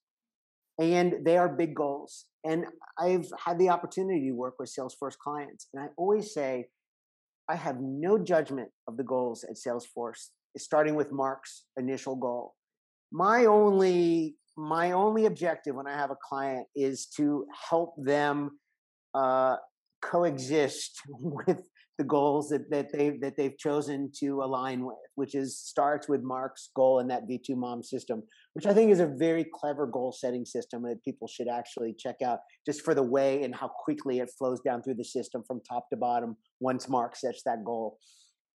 and 0.79 1.17
they 1.23 1.37
are 1.37 1.49
big 1.49 1.75
goals. 1.75 2.25
And 2.45 2.65
I've 2.99 3.27
had 3.43 3.57
the 3.57 3.69
opportunity 3.69 4.29
to 4.29 4.35
work 4.35 4.55
with 4.59 4.73
Salesforce 4.73 5.17
clients, 5.17 5.67
and 5.73 5.83
I 5.83 5.87
always 5.97 6.33
say, 6.33 6.67
I 7.49 7.55
have 7.55 7.77
no 7.79 8.17
judgment 8.17 8.69
of 8.87 8.97
the 8.97 9.03
goals 9.03 9.43
at 9.43 9.55
Salesforce, 9.55 10.29
starting 10.57 10.95
with 10.95 11.11
Mark's 11.11 11.65
initial 11.77 12.15
goal. 12.15 12.55
My 13.11 13.45
only 13.45 14.35
my 14.57 14.91
only 14.91 15.25
objective 15.25 15.75
when 15.75 15.85
I 15.85 15.97
have 15.97 16.11
a 16.11 16.17
client 16.29 16.67
is 16.75 17.07
to 17.17 17.45
help 17.69 17.93
them 17.97 18.57
uh, 19.13 19.57
coexist 20.01 21.01
with 21.09 21.61
the 21.97 22.03
goals 22.03 22.49
that, 22.49 22.69
that 22.71 22.91
they 22.91 23.11
that 23.21 23.37
they've 23.37 23.57
chosen 23.57 24.11
to 24.19 24.41
align 24.43 24.85
with, 24.85 24.97
which 25.15 25.33
is 25.33 25.57
starts 25.57 26.09
with 26.09 26.21
Mark's 26.21 26.69
goal 26.75 26.99
in 26.99 27.07
that 27.07 27.27
V2MOM 27.27 27.85
system, 27.85 28.21
which 28.53 28.65
I 28.65 28.73
think 28.73 28.91
is 28.91 28.99
a 28.99 29.05
very 29.05 29.45
clever 29.53 29.87
goal 29.87 30.11
setting 30.11 30.45
system 30.45 30.83
that 30.83 31.03
people 31.03 31.27
should 31.27 31.47
actually 31.47 31.95
check 31.97 32.21
out 32.21 32.39
just 32.65 32.81
for 32.81 32.93
the 32.93 33.03
way 33.03 33.43
and 33.43 33.55
how 33.55 33.69
quickly 33.69 34.19
it 34.19 34.31
flows 34.37 34.59
down 34.59 34.83
through 34.83 34.95
the 34.95 35.05
system 35.05 35.43
from 35.47 35.61
top 35.61 35.89
to 35.89 35.97
bottom 35.97 36.35
once 36.59 36.89
Mark 36.89 37.15
sets 37.15 37.43
that 37.45 37.63
goal. 37.63 37.97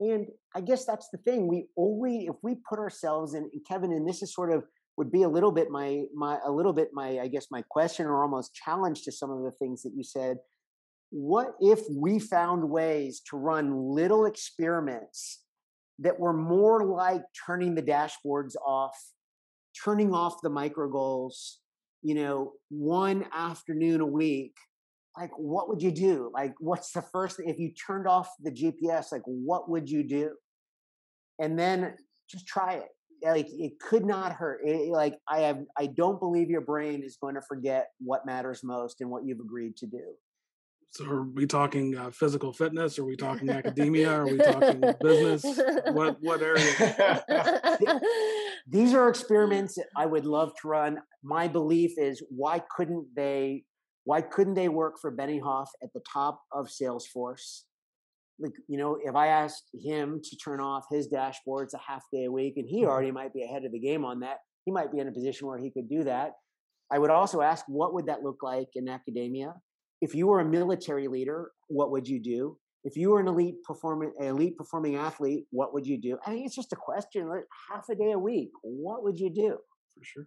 And 0.01 0.27
I 0.55 0.61
guess 0.61 0.85
that's 0.85 1.09
the 1.11 1.19
thing. 1.19 1.49
We 1.49 1.67
always 1.77 2.29
if 2.29 2.37
we 2.43 2.57
put 2.69 2.79
ourselves 2.79 3.35
in 3.35 3.51
Kevin, 3.67 3.93
and 3.93 4.07
this 4.07 4.23
is 4.23 4.35
sort 4.35 4.53
of 4.53 4.65
would 4.99 5.11
be 5.11 5.23
a 5.23 5.29
little 5.29 5.53
bit 5.53 5.71
my 5.71 6.05
my 6.15 6.39
a 6.45 6.51
little 6.51 6.75
bit 6.75 6.91
my 6.93 7.21
I 7.21 7.29
guess 7.29 7.47
my 7.51 7.63
question 7.71 8.05
or 8.05 8.23
almost 8.23 8.55
challenge 8.55 9.03
to 9.05 9.13
some 9.13 9.31
of 9.31 9.43
the 9.45 9.53
things 9.53 9.83
that 9.83 9.93
you 9.97 10.05
said 10.05 10.37
what 11.11 11.55
if 11.61 11.81
we 11.91 12.19
found 12.19 12.69
ways 12.69 13.21
to 13.31 13.37
run 13.37 13.95
little 13.95 14.27
experiments 14.27 15.43
that 15.99 16.19
were 16.19 16.33
more 16.33 16.85
like 16.85 17.23
turning 17.47 17.75
the 17.75 17.83
dashboards 17.83 18.55
off, 18.65 18.97
turning 19.85 20.15
off 20.15 20.41
the 20.43 20.51
micro 20.51 20.89
goals, 20.89 21.59
you 22.03 22.15
know, 22.15 22.53
one 22.71 23.27
afternoon 23.33 24.01
a 24.01 24.07
week? 24.07 24.55
Like, 25.19 25.33
what 25.37 25.69
would 25.69 25.83
you 25.83 25.91
do? 25.91 26.31
Like, 26.33 26.55
what's 26.61 26.93
the 26.93 27.03
first 27.03 27.37
thing? 27.37 27.49
If 27.49 27.59
you 27.59 27.73
turned 27.73 28.07
off 28.07 28.31
the 28.41 28.53
GPS, 28.53 29.11
like, 29.11 29.23
what 29.25 29.69
would 29.69 29.91
you 29.91 30.05
do? 30.05 30.31
And 31.41 31.59
then 31.59 31.95
just 32.31 32.47
try 32.47 32.75
it. 32.75 32.89
like 33.25 33.49
it 33.51 33.81
could 33.81 34.05
not 34.05 34.33
hurt. 34.33 34.61
It, 34.65 34.93
like 34.93 35.19
I 35.29 35.41
have, 35.41 35.65
I 35.77 35.87
don't 35.87 36.21
believe 36.21 36.49
your 36.49 36.61
brain 36.61 37.03
is 37.03 37.19
going 37.21 37.35
to 37.35 37.43
forget 37.43 37.89
what 37.99 38.25
matters 38.25 38.63
most 38.63 39.01
and 39.01 39.11
what 39.11 39.25
you've 39.25 39.41
agreed 39.41 39.77
to 39.79 39.87
do. 39.87 40.15
So 40.93 41.05
are 41.07 41.23
we 41.23 41.47
talking 41.47 41.97
uh, 41.97 42.11
physical 42.11 42.53
fitness? 42.53 42.99
Are 42.99 43.05
we 43.05 43.17
talking 43.17 43.53
academia? 43.53 44.11
Are 44.11 44.29
we 44.29 44.41
talking 44.41 44.97
business? 45.01 45.63
What 45.87 46.17
what 46.21 46.43
area? 46.43 46.75
These 48.69 48.95
are 48.95 49.09
experiments 49.09 49.79
I 49.97 50.07
would 50.07 50.27
love 50.27 50.53
to 50.63 50.69
run. 50.69 50.99
My 51.23 51.47
belief 51.47 51.93
is 51.97 52.23
why 52.29 52.61
couldn't 52.77 53.07
they 53.15 53.65
why 54.05 54.21
couldn't 54.21 54.55
they 54.55 54.69
work 54.69 54.97
for 55.01 55.15
Benioff 55.15 55.69
at 55.83 55.93
the 55.93 56.01
top 56.13 56.41
of 56.53 56.67
Salesforce? 56.67 57.63
Like, 58.41 58.53
you 58.67 58.79
know, 58.79 58.99
if 59.03 59.15
I 59.15 59.29
asked 59.29 59.69
him 59.75 60.21
to 60.25 60.37
turn 60.37 60.61
off 60.61 60.87
his 60.91 61.09
dashboards 61.09 61.75
a 61.75 61.79
half 61.79 62.03
day 62.13 62.25
a 62.25 62.33
week, 62.33 62.55
and 62.57 62.67
he 62.67 62.85
Mm-hmm. 62.85 62.87
already 62.87 63.11
might 63.13 63.33
be 63.35 63.45
ahead 63.45 63.65
of 63.65 63.73
the 63.73 63.79
game 63.79 64.05
on 64.05 64.21
that, 64.21 64.39
he 64.65 64.73
might 64.73 64.91
be 64.91 64.99
in 64.99 65.07
a 65.09 65.13
position 65.13 65.47
where 65.47 65.59
he 65.59 65.71
could 65.71 65.89
do 65.89 66.05
that. 66.05 66.33
I 66.91 66.99
would 66.99 67.11
also 67.11 67.43
ask, 67.43 67.65
what 67.69 67.95
would 67.95 68.07
that 68.07 68.23
look 68.23 68.43
like 68.43 68.69
in 68.75 68.89
academia? 68.89 69.55
If 70.01 70.15
you 70.15 70.27
were 70.27 70.41
a 70.41 70.45
military 70.45 71.09
leader, 71.09 71.51
what 71.69 71.91
would 71.91 72.09
you 72.09 72.21
do? 72.21 72.57
If 72.85 72.97
you 72.97 73.11
were 73.11 73.21
an 73.21 73.29
elite 73.29 73.63
performing 73.63 74.13
elite 74.19 74.57
performing 74.57 74.97
athlete, 74.97 75.45
what 75.51 75.75
would 75.75 75.87
you 75.87 75.99
do? 75.99 76.19
I 76.27 76.31
mean, 76.31 76.47
it's 76.47 76.57
just 76.57 76.73
a 76.73 76.77
question. 76.77 77.29
Like 77.29 77.45
half 77.71 77.89
a 77.91 77.95
day 77.95 78.13
a 78.13 78.19
week, 78.19 78.51
what 78.63 79.03
would 79.03 79.19
you 79.19 79.31
do? 79.31 79.59
For 79.99 80.05
sure. 80.05 80.27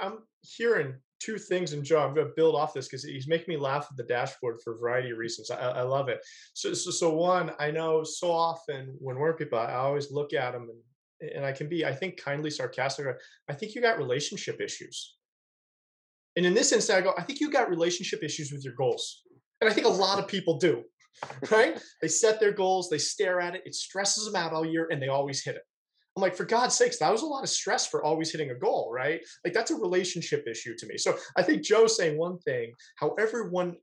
I'm 0.00 0.18
hearing 0.42 0.94
two 1.20 1.38
things, 1.38 1.72
and 1.72 1.84
Joe, 1.84 2.00
I'm 2.00 2.14
going 2.14 2.26
to 2.26 2.32
build 2.36 2.54
off 2.54 2.74
this 2.74 2.86
because 2.86 3.04
he's 3.04 3.28
making 3.28 3.52
me 3.54 3.60
laugh 3.60 3.86
at 3.90 3.96
the 3.96 4.02
dashboard 4.04 4.60
for 4.62 4.74
a 4.74 4.78
variety 4.78 5.10
of 5.10 5.18
reasons. 5.18 5.50
I, 5.50 5.56
I 5.56 5.82
love 5.82 6.08
it. 6.08 6.20
So, 6.54 6.74
so, 6.74 6.90
so 6.90 7.14
one, 7.14 7.52
I 7.58 7.70
know 7.70 8.02
so 8.02 8.30
often 8.30 8.94
when 8.98 9.16
we're 9.16 9.34
people, 9.34 9.58
I 9.58 9.74
always 9.74 10.10
look 10.10 10.32
at 10.32 10.52
them 10.52 10.68
and 10.70 10.78
and 11.20 11.44
I 11.44 11.52
can 11.52 11.68
be, 11.68 11.84
I 11.84 11.92
think, 11.92 12.16
kindly 12.16 12.50
sarcastic. 12.50 13.06
I 13.48 13.52
think 13.52 13.74
you 13.74 13.80
got 13.80 13.98
relationship 13.98 14.60
issues. 14.60 15.16
And 16.38 16.46
in 16.46 16.54
this 16.54 16.70
instance, 16.70 16.96
I 16.96 17.00
go, 17.00 17.12
I 17.18 17.22
think 17.22 17.40
you 17.40 17.50
got 17.50 17.68
relationship 17.68 18.22
issues 18.22 18.52
with 18.52 18.64
your 18.64 18.74
goals. 18.74 19.22
And 19.60 19.68
I 19.68 19.72
think 19.72 19.88
a 19.88 19.90
lot 19.90 20.20
of 20.20 20.28
people 20.28 20.56
do, 20.56 20.84
right? 21.50 21.76
They 22.00 22.06
set 22.06 22.38
their 22.38 22.52
goals, 22.52 22.88
they 22.88 22.98
stare 22.98 23.40
at 23.40 23.56
it, 23.56 23.62
it 23.66 23.74
stresses 23.74 24.24
them 24.24 24.36
out 24.36 24.52
all 24.52 24.64
year, 24.64 24.86
and 24.88 25.02
they 25.02 25.08
always 25.08 25.42
hit 25.42 25.56
it. 25.56 25.62
I'm 26.16 26.22
like, 26.22 26.36
for 26.36 26.44
God's 26.44 26.76
sakes, 26.76 27.00
that 27.00 27.10
was 27.10 27.22
a 27.22 27.26
lot 27.26 27.42
of 27.42 27.48
stress 27.48 27.88
for 27.88 28.04
always 28.04 28.30
hitting 28.30 28.52
a 28.52 28.54
goal, 28.54 28.88
right? 28.94 29.20
Like 29.44 29.52
that's 29.52 29.72
a 29.72 29.76
relationship 29.76 30.46
issue 30.48 30.76
to 30.78 30.86
me. 30.86 30.96
So 30.96 31.16
I 31.36 31.42
think 31.42 31.62
Joe's 31.62 31.96
saying 31.96 32.16
one 32.16 32.38
thing. 32.38 32.72
However, 32.96 33.50
one 33.50 33.76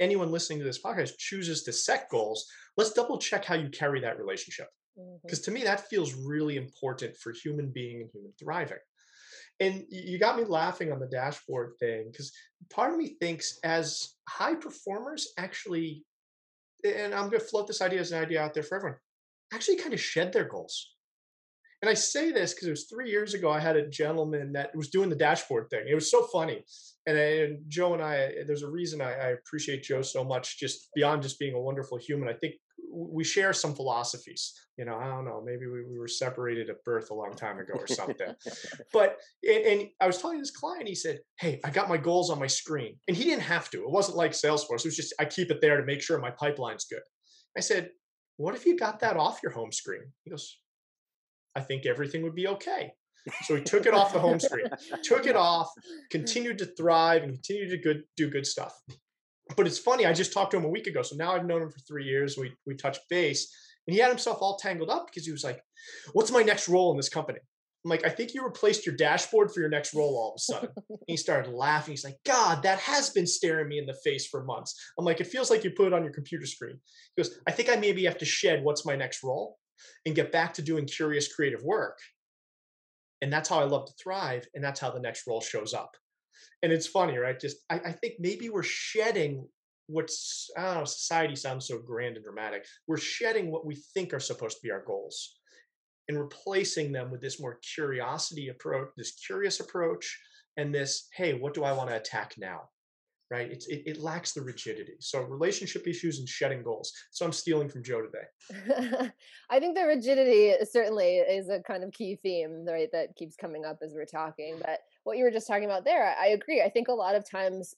anyone 0.00 0.30
listening 0.30 0.60
to 0.60 0.64
this 0.64 0.80
podcast 0.80 1.18
chooses 1.18 1.62
to 1.64 1.72
set 1.74 2.08
goals, 2.08 2.46
let's 2.78 2.92
double 2.92 3.18
check 3.18 3.44
how 3.44 3.54
you 3.54 3.68
carry 3.68 4.00
that 4.00 4.18
relationship. 4.18 4.68
Mhm. 4.98 5.20
Because 5.22 5.40
to 5.40 5.50
me, 5.50 5.62
that 5.64 5.88
feels 5.90 6.14
really 6.14 6.56
important 6.56 7.16
for 7.18 7.32
human 7.32 7.70
being 7.70 8.00
and 8.00 8.10
human 8.12 8.32
thriving. 8.38 8.78
And 9.60 9.84
you 9.90 10.18
got 10.18 10.36
me 10.36 10.44
laughing 10.44 10.92
on 10.92 11.00
the 11.00 11.06
dashboard 11.06 11.72
thing 11.80 12.08
because 12.10 12.32
part 12.70 12.92
of 12.92 12.98
me 12.98 13.16
thinks 13.20 13.58
as 13.64 14.14
high 14.28 14.54
performers 14.54 15.32
actually, 15.36 16.04
and 16.84 17.12
I'm 17.12 17.28
going 17.28 17.40
to 17.40 17.46
float 17.46 17.66
this 17.66 17.82
idea 17.82 18.00
as 18.00 18.12
an 18.12 18.22
idea 18.22 18.40
out 18.40 18.54
there 18.54 18.62
for 18.62 18.76
everyone, 18.76 18.98
actually 19.52 19.76
kind 19.76 19.92
of 19.92 20.00
shed 20.00 20.32
their 20.32 20.44
goals. 20.44 20.94
And 21.80 21.88
I 21.88 21.94
say 21.94 22.32
this 22.32 22.54
because 22.54 22.66
it 22.66 22.72
was 22.72 22.84
three 22.84 23.10
years 23.10 23.34
ago. 23.34 23.50
I 23.50 23.60
had 23.60 23.76
a 23.76 23.88
gentleman 23.88 24.52
that 24.52 24.74
was 24.76 24.90
doing 24.90 25.08
the 25.08 25.16
dashboard 25.16 25.70
thing. 25.70 25.86
It 25.88 25.94
was 25.94 26.10
so 26.10 26.24
funny. 26.24 26.64
And, 27.06 27.16
I, 27.16 27.20
and 27.20 27.58
Joe 27.68 27.94
and 27.94 28.02
I, 28.02 28.32
there's 28.46 28.64
a 28.64 28.70
reason 28.70 29.00
I, 29.00 29.12
I 29.12 29.28
appreciate 29.28 29.84
Joe 29.84 30.02
so 30.02 30.24
much, 30.24 30.58
just 30.58 30.88
beyond 30.94 31.22
just 31.22 31.38
being 31.38 31.54
a 31.54 31.60
wonderful 31.60 31.96
human. 31.96 32.28
I 32.28 32.32
think 32.32 32.54
we 32.98 33.24
share 33.24 33.52
some 33.52 33.74
philosophies. 33.74 34.52
You 34.76 34.84
know, 34.84 34.96
I 34.96 35.06
don't 35.08 35.24
know, 35.24 35.42
maybe 35.44 35.66
we, 35.66 35.84
we 35.84 35.98
were 35.98 36.08
separated 36.08 36.68
at 36.70 36.82
birth 36.84 37.10
a 37.10 37.14
long 37.14 37.34
time 37.34 37.58
ago 37.58 37.74
or 37.74 37.86
something. 37.86 38.34
but 38.92 39.18
and, 39.46 39.64
and 39.64 39.88
I 40.00 40.06
was 40.06 40.18
telling 40.18 40.38
this 40.38 40.50
client, 40.50 40.88
he 40.88 40.94
said, 40.94 41.20
"Hey, 41.38 41.60
I 41.64 41.70
got 41.70 41.88
my 41.88 41.96
goals 41.96 42.30
on 42.30 42.38
my 42.38 42.46
screen," 42.46 42.96
and 43.06 43.16
he 43.16 43.24
didn't 43.24 43.42
have 43.42 43.70
to. 43.70 43.78
It 43.78 43.90
wasn't 43.90 44.16
like 44.16 44.32
Salesforce. 44.32 44.80
It 44.80 44.86
was 44.86 44.96
just 44.96 45.14
I 45.18 45.24
keep 45.24 45.50
it 45.50 45.60
there 45.60 45.76
to 45.76 45.86
make 45.86 46.02
sure 46.02 46.18
my 46.18 46.30
pipeline's 46.30 46.86
good. 46.86 47.02
I 47.56 47.60
said, 47.60 47.90
"What 48.36 48.54
if 48.54 48.66
you 48.66 48.76
got 48.76 49.00
that 49.00 49.16
off 49.16 49.40
your 49.42 49.52
home 49.52 49.72
screen?" 49.72 50.12
He 50.24 50.30
goes, 50.30 50.58
"I 51.54 51.60
think 51.60 51.86
everything 51.86 52.22
would 52.22 52.34
be 52.34 52.48
okay." 52.48 52.92
So 53.42 53.56
he 53.56 53.62
took 53.62 53.84
it 53.84 53.94
off 53.94 54.12
the 54.12 54.20
home 54.20 54.40
screen, 54.40 54.68
took 55.02 55.26
it 55.26 55.36
off, 55.36 55.70
continued 56.10 56.58
to 56.58 56.66
thrive, 56.66 57.22
and 57.22 57.32
continued 57.32 57.70
to 57.70 57.78
good 57.78 58.02
do 58.16 58.30
good 58.30 58.46
stuff. 58.46 58.74
But 59.56 59.66
it's 59.66 59.78
funny. 59.78 60.06
I 60.06 60.12
just 60.12 60.32
talked 60.32 60.50
to 60.52 60.56
him 60.56 60.64
a 60.64 60.70
week 60.70 60.86
ago, 60.86 61.02
so 61.02 61.16
now 61.16 61.32
I've 61.32 61.46
known 61.46 61.62
him 61.62 61.70
for 61.70 61.80
three 61.80 62.04
years. 62.04 62.36
We 62.36 62.52
we 62.66 62.74
touched 62.74 63.08
base, 63.08 63.52
and 63.86 63.94
he 63.94 64.00
had 64.00 64.10
himself 64.10 64.38
all 64.40 64.56
tangled 64.56 64.90
up 64.90 65.06
because 65.06 65.24
he 65.24 65.32
was 65.32 65.44
like, 65.44 65.62
"What's 66.12 66.30
my 66.30 66.42
next 66.42 66.68
role 66.68 66.90
in 66.90 66.96
this 66.96 67.08
company?" 67.08 67.38
I'm 67.84 67.90
like, 67.90 68.04
"I 68.04 68.10
think 68.10 68.34
you 68.34 68.44
replaced 68.44 68.84
your 68.84 68.96
dashboard 68.96 69.50
for 69.50 69.60
your 69.60 69.68
next 69.70 69.94
role 69.94 70.16
all 70.16 70.34
of 70.34 70.36
a 70.36 70.40
sudden." 70.40 70.70
and 70.90 70.98
he 71.06 71.16
started 71.16 71.52
laughing. 71.52 71.92
He's 71.92 72.04
like, 72.04 72.18
"God, 72.24 72.62
that 72.62 72.78
has 72.80 73.10
been 73.10 73.26
staring 73.26 73.68
me 73.68 73.78
in 73.78 73.86
the 73.86 73.98
face 74.04 74.26
for 74.26 74.44
months." 74.44 74.74
I'm 74.98 75.04
like, 75.04 75.20
"It 75.20 75.28
feels 75.28 75.50
like 75.50 75.64
you 75.64 75.70
put 75.70 75.86
it 75.86 75.92
on 75.92 76.04
your 76.04 76.12
computer 76.12 76.46
screen." 76.46 76.78
He 77.16 77.22
goes, 77.22 77.38
"I 77.46 77.52
think 77.52 77.68
I 77.68 77.76
maybe 77.76 78.04
have 78.04 78.18
to 78.18 78.24
shed 78.24 78.62
what's 78.62 78.84
my 78.84 78.96
next 78.96 79.22
role 79.22 79.58
and 80.04 80.14
get 80.14 80.32
back 80.32 80.54
to 80.54 80.62
doing 80.62 80.86
curious 80.86 81.32
creative 81.32 81.62
work." 81.62 81.98
And 83.20 83.32
that's 83.32 83.48
how 83.48 83.58
I 83.58 83.64
love 83.64 83.86
to 83.86 83.92
thrive, 83.94 84.46
and 84.54 84.62
that's 84.62 84.78
how 84.78 84.90
the 84.90 85.00
next 85.00 85.26
role 85.26 85.40
shows 85.40 85.74
up 85.74 85.96
and 86.62 86.72
it's 86.72 86.86
funny, 86.86 87.16
right? 87.16 87.38
Just 87.38 87.58
I, 87.70 87.80
I 87.86 87.92
think 87.92 88.14
maybe 88.18 88.48
we're 88.48 88.62
shedding 88.62 89.46
what's 89.88 90.50
society 90.84 91.34
sounds 91.34 91.66
so 91.66 91.78
grand 91.78 92.16
and 92.16 92.24
dramatic. 92.24 92.66
We're 92.86 92.98
shedding 92.98 93.50
what 93.50 93.66
we 93.66 93.76
think 93.94 94.12
are 94.12 94.20
supposed 94.20 94.58
to 94.58 94.62
be 94.62 94.70
our 94.70 94.84
goals 94.84 95.38
and 96.08 96.18
replacing 96.18 96.92
them 96.92 97.10
with 97.10 97.20
this 97.20 97.40
more 97.40 97.58
curiosity 97.74 98.48
approach, 98.48 98.88
this 98.96 99.12
curious 99.12 99.60
approach, 99.60 100.18
and 100.56 100.74
this, 100.74 101.08
hey, 101.14 101.34
what 101.34 101.54
do 101.54 101.64
I 101.64 101.72
want 101.72 101.90
to 101.90 101.96
attack 101.96 102.34
now? 102.38 102.62
Right? 103.30 103.50
It, 103.50 103.62
it 103.68 104.00
lacks 104.00 104.32
the 104.32 104.40
rigidity. 104.40 104.94
So 105.00 105.20
relationship 105.20 105.86
issues 105.86 106.18
and 106.18 106.26
shedding 106.26 106.62
goals. 106.62 106.90
So 107.10 107.26
I'm 107.26 107.32
stealing 107.32 107.68
from 107.68 107.84
Joe 107.84 108.00
today. 108.00 109.10
I 109.50 109.60
think 109.60 109.76
the 109.76 109.84
rigidity 109.84 110.54
certainly 110.64 111.18
is 111.18 111.50
a 111.50 111.60
kind 111.60 111.84
of 111.84 111.92
key 111.92 112.18
theme, 112.22 112.64
right, 112.66 112.88
that 112.92 113.16
keeps 113.16 113.36
coming 113.36 113.66
up 113.66 113.80
as 113.82 113.92
we're 113.94 114.06
talking. 114.06 114.56
But 114.64 114.80
what 115.08 115.18
you 115.18 115.24
were 115.24 115.30
just 115.30 115.48
talking 115.48 115.64
about 115.64 115.84
there, 115.84 116.14
I 116.20 116.28
agree. 116.28 116.62
I 116.62 116.70
think 116.70 116.88
a 116.88 116.92
lot 116.92 117.14
of 117.14 117.28
times 117.28 117.74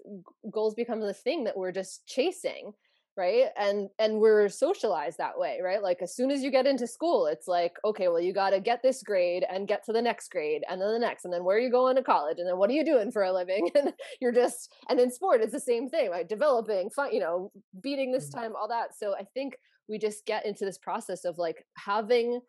goals 0.50 0.74
become 0.74 1.00
this 1.00 1.20
thing 1.20 1.44
that 1.44 1.56
we're 1.56 1.72
just 1.72 2.06
chasing, 2.06 2.72
right? 3.16 3.46
And 3.56 3.88
and 3.98 4.18
we're 4.18 4.48
socialized 4.48 5.18
that 5.18 5.38
way, 5.38 5.60
right? 5.62 5.82
Like 5.82 6.02
as 6.02 6.14
soon 6.14 6.30
as 6.30 6.42
you 6.42 6.50
get 6.50 6.66
into 6.66 6.86
school, 6.86 7.26
it's 7.26 7.48
like, 7.48 7.74
okay, 7.84 8.08
well, 8.08 8.20
you 8.20 8.34
got 8.34 8.50
to 8.50 8.60
get 8.60 8.82
this 8.82 9.02
grade 9.02 9.44
and 9.48 9.68
get 9.68 9.84
to 9.86 9.92
the 9.92 10.02
next 10.02 10.30
grade 10.30 10.62
and 10.68 10.80
then 10.80 10.92
the 10.92 10.98
next, 10.98 11.24
and 11.24 11.32
then 11.32 11.44
where 11.44 11.56
are 11.56 11.60
you 11.60 11.70
going 11.70 11.96
to 11.96 12.02
college, 12.02 12.38
and 12.38 12.48
then 12.48 12.58
what 12.58 12.68
are 12.68 12.74
you 12.74 12.84
doing 12.84 13.10
for 13.10 13.22
a 13.22 13.32
living? 13.32 13.70
And 13.80 13.92
you're 14.20 14.32
just, 14.32 14.72
and 14.88 15.00
in 15.00 15.10
sport, 15.10 15.40
it's 15.40 15.52
the 15.52 15.60
same 15.60 15.88
thing, 15.88 16.10
right? 16.10 16.28
Developing, 16.28 16.90
fun, 16.90 17.12
you 17.12 17.20
know, 17.20 17.52
beating 17.80 18.12
this 18.12 18.28
mm-hmm. 18.28 18.40
time, 18.40 18.52
all 18.56 18.68
that. 18.68 18.98
So 18.98 19.14
I 19.14 19.24
think 19.32 19.56
we 19.88 19.98
just 19.98 20.26
get 20.26 20.44
into 20.44 20.64
this 20.64 20.78
process 20.78 21.24
of 21.24 21.38
like 21.38 21.64
having 21.76 22.40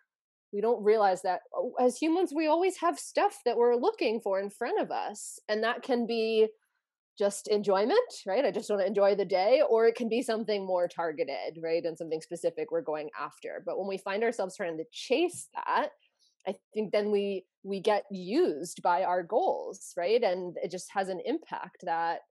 we 0.54 0.62
don't 0.62 0.84
realize 0.84 1.22
that 1.22 1.42
oh, 1.56 1.74
as 1.80 1.98
humans 1.98 2.34
we 2.36 2.48
always 2.48 2.78
have 2.78 3.00
stuff 3.00 3.40
that 3.46 3.58
we're 3.58 3.76
looking 3.76 4.20
for 4.20 4.40
in 4.40 4.50
front 4.50 4.80
of 4.80 4.92
us 4.92 5.40
and 5.48 5.64
that 5.64 5.84
can 5.84 6.06
be 6.06 6.48
just 7.18 7.48
enjoyment 7.50 8.00
right? 8.26 8.46
I 8.46 8.52
just 8.52 8.70
want 8.70 8.82
to 8.82 8.88
enjoy 8.88 9.16
the 9.16 9.26
day 9.26 9.62
or 9.70 9.86
it 9.88 9.96
can 9.96 10.10
be 10.10 10.22
something 10.22 10.66
more 10.66 10.88
targeted 10.88 11.60
right 11.62 11.84
and 11.84 11.98
something 11.98 12.22
specific 12.22 12.72
we're 12.72 12.82
going 12.82 13.10
after. 13.20 13.62
But 13.66 13.78
when 13.78 13.88
we 13.88 13.98
find 13.98 14.24
ourselves 14.24 14.56
trying 14.56 14.78
to 14.78 14.86
chase 14.92 15.50
that 15.54 15.90
i 16.48 16.56
think 16.74 16.92
then 16.92 17.12
we 17.12 17.46
we 17.64 17.80
get 17.80 18.04
used 18.10 18.82
by 18.82 19.04
our 19.04 19.24
goals 19.24 19.94
right? 19.98 20.24
And 20.24 20.58
it 20.64 20.72
just 20.72 20.90
has 20.94 21.10
an 21.10 21.22
impact 21.26 21.84
that 21.84 22.22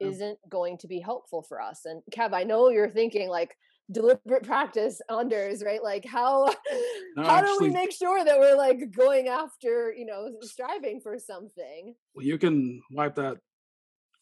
isn't 0.00 0.38
going 0.48 0.78
to 0.78 0.88
be 0.88 0.98
helpful 0.98 1.42
for 1.42 1.60
us. 1.60 1.82
And 1.84 2.02
kev 2.10 2.32
i 2.32 2.42
know 2.42 2.70
you're 2.70 2.90
thinking 2.90 3.28
like 3.28 3.54
deliberate 3.90 4.44
practice 4.44 5.00
unders 5.10 5.64
right 5.64 5.82
like 5.82 6.04
how 6.04 6.44
No, 7.16 7.24
how 7.24 7.40
do 7.40 7.58
we 7.60 7.70
make 7.70 7.92
sure 7.92 8.24
that 8.24 8.38
we're 8.38 8.56
like 8.56 8.92
going 8.92 9.26
after 9.28 9.92
you 9.92 10.06
know 10.06 10.30
striving 10.42 11.00
for 11.00 11.18
something 11.18 11.94
Well, 12.14 12.24
you 12.24 12.38
can 12.38 12.80
wipe 12.92 13.16
that 13.16 13.38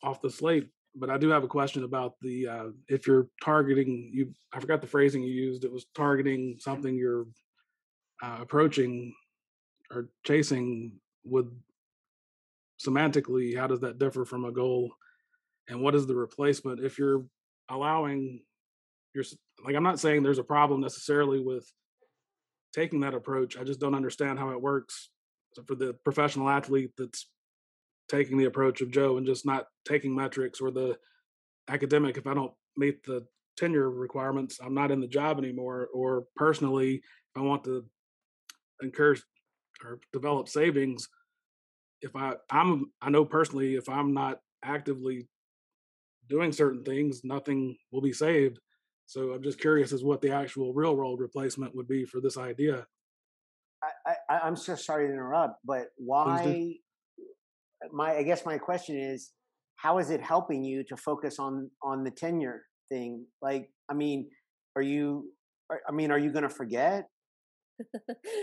off 0.02 0.22
the 0.22 0.30
slate, 0.30 0.68
but 0.94 1.10
I 1.10 1.18
do 1.18 1.28
have 1.30 1.44
a 1.44 1.48
question 1.48 1.84
about 1.84 2.14
the 2.20 2.48
uh, 2.48 2.64
if 2.88 3.06
you're 3.06 3.28
targeting 3.42 4.10
you. 4.12 4.32
I 4.52 4.60
forgot 4.60 4.80
the 4.80 4.86
phrasing 4.86 5.22
you 5.22 5.32
used. 5.32 5.64
It 5.64 5.72
was 5.72 5.86
targeting 5.94 6.56
something 6.58 6.96
you're 6.96 7.26
uh, 8.22 8.38
approaching 8.40 9.14
or 9.90 10.08
chasing. 10.24 10.92
With 11.24 11.52
semantically, 12.80 13.56
how 13.56 13.66
does 13.66 13.80
that 13.80 13.98
differ 13.98 14.24
from 14.24 14.44
a 14.44 14.52
goal? 14.52 14.90
And 15.68 15.82
what 15.82 15.94
is 15.94 16.06
the 16.06 16.14
replacement 16.14 16.80
if 16.80 16.98
you're 16.98 17.24
allowing 17.68 18.40
your 19.14 19.24
like? 19.64 19.74
I'm 19.74 19.82
not 19.82 20.00
saying 20.00 20.22
there's 20.22 20.38
a 20.38 20.44
problem 20.44 20.80
necessarily 20.80 21.40
with 21.40 21.70
taking 22.72 23.00
that 23.00 23.14
approach. 23.14 23.56
I 23.56 23.64
just 23.64 23.80
don't 23.80 23.94
understand 23.94 24.38
how 24.38 24.50
it 24.50 24.60
works 24.60 25.10
So 25.54 25.62
for 25.66 25.74
the 25.74 25.94
professional 26.04 26.48
athlete 26.48 26.92
that's 26.96 27.28
taking 28.08 28.38
the 28.38 28.46
approach 28.46 28.80
of 28.80 28.90
Joe 28.90 29.16
and 29.16 29.26
just 29.26 29.46
not 29.46 29.66
taking 29.86 30.14
metrics 30.14 30.60
or 30.60 30.70
the 30.70 30.96
academic. 31.68 32.16
If 32.16 32.26
I 32.26 32.34
don't 32.34 32.52
meet 32.76 33.04
the 33.04 33.26
tenure 33.56 33.90
requirements, 33.90 34.58
I'm 34.62 34.74
not 34.74 34.90
in 34.90 35.00
the 35.00 35.06
job 35.06 35.38
anymore. 35.38 35.88
Or 35.92 36.24
personally, 36.36 36.96
if 36.96 37.36
I 37.36 37.40
want 37.40 37.64
to 37.64 37.84
incur 38.82 39.16
or 39.84 40.00
develop 40.12 40.48
savings 40.48 41.08
if 42.02 42.14
i 42.16 42.34
i'm 42.50 42.90
i 43.02 43.10
know 43.10 43.24
personally 43.24 43.74
if 43.74 43.88
i'm 43.88 44.12
not 44.12 44.40
actively 44.64 45.26
doing 46.28 46.52
certain 46.52 46.84
things 46.84 47.22
nothing 47.24 47.76
will 47.92 48.00
be 48.00 48.12
saved 48.12 48.58
so 49.08 49.32
i'm 49.32 49.42
just 49.42 49.58
curious 49.58 49.92
as 49.92 50.04
what 50.04 50.20
the 50.20 50.30
actual 50.30 50.72
real 50.72 50.94
world 50.94 51.18
replacement 51.18 51.74
would 51.74 51.88
be 51.88 52.04
for 52.04 52.20
this 52.20 52.36
idea. 52.36 52.86
I, 53.82 54.14
I 54.28 54.38
i'm 54.40 54.56
so 54.56 54.76
sorry 54.76 55.08
to 55.08 55.12
interrupt 55.12 55.58
but 55.64 55.88
why 55.96 56.74
my 57.90 58.16
i 58.16 58.22
guess 58.22 58.44
my 58.44 58.58
question 58.58 58.96
is 58.96 59.32
how 59.76 59.98
is 59.98 60.10
it 60.10 60.20
helping 60.20 60.62
you 60.62 60.84
to 60.84 60.96
focus 60.96 61.38
on 61.38 61.70
on 61.82 62.04
the 62.04 62.10
tenure 62.10 62.62
thing? 62.90 63.24
Like 63.40 63.70
i 63.88 63.94
mean 63.94 64.28
are 64.76 64.82
you 64.82 65.30
i 65.88 65.92
mean 65.92 66.10
are 66.10 66.18
you 66.18 66.30
going 66.30 66.42
to 66.42 66.50
forget 66.50 67.08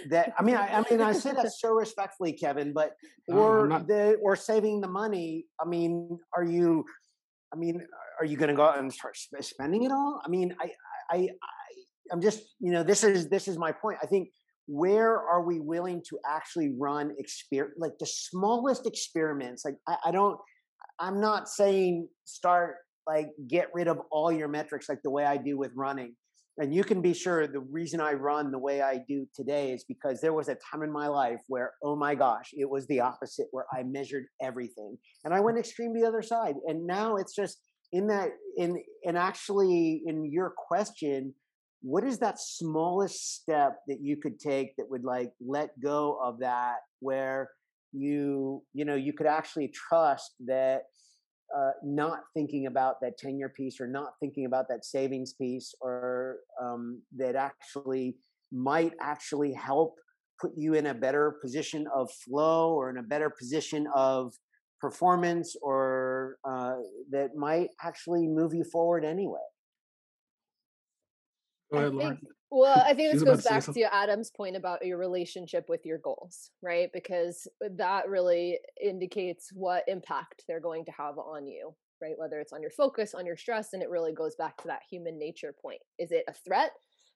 that 0.10 0.34
i 0.40 0.42
mean 0.42 0.56
I, 0.56 0.80
I, 0.80 0.84
mean 0.90 1.02
i 1.02 1.12
say 1.12 1.34
that 1.34 1.52
so 1.52 1.74
respectfully 1.74 2.32
kevin 2.32 2.72
but 2.72 2.94
or 3.28 3.68
not... 3.68 3.86
the 3.88 4.14
or 4.24 4.36
saving 4.36 4.80
the 4.82 4.88
money. 4.88 5.46
I 5.62 5.68
mean 5.68 6.18
are 6.36 6.44
you 6.44 6.86
i 7.56 7.58
mean 7.58 7.82
are 8.20 8.26
you 8.26 8.38
going 8.38 8.50
to 8.50 8.56
go 8.56 8.64
out 8.64 8.80
and 8.80 8.92
start 8.92 9.18
spending 9.42 9.84
it 9.84 9.92
all? 9.92 10.22
I 10.26 10.30
mean 10.30 10.56
I, 10.60 10.72
I 11.10 11.18
i 11.18 11.28
i'm 12.12 12.22
just 12.22 12.56
you 12.60 12.72
know 12.72 12.84
this 12.84 13.04
is 13.04 13.30
this 13.30 13.48
is 13.48 13.58
my 13.58 13.72
point. 13.72 13.98
I 14.02 14.06
think 14.06 14.30
where 14.68 15.20
are 15.20 15.44
we 15.44 15.60
willing 15.60 16.02
to 16.10 16.18
actually 16.28 16.74
run 16.78 17.12
exper 17.22 17.68
like 17.78 17.94
the 18.00 18.06
smallest 18.06 18.88
experiments 18.88 19.64
like 19.64 19.76
I, 19.88 19.98
I 20.06 20.12
don't 20.12 20.40
i'm 21.00 21.22
not 21.22 21.48
saying 21.48 22.08
start 22.24 22.78
like 23.06 23.28
get 23.48 23.68
rid 23.76 23.88
of 23.88 24.00
all 24.12 24.32
your 24.32 24.48
metrics 24.48 24.90
like 24.90 25.04
the 25.04 25.12
way 25.12 25.24
i 25.24 25.38
do 25.38 25.56
with 25.56 25.72
running 25.76 26.16
and 26.58 26.74
you 26.74 26.84
can 26.84 27.02
be 27.02 27.14
sure 27.14 27.48
the 27.48 27.60
reason 27.60 28.00
I 28.00 28.14
run 28.14 28.52
the 28.52 28.60
way 28.60 28.82
I 28.82 29.04
do 29.08 29.28
today 29.36 29.74
is 29.74 29.84
because 29.84 30.22
there 30.22 30.34
was 30.34 30.48
a 30.48 30.56
time 30.56 30.84
in 30.84 30.92
my 30.92 31.08
life 31.08 31.42
where, 31.48 31.74
oh 31.84 31.96
my 31.98 32.16
gosh, 32.16 32.52
it 32.54 32.70
was 32.70 32.88
the 32.88 33.02
opposite, 33.02 33.48
where 33.52 33.66
I 33.74 33.84
measured 33.84 34.26
everything. 34.42 34.98
And 35.26 35.34
I 35.34 35.42
went 35.42 35.58
extreme 35.58 35.94
the 35.94 36.08
other 36.08 36.22
side. 36.22 36.56
And 36.66 36.88
now 36.88 37.18
it's 37.18 37.36
just 37.36 37.58
in 37.92 38.08
that, 38.08 38.30
in, 38.56 38.82
and 39.06 39.18
actually 39.18 40.02
in 40.06 40.32
your 40.32 40.54
question, 40.56 41.34
what 41.82 42.06
is 42.06 42.20
that 42.20 42.40
smallest 42.40 43.36
step 43.36 43.78
that 43.88 44.00
you 44.02 44.16
could 44.16 44.40
take 44.40 44.76
that 44.78 44.90
would 44.90 45.04
like 45.04 45.32
let 45.46 45.70
go 45.82 46.18
of 46.24 46.40
that 46.40 46.78
where 47.02 47.50
you, 47.92 48.64
you 48.74 48.86
know, 48.86 48.96
you 48.96 49.12
could 49.12 49.28
actually 49.28 49.68
trust 49.68 50.36
that 50.48 50.84
uh, 51.56 51.72
not 51.84 52.20
thinking 52.34 52.66
about 52.68 53.00
that 53.02 53.18
tenure 53.18 53.50
piece 53.50 53.80
or 53.80 53.88
not 53.88 54.14
thinking 54.20 54.46
about 54.46 54.68
that 54.68 54.84
savings 54.84 55.34
piece 55.34 55.74
or 55.82 56.38
um, 56.62 57.02
that 57.16 57.36
actually 57.36 58.18
might 58.52 58.94
actually 59.02 59.54
help 59.54 59.96
put 60.40 60.52
you 60.58 60.74
in 60.74 60.88
a 60.88 60.94
better 60.94 61.38
position 61.42 61.88
of 61.94 62.12
flow 62.12 62.74
or 62.74 62.90
in 62.90 62.98
a 62.98 63.04
better 63.04 63.30
position 63.30 63.88
of 63.96 64.34
performance 64.82 65.56
or 65.62 66.38
uh, 66.44 66.76
that 67.10 67.36
might 67.36 67.70
actually 67.82 68.28
move 68.28 68.54
you 68.54 68.64
forward 68.64 69.06
anyway. 69.06 69.40
Go 71.72 71.80
ahead, 71.80 71.94
Lauren. 71.94 72.20
Well, 72.52 72.82
I 72.86 72.94
think 72.94 73.12
this 73.12 73.24
goes 73.24 73.44
back 73.44 73.64
to, 73.66 73.74
to 73.74 73.94
Adam's 73.94 74.32
point 74.32 74.56
about 74.56 74.86
your 74.86 74.98
relationship 74.98 75.66
with 75.68 75.86
your 75.86 75.98
goals, 75.98 76.52
right? 76.62 76.90
Because 76.94 77.48
uh, 77.64 77.70
that 77.78 78.08
really 78.08 78.60
indicates 78.82 79.50
what 79.54 79.84
impact 79.88 80.44
they're 80.48 80.60
going 80.60 80.86
to 80.86 80.92
have 80.92 81.18
on 81.18 81.48
you, 81.48 81.74
right? 82.02 82.14
Whether 82.18 82.40
it's 82.40 82.54
on 82.54 82.62
your 82.62 82.72
focus, 82.72 83.14
on 83.14 83.26
your 83.26 83.36
stress, 83.36 83.74
and 83.74 83.82
it 83.82 83.90
really 83.90 84.14
goes 84.14 84.36
back 84.36 84.58
to 84.62 84.68
that 84.68 84.84
human 84.90 85.18
nature 85.18 85.54
point. 85.60 85.82
Is 85.98 86.12
it 86.12 86.24
a 86.28 86.34
threat 86.34 86.72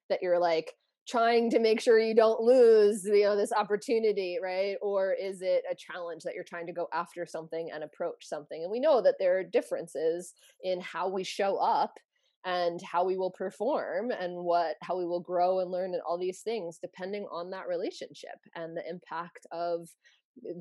that 0.10 0.20
you're 0.22 0.40
like 0.40 0.74
trying 1.08 1.50
to 1.50 1.60
make 1.60 1.82
sure 1.82 2.00
you 2.00 2.16
don't 2.16 2.42
lose, 2.42 3.04
you 3.04 3.24
know, 3.24 3.36
this 3.36 3.52
opportunity, 3.52 4.38
right? 4.42 4.76
Or 4.82 5.14
is 5.14 5.42
it 5.42 5.64
a 5.70 5.76
challenge 5.76 6.24
that 6.24 6.36
you're 6.36 6.44
trying 6.44 6.68
to 6.68 6.74
go 6.74 6.88
after 6.94 7.26
something 7.26 7.70
and 7.74 7.84
approach 7.84 8.26
something? 8.26 8.62
And 8.62 8.72
we 8.72 8.80
know 8.80 9.02
that 9.02 9.16
there 9.20 9.38
are 9.40 9.44
differences 9.44 10.34
in 10.64 10.82
how 10.82 11.10
we 11.10 11.24
show 11.24 11.58
up 11.58 11.98
and 12.46 12.80
how 12.82 13.04
we 13.04 13.18
will 13.18 13.32
perform 13.32 14.12
and 14.12 14.34
what 14.34 14.76
how 14.82 14.98
we 14.98 15.06
will 15.06 15.20
grow 15.20 15.60
and 15.60 15.72
learn 15.72 15.94
and 15.94 16.02
all 16.08 16.18
these 16.18 16.42
things 16.42 16.80
depending 16.82 17.28
on 17.32 17.50
that 17.50 17.68
relationship 17.68 18.38
and 18.56 18.76
the 18.76 18.90
impact 18.90 19.46
of 19.52 19.88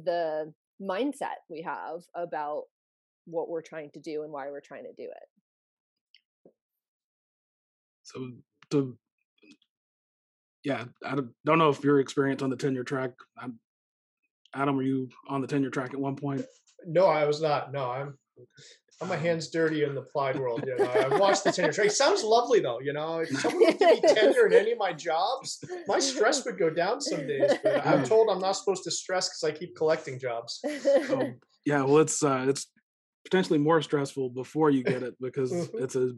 the 0.04 0.52
mindset 0.82 1.38
we 1.48 1.62
have 1.62 2.00
about 2.14 2.64
what 3.26 3.48
we're 3.48 3.62
trying 3.62 3.90
to 3.92 4.00
do 4.00 4.22
and 4.22 4.32
why 4.32 4.50
we're 4.50 4.60
trying 4.60 4.84
to 4.84 4.92
do 4.96 5.08
it. 5.08 6.52
So 8.02 8.30
to 8.70 8.96
yeah 10.64 10.84
i 11.04 11.14
don't 11.14 11.58
know 11.58 11.70
if 11.70 11.82
your 11.84 12.00
experience 12.00 12.42
on 12.42 12.50
the 12.50 12.56
tenure 12.56 12.84
track 12.84 13.12
I'm, 13.40 13.58
adam 14.54 14.76
were 14.76 14.82
you 14.82 15.08
on 15.28 15.40
the 15.40 15.46
tenure 15.46 15.70
track 15.70 15.94
at 15.94 16.00
one 16.00 16.16
point? 16.16 16.44
No 16.86 17.06
i 17.06 17.24
was 17.24 17.40
not 17.40 17.72
no 17.72 17.90
i'm 17.90 18.18
I'm 19.00 19.08
my 19.08 19.16
hands 19.16 19.48
dirty 19.48 19.84
in 19.84 19.94
the 19.94 20.00
applied 20.00 20.36
world. 20.40 20.64
You 20.66 20.76
know, 20.76 20.90
I 20.90 21.18
watched 21.18 21.44
the 21.44 21.52
tenure 21.52 21.72
track. 21.72 21.90
Sounds 21.90 22.24
lovely 22.24 22.60
though. 22.60 22.80
You 22.80 22.92
know, 22.92 23.18
if 23.18 23.28
someone 23.40 23.64
would 23.66 23.78
give 23.78 24.02
me 24.02 24.08
tenure 24.14 24.46
in 24.46 24.54
any 24.54 24.72
of 24.72 24.78
my 24.78 24.92
jobs, 24.92 25.62
my 25.86 25.98
stress 25.98 26.44
would 26.44 26.58
go 26.58 26.70
down 26.70 27.00
some 27.00 27.26
days. 27.26 27.52
But 27.62 27.86
I'm 27.86 28.04
told 28.04 28.28
I'm 28.28 28.40
not 28.40 28.56
supposed 28.56 28.84
to 28.84 28.90
stress 28.90 29.28
because 29.28 29.44
I 29.44 29.56
keep 29.56 29.76
collecting 29.76 30.18
jobs. 30.18 30.60
Um, 31.10 31.36
yeah, 31.64 31.82
well, 31.82 31.98
it's 31.98 32.22
uh, 32.22 32.46
it's 32.48 32.66
potentially 33.24 33.58
more 33.58 33.82
stressful 33.82 34.30
before 34.30 34.70
you 34.70 34.82
get 34.82 35.02
it 35.02 35.14
because 35.20 35.52
mm-hmm. 35.52 35.82
it's 35.82 35.96
a 35.96 36.12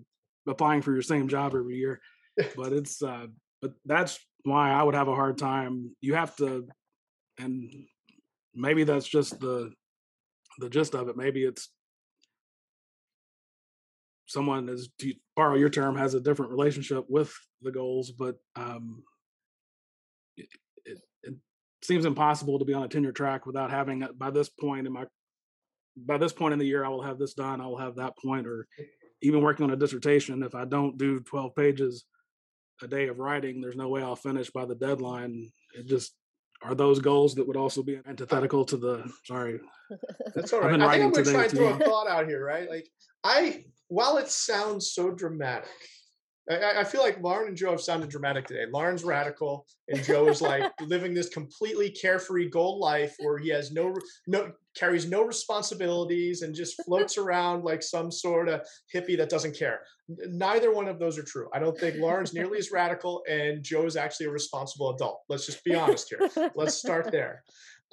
applying 0.46 0.80
for 0.80 0.92
your 0.92 1.02
same 1.02 1.28
job 1.28 1.54
every 1.54 1.76
year. 1.76 2.00
But 2.56 2.72
it's 2.72 3.02
uh, 3.02 3.26
but 3.60 3.72
that's 3.84 4.18
why 4.44 4.70
I 4.70 4.82
would 4.82 4.94
have 4.94 5.08
a 5.08 5.14
hard 5.14 5.36
time. 5.36 5.94
You 6.00 6.14
have 6.14 6.34
to, 6.36 6.66
and 7.38 7.70
maybe 8.54 8.84
that's 8.84 9.06
just 9.06 9.38
the 9.40 9.72
the 10.58 10.70
gist 10.70 10.94
of 10.94 11.08
it. 11.08 11.16
Maybe 11.16 11.44
it's 11.44 11.68
someone 14.30 14.68
is 14.68 14.90
to 14.98 15.12
borrow 15.36 15.56
your 15.56 15.68
term 15.68 15.96
has 15.96 16.14
a 16.14 16.20
different 16.20 16.52
relationship 16.52 17.04
with 17.08 17.34
the 17.62 17.72
goals 17.72 18.12
but 18.12 18.36
um, 18.56 19.02
it, 20.36 20.46
it, 20.86 20.98
it, 21.24 21.34
seems 21.82 22.04
impossible 22.04 22.58
to 22.58 22.64
be 22.64 22.74
on 22.74 22.84
a 22.84 22.88
tenure 22.88 23.12
track 23.12 23.44
without 23.44 23.70
having 23.70 24.06
by 24.16 24.30
this 24.30 24.48
point 24.48 24.86
in 24.86 24.92
my 24.92 25.04
by 25.96 26.16
this 26.16 26.32
point 26.32 26.52
in 26.52 26.58
the 26.58 26.66
year 26.66 26.84
i 26.84 26.88
will 26.88 27.02
have 27.02 27.18
this 27.18 27.34
done 27.34 27.60
i 27.60 27.66
will 27.66 27.76
have 27.76 27.96
that 27.96 28.16
point 28.16 28.46
or 28.46 28.68
even 29.22 29.42
working 29.42 29.64
on 29.64 29.72
a 29.72 29.76
dissertation 29.76 30.42
if 30.42 30.54
i 30.54 30.64
don't 30.64 30.96
do 30.96 31.20
12 31.20 31.54
pages 31.56 32.04
a 32.82 32.86
day 32.86 33.08
of 33.08 33.18
writing 33.18 33.60
there's 33.60 33.76
no 33.76 33.88
way 33.88 34.02
i'll 34.02 34.16
finish 34.16 34.50
by 34.50 34.64
the 34.64 34.74
deadline. 34.74 35.50
It 35.74 35.86
just 35.86 36.14
are 36.62 36.74
those 36.74 36.98
goals 36.98 37.34
that 37.34 37.46
would 37.46 37.56
also 37.56 37.82
be 37.82 37.98
antithetical 38.06 38.64
to 38.66 38.76
the 38.76 39.10
sorry 39.24 39.60
that's 40.34 40.52
all 40.52 40.60
right 40.60 40.80
i 40.80 40.92
think 40.92 41.04
i'm 41.04 41.10
going 41.10 41.24
to 41.24 41.32
try 41.32 41.44
and 41.44 41.52
throw 41.52 41.68
a 41.68 41.78
thought 41.78 42.08
out 42.08 42.26
here 42.26 42.44
right? 42.44 42.68
Like 42.68 42.88
i 43.24 43.64
while 43.90 44.18
it 44.18 44.28
sounds 44.28 44.92
so 44.92 45.10
dramatic, 45.10 45.68
I, 46.48 46.80
I, 46.80 46.84
feel 46.84 47.02
like 47.02 47.20
Lauren 47.20 47.48
and 47.48 47.56
Joe 47.56 47.72
have 47.72 47.80
sounded 47.80 48.08
dramatic 48.08 48.46
today. 48.46 48.64
Lauren's 48.72 49.04
radical, 49.04 49.66
and 49.88 50.02
Joe 50.02 50.28
is 50.28 50.40
like 50.40 50.62
living 50.80 51.12
this 51.12 51.28
completely 51.28 51.90
carefree 51.90 52.48
goal 52.48 52.78
life 52.80 53.14
where 53.18 53.36
he 53.36 53.48
has 53.50 53.72
no 53.72 53.94
no 54.26 54.52
carries 54.76 55.08
no 55.08 55.22
responsibilities 55.22 56.42
and 56.42 56.54
just 56.54 56.82
floats 56.84 57.18
around 57.18 57.64
like 57.64 57.82
some 57.82 58.10
sort 58.10 58.48
of 58.48 58.62
hippie 58.94 59.16
that 59.18 59.28
doesn't 59.28 59.58
care. 59.58 59.80
Neither 60.08 60.72
one 60.72 60.88
of 60.88 60.98
those 60.98 61.18
are 61.18 61.24
true. 61.24 61.48
I 61.52 61.58
don't 61.58 61.78
think 61.78 61.96
Lauren's 61.96 62.32
nearly 62.32 62.58
as 62.58 62.70
radical, 62.70 63.22
and 63.28 63.62
Joe 63.62 63.86
is 63.86 63.96
actually 63.96 64.26
a 64.26 64.30
responsible 64.30 64.90
adult. 64.90 65.22
Let's 65.28 65.46
just 65.46 65.64
be 65.64 65.74
honest 65.74 66.08
here. 66.08 66.50
Let's 66.54 66.74
start 66.74 67.10
there. 67.10 67.42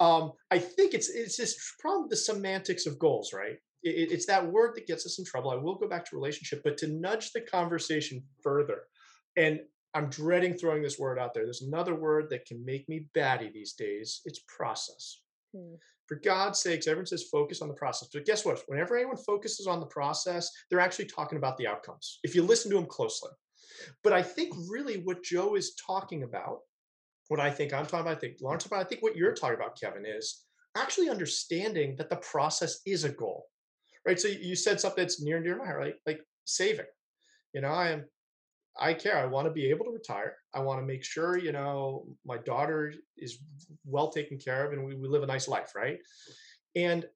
Um, 0.00 0.32
I 0.50 0.60
think 0.60 0.94
it's 0.94 1.08
it's 1.08 1.36
just 1.36 1.58
probably 1.80 2.06
the 2.10 2.16
semantics 2.16 2.86
of 2.86 2.98
goals, 3.00 3.32
right? 3.32 3.58
It, 3.82 4.12
it's 4.12 4.26
that 4.26 4.46
word 4.46 4.74
that 4.74 4.86
gets 4.86 5.06
us 5.06 5.18
in 5.18 5.24
trouble. 5.24 5.50
I 5.50 5.56
will 5.56 5.76
go 5.76 5.88
back 5.88 6.04
to 6.06 6.16
relationship, 6.16 6.62
but 6.64 6.76
to 6.78 6.88
nudge 6.88 7.32
the 7.32 7.40
conversation 7.40 8.22
further, 8.42 8.82
and 9.36 9.60
I'm 9.94 10.10
dreading 10.10 10.54
throwing 10.54 10.82
this 10.82 10.98
word 10.98 11.18
out 11.18 11.34
there. 11.34 11.44
There's 11.44 11.62
another 11.62 11.94
word 11.94 12.28
that 12.30 12.46
can 12.46 12.64
make 12.64 12.88
me 12.88 13.06
batty 13.14 13.50
these 13.52 13.72
days. 13.72 14.20
It's 14.24 14.40
process. 14.46 15.20
Hmm. 15.56 15.74
For 16.06 16.16
God's 16.16 16.60
sakes, 16.60 16.86
everyone 16.86 17.06
says 17.06 17.24
focus 17.30 17.62
on 17.62 17.68
the 17.68 17.74
process. 17.74 18.08
But 18.12 18.24
guess 18.24 18.44
what? 18.44 18.62
Whenever 18.66 18.96
anyone 18.96 19.16
focuses 19.16 19.66
on 19.66 19.80
the 19.80 19.86
process, 19.86 20.50
they're 20.70 20.80
actually 20.80 21.06
talking 21.06 21.36
about 21.36 21.56
the 21.58 21.66
outcomes. 21.66 22.18
If 22.22 22.34
you 22.34 22.42
listen 22.42 22.70
to 22.70 22.76
them 22.76 22.86
closely. 22.86 23.30
But 24.02 24.12
I 24.12 24.22
think 24.22 24.54
really 24.68 24.98
what 24.98 25.22
Joe 25.22 25.54
is 25.54 25.74
talking 25.74 26.22
about, 26.22 26.60
what 27.28 27.40
I 27.40 27.50
think 27.50 27.72
I'm 27.72 27.84
talking 27.84 28.00
about, 28.00 28.16
I 28.16 28.20
think 28.20 28.38
Lauren's 28.40 28.64
talking 28.64 28.78
about, 28.78 28.86
I 28.86 28.88
think 28.88 29.02
what 29.02 29.16
you're 29.16 29.34
talking 29.34 29.56
about, 29.56 29.78
Kevin, 29.78 30.04
is 30.06 30.44
actually 30.76 31.10
understanding 31.10 31.94
that 31.96 32.08
the 32.08 32.16
process 32.16 32.80
is 32.86 33.04
a 33.04 33.10
goal 33.10 33.46
right? 34.06 34.18
So 34.18 34.28
you 34.28 34.56
said 34.56 34.80
something 34.80 35.02
that's 35.02 35.22
near 35.22 35.36
and 35.36 35.44
dear 35.44 35.54
to 35.54 35.60
my 35.60 35.66
heart, 35.66 35.78
right? 35.78 35.94
Like 36.06 36.20
saving. 36.44 36.86
You 37.52 37.62
know, 37.62 37.68
I 37.68 37.90
am, 37.90 38.04
I 38.78 38.94
care. 38.94 39.18
I 39.18 39.26
want 39.26 39.46
to 39.46 39.52
be 39.52 39.70
able 39.70 39.86
to 39.86 39.90
retire. 39.90 40.36
I 40.54 40.60
want 40.60 40.80
to 40.80 40.86
make 40.86 41.04
sure, 41.04 41.36
you 41.36 41.52
know, 41.52 42.06
my 42.24 42.38
daughter 42.38 42.94
is 43.16 43.38
well 43.84 44.10
taken 44.10 44.38
care 44.38 44.66
of 44.66 44.72
and 44.72 44.84
we, 44.84 44.94
we 44.94 45.08
live 45.08 45.22
a 45.22 45.26
nice 45.26 45.48
life, 45.48 45.72
right? 45.74 45.98
And 46.76 47.06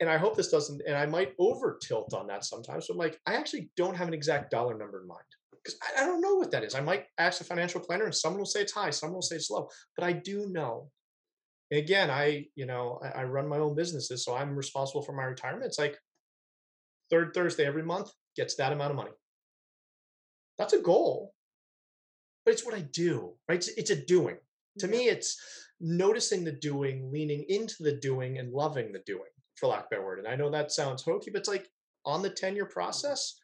and 0.00 0.08
I 0.08 0.16
hope 0.16 0.36
this 0.36 0.50
doesn't, 0.50 0.82
and 0.86 0.96
I 0.96 1.06
might 1.06 1.34
over 1.38 1.76
tilt 1.82 2.14
on 2.14 2.28
that 2.28 2.44
sometimes. 2.44 2.86
So 2.86 2.92
I'm 2.92 2.98
like, 2.98 3.18
I 3.26 3.34
actually 3.34 3.70
don't 3.76 3.96
have 3.96 4.06
an 4.06 4.14
exact 4.14 4.50
dollar 4.50 4.78
number 4.78 5.02
in 5.02 5.08
mind 5.08 5.24
because 5.50 5.76
I, 5.82 6.02
I, 6.02 6.06
don't 6.06 6.20
know 6.20 6.34
what 6.34 6.52
that 6.52 6.62
is. 6.62 6.76
I 6.76 6.80
might 6.80 7.06
ask 7.18 7.40
a 7.40 7.44
financial 7.44 7.80
planner 7.80 8.04
and 8.04 8.14
someone 8.14 8.38
will 8.38 8.46
say 8.46 8.60
it's 8.60 8.72
high, 8.72 8.90
someone 8.90 9.16
will 9.16 9.22
say 9.22 9.36
it's 9.36 9.50
low, 9.50 9.68
but 9.96 10.04
I 10.04 10.12
do 10.12 10.46
know 10.50 10.88
again, 11.70 12.10
I, 12.10 12.46
you 12.54 12.66
know, 12.66 13.00
I, 13.02 13.20
I 13.20 13.24
run 13.24 13.48
my 13.48 13.58
own 13.58 13.74
businesses, 13.74 14.24
so 14.24 14.34
I'm 14.34 14.56
responsible 14.56 15.02
for 15.02 15.12
my 15.12 15.24
retirement. 15.24 15.66
It's 15.66 15.78
like 15.78 15.98
third 17.10 17.32
Thursday 17.34 17.66
every 17.66 17.82
month 17.82 18.10
gets 18.36 18.54
that 18.56 18.72
amount 18.72 18.90
of 18.90 18.96
money. 18.96 19.10
That's 20.58 20.72
a 20.72 20.80
goal, 20.80 21.34
but 22.44 22.52
it's 22.54 22.64
what 22.64 22.74
I 22.74 22.80
do, 22.80 23.34
right? 23.48 23.58
It's, 23.58 23.68
it's 23.68 23.90
a 23.90 24.04
doing. 24.06 24.36
To 24.80 24.86
yeah. 24.86 24.92
me, 24.92 25.08
it's 25.08 25.40
noticing 25.80 26.44
the 26.44 26.52
doing, 26.52 27.10
leaning 27.12 27.44
into 27.48 27.82
the 27.82 27.92
doing, 27.92 28.38
and 28.38 28.52
loving 28.52 28.92
the 28.92 29.02
doing, 29.06 29.30
for 29.56 29.68
lack 29.68 29.80
of 29.80 29.86
a 29.86 29.88
better 29.90 30.04
word. 30.04 30.18
And 30.18 30.28
I 30.28 30.36
know 30.36 30.50
that 30.50 30.72
sounds 30.72 31.02
hokey, 31.02 31.30
but 31.30 31.40
it's 31.40 31.48
like 31.48 31.68
on 32.04 32.22
the 32.22 32.30
tenure 32.30 32.64
mm-hmm. 32.64 32.72
process, 32.72 33.38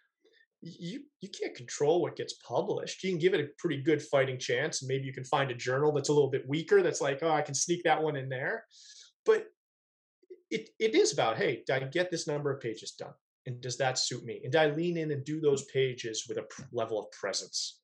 you 0.65 1.01
you 1.21 1.29
can't 1.29 1.55
control 1.55 2.01
what 2.01 2.17
gets 2.17 2.35
published. 2.35 3.03
You 3.05 3.11
can 3.11 3.19
give 3.19 3.35
it 3.35 3.41
a 3.41 3.49
pretty 3.59 3.83
good 3.83 4.01
fighting 4.01 4.39
chance, 4.39 4.83
and 4.83 4.89
maybe 4.89 5.05
you 5.05 5.13
can 5.13 5.25
find 5.25 5.51
a 5.51 5.55
journal 5.55 5.93
that's 5.93 6.09
a 6.09 6.13
little 6.13 6.31
bit 6.31 6.49
weaker. 6.49 6.83
That's 6.83 7.01
like, 7.01 7.23
oh, 7.23 7.31
I 7.31 7.43
can 7.43 7.55
sneak 7.55 7.83
that 7.85 8.03
one 8.03 8.17
in 8.17 8.29
there. 8.29 8.65
But 9.27 9.47
it 10.51 10.71
it 10.79 10.95
is 10.95 11.13
about, 11.13 11.37
hey, 11.37 11.63
did 11.67 11.83
I 11.83 11.87
get 11.87 12.11
this 12.11 12.27
number 12.27 12.51
of 12.51 12.61
pages 12.61 12.93
done, 12.93 13.13
and 13.47 13.61
does 13.61 13.77
that 13.79 13.99
suit 13.99 14.25
me? 14.25 14.41
And 14.43 14.53
did 14.53 14.61
I 14.61 14.71
lean 14.71 14.97
in 14.97 15.11
and 15.11 15.25
do 15.25 15.41
those 15.41 15.65
pages 15.67 16.25
with 16.29 16.39
a 16.39 16.47
level 16.73 16.99
of 16.99 17.11
presence, 17.13 17.81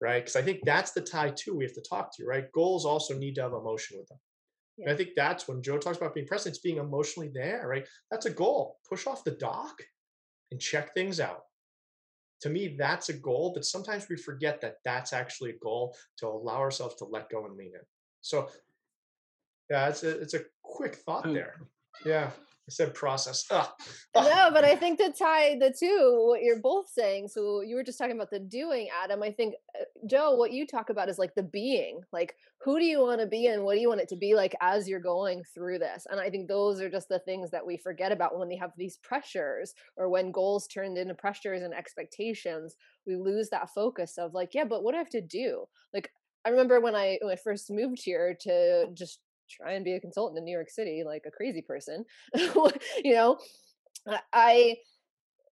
right? 0.00 0.22
Because 0.22 0.36
I 0.36 0.42
think 0.42 0.60
that's 0.64 0.92
the 0.92 1.00
tie 1.00 1.30
too. 1.30 1.56
We 1.56 1.64
have 1.64 1.74
to 1.74 1.82
talk 1.82 2.14
to 2.16 2.22
you. 2.22 2.28
right. 2.28 2.50
Goals 2.52 2.86
also 2.86 3.18
need 3.18 3.34
to 3.36 3.42
have 3.42 3.52
emotion 3.52 3.98
with 3.98 4.08
them. 4.08 4.18
Yeah. 4.76 4.86
And 4.86 4.94
I 4.94 4.96
think 4.96 5.10
that's 5.16 5.48
when 5.48 5.62
Joe 5.62 5.78
talks 5.78 5.96
about 5.96 6.14
being 6.14 6.26
present, 6.26 6.54
it's 6.54 6.62
being 6.62 6.78
emotionally 6.78 7.30
there, 7.32 7.66
right? 7.66 7.86
That's 8.10 8.26
a 8.26 8.30
goal. 8.30 8.78
Push 8.88 9.06
off 9.06 9.24
the 9.24 9.32
dock 9.32 9.76
and 10.50 10.60
check 10.60 10.94
things 10.94 11.20
out 11.20 11.42
to 12.44 12.50
me 12.50 12.76
that's 12.78 13.08
a 13.08 13.12
goal 13.14 13.52
but 13.54 13.64
sometimes 13.64 14.06
we 14.10 14.16
forget 14.16 14.60
that 14.60 14.76
that's 14.84 15.14
actually 15.14 15.50
a 15.50 15.58
goal 15.62 15.96
to 16.18 16.26
allow 16.26 16.58
ourselves 16.58 16.94
to 16.96 17.06
let 17.06 17.30
go 17.30 17.46
and 17.46 17.56
lean 17.56 17.72
in. 17.74 17.80
So 18.20 18.48
yeah 19.70 19.88
it's 19.88 20.02
a, 20.04 20.20
it's 20.20 20.34
a 20.34 20.42
quick 20.62 20.96
thought 21.06 21.24
there. 21.24 21.54
Yeah 22.04 22.30
I 22.66 22.70
said 22.70 22.94
process. 22.94 23.44
Ugh. 23.50 23.68
Ugh. 24.14 24.24
No, 24.24 24.50
but 24.50 24.64
I 24.64 24.74
think 24.74 24.98
to 24.98 25.12
tie 25.12 25.56
the 25.58 25.74
two, 25.78 26.24
what 26.26 26.42
you're 26.42 26.60
both 26.60 26.88
saying. 26.88 27.28
So 27.28 27.60
you 27.60 27.76
were 27.76 27.84
just 27.84 27.98
talking 27.98 28.16
about 28.16 28.30
the 28.30 28.38
doing, 28.38 28.88
Adam. 29.02 29.22
I 29.22 29.32
think 29.32 29.54
uh, 29.78 29.84
Joe, 30.08 30.34
what 30.34 30.50
you 30.50 30.66
talk 30.66 30.88
about 30.88 31.10
is 31.10 31.18
like 31.18 31.34
the 31.34 31.42
being. 31.42 32.00
Like, 32.10 32.36
who 32.62 32.78
do 32.78 32.86
you 32.86 33.00
want 33.00 33.20
to 33.20 33.26
be, 33.26 33.48
and 33.48 33.64
what 33.64 33.74
do 33.74 33.80
you 33.80 33.88
want 33.88 34.00
it 34.00 34.08
to 34.08 34.16
be 34.16 34.34
like 34.34 34.54
as 34.62 34.88
you're 34.88 34.98
going 34.98 35.44
through 35.52 35.78
this? 35.78 36.06
And 36.08 36.18
I 36.18 36.30
think 36.30 36.48
those 36.48 36.80
are 36.80 36.88
just 36.88 37.10
the 37.10 37.18
things 37.18 37.50
that 37.50 37.66
we 37.66 37.76
forget 37.76 38.12
about 38.12 38.38
when 38.38 38.48
we 38.48 38.56
have 38.56 38.70
these 38.78 38.96
pressures, 38.96 39.74
or 39.98 40.08
when 40.08 40.32
goals 40.32 40.66
turned 40.66 40.96
into 40.96 41.14
pressures 41.14 41.62
and 41.62 41.74
expectations. 41.74 42.76
We 43.06 43.16
lose 43.16 43.50
that 43.50 43.74
focus 43.74 44.16
of 44.16 44.32
like, 44.32 44.54
yeah, 44.54 44.64
but 44.64 44.82
what 44.82 44.92
do 44.92 44.96
I 44.96 45.00
have 45.00 45.10
to 45.10 45.20
do? 45.20 45.66
Like, 45.92 46.10
I 46.46 46.50
remember 46.50 46.80
when 46.80 46.94
I 46.94 47.18
when 47.20 47.32
I 47.32 47.36
first 47.36 47.70
moved 47.70 48.02
here 48.02 48.36
to 48.40 48.86
just 48.94 49.20
try 49.48 49.72
and 49.72 49.84
be 49.84 49.94
a 49.94 50.00
consultant 50.00 50.38
in 50.38 50.44
New 50.44 50.52
York 50.52 50.70
City 50.70 51.02
like 51.04 51.24
a 51.26 51.30
crazy 51.30 51.62
person. 51.62 52.04
you 52.34 53.14
know, 53.14 53.38
I 54.32 54.76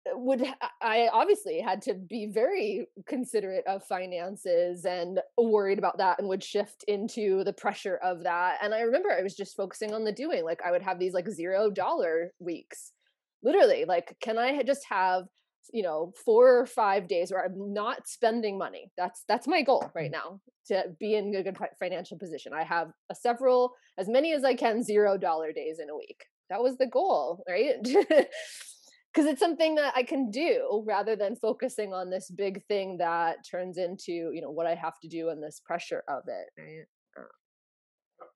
uh, 0.05 0.17
would 0.17 0.43
I 0.81 1.09
obviously 1.11 1.59
had 1.59 1.81
to 1.83 1.93
be 1.93 2.27
very 2.27 2.87
considerate 3.07 3.65
of 3.67 3.83
finances 3.85 4.85
and 4.85 5.19
worried 5.37 5.79
about 5.79 5.97
that 5.97 6.19
and 6.19 6.27
would 6.27 6.43
shift 6.43 6.83
into 6.87 7.43
the 7.43 7.53
pressure 7.53 7.99
of 8.03 8.23
that. 8.23 8.57
And 8.61 8.73
I 8.73 8.81
remember 8.81 9.11
I 9.11 9.23
was 9.23 9.35
just 9.35 9.55
focusing 9.55 9.93
on 9.93 10.03
the 10.03 10.11
doing. 10.11 10.43
Like 10.43 10.61
I 10.65 10.71
would 10.71 10.83
have 10.83 10.99
these 10.99 11.13
like 11.13 11.29
zero 11.29 11.69
dollar 11.69 12.33
weeks. 12.39 12.91
Literally, 13.41 13.83
like, 13.85 14.15
can 14.21 14.37
I 14.37 14.63
just 14.63 14.85
have 14.89 15.25
you 15.71 15.83
know 15.83 16.11
four 16.25 16.57
or 16.57 16.65
five 16.65 17.07
days 17.07 17.31
where 17.31 17.43
i'm 17.43 17.73
not 17.73 18.07
spending 18.07 18.57
money 18.57 18.91
that's 18.97 19.23
that's 19.27 19.47
my 19.47 19.61
goal 19.61 19.89
right 19.95 20.09
mm. 20.09 20.13
now 20.13 20.39
to 20.65 20.83
be 20.99 21.15
in 21.15 21.33
a 21.35 21.43
good 21.43 21.57
financial 21.79 22.17
position 22.17 22.53
i 22.53 22.63
have 22.63 22.89
a 23.09 23.15
several 23.15 23.73
as 23.97 24.09
many 24.09 24.33
as 24.33 24.43
i 24.43 24.53
can 24.53 24.83
zero 24.83 25.17
dollar 25.17 25.51
days 25.51 25.79
in 25.81 25.89
a 25.89 25.95
week 25.95 26.25
that 26.49 26.61
was 26.61 26.77
the 26.77 26.87
goal 26.87 27.43
right 27.47 27.75
because 27.83 29.29
it's 29.29 29.39
something 29.39 29.75
that 29.75 29.93
i 29.95 30.03
can 30.03 30.29
do 30.29 30.83
rather 30.87 31.15
than 31.15 31.35
focusing 31.35 31.93
on 31.93 32.09
this 32.09 32.29
big 32.31 32.63
thing 32.67 32.97
that 32.97 33.37
turns 33.49 33.77
into 33.77 34.31
you 34.33 34.41
know 34.41 34.51
what 34.51 34.67
i 34.67 34.75
have 34.75 34.99
to 35.01 35.07
do 35.07 35.29
and 35.29 35.41
this 35.41 35.61
pressure 35.65 36.03
of 36.07 36.23
it 36.27 36.61
right 36.61 36.85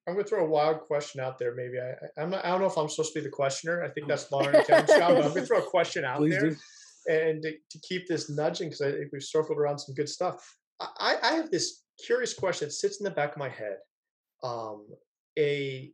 I'm 0.07 0.13
going 0.13 0.23
to 0.23 0.29
throw 0.29 0.45
a 0.45 0.49
wild 0.49 0.81
question 0.81 1.19
out 1.19 1.37
there. 1.37 1.53
Maybe 1.53 1.77
I, 1.79 2.21
I'm 2.21 2.29
not, 2.29 2.45
I 2.45 2.49
don't 2.49 2.61
know 2.61 2.67
if 2.67 2.77
I'm 2.77 2.87
supposed 2.87 3.11
to 3.13 3.19
be 3.19 3.25
the 3.25 3.29
questioner. 3.29 3.83
I 3.83 3.89
think 3.89 4.07
that's 4.07 4.31
Lauren 4.31 4.53
job. 4.65 4.85
But 4.87 5.01
I'm 5.03 5.15
going 5.15 5.33
to 5.33 5.45
throw 5.45 5.59
a 5.59 5.61
question 5.61 6.05
out 6.05 6.19
Please 6.19 6.31
there. 6.31 6.49
Do 6.51 6.55
and 7.07 7.41
to, 7.41 7.53
to 7.69 7.79
keep 7.79 8.07
this 8.07 8.29
nudging 8.29 8.69
because 8.69 8.81
I 8.81 8.91
think 8.91 9.11
we've 9.11 9.23
circled 9.23 9.57
around 9.57 9.79
some 9.79 9.95
good 9.95 10.09
stuff. 10.09 10.55
I, 10.79 11.17
I 11.21 11.33
have 11.33 11.49
this 11.49 11.83
curious 12.05 12.33
question 12.33 12.67
that 12.67 12.73
sits 12.73 12.99
in 12.99 13.03
the 13.03 13.11
back 13.11 13.31
of 13.31 13.37
my 13.37 13.49
head. 13.49 13.77
Um, 14.43 14.87
a 15.37 15.91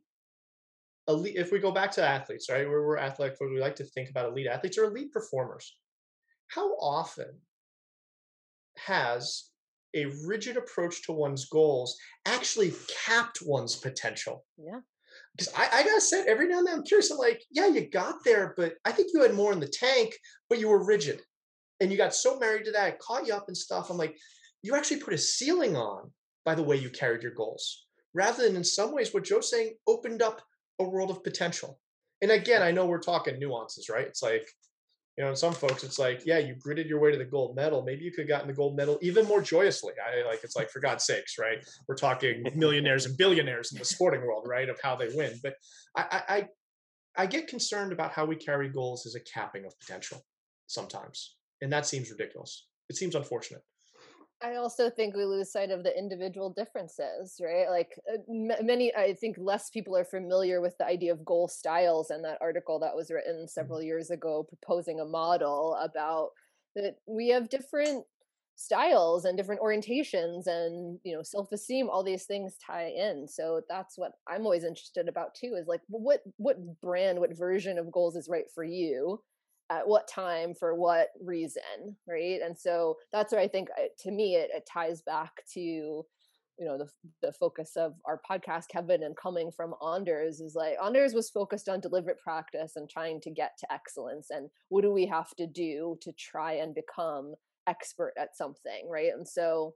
elite, 1.08 1.36
if 1.36 1.52
we 1.52 1.60
go 1.60 1.72
back 1.72 1.92
to 1.92 2.04
athletes, 2.04 2.50
right? 2.50 2.68
Where 2.68 2.84
we're 2.84 2.98
athletic 2.98 3.38
we 3.40 3.60
like 3.60 3.76
to 3.78 3.84
think 3.84 4.10
about 4.10 4.30
elite 4.30 4.48
athletes 4.48 4.78
or 4.78 4.86
elite 4.86 5.12
performers. 5.12 5.76
How 6.48 6.72
often 6.74 7.40
has 8.78 9.50
a 9.94 10.06
rigid 10.26 10.58
approach 10.58 11.06
to 11.06 11.12
one's 11.12 11.46
goals 11.46 11.98
actually 12.26 12.74
capped 13.06 13.40
one's 13.46 13.76
potential? 13.76 14.46
Yeah 14.58 14.80
because 15.36 15.54
I, 15.56 15.68
I, 15.72 15.84
gotta 15.84 16.02
say, 16.02 16.24
every 16.28 16.48
now 16.48 16.60
and 16.60 16.68
then 16.68 16.76
I'm 16.76 16.84
curious. 16.84 17.10
I'm 17.12 17.18
like, 17.18 17.44
yeah, 17.52 17.68
you 17.68 17.90
got 17.90 18.24
there, 18.24 18.54
but 18.56 18.76
I 18.86 18.92
think 18.92 19.10
you 19.14 19.22
had 19.22 19.34
more 19.34 19.52
in 19.52 19.60
the 19.60 19.68
tank, 19.68 20.14
but 20.50 20.60
you 20.60 20.70
were 20.70 20.86
rigid, 20.86 21.22
and 21.80 21.92
you 21.92 21.98
got 21.98 22.14
so 22.14 22.38
married 22.40 22.66
to 22.66 22.72
that, 22.72 22.94
it 22.94 23.00
caught 23.00 23.26
you 23.26 23.34
up 23.34 23.46
and 23.48 23.58
stuff. 23.58 23.90
I'm 23.90 23.98
like, 23.98 24.18
you 24.62 24.76
actually 24.76 25.00
put 25.00 25.14
a 25.14 25.18
ceiling 25.18 25.76
on 25.76 26.12
by 26.46 26.56
the 26.56 26.64
way 26.64 26.76
you 26.76 26.90
carried 26.90 27.24
your 27.24 27.34
goals, 27.34 27.86
rather 28.14 28.44
than 28.44 28.56
in 28.56 28.64
some 28.64 28.94
ways 28.94 29.14
what 29.14 29.24
Joe's 29.24 29.50
saying 29.50 29.74
opened 29.88 30.22
up 30.22 30.42
a 30.80 30.84
world 30.84 31.10
of 31.10 31.24
potential. 31.24 31.80
And 32.22 32.32
again, 32.32 32.62
I 32.62 32.72
know 32.72 32.86
we're 32.86 33.00
talking 33.00 33.40
nuances, 33.40 33.90
right? 33.90 34.08
It's 34.08 34.24
like 34.24 34.48
you 35.18 35.24
know, 35.24 35.30
and 35.30 35.38
some 35.38 35.54
folks, 35.54 35.84
it's 35.84 36.00
like, 36.00 36.24
yeah, 36.26 36.40
you 36.40 36.56
gritted 36.56 36.88
your 36.88 37.00
way 37.00 37.12
to 37.12 37.18
the 37.18 37.26
gold 37.26 37.56
medal. 37.56 37.84
Maybe 37.84 38.04
you 38.04 38.12
could 38.12 38.22
have 38.22 38.30
gotten 38.30 38.48
the 38.48 38.54
gold 38.54 38.76
medal 38.76 38.98
even 39.02 39.28
more 39.28 39.42
joyously. 39.42 39.94
I 40.04 40.28
like, 40.28 40.44
it's 40.44 40.56
like, 40.56 40.72
for 40.72 40.80
God's 40.80 41.06
sakes, 41.06 41.38
right? 41.38 41.64
We're 41.88 41.96
talking 41.96 42.44
millionaires 42.56 43.06
and 43.06 43.16
billionaires 43.16 43.72
in 43.72 43.78
the 43.78 43.86
sporting 43.86 44.22
world, 44.22 44.48
right? 44.48 44.70
Of 44.70 44.80
how 44.82 44.96
they 44.96 45.10
win. 45.14 45.34
But 45.44 45.56
I, 45.96 46.24
I, 46.28 46.48
I 47.16 47.26
get 47.28 47.48
concerned 47.48 47.92
about 47.92 48.12
how 48.12 48.26
we 48.26 48.36
carry 48.36 48.70
goals 48.70 49.06
as 49.06 49.14
a 49.14 49.20
capping 49.20 49.66
of 49.66 49.80
potential 49.80 50.26
sometimes. 50.66 51.36
And 51.62 51.72
that 51.72 51.86
seems 51.86 52.10
ridiculous. 52.10 52.66
It 52.90 52.96
seems 52.96 53.14
unfortunate. 53.14 53.62
I 54.44 54.56
also 54.56 54.90
think 54.90 55.16
we 55.16 55.24
lose 55.24 55.52
sight 55.52 55.72
of 55.72 55.84
the 55.84 55.98
individual 55.98 56.50
differences, 56.50 57.40
right? 57.42 57.70
Like 57.70 57.98
uh, 58.12 58.18
m- 58.30 58.66
many, 58.66 58.94
I 58.94 59.14
think 59.14 59.38
less 59.40 59.70
people 59.70 59.96
are 59.96 60.04
familiar 60.04 60.60
with 60.60 60.78
the 60.78 60.86
idea 60.86 61.14
of 61.14 61.24
goal 61.24 61.48
styles 61.48 62.10
and 62.10 62.24
that 62.26 62.40
article 62.42 62.78
that 62.80 62.96
was 62.96 63.10
written 63.10 63.36
mm-hmm. 63.36 63.48
several 63.48 63.82
years 63.82 64.10
ago 64.10 64.44
proposing 64.44 65.00
a 65.00 65.06
model 65.06 65.78
about 65.82 66.30
that 66.76 66.96
we 67.06 67.30
have 67.30 67.50
different 67.50 68.06
styles 68.56 69.26
and 69.26 69.36
different 69.36 69.62
orientations 69.62 70.46
and 70.46 71.00
you 71.04 71.16
know 71.16 71.24
self-esteem 71.24 71.90
all 71.90 72.04
these 72.04 72.26
things 72.26 72.56
tie 72.64 72.94
in 72.96 73.28
so 73.28 73.62
that's 73.68 73.98
what 73.98 74.12
i'm 74.28 74.44
always 74.44 74.64
interested 74.64 75.08
about 75.08 75.34
too 75.34 75.56
is 75.60 75.68
like 75.68 75.82
what 75.88 76.22
what 76.38 76.58
brand 76.80 77.20
what 77.20 77.36
version 77.36 77.80
of 77.80 77.92
goals 77.92 78.16
is 78.16 78.30
right 78.30 78.46
for 78.54 78.64
you 78.64 79.20
at 79.70 79.88
what 79.88 80.08
time 80.08 80.54
for 80.54 80.76
what 80.76 81.10
reason 81.22 81.96
right? 82.08 82.40
And 82.44 82.58
so 82.58 82.98
that's 83.12 83.32
where 83.32 83.42
i 83.42 83.48
think 83.48 83.70
uh, 83.78 83.88
to 84.00 84.12
me 84.12 84.36
it, 84.36 84.50
it 84.54 84.68
ties 84.72 85.02
back 85.02 85.44
to 85.54 86.06
you 86.60 86.66
know 86.66 86.78
the 86.78 86.88
the 87.22 87.34
focus 87.34 87.76
of 87.76 87.96
our 88.06 88.22
podcast 88.30 88.68
kevin 88.70 89.04
and 89.04 89.18
coming 89.18 89.52
from 89.52 89.74
anders 89.86 90.40
is 90.40 90.56
like 90.56 90.76
anders 90.84 91.14
was 91.14 91.30
focused 91.30 91.68
on 91.68 91.80
deliberate 91.80 92.20
practice 92.20 92.74
and 92.76 92.90
trying 92.90 93.20
to 93.20 93.32
get 93.32 93.58
to 93.58 93.72
excellence 93.74 94.28
and 94.30 94.50
what 94.70 94.82
do 94.82 94.92
we 94.92 95.06
have 95.06 95.36
to 95.36 95.48
do 95.48 95.98
to 96.02 96.12
try 96.14 96.54
and 96.54 96.76
become 96.76 97.34
expert 97.68 98.14
at 98.18 98.36
something 98.36 98.88
right? 98.90 99.12
And 99.16 99.28
so 99.28 99.74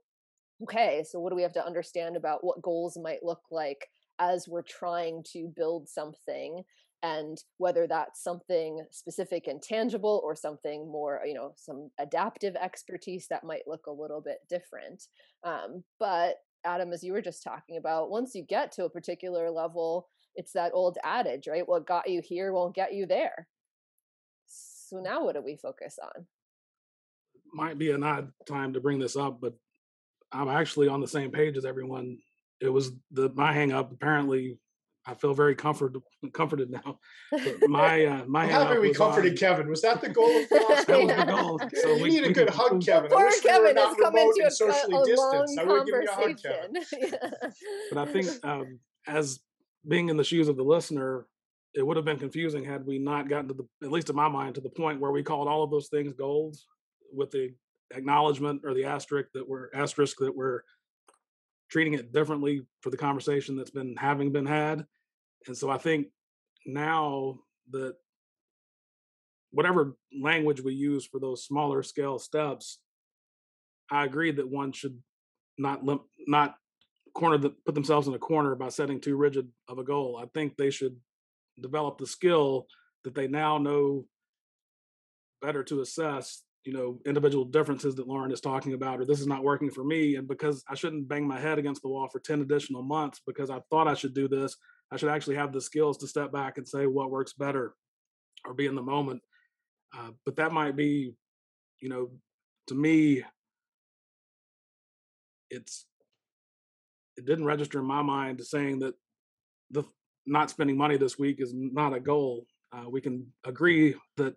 okay 0.62 1.04
so 1.08 1.20
what 1.20 1.30
do 1.30 1.36
we 1.36 1.42
have 1.42 1.52
to 1.52 1.64
understand 1.64 2.16
about 2.16 2.44
what 2.44 2.62
goals 2.62 2.98
might 3.02 3.22
look 3.22 3.42
like 3.50 3.88
as 4.18 4.48
we're 4.48 4.62
trying 4.62 5.22
to 5.32 5.52
build 5.56 5.88
something 5.88 6.62
and 7.02 7.38
whether 7.58 7.86
that's 7.86 8.22
something 8.22 8.84
specific 8.90 9.46
and 9.46 9.62
tangible 9.62 10.20
or 10.24 10.34
something 10.34 10.90
more 10.90 11.20
you 11.24 11.34
know 11.34 11.52
some 11.56 11.90
adaptive 11.98 12.56
expertise 12.56 13.26
that 13.28 13.44
might 13.44 13.66
look 13.66 13.86
a 13.86 13.92
little 13.92 14.20
bit 14.20 14.38
different. 14.48 15.04
Um, 15.44 15.84
but 16.00 16.36
adam 16.64 16.92
as 16.92 17.04
you 17.04 17.12
were 17.12 17.22
just 17.22 17.44
talking 17.44 17.76
about 17.76 18.10
once 18.10 18.34
you 18.34 18.42
get 18.42 18.72
to 18.72 18.84
a 18.84 18.90
particular 18.90 19.48
level 19.48 20.08
it's 20.34 20.52
that 20.52 20.72
old 20.74 20.98
adage 21.04 21.46
right? 21.48 21.68
What 21.68 21.86
got 21.86 22.08
you 22.08 22.20
here 22.22 22.52
won't 22.52 22.74
get 22.74 22.94
you 22.94 23.06
there. 23.06 23.46
So 24.46 25.00
now 25.00 25.24
what 25.24 25.34
do 25.34 25.42
we 25.42 25.56
focus 25.56 25.98
on? 26.02 26.26
Might 27.52 27.78
be 27.78 27.90
an 27.90 28.02
odd 28.02 28.32
time 28.46 28.72
to 28.72 28.80
bring 28.80 28.98
this 28.98 29.16
up 29.16 29.40
but 29.40 29.54
i'm 30.30 30.48
actually 30.48 30.88
on 30.88 31.00
the 31.00 31.08
same 31.08 31.30
page 31.30 31.56
as 31.56 31.64
everyone. 31.64 32.18
It 32.60 32.68
was 32.68 32.90
the 33.12 33.30
my 33.34 33.52
hang 33.52 33.72
up 33.72 33.92
apparently 33.92 34.58
I 35.08 35.14
feel 35.14 35.32
very 35.32 35.54
comforted 35.54 36.02
comforted 36.34 36.70
now. 36.70 36.98
But 37.30 37.56
my 37.68 38.04
uh, 38.04 38.24
my 38.26 38.46
how 38.46 38.64
happy 38.64 38.78
we 38.78 38.92
comforted 38.92 39.32
on, 39.32 39.38
Kevin. 39.38 39.68
Was 39.68 39.80
that 39.82 40.02
the 40.02 40.10
goal 40.10 40.28
of 40.28 40.48
that 40.50 40.68
was 40.68 40.84
the 40.84 41.24
goal. 41.24 41.60
So 41.82 41.94
we, 41.94 42.02
we 42.02 42.10
need 42.10 42.24
a 42.24 42.32
good 42.32 42.50
hug, 42.50 42.84
Kevin. 42.84 43.10
Poor 43.10 43.30
Kevin 43.42 43.76
has 43.76 43.96
come 43.96 44.16
into 44.16 44.44
a, 44.46 44.50
socially 44.50 44.94
a, 44.94 45.14
a 45.14 45.64
long 45.64 45.86
conversation. 45.86 46.74
But 47.90 47.98
I 47.98 48.12
think 48.12 48.28
um, 48.44 48.80
as 49.06 49.40
being 49.86 50.10
in 50.10 50.18
the 50.18 50.24
shoes 50.24 50.48
of 50.48 50.56
the 50.56 50.62
listener, 50.62 51.26
it 51.74 51.86
would 51.86 51.96
have 51.96 52.04
been 52.04 52.18
confusing 52.18 52.64
had 52.64 52.84
we 52.84 52.98
not 52.98 53.28
gotten 53.28 53.48
to 53.48 53.54
the, 53.54 53.66
at 53.82 53.90
least 53.90 54.10
in 54.10 54.16
my 54.16 54.28
mind, 54.28 54.56
to 54.56 54.60
the 54.60 54.68
point 54.68 55.00
where 55.00 55.12
we 55.12 55.22
called 55.22 55.48
all 55.48 55.62
of 55.62 55.70
those 55.70 55.88
things 55.88 56.12
goals 56.12 56.66
with 57.12 57.30
the 57.30 57.54
acknowledgement 57.94 58.62
or 58.64 58.74
the 58.74 58.84
asterisk 58.84 59.30
that 59.32 59.48
we're 59.48 59.68
asterisk 59.72 60.18
that 60.18 60.36
we're 60.36 60.60
treating 61.70 61.94
it 61.94 62.12
differently 62.12 62.62
for 62.80 62.90
the 62.90 62.96
conversation 62.96 63.56
that's 63.56 63.70
been 63.70 63.96
having 63.96 64.32
been 64.32 64.46
had. 64.46 64.86
And 65.46 65.56
so 65.56 65.70
I 65.70 65.78
think 65.78 66.08
now 66.66 67.38
that 67.70 67.94
whatever 69.50 69.96
language 70.20 70.60
we 70.60 70.74
use 70.74 71.06
for 71.06 71.20
those 71.20 71.44
smaller 71.44 71.82
scale 71.82 72.18
steps, 72.18 72.78
I 73.90 74.04
agree 74.04 74.32
that 74.32 74.48
one 74.48 74.72
should 74.72 74.98
not 75.56 75.80
not 76.26 76.56
corner 77.14 77.38
the, 77.38 77.50
put 77.50 77.74
themselves 77.74 78.06
in 78.06 78.14
a 78.14 78.18
corner 78.18 78.54
by 78.54 78.68
setting 78.68 79.00
too 79.00 79.16
rigid 79.16 79.48
of 79.68 79.78
a 79.78 79.84
goal. 79.84 80.20
I 80.22 80.26
think 80.34 80.56
they 80.56 80.70
should 80.70 80.96
develop 81.60 81.98
the 81.98 82.06
skill 82.06 82.66
that 83.04 83.14
they 83.14 83.26
now 83.26 83.58
know 83.58 84.06
better 85.40 85.62
to 85.64 85.80
assess 85.80 86.42
you 86.64 86.72
know 86.72 86.98
individual 87.06 87.44
differences 87.44 87.94
that 87.94 88.08
lauren 88.08 88.32
is 88.32 88.40
talking 88.40 88.74
about 88.74 89.00
or 89.00 89.04
this 89.04 89.20
is 89.20 89.26
not 89.26 89.44
working 89.44 89.70
for 89.70 89.84
me 89.84 90.16
and 90.16 90.26
because 90.26 90.62
i 90.68 90.74
shouldn't 90.74 91.08
bang 91.08 91.26
my 91.26 91.38
head 91.38 91.58
against 91.58 91.80
the 91.82 91.88
wall 91.88 92.08
for 92.08 92.18
10 92.18 92.40
additional 92.40 92.82
months 92.82 93.20
because 93.26 93.48
i 93.48 93.60
thought 93.70 93.88
i 93.88 93.94
should 93.94 94.12
do 94.12 94.28
this 94.28 94.56
i 94.90 94.96
should 94.96 95.10
actually 95.10 95.36
have 95.36 95.52
the 95.52 95.60
skills 95.60 95.98
to 95.98 96.06
step 96.06 96.32
back 96.32 96.58
and 96.58 96.66
say 96.66 96.86
what 96.86 97.10
works 97.10 97.32
better 97.32 97.74
or 98.44 98.54
be 98.54 98.66
in 98.66 98.74
the 98.74 98.82
moment 98.82 99.20
uh, 99.96 100.10
but 100.24 100.36
that 100.36 100.52
might 100.52 100.76
be 100.76 101.14
you 101.80 101.88
know 101.88 102.10
to 102.66 102.74
me 102.74 103.24
it's 105.50 105.86
it 107.16 107.26
didn't 107.26 107.44
register 107.44 107.80
in 107.80 107.84
my 107.84 108.02
mind 108.02 108.38
to 108.38 108.44
saying 108.44 108.78
that 108.78 108.94
the 109.70 109.84
not 110.26 110.50
spending 110.50 110.76
money 110.76 110.96
this 110.96 111.18
week 111.18 111.40
is 111.40 111.52
not 111.54 111.94
a 111.94 112.00
goal. 112.00 112.46
Uh, 112.72 112.88
we 112.88 113.00
can 113.00 113.26
agree 113.44 113.94
that 114.16 114.34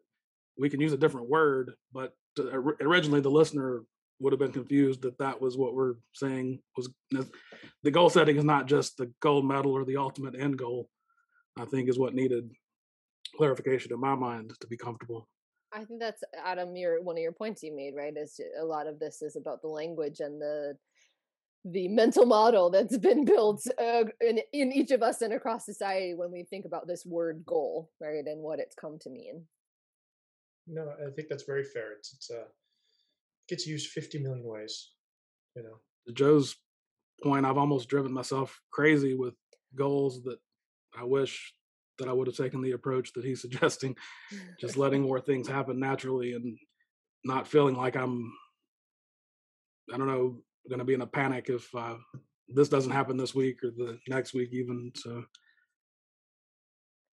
we 0.58 0.70
can 0.70 0.82
use 0.82 0.94
a 0.94 0.98
different 0.98 1.30
word, 1.30 1.74
but 1.94 2.14
to, 2.38 2.76
originally 2.82 3.22
the 3.22 3.30
listener 3.30 3.84
would 4.22 4.34
have 4.34 4.40
been 4.40 4.52
confused 4.52 5.02
that 5.02 5.18
that 5.18 5.42
was 5.42 5.58
what 5.58 5.74
we're 5.74 5.96
saying 6.14 6.60
was 6.78 6.90
the 7.84 7.92
goal 7.92 8.10
setting 8.10 8.38
is 8.38 8.44
not 8.44 8.68
just 8.68 8.98
the 8.98 9.12
gold 9.20 9.46
medal 9.46 9.74
or 9.74 9.84
the 9.84 9.98
ultimate 9.98 10.36
end 10.40 10.58
goal. 10.58 10.90
I 11.60 11.66
think 11.66 11.90
is 11.90 12.00
what 12.00 12.14
needed 12.14 12.50
clarification 13.36 13.92
in 13.92 14.00
my 14.00 14.16
mind 14.16 14.54
to 14.62 14.68
be 14.68 14.78
comfortable. 14.78 15.28
I 15.74 15.84
think 15.86 16.00
that's 16.00 16.24
Adam. 16.46 16.76
Your 16.76 17.02
one 17.02 17.18
of 17.18 17.22
your 17.22 17.32
points 17.32 17.64
you 17.64 17.76
made, 17.76 17.94
right? 17.96 18.14
Is 18.16 18.40
a 18.60 18.64
lot 18.64 18.88
of 18.88 19.00
this 19.00 19.22
is 19.22 19.36
about 19.36 19.62
the 19.62 19.68
language 19.68 20.20
and 20.20 20.42
the 20.42 20.78
the 21.66 21.88
mental 21.88 22.26
model 22.26 22.70
that's 22.70 22.98
been 22.98 23.26
built 23.26 23.66
uh, 23.80 24.04
in, 24.20 24.40
in 24.52 24.72
each 24.72 24.92
of 24.92 25.04
us 25.04 25.22
and 25.22 25.34
across 25.34 25.66
society 25.66 26.14
when 26.14 26.32
we 26.32 26.44
think 26.44 26.66
about 26.66 26.88
this 26.88 27.06
word 27.06 27.44
goal 27.46 27.92
right 28.00 28.26
and 28.26 28.42
what 28.42 28.60
it's 28.60 28.76
come 28.76 28.98
to 29.00 29.12
mean 29.12 29.44
no 30.68 30.92
i 31.06 31.12
think 31.12 31.28
that's 31.30 31.44
very 31.44 31.64
fair 31.64 31.92
it's, 31.92 32.14
it's 32.14 32.32
uh 32.32 32.46
gets 33.50 33.68
used 33.68 33.92
50 33.92 34.20
million 34.20 34.44
ways 34.46 34.92
you 35.56 35.64
know? 35.64 35.80
To 36.08 36.14
joe's 36.14 36.56
point 37.24 37.46
i've 37.46 37.58
almost 37.58 37.88
driven 37.88 38.12
myself 38.12 38.60
crazy 38.72 39.14
with 39.14 39.36
goals 39.76 40.24
that 40.24 40.40
i 40.98 41.04
wish 41.04 41.54
that 42.00 42.08
i 42.08 42.14
would 42.14 42.28
have 42.28 42.36
taken 42.36 42.62
the 42.62 42.72
approach 42.72 43.14
that 43.14 43.24
he's 43.24 43.42
suggesting 43.48 43.96
just 44.60 44.78
letting 44.84 45.04
more 45.04 45.20
things 45.20 45.48
happen 45.48 45.80
naturally 45.80 46.34
and 46.34 46.58
not 47.24 47.48
feeling 47.48 47.76
like 47.76 47.96
i'm 47.96 48.32
i 49.94 49.98
don't 49.98 50.08
know 50.08 50.42
going 50.70 50.80
to 50.80 50.86
be 50.86 50.94
in 50.94 51.02
a 51.02 51.08
panic 51.08 51.50
if 51.50 51.74
uh, 51.76 51.96
this 52.48 52.70
doesn't 52.70 52.92
happen 52.92 53.18
this 53.18 53.34
week 53.34 53.64
or 53.64 53.72
the 53.72 53.98
next 54.08 54.34
week 54.34 54.50
even 54.52 54.92
so. 54.96 55.24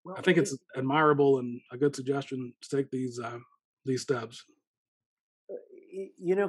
Well, 0.04 0.16
i 0.18 0.20
think 0.20 0.38
it's 0.38 0.56
admirable 0.76 1.38
and 1.38 1.60
a 1.70 1.76
good 1.76 1.94
suggestion 1.94 2.52
to 2.60 2.76
take 2.76 2.90
these 2.90 3.20
uh, 3.20 3.38
these 3.84 4.02
steps 4.02 4.44
you 6.18 6.34
know 6.34 6.48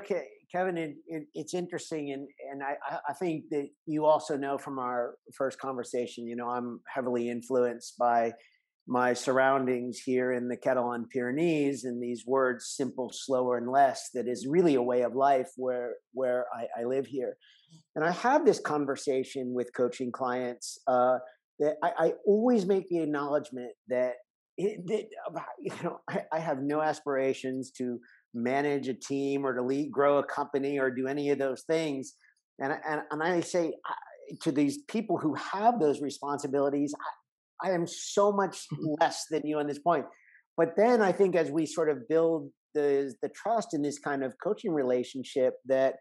kevin 0.51 0.77
it, 0.77 0.95
it, 1.07 1.23
it's 1.33 1.53
interesting 1.53 2.11
and 2.11 2.27
and 2.51 2.63
I, 2.63 2.75
I 3.09 3.13
think 3.13 3.45
that 3.51 3.69
you 3.85 4.05
also 4.05 4.37
know 4.37 4.57
from 4.57 4.79
our 4.79 5.15
first 5.33 5.59
conversation 5.59 6.27
you 6.27 6.35
know 6.35 6.49
i'm 6.49 6.81
heavily 6.93 7.29
influenced 7.29 7.97
by 7.97 8.33
my 8.87 9.13
surroundings 9.13 9.99
here 9.99 10.31
in 10.31 10.47
the 10.47 10.55
Catalan 10.55 11.07
Pyrenees 11.11 11.83
and 11.83 12.01
these 12.01 12.25
words 12.25 12.73
simple, 12.75 13.11
slower, 13.13 13.57
and 13.57 13.69
less 13.69 14.09
that 14.13 14.27
is 14.27 14.47
really 14.47 14.75
a 14.75 14.81
way 14.81 15.01
of 15.01 15.13
life 15.13 15.49
where 15.57 15.95
where 16.13 16.45
I, 16.55 16.81
I 16.81 16.83
live 16.85 17.05
here. 17.05 17.35
And 17.95 18.05
I 18.05 18.11
have 18.11 18.45
this 18.45 18.59
conversation 18.59 19.53
with 19.53 19.73
coaching 19.75 20.11
clients 20.11 20.79
uh, 20.87 21.17
that 21.59 21.75
I, 21.83 21.91
I, 21.97 22.13
always 22.25 22.65
make 22.65 22.87
the 22.87 22.99
acknowledgement 22.99 23.71
that, 23.89 24.13
it, 24.57 24.87
that 24.87 25.03
you 25.59 25.73
know 25.83 25.99
I, 26.09 26.21
I 26.31 26.39
have 26.39 26.61
no 26.61 26.81
aspirations 26.81 27.71
to 27.71 27.99
manage 28.33 28.87
a 28.87 28.93
team 28.93 29.45
or 29.45 29.53
to 29.53 29.61
lead, 29.61 29.91
grow 29.91 30.17
a 30.17 30.23
company 30.23 30.79
or 30.79 30.89
do 30.91 31.07
any 31.07 31.29
of 31.29 31.39
those 31.39 31.63
things. 31.63 32.15
And 32.59 32.73
and, 32.87 33.01
and 33.11 33.23
I 33.23 33.41
say 33.41 33.73
to 34.41 34.51
these 34.51 34.79
people 34.89 35.17
who 35.17 35.35
have 35.35 35.79
those 35.79 36.01
responsibilities, 36.01 36.93
I 37.63 37.71
am 37.71 37.87
so 37.87 38.31
much 38.31 38.67
less 38.99 39.25
than 39.29 39.41
you 39.45 39.59
on 39.59 39.67
this 39.67 39.79
point. 39.79 40.05
But 40.55 40.69
then 40.75 41.01
I 41.01 41.11
think 41.11 41.35
as 41.35 41.51
we 41.51 41.65
sort 41.65 41.89
of 41.89 42.07
build 42.07 42.49
the 42.73 43.13
the 43.21 43.29
trust 43.29 43.73
in 43.73 43.81
this 43.81 43.99
kind 43.99 44.23
of 44.23 44.33
coaching 44.43 44.73
relationship, 44.73 45.55
that 45.67 45.95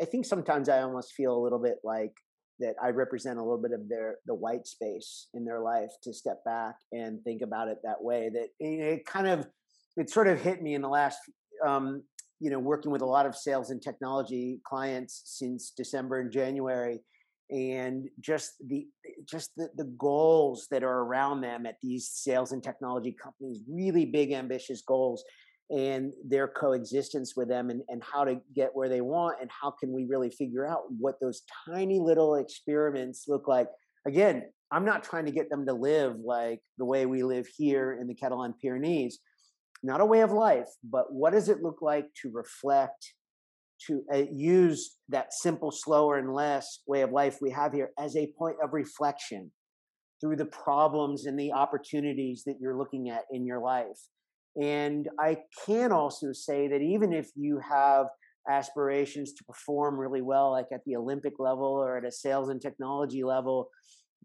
I 0.00 0.04
think 0.04 0.24
sometimes 0.24 0.68
I 0.68 0.82
almost 0.82 1.12
feel 1.12 1.36
a 1.36 1.42
little 1.42 1.60
bit 1.60 1.78
like 1.84 2.12
that 2.60 2.74
I 2.82 2.90
represent 2.90 3.38
a 3.38 3.42
little 3.42 3.60
bit 3.60 3.72
of 3.72 3.88
their 3.88 4.16
the 4.26 4.34
white 4.34 4.66
space 4.66 5.28
in 5.34 5.44
their 5.44 5.60
life 5.60 5.90
to 6.02 6.12
step 6.12 6.44
back 6.44 6.76
and 6.92 7.22
think 7.24 7.42
about 7.42 7.68
it 7.68 7.78
that 7.84 8.02
way. 8.02 8.30
That 8.32 8.48
it 8.60 9.06
kind 9.06 9.26
of 9.26 9.46
it 9.96 10.10
sort 10.10 10.28
of 10.28 10.40
hit 10.40 10.62
me 10.62 10.74
in 10.74 10.82
the 10.82 10.88
last 10.88 11.18
um, 11.66 12.02
you 12.40 12.50
know 12.50 12.58
working 12.58 12.90
with 12.90 13.02
a 13.02 13.06
lot 13.06 13.26
of 13.26 13.36
sales 13.36 13.70
and 13.70 13.80
technology 13.80 14.60
clients 14.64 15.22
since 15.24 15.72
December 15.76 16.20
and 16.20 16.32
January 16.32 17.00
and 17.50 18.08
just 18.20 18.54
the 18.66 18.86
just 19.24 19.50
the, 19.56 19.68
the 19.76 19.84
goals 19.98 20.66
that 20.70 20.82
are 20.82 21.00
around 21.00 21.40
them 21.40 21.66
at 21.66 21.76
these 21.82 22.08
sales 22.08 22.52
and 22.52 22.62
technology 22.62 23.14
companies 23.22 23.60
really 23.68 24.06
big 24.06 24.32
ambitious 24.32 24.82
goals 24.86 25.24
and 25.70 26.12
their 26.26 26.48
coexistence 26.48 27.34
with 27.36 27.48
them 27.48 27.70
and, 27.70 27.82
and 27.88 28.02
how 28.02 28.24
to 28.24 28.38
get 28.54 28.70
where 28.74 28.88
they 28.88 29.00
want 29.00 29.38
and 29.40 29.50
how 29.50 29.70
can 29.70 29.90
we 29.92 30.04
really 30.04 30.30
figure 30.30 30.66
out 30.66 30.82
what 30.98 31.18
those 31.20 31.42
tiny 31.66 31.98
little 31.98 32.34
experiments 32.34 33.24
look 33.26 33.48
like. 33.48 33.68
Again 34.06 34.44
i'm 34.72 34.84
not 34.84 35.04
trying 35.04 35.26
to 35.26 35.30
get 35.30 35.48
them 35.50 35.66
to 35.66 35.72
live 35.72 36.16
like 36.24 36.60
the 36.78 36.84
way 36.84 37.06
we 37.06 37.22
live 37.22 37.46
here 37.46 37.98
in 38.00 38.08
the 38.08 38.14
catalan 38.14 38.54
pyrenees 38.60 39.18
not 39.82 40.00
a 40.00 40.06
way 40.06 40.20
of 40.20 40.32
life 40.32 40.68
but 40.84 41.12
what 41.12 41.32
does 41.32 41.48
it 41.48 41.62
look 41.62 41.82
like 41.82 42.06
to 42.20 42.30
reflect 42.32 43.14
to 43.86 44.02
uh, 44.12 44.24
use 44.30 44.96
that 45.08 45.32
simple, 45.32 45.70
slower, 45.70 46.18
and 46.18 46.32
less 46.32 46.80
way 46.86 47.02
of 47.02 47.10
life 47.10 47.38
we 47.40 47.50
have 47.50 47.72
here 47.72 47.90
as 47.98 48.16
a 48.16 48.32
point 48.38 48.56
of 48.62 48.72
reflection 48.72 49.50
through 50.20 50.36
the 50.36 50.46
problems 50.46 51.26
and 51.26 51.38
the 51.38 51.52
opportunities 51.52 52.44
that 52.46 52.56
you're 52.60 52.78
looking 52.78 53.10
at 53.10 53.22
in 53.32 53.44
your 53.44 53.60
life. 53.60 53.98
And 54.60 55.08
I 55.18 55.38
can 55.66 55.92
also 55.92 56.32
say 56.32 56.68
that 56.68 56.80
even 56.80 57.12
if 57.12 57.30
you 57.34 57.60
have 57.68 58.06
aspirations 58.48 59.32
to 59.32 59.44
perform 59.44 59.98
really 59.98 60.22
well, 60.22 60.52
like 60.52 60.66
at 60.72 60.84
the 60.84 60.96
Olympic 60.96 61.34
level 61.38 61.66
or 61.66 61.96
at 61.96 62.04
a 62.04 62.12
sales 62.12 62.50
and 62.50 62.60
technology 62.60 63.24
level, 63.24 63.68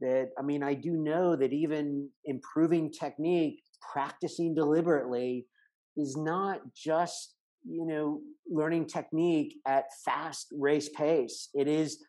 that 0.01 0.29
I 0.37 0.41
mean, 0.43 0.63
I 0.63 0.73
do 0.73 0.91
know 0.91 1.35
that 1.35 1.53
even 1.53 2.09
improving 2.25 2.91
technique, 2.91 3.61
practicing 3.91 4.53
deliberately, 4.53 5.47
is 5.95 6.15
not 6.17 6.61
just 6.75 7.35
you 7.67 7.85
know 7.85 8.21
learning 8.49 8.87
technique 8.87 9.55
at 9.67 9.85
fast 10.05 10.47
race 10.57 10.89
pace. 10.89 11.49
It 11.53 11.67
is 11.67 12.03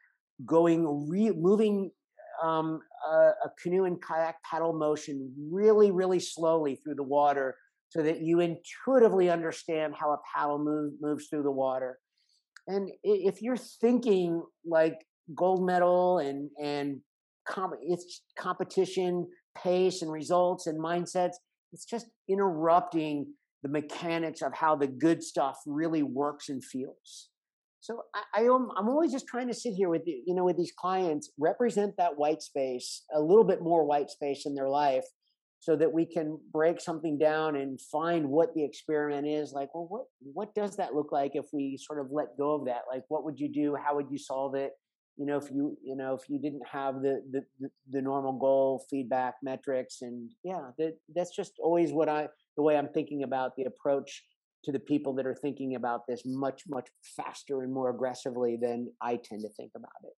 going 0.44 1.08
re- 1.08 1.32
moving 1.36 1.90
um, 2.42 2.80
a, 3.10 3.16
a, 3.16 3.50
canoe 3.60 3.84
and 3.84 4.00
kayak 4.00 4.36
paddle 4.48 4.72
motion 4.72 5.32
really 5.50 5.90
really 5.90 6.20
slowly 6.20 6.76
through 6.76 6.94
the 6.94 7.02
water 7.02 7.56
so 7.88 8.02
that 8.02 8.20
you 8.20 8.40
intuitively 8.40 9.30
understand 9.30 9.94
how 9.98 10.12
a 10.12 10.18
paddle 10.34 10.58
move, 10.58 10.92
moves 11.00 11.28
through 11.28 11.42
the 11.42 11.50
water. 11.50 11.98
And 12.66 12.90
if 13.02 13.40
you're 13.40 13.56
thinking 13.56 14.42
like 14.64 14.98
gold 15.34 15.64
medal 15.64 16.18
and 16.18 16.50
and 16.62 17.00
com- 17.48 17.72
it's 17.82 18.22
competition 18.38 19.26
pace 19.56 20.02
and 20.02 20.12
results 20.12 20.66
and 20.66 20.78
mindsets 20.78 21.34
it's 21.72 21.84
just 21.84 22.06
interrupting 22.28 23.26
the 23.62 23.68
mechanics 23.68 24.42
of 24.42 24.54
how 24.54 24.76
the 24.76 24.86
good 24.86 25.22
stuff 25.22 25.58
really 25.66 26.02
works 26.02 26.48
and 26.48 26.64
feels. 26.64 27.28
So 27.80 28.02
I, 28.14 28.40
I 28.40 28.42
am 28.42 28.68
I'm 28.76 28.88
always 28.88 29.12
just 29.12 29.26
trying 29.26 29.48
to 29.48 29.54
sit 29.54 29.74
here 29.74 29.88
with 29.88 30.02
you 30.06 30.34
know 30.34 30.44
with 30.44 30.56
these 30.56 30.72
clients, 30.76 31.30
represent 31.38 31.94
that 31.96 32.16
white 32.18 32.42
space, 32.42 33.04
a 33.14 33.20
little 33.20 33.44
bit 33.44 33.62
more 33.62 33.84
white 33.84 34.10
space 34.10 34.46
in 34.46 34.54
their 34.54 34.68
life, 34.68 35.04
so 35.60 35.76
that 35.76 35.92
we 35.92 36.04
can 36.04 36.38
break 36.52 36.80
something 36.80 37.18
down 37.18 37.56
and 37.56 37.80
find 37.80 38.28
what 38.28 38.54
the 38.54 38.64
experiment 38.64 39.26
is. 39.26 39.52
Like, 39.52 39.74
well, 39.74 39.86
what 39.88 40.04
what 40.20 40.54
does 40.54 40.76
that 40.76 40.94
look 40.94 41.12
like 41.12 41.32
if 41.34 41.46
we 41.52 41.78
sort 41.80 42.00
of 42.00 42.08
let 42.10 42.36
go 42.36 42.54
of 42.54 42.66
that? 42.66 42.82
Like, 42.92 43.04
what 43.08 43.24
would 43.24 43.38
you 43.38 43.50
do? 43.52 43.76
How 43.76 43.94
would 43.96 44.10
you 44.10 44.18
solve 44.18 44.54
it? 44.54 44.72
You 45.18 45.26
know 45.26 45.36
if 45.36 45.50
you 45.50 45.76
you 45.82 45.96
know 45.96 46.14
if 46.14 46.30
you 46.30 46.38
didn't 46.38 46.66
have 46.66 47.02
the 47.02 47.22
the 47.32 47.44
the, 47.60 47.70
the 47.90 48.00
normal 48.00 48.32
goal 48.32 48.84
feedback 48.88 49.34
metrics 49.42 50.02
and 50.02 50.30
yeah 50.44 50.70
that 50.78 50.96
that's 51.14 51.34
just 51.34 51.52
always 51.58 51.92
what 51.92 52.08
i 52.08 52.28
the 52.56 52.62
way 52.62 52.76
i'm 52.76 52.88
thinking 52.88 53.24
about 53.24 53.54
the 53.56 53.64
approach 53.64 54.24
to 54.64 54.72
the 54.72 54.78
people 54.78 55.12
that 55.14 55.26
are 55.26 55.34
thinking 55.34 55.74
about 55.74 56.06
this 56.06 56.22
much 56.24 56.62
much 56.68 56.88
faster 57.16 57.62
and 57.62 57.72
more 57.72 57.90
aggressively 57.90 58.56
than 58.56 58.90
i 59.02 59.16
tend 59.16 59.42
to 59.42 59.48
think 59.50 59.72
about 59.74 59.90
it 60.04 60.14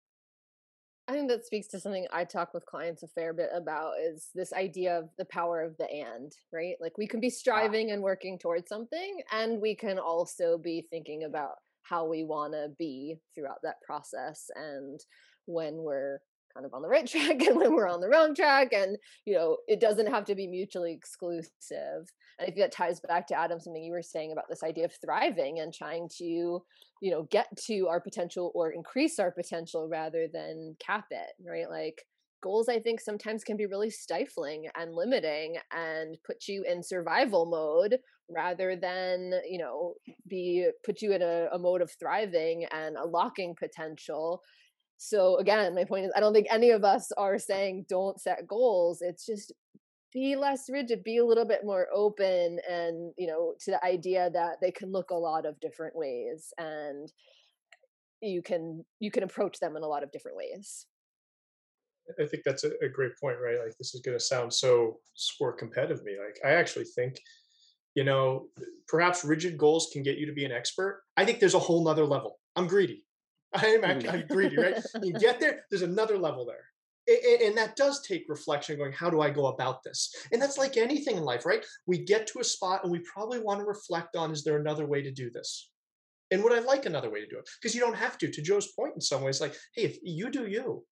I 1.10 1.12
think 1.12 1.30
that 1.30 1.46
speaks 1.46 1.68
to 1.68 1.80
something 1.80 2.06
I 2.12 2.24
talk 2.24 2.52
with 2.52 2.66
clients 2.66 3.02
a 3.02 3.08
fair 3.08 3.32
bit 3.32 3.48
about 3.54 3.94
is 3.98 4.28
this 4.34 4.52
idea 4.52 4.98
of 4.98 5.08
the 5.16 5.24
power 5.24 5.62
of 5.62 5.74
the 5.78 5.90
and, 5.90 6.30
right? 6.52 6.74
Like 6.82 6.98
we 6.98 7.06
can 7.06 7.18
be 7.18 7.28
ah. 7.28 7.34
striving 7.34 7.92
and 7.92 8.02
working 8.02 8.38
towards 8.38 8.68
something, 8.68 9.22
and 9.32 9.58
we 9.58 9.74
can 9.74 9.98
also 9.98 10.58
be 10.58 10.86
thinking 10.90 11.24
about 11.24 11.54
how 11.88 12.06
we 12.06 12.24
want 12.24 12.52
to 12.52 12.68
be 12.78 13.16
throughout 13.34 13.58
that 13.62 13.80
process 13.86 14.46
and 14.54 15.00
when 15.46 15.76
we're 15.76 16.18
kind 16.54 16.66
of 16.66 16.74
on 16.74 16.82
the 16.82 16.88
right 16.88 17.06
track 17.10 17.40
and 17.42 17.56
when 17.56 17.74
we're 17.74 17.88
on 17.88 18.00
the 18.00 18.08
wrong 18.08 18.34
track 18.34 18.72
and 18.72 18.96
you 19.24 19.34
know 19.34 19.56
it 19.66 19.80
doesn't 19.80 20.06
have 20.06 20.24
to 20.24 20.34
be 20.34 20.46
mutually 20.46 20.92
exclusive 20.92 21.50
and 22.38 22.42
i 22.42 22.44
think 22.44 22.58
that 22.58 22.72
ties 22.72 23.00
back 23.00 23.26
to 23.26 23.38
adam 23.38 23.60
something 23.60 23.82
you 23.82 23.92
were 23.92 24.02
saying 24.02 24.32
about 24.32 24.48
this 24.48 24.62
idea 24.62 24.84
of 24.84 24.92
thriving 25.04 25.60
and 25.60 25.72
trying 25.72 26.08
to 26.08 26.24
you 26.24 27.10
know 27.10 27.26
get 27.30 27.46
to 27.56 27.86
our 27.88 28.00
potential 28.00 28.52
or 28.54 28.70
increase 28.70 29.18
our 29.18 29.30
potential 29.30 29.88
rather 29.88 30.26
than 30.32 30.74
cap 30.84 31.06
it 31.10 31.32
right? 31.46 31.70
Like 31.70 32.02
goals 32.40 32.68
i 32.68 32.78
think 32.78 33.00
sometimes 33.00 33.42
can 33.42 33.56
be 33.56 33.66
really 33.66 33.90
stifling 33.90 34.68
and 34.76 34.94
limiting 34.94 35.56
and 35.72 36.16
put 36.24 36.46
you 36.46 36.64
in 36.68 36.82
survival 36.82 37.46
mode 37.46 37.98
rather 38.30 38.76
than 38.76 39.32
you 39.48 39.58
know 39.58 39.94
be 40.28 40.68
put 40.84 41.02
you 41.02 41.12
in 41.12 41.22
a, 41.22 41.48
a 41.52 41.58
mode 41.58 41.82
of 41.82 41.90
thriving 41.98 42.66
and 42.72 42.96
unlocking 42.96 43.54
potential. 43.58 44.42
So 44.96 45.36
again 45.38 45.74
my 45.74 45.84
point 45.84 46.06
is 46.06 46.12
i 46.16 46.20
don't 46.20 46.34
think 46.34 46.48
any 46.50 46.70
of 46.70 46.84
us 46.84 47.12
are 47.16 47.38
saying 47.38 47.86
don't 47.88 48.20
set 48.20 48.46
goals. 48.46 49.00
It's 49.00 49.24
just 49.24 49.52
be 50.12 50.36
less 50.36 50.70
rigid 50.70 51.04
be 51.04 51.18
a 51.18 51.24
little 51.24 51.44
bit 51.44 51.60
more 51.64 51.86
open 51.94 52.58
and 52.68 53.12
you 53.16 53.26
know 53.26 53.54
to 53.60 53.72
the 53.72 53.84
idea 53.84 54.30
that 54.32 54.56
they 54.60 54.70
can 54.70 54.90
look 54.90 55.10
a 55.10 55.14
lot 55.14 55.44
of 55.44 55.60
different 55.60 55.94
ways 55.94 56.52
and 56.58 57.12
you 58.20 58.42
can 58.42 58.84
you 59.00 59.10
can 59.10 59.22
approach 59.22 59.58
them 59.60 59.76
in 59.76 59.82
a 59.82 59.86
lot 59.86 60.02
of 60.02 60.10
different 60.12 60.36
ways. 60.36 60.86
I 62.18 62.26
think 62.26 62.42
that's 62.44 62.64
a, 62.64 62.70
a 62.82 62.88
great 62.88 63.12
point 63.20 63.36
right? 63.42 63.58
Like 63.58 63.76
this 63.78 63.94
is 63.94 64.00
going 64.00 64.16
to 64.16 64.24
sound 64.24 64.52
so 64.52 64.98
sport 65.14 65.58
competitive 65.58 66.02
me. 66.04 66.16
Like 66.18 66.38
i 66.44 66.54
actually 66.54 66.86
think 66.86 67.16
you 67.98 68.04
know 68.04 68.46
perhaps 68.86 69.24
rigid 69.24 69.58
goals 69.58 69.90
can 69.92 70.02
get 70.02 70.18
you 70.18 70.26
to 70.26 70.32
be 70.40 70.44
an 70.44 70.52
expert 70.60 71.02
i 71.16 71.24
think 71.24 71.40
there's 71.40 71.58
a 71.60 71.66
whole 71.66 71.82
nother 71.84 72.06
level 72.06 72.38
i'm 72.56 72.66
greedy 72.66 73.04
I'm. 73.54 74.00
Hmm. 74.00 74.08
I'm 74.08 74.26
greedy, 74.28 74.56
right? 74.56 74.76
you 75.02 75.12
get 75.14 75.40
there, 75.40 75.64
there's 75.70 75.82
another 75.82 76.18
level 76.18 76.46
there. 76.46 76.64
And 77.46 77.56
that 77.56 77.74
does 77.74 78.02
take 78.06 78.26
reflection 78.28 78.76
going, 78.76 78.92
how 78.92 79.08
do 79.08 79.22
I 79.22 79.30
go 79.30 79.46
about 79.46 79.82
this? 79.82 80.14
And 80.30 80.42
that's 80.42 80.58
like 80.58 80.76
anything 80.76 81.16
in 81.16 81.24
life, 81.24 81.46
right? 81.46 81.64
We 81.86 82.04
get 82.04 82.26
to 82.28 82.40
a 82.40 82.44
spot 82.44 82.82
and 82.82 82.92
we 82.92 82.98
probably 82.98 83.40
want 83.40 83.60
to 83.60 83.64
reflect 83.64 84.14
on 84.14 84.30
is 84.30 84.44
there 84.44 84.58
another 84.58 84.86
way 84.86 85.00
to 85.00 85.10
do 85.10 85.30
this? 85.30 85.70
And 86.30 86.44
would 86.44 86.52
I 86.52 86.58
like 86.58 86.84
another 86.84 87.08
way 87.08 87.20
to 87.20 87.26
do 87.26 87.38
it? 87.38 87.48
Because 87.62 87.74
you 87.74 87.80
don't 87.80 87.96
have 87.96 88.18
to. 88.18 88.30
To 88.30 88.42
Joe's 88.42 88.72
point, 88.72 88.92
in 88.94 89.00
some 89.00 89.22
ways, 89.22 89.40
like, 89.40 89.54
hey, 89.74 89.84
if 89.84 89.96
you 90.02 90.30
do 90.30 90.46
you, 90.46 90.84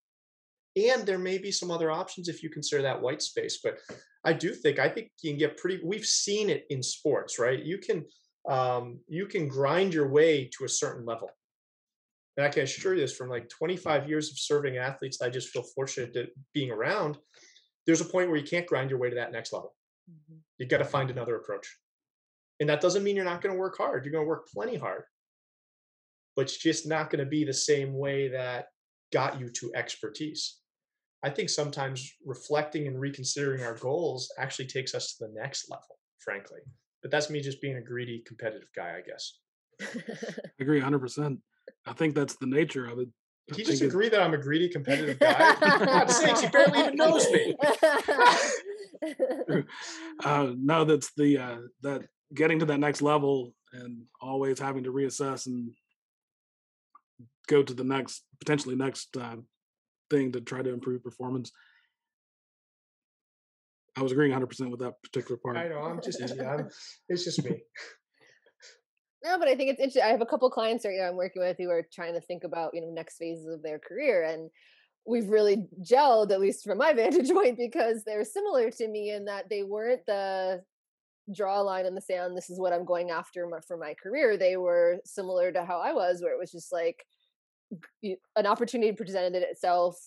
and 0.77 1.07
there 1.07 1.19
may 1.19 1.39
be 1.39 1.51
some 1.51 1.71
other 1.71 1.91
options 1.91 2.29
if 2.29 2.43
you 2.43 2.51
consider 2.51 2.83
that 2.83 3.01
white 3.01 3.23
space. 3.23 3.61
But 3.63 3.79
I 4.25 4.33
do 4.33 4.53
think 4.53 4.79
I 4.79 4.89
think 4.89 5.11
you 5.23 5.31
can 5.31 5.39
get 5.39 5.57
pretty. 5.57 5.81
We've 5.83 6.05
seen 6.05 6.51
it 6.51 6.67
in 6.71 6.83
sports, 6.83 7.39
right? 7.39 7.63
You 7.63 7.79
can 7.79 8.05
um, 8.49 9.01
you 9.09 9.27
can 9.27 9.49
grind 9.49 9.95
your 9.95 10.09
way 10.09 10.51
to 10.57 10.65
a 10.65 10.69
certain 10.69 11.05
level 11.05 11.31
and 12.37 12.45
I 12.45 12.51
can 12.51 12.63
assure 12.63 12.95
you 12.95 13.01
this 13.01 13.17
from 13.17 13.31
like 13.31 13.49
25 13.49 14.09
years 14.09 14.31
of 14.31 14.39
serving 14.39 14.77
athletes, 14.77 15.23
I 15.23 15.31
just 15.31 15.49
feel 15.49 15.63
fortunate 15.63 16.13
to 16.15 16.29
being 16.53 16.71
around. 16.71 17.17
There's 17.87 18.03
a 18.03 18.07
point 18.07 18.29
where 18.29 18.39
you 18.39 18.47
can't 18.47 18.67
grind 18.67 18.91
your 18.91 18.99
way 18.99 19.09
to 19.09 19.17
that 19.17 19.33
next 19.33 19.53
level. 19.53 19.75
Mm-hmm. 20.11 20.39
You 20.59 20.67
got 20.67 20.79
to 20.79 20.85
find 20.85 21.11
another 21.11 21.37
approach. 21.37 21.67
And 22.61 22.69
that 22.69 22.81
doesn't 22.81 23.03
mean 23.03 23.17
you're 23.17 23.25
not 23.25 23.41
going 23.41 23.55
to 23.55 23.59
work 23.59 23.77
hard. 23.79 24.05
You're 24.05 24.13
going 24.13 24.25
to 24.25 24.29
work 24.29 24.49
plenty 24.53 24.77
hard. 24.77 25.05
But 26.35 26.43
it's 26.43 26.59
just 26.59 26.87
not 26.87 27.11
going 27.11 27.25
to 27.25 27.31
be 27.31 27.45
the 27.45 27.55
same 27.55 27.95
way 27.95 28.29
that 28.29 28.67
got 29.13 29.41
you 29.41 29.49
to 29.49 29.73
expertise. 29.75 30.59
I 31.23 31.31
think 31.31 31.49
sometimes 31.49 32.13
reflecting 32.25 32.87
and 32.87 33.01
reconsidering 33.01 33.63
our 33.63 33.75
goals 33.75 34.31
actually 34.39 34.67
takes 34.67 34.95
us 34.95 35.15
to 35.15 35.27
the 35.27 35.33
next 35.35 35.71
level, 35.71 35.99
frankly. 36.19 36.61
But 37.03 37.11
that's 37.11 37.31
me 37.31 37.41
just 37.41 37.61
being 37.61 37.77
a 37.77 37.83
greedy, 37.83 38.23
competitive 38.27 38.69
guy, 38.75 38.99
I 38.99 39.03
guess. 39.03 39.39
I 39.81 40.63
agree 40.63 40.81
100%. 40.81 41.39
I 41.87 41.93
think 41.93 42.15
that's 42.15 42.37
the 42.37 42.47
nature 42.47 42.87
of 42.87 42.99
it. 42.99 43.09
Did 43.49 43.59
you 43.59 43.65
just 43.65 43.83
agree 43.83 44.09
that 44.09 44.21
I'm 44.21 44.35
a 44.35 44.39
greedy, 44.39 44.69
competitive 44.69 45.21
guy? 45.21 45.55
God 45.61 46.11
sakes, 46.11 46.41
he 46.41 46.49
barely 46.49 46.81
even 46.81 46.97
knows 46.97 47.31
me. 47.31 47.55
uh, 50.25 50.53
no, 50.57 50.85
that's 50.85 51.13
the 51.17 51.39
uh, 51.39 51.59
that 51.83 52.03
getting 52.35 52.59
to 52.59 52.67
that 52.67 52.81
next 52.81 53.03
level 53.03 53.55
and 53.73 54.03
always 54.21 54.59
having 54.59 54.85
to 54.85 54.93
reassess 54.93 55.47
and 55.47 55.71
go 57.47 57.63
to 57.63 57.75
the 57.75 57.85
next 57.85 58.25
potentially 58.41 58.75
next 58.75 59.17
uh, 59.17 59.37
thing 60.11 60.33
to 60.33 60.41
try 60.41 60.63
to 60.63 60.73
improve 60.73 61.03
performance. 61.03 61.51
I 63.97 64.03
was 64.03 64.13
agreeing 64.13 64.31
100 64.31 64.47
percent 64.47 64.71
with 64.71 64.81
that 64.81 64.95
particular 65.03 65.39
part. 65.43 65.57
I 65.57 65.69
know. 65.69 65.81
I'm 65.81 66.01
just. 66.03 66.21
Yeah, 66.21 66.55
I'm, 66.55 66.69
it's 67.09 67.25
just 67.25 67.45
me. 67.45 67.63
No, 69.25 69.41
but 69.41 69.49
I 69.49 69.57
think 69.57 69.71
it's 69.71 69.81
interesting. 69.81 70.05
I 70.05 70.13
have 70.13 70.21
a 70.21 70.27
couple 70.27 70.49
clients 70.51 70.85
right 70.85 70.95
now 70.97 71.09
I'm 71.09 71.17
working 71.17 71.43
with 71.43 71.57
who 71.59 71.69
are 71.69 71.85
trying 71.93 72.15
to 72.15 72.21
think 72.21 72.45
about, 72.45 72.75
you 72.75 72.81
know, 72.81 72.93
next 72.93 73.17
phases 73.17 73.49
of 73.49 73.61
their 73.61 73.81
career. 73.81 74.23
And 74.23 74.51
we've 75.05 75.29
really 75.29 75.67
gelled, 75.83 76.31
at 76.31 76.39
least 76.39 76.63
from 76.63 76.79
my 76.79 76.93
vantage 76.95 77.31
point, 77.31 77.59
because 77.59 78.05
they're 78.05 78.25
similar 78.25 78.71
to 78.71 78.87
me 78.87 79.11
in 79.11 79.25
that 79.25 79.49
they 79.51 79.65
weren't 79.65 80.07
the 80.07 80.63
draw 81.35 81.61
a 81.61 81.63
line 81.63 81.87
in 81.87 81.95
the 81.95 82.01
sand, 82.01 82.37
this 82.37 82.51
is 82.51 82.61
what 82.61 82.73
I'm 82.73 82.85
going 82.85 83.11
after 83.11 83.49
for 83.67 83.77
my 83.77 83.95
career. 83.95 84.37
They 84.37 84.57
were 84.57 84.99
similar 85.05 85.51
to 85.53 85.65
how 85.65 85.81
I 85.81 85.93
was, 85.93 86.23
where 86.23 86.33
it 86.33 86.39
was 86.39 86.53
just 86.53 86.73
like, 86.73 87.05
an 88.37 88.47
opportunity 88.47 88.93
presented 88.93 89.43
itself 89.43 89.99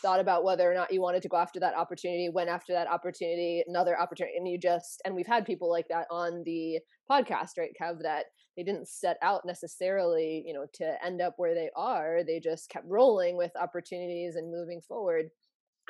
thought 0.00 0.20
about 0.20 0.44
whether 0.44 0.70
or 0.70 0.74
not 0.74 0.92
you 0.92 1.00
wanted 1.00 1.22
to 1.22 1.28
go 1.28 1.36
after 1.36 1.60
that 1.60 1.74
opportunity 1.74 2.28
went 2.28 2.48
after 2.48 2.72
that 2.72 2.88
opportunity 2.88 3.62
another 3.66 3.98
opportunity 3.98 4.36
and 4.36 4.48
you 4.48 4.58
just 4.58 5.00
and 5.04 5.14
we've 5.14 5.26
had 5.26 5.44
people 5.44 5.70
like 5.70 5.86
that 5.88 6.06
on 6.10 6.42
the 6.44 6.78
podcast 7.10 7.58
right 7.58 7.74
kev 7.80 8.00
that 8.02 8.26
they 8.56 8.62
didn't 8.62 8.88
set 8.88 9.16
out 9.22 9.46
necessarily 9.46 10.42
you 10.46 10.52
know 10.52 10.66
to 10.74 11.04
end 11.04 11.20
up 11.20 11.34
where 11.36 11.54
they 11.54 11.70
are. 11.76 12.22
They 12.26 12.40
just 12.40 12.68
kept 12.68 12.86
rolling 12.88 13.36
with 13.36 13.52
opportunities 13.60 14.36
and 14.36 14.50
moving 14.50 14.80
forward. 14.80 15.26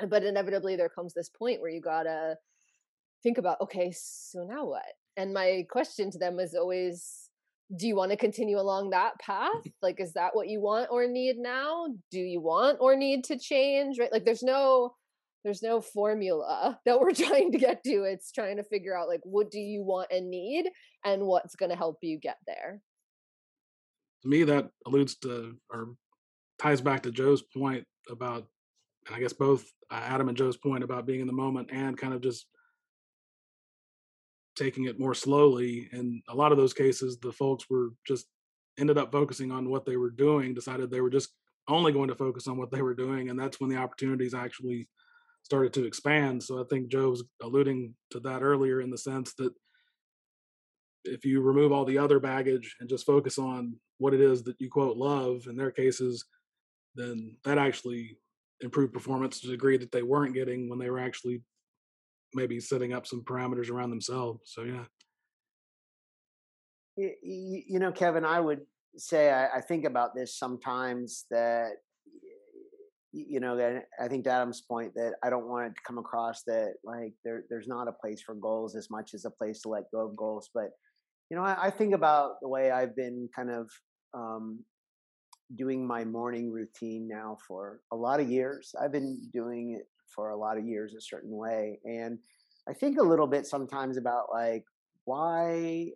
But 0.08 0.24
inevitably 0.24 0.76
there 0.76 0.88
comes 0.88 1.12
this 1.12 1.28
point 1.28 1.60
where 1.60 1.70
you 1.70 1.80
gotta 1.80 2.36
think 3.22 3.38
about 3.38 3.60
okay 3.60 3.92
so 3.94 4.44
now 4.44 4.66
what? 4.66 4.84
And 5.16 5.34
my 5.34 5.66
question 5.70 6.10
to 6.10 6.18
them 6.18 6.38
is 6.38 6.54
always 6.54 7.21
do 7.74 7.86
you 7.86 7.96
want 7.96 8.10
to 8.10 8.16
continue 8.16 8.58
along 8.58 8.90
that 8.90 9.18
path? 9.18 9.52
Like 9.82 10.00
is 10.00 10.12
that 10.12 10.34
what 10.34 10.48
you 10.48 10.60
want 10.60 10.88
or 10.90 11.06
need 11.06 11.38
now? 11.38 11.88
Do 12.10 12.20
you 12.20 12.40
want 12.40 12.78
or 12.80 12.96
need 12.96 13.24
to 13.24 13.38
change 13.38 13.98
right? 13.98 14.12
Like 14.12 14.24
there's 14.24 14.42
no 14.42 14.94
there's 15.44 15.62
no 15.62 15.80
formula 15.80 16.78
that 16.84 17.00
we're 17.00 17.12
trying 17.14 17.52
to 17.52 17.58
get 17.58 17.82
to. 17.84 18.04
It's 18.04 18.30
trying 18.30 18.58
to 18.58 18.62
figure 18.62 18.96
out 18.96 19.08
like 19.08 19.22
what 19.24 19.50
do 19.50 19.58
you 19.58 19.82
want 19.82 20.12
and 20.12 20.30
need 20.30 20.66
and 21.04 21.22
what's 21.22 21.56
going 21.56 21.70
to 21.70 21.76
help 21.76 21.98
you 22.02 22.18
get 22.18 22.38
there. 22.46 22.80
To 24.22 24.28
me 24.28 24.44
that 24.44 24.70
alludes 24.86 25.16
to 25.16 25.56
or 25.70 25.94
ties 26.62 26.80
back 26.80 27.02
to 27.02 27.10
joe's 27.10 27.42
point 27.42 27.84
about 28.08 28.46
and 29.06 29.16
i 29.16 29.18
guess 29.18 29.32
both 29.32 29.68
uh, 29.90 29.94
adam 29.94 30.28
and 30.28 30.38
joe's 30.38 30.56
point 30.56 30.84
about 30.84 31.06
being 31.06 31.20
in 31.20 31.26
the 31.26 31.32
moment 31.32 31.68
and 31.72 31.98
kind 31.98 32.14
of 32.14 32.20
just 32.20 32.46
taking 34.57 34.84
it 34.84 35.00
more 35.00 35.14
slowly 35.14 35.88
and 35.92 36.22
a 36.28 36.34
lot 36.34 36.53
of 36.53 36.59
those 36.59 36.74
cases 36.74 37.18
the 37.18 37.32
folks 37.32 37.64
were 37.70 37.90
just 38.07 38.26
ended 38.78 38.98
up 38.98 39.12
focusing 39.12 39.50
on 39.50 39.68
what 39.68 39.84
they 39.84 39.96
were 39.96 40.11
doing 40.11 40.55
decided 40.55 40.90
they 40.90 41.00
were 41.00 41.11
just 41.11 41.30
only 41.68 41.92
going 41.92 42.09
to 42.09 42.14
focus 42.14 42.46
on 42.46 42.57
what 42.57 42.70
they 42.70 42.82
were 42.82 42.94
doing 42.94 43.30
and 43.30 43.38
that's 43.38 43.61
when 43.61 43.70
the 43.70 43.76
opportunities 43.76 44.34
actually 44.34 44.88
started 45.44 45.72
to 45.72 45.84
expand. 45.84 46.42
So 46.42 46.61
i 46.61 46.64
think 46.68 46.88
joe 46.88 47.11
was 47.11 47.24
alluding 47.42 47.94
to 48.11 48.20
that 48.20 48.42
earlier 48.42 48.80
in 48.80 48.90
the 48.90 48.98
sense 48.98 49.34
that 49.34 49.53
if 51.05 51.24
you 51.24 51.40
remove 51.40 51.72
all 51.72 51.84
the 51.84 51.98
other 51.98 52.20
baggage 52.20 52.76
and 52.80 52.88
just 52.88 53.07
focus 53.07 53.38
on 53.38 53.76
what 53.98 54.14
it 54.14 54.20
is 54.20 54.42
that 54.44 54.61
you 54.61 54.70
quote 54.70 54.96
love 54.96 55.46
in 55.48 55.57
their 55.57 55.70
cases 55.70 56.24
then 56.94 57.36
that 57.44 57.59
actually 57.59 58.18
improved 58.61 58.92
performance 58.92 59.40
to 59.40 59.46
the 59.46 59.53
degree 59.53 59.76
that 59.76 59.90
they 59.92 60.03
weren't 60.03 60.34
getting 60.34 60.68
when 60.68 60.78
they 60.78 60.90
were 60.90 60.98
actually 60.98 61.42
maybe 62.34 62.60
setting 62.60 62.92
up 62.92 63.06
some 63.06 63.22
parameters 63.22 63.70
around 63.70 63.90
themselves. 63.90 64.40
So 64.44 64.62
yeah. 64.62 64.84
You, 66.96 67.78
know, 67.78 67.90
Kevin, 67.90 68.24
I 68.24 68.38
would 68.40 68.60
say 68.98 69.30
I, 69.30 69.56
I, 69.56 69.60
think 69.62 69.86
about 69.86 70.14
this 70.14 70.38
sometimes 70.38 71.24
that 71.30 71.70
you 73.12 73.40
know 73.40 73.56
that 73.56 73.84
I 73.98 74.08
think 74.08 74.24
to 74.24 74.30
Adam's 74.30 74.60
point 74.60 74.92
that 74.94 75.14
I 75.22 75.30
don't 75.30 75.48
want 75.48 75.66
it 75.66 75.74
to 75.74 75.82
come 75.86 75.96
across 75.96 76.42
that 76.46 76.74
like 76.84 77.14
there 77.24 77.44
there's 77.48 77.68
not 77.68 77.88
a 77.88 77.92
place 77.92 78.20
for 78.20 78.34
goals 78.34 78.76
as 78.76 78.90
much 78.90 79.14
as 79.14 79.24
a 79.24 79.30
place 79.30 79.62
to 79.62 79.70
let 79.70 79.90
go 79.90 80.06
of 80.06 80.16
goals. 80.16 80.50
But 80.52 80.70
you 81.30 81.36
know, 81.36 81.42
I, 81.42 81.56
I 81.66 81.70
think 81.70 81.94
about 81.94 82.32
the 82.42 82.48
way 82.48 82.70
I've 82.70 82.94
been 82.94 83.28
kind 83.34 83.50
of 83.50 83.70
um, 84.12 84.60
doing 85.56 85.86
my 85.86 86.04
morning 86.04 86.50
routine 86.50 87.08
now 87.08 87.38
for 87.46 87.80
a 87.92 87.96
lot 87.96 88.20
of 88.20 88.30
years. 88.30 88.74
I've 88.80 88.92
been 88.92 89.20
doing 89.32 89.78
it 89.78 89.86
for 90.14 90.30
a 90.30 90.36
lot 90.36 90.58
of 90.58 90.66
years 90.66 90.94
a 90.94 91.00
certain 91.00 91.36
way. 91.36 91.80
And 91.84 92.18
I 92.68 92.72
think 92.72 92.98
a 92.98 93.02
little 93.02 93.26
bit 93.26 93.46
sometimes 93.46 93.96
about 93.96 94.26
like 94.32 94.64
why 95.04 95.90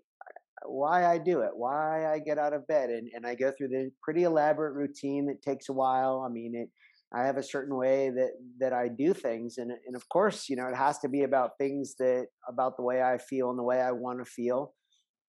why 0.65 1.07
I 1.07 1.19
do 1.19 1.41
it, 1.41 1.51
why 1.55 2.11
I 2.13 2.19
get 2.19 2.39
out 2.39 2.53
of 2.53 2.67
bed. 2.67 2.91
And, 2.91 3.09
and 3.15 3.27
I 3.27 3.35
go 3.35 3.53
through 3.53 3.69
the 3.69 3.91
pretty 4.03 4.25
elaborate 4.25 4.75
routine 4.75 5.27
that 5.27 5.43
takes 5.43 5.69
a 5.69 5.73
while. 5.73 6.25
I 6.27 6.33
mean, 6.33 6.55
it, 6.55 6.71
I 7.15 7.25
have 7.25 7.37
a 7.37 7.43
certain 7.43 7.77
way 7.77 8.11
that, 8.11 8.31
that 8.59 8.73
I 8.73 8.89
do 8.89 9.15
things. 9.15 9.59
And, 9.59 9.71
and 9.71 9.95
of 9.95 10.09
course, 10.09 10.49
you 10.49 10.57
know, 10.57 10.67
it 10.67 10.75
has 10.75 10.99
to 11.01 11.09
be 11.09 11.23
about 11.23 11.59
things 11.59 11.95
that, 11.99 12.27
about 12.49 12.77
the 12.77 12.83
way 12.83 13.03
I 13.03 13.19
feel 13.19 13.51
and 13.51 13.59
the 13.59 13.65
way 13.65 13.81
I 13.81 13.93
want 13.93 14.19
to 14.19 14.25
feel. 14.25 14.73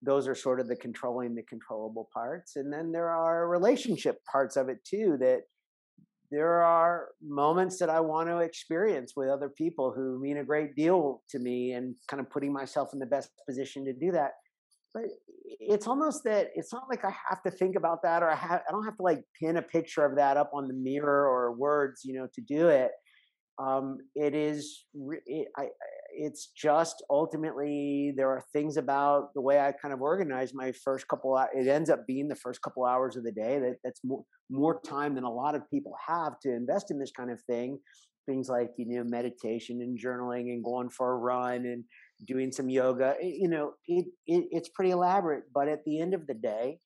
Those 0.01 0.27
are 0.27 0.35
sort 0.35 0.59
of 0.59 0.67
the 0.67 0.75
controlling 0.75 1.35
the 1.35 1.43
controllable 1.43 2.09
parts. 2.13 2.55
And 2.55 2.71
then 2.71 2.91
there 2.91 3.09
are 3.09 3.49
relationship 3.49 4.17
parts 4.31 4.55
of 4.55 4.69
it 4.69 4.77
too 4.83 5.17
that 5.19 5.41
there 6.31 6.61
are 6.61 7.09
moments 7.21 7.79
that 7.79 7.89
I 7.89 7.99
want 7.99 8.29
to 8.29 8.39
experience 8.39 9.13
with 9.15 9.29
other 9.29 9.49
people 9.49 9.93
who 9.95 10.19
mean 10.19 10.37
a 10.37 10.43
great 10.43 10.75
deal 10.75 11.21
to 11.29 11.39
me 11.39 11.71
and 11.71 11.95
kind 12.09 12.19
of 12.19 12.29
putting 12.29 12.51
myself 12.51 12.89
in 12.93 12.99
the 12.99 13.05
best 13.05 13.29
position 13.47 13.85
to 13.85 13.93
do 13.93 14.11
that 14.11 14.31
but 14.97 15.11
it's 15.59 15.87
almost 15.87 16.23
that 16.23 16.49
it's 16.55 16.73
not 16.73 16.89
like 16.89 17.05
I 17.05 17.13
have 17.29 17.43
to 17.43 17.51
think 17.51 17.75
about 17.75 18.01
that 18.03 18.23
or 18.23 18.29
I 18.29 18.35
have 18.35 18.61
I 18.67 18.71
don't 18.71 18.85
have 18.85 18.97
to 18.97 19.03
like 19.03 19.23
pin 19.39 19.57
a 19.57 19.61
picture 19.61 20.05
of 20.05 20.15
that 20.15 20.37
up 20.37 20.51
on 20.53 20.67
the 20.67 20.73
mirror 20.73 21.27
or 21.27 21.53
words, 21.53 22.01
you 22.03 22.13
know, 22.13 22.27
to 22.33 22.41
do 22.41 22.69
it. 22.69 22.91
Um, 23.59 23.97
it 24.15 24.33
is 24.33 24.85
it, 25.25 25.47
I, 25.57 25.67
it's 26.15 26.47
just 26.47 27.03
ultimately 27.09 28.13
there 28.15 28.29
are 28.29 28.43
things 28.53 28.77
about 28.77 29.33
the 29.33 29.41
way 29.41 29.59
I 29.59 29.71
kind 29.71 29.93
of 29.93 30.01
organize 30.01 30.53
my 30.53 30.71
first 30.71 31.07
couple. 31.07 31.37
It 31.53 31.67
ends 31.67 31.89
up 31.89 32.05
being 32.07 32.27
the 32.27 32.35
first 32.35 32.61
couple 32.61 32.85
hours 32.85 33.15
of 33.15 33.23
the 33.23 33.31
day 33.31 33.59
that 33.59 33.77
that's 33.83 34.01
more 34.03 34.23
more 34.49 34.79
time 34.81 35.15
than 35.15 35.23
a 35.23 35.31
lot 35.31 35.55
of 35.55 35.69
people 35.69 35.93
have 36.07 36.39
to 36.41 36.53
invest 36.53 36.91
in 36.91 36.99
this 36.99 37.11
kind 37.11 37.31
of 37.31 37.41
thing. 37.43 37.79
Things 38.25 38.49
like 38.49 38.71
you 38.77 38.97
know 38.97 39.03
meditation 39.03 39.81
and 39.81 39.99
journaling 39.99 40.51
and 40.53 40.63
going 40.63 40.89
for 40.89 41.13
a 41.13 41.17
run 41.17 41.65
and 41.65 41.83
doing 42.25 42.51
some 42.51 42.69
yoga. 42.69 43.15
You 43.21 43.49
know, 43.49 43.73
it, 43.87 44.05
it 44.25 44.45
it's 44.51 44.69
pretty 44.69 44.91
elaborate, 44.91 45.43
but 45.53 45.67
at 45.67 45.83
the 45.85 45.99
end 45.99 46.13
of 46.13 46.27
the 46.27 46.33
day, 46.33 46.79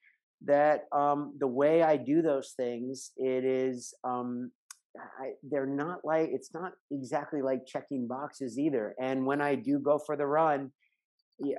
that 0.46 0.86
um, 0.92 1.36
the 1.40 1.48
way 1.48 1.84
I 1.84 1.98
do 1.98 2.22
those 2.22 2.54
things, 2.58 3.12
it 3.18 3.46
is 3.46 3.94
um, 4.04 4.52
I, 4.98 5.32
they're 5.44 5.66
not 5.66 6.00
like 6.04 6.30
it's 6.32 6.54
not 6.54 6.74
exactly 6.92 7.42
like 7.42 7.66
checking 7.66 8.08
boxes 8.08 8.60
either. 8.60 8.94
And 9.00 9.26
when 9.26 9.42
I 9.42 9.56
do 9.56 9.80
go 9.80 9.98
for 9.98 10.16
the 10.16 10.26
run, 10.26 10.72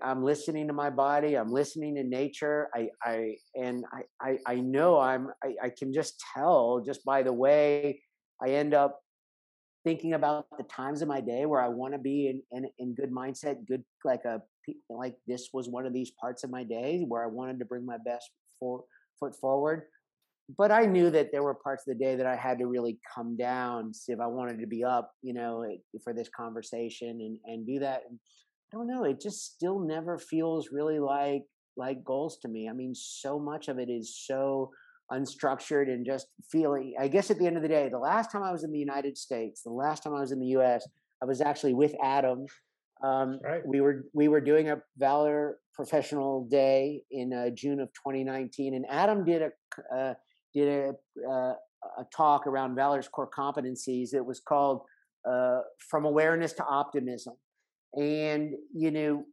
I'm 0.03 0.23
listening 0.23 0.69
to 0.69 0.73
my 0.73 0.91
body. 0.91 1.37
I'm 1.37 1.51
listening 1.51 1.97
to 1.97 2.05
nature. 2.05 2.69
I, 2.75 2.89
I 3.03 3.37
and 3.57 3.85
I, 3.93 4.03
I, 4.21 4.39
I 4.47 4.55
know 4.57 4.99
I'm. 4.99 5.29
I, 5.43 5.55
I 5.65 5.71
can 5.71 5.93
just 5.93 6.23
tell 6.35 6.83
just 6.85 7.05
by 7.05 7.23
the 7.23 7.33
way 7.33 8.03
I 8.43 8.51
end 8.51 8.75
up 8.75 9.01
thinking 9.85 10.15
about 10.15 10.47
the 10.57 10.65
times 10.65 11.03
of 11.03 11.09
my 11.09 11.21
day 11.21 11.47
where 11.47 11.61
I 11.61 11.69
want 11.69 11.95
to 11.95 11.99
be 11.99 12.29
in, 12.29 12.43
in, 12.53 12.71
in 12.79 12.95
good 12.95 13.11
mindset, 13.11 13.67
good 13.67 13.83
like 14.05 14.25
a 14.25 14.41
like 14.89 15.17
this 15.27 15.49
was 15.53 15.69
one 15.69 15.87
of 15.87 15.93
these 15.93 16.13
parts 16.21 16.45
of 16.45 16.51
my 16.51 16.63
day 16.63 17.05
where 17.07 17.25
I 17.25 17.27
wanted 17.27 17.59
to 17.59 17.65
bring 17.65 17.85
my 17.85 17.99
best 18.05 18.31
for, 18.61 18.85
foot 19.19 19.35
forward. 19.41 19.83
But 20.59 20.71
I 20.71 20.85
knew 20.87 21.11
that 21.11 21.29
there 21.33 21.43
were 21.43 21.55
parts 21.55 21.85
of 21.87 21.97
the 21.97 22.05
day 22.05 22.17
that 22.17 22.27
I 22.27 22.37
had 22.37 22.59
to 22.59 22.67
really 22.67 22.99
come 23.15 23.37
down 23.37 23.95
see 23.95 24.13
if 24.13 24.21
I 24.21 24.27
wanted 24.27 24.61
to 24.61 24.67
be 24.67 24.85
up, 24.85 25.13
you 25.23 25.35
know, 25.35 25.65
for 26.03 26.13
this 26.13 26.29
conversation 26.37 27.09
and 27.21 27.39
and 27.47 27.67
do 27.67 27.79
that. 27.81 28.03
And 28.09 28.19
I 28.73 28.77
don't 28.77 28.89
know, 28.89 29.05
it 29.05 29.21
just 29.21 29.55
still 29.55 29.81
never 29.81 30.19
feels 30.19 30.69
really 30.73 30.99
like 30.99 31.43
like 31.77 32.05
goals 32.05 32.39
to 32.43 32.49
me. 32.49 32.69
I 32.69 32.73
mean, 32.73 32.95
so 32.95 33.39
much 33.39 33.69
of 33.69 33.79
it 33.79 33.89
is 33.89 34.17
so 34.27 34.71
unstructured 35.13 35.89
and 35.93 36.07
just 36.07 36.27
feeling 36.51 36.95
i 36.99 37.07
guess 37.07 37.31
at 37.31 37.39
the 37.39 37.47
end 37.47 37.57
of 37.57 37.63
the 37.63 37.69
day 37.69 37.89
the 37.91 37.99
last 37.99 38.31
time 38.31 38.43
i 38.43 38.53
was 38.53 38.65
in 38.65 38.73
the 38.73 38.79
united 38.79 39.17
states 39.19 39.63
the 39.63 39.71
last 39.71 40.03
time 40.03 40.15
i 40.15 40.21
was 40.21 40.33
in 40.33 40.41
the 40.41 40.47
us 40.47 40.87
i 41.23 41.27
was 41.27 41.41
actually 41.41 41.75
with 41.75 41.95
adam 42.03 42.47
um, 43.05 43.41
right. 43.43 43.67
we 43.67 43.81
were 43.81 44.05
we 44.15 44.29
were 44.29 44.41
doing 44.41 44.71
a 44.71 44.77
valor 44.97 45.59
professional 45.75 46.47
day 46.51 47.03
in 47.11 47.33
uh, 47.33 47.51
june 47.55 47.81
of 47.81 47.89
2019 47.89 48.75
and 48.75 48.87
adam 48.89 49.25
did 49.25 49.43
a 49.43 49.97
uh, 49.97 50.15
did 50.55 50.69
a, 50.69 51.29
uh, 51.29 51.55
a 51.99 52.05
talk 52.15 52.47
around 52.47 52.75
valor's 52.75 53.09
core 53.09 53.31
competencies 53.31 54.15
it 54.15 54.25
was 54.25 54.41
called 54.41 54.83
uh, 55.29 55.61
from 55.79 56.05
awareness 56.05 56.53
to 56.53 56.65
optimism 56.65 57.35
and 57.97 58.55
you 58.75 58.91
know 58.91 59.25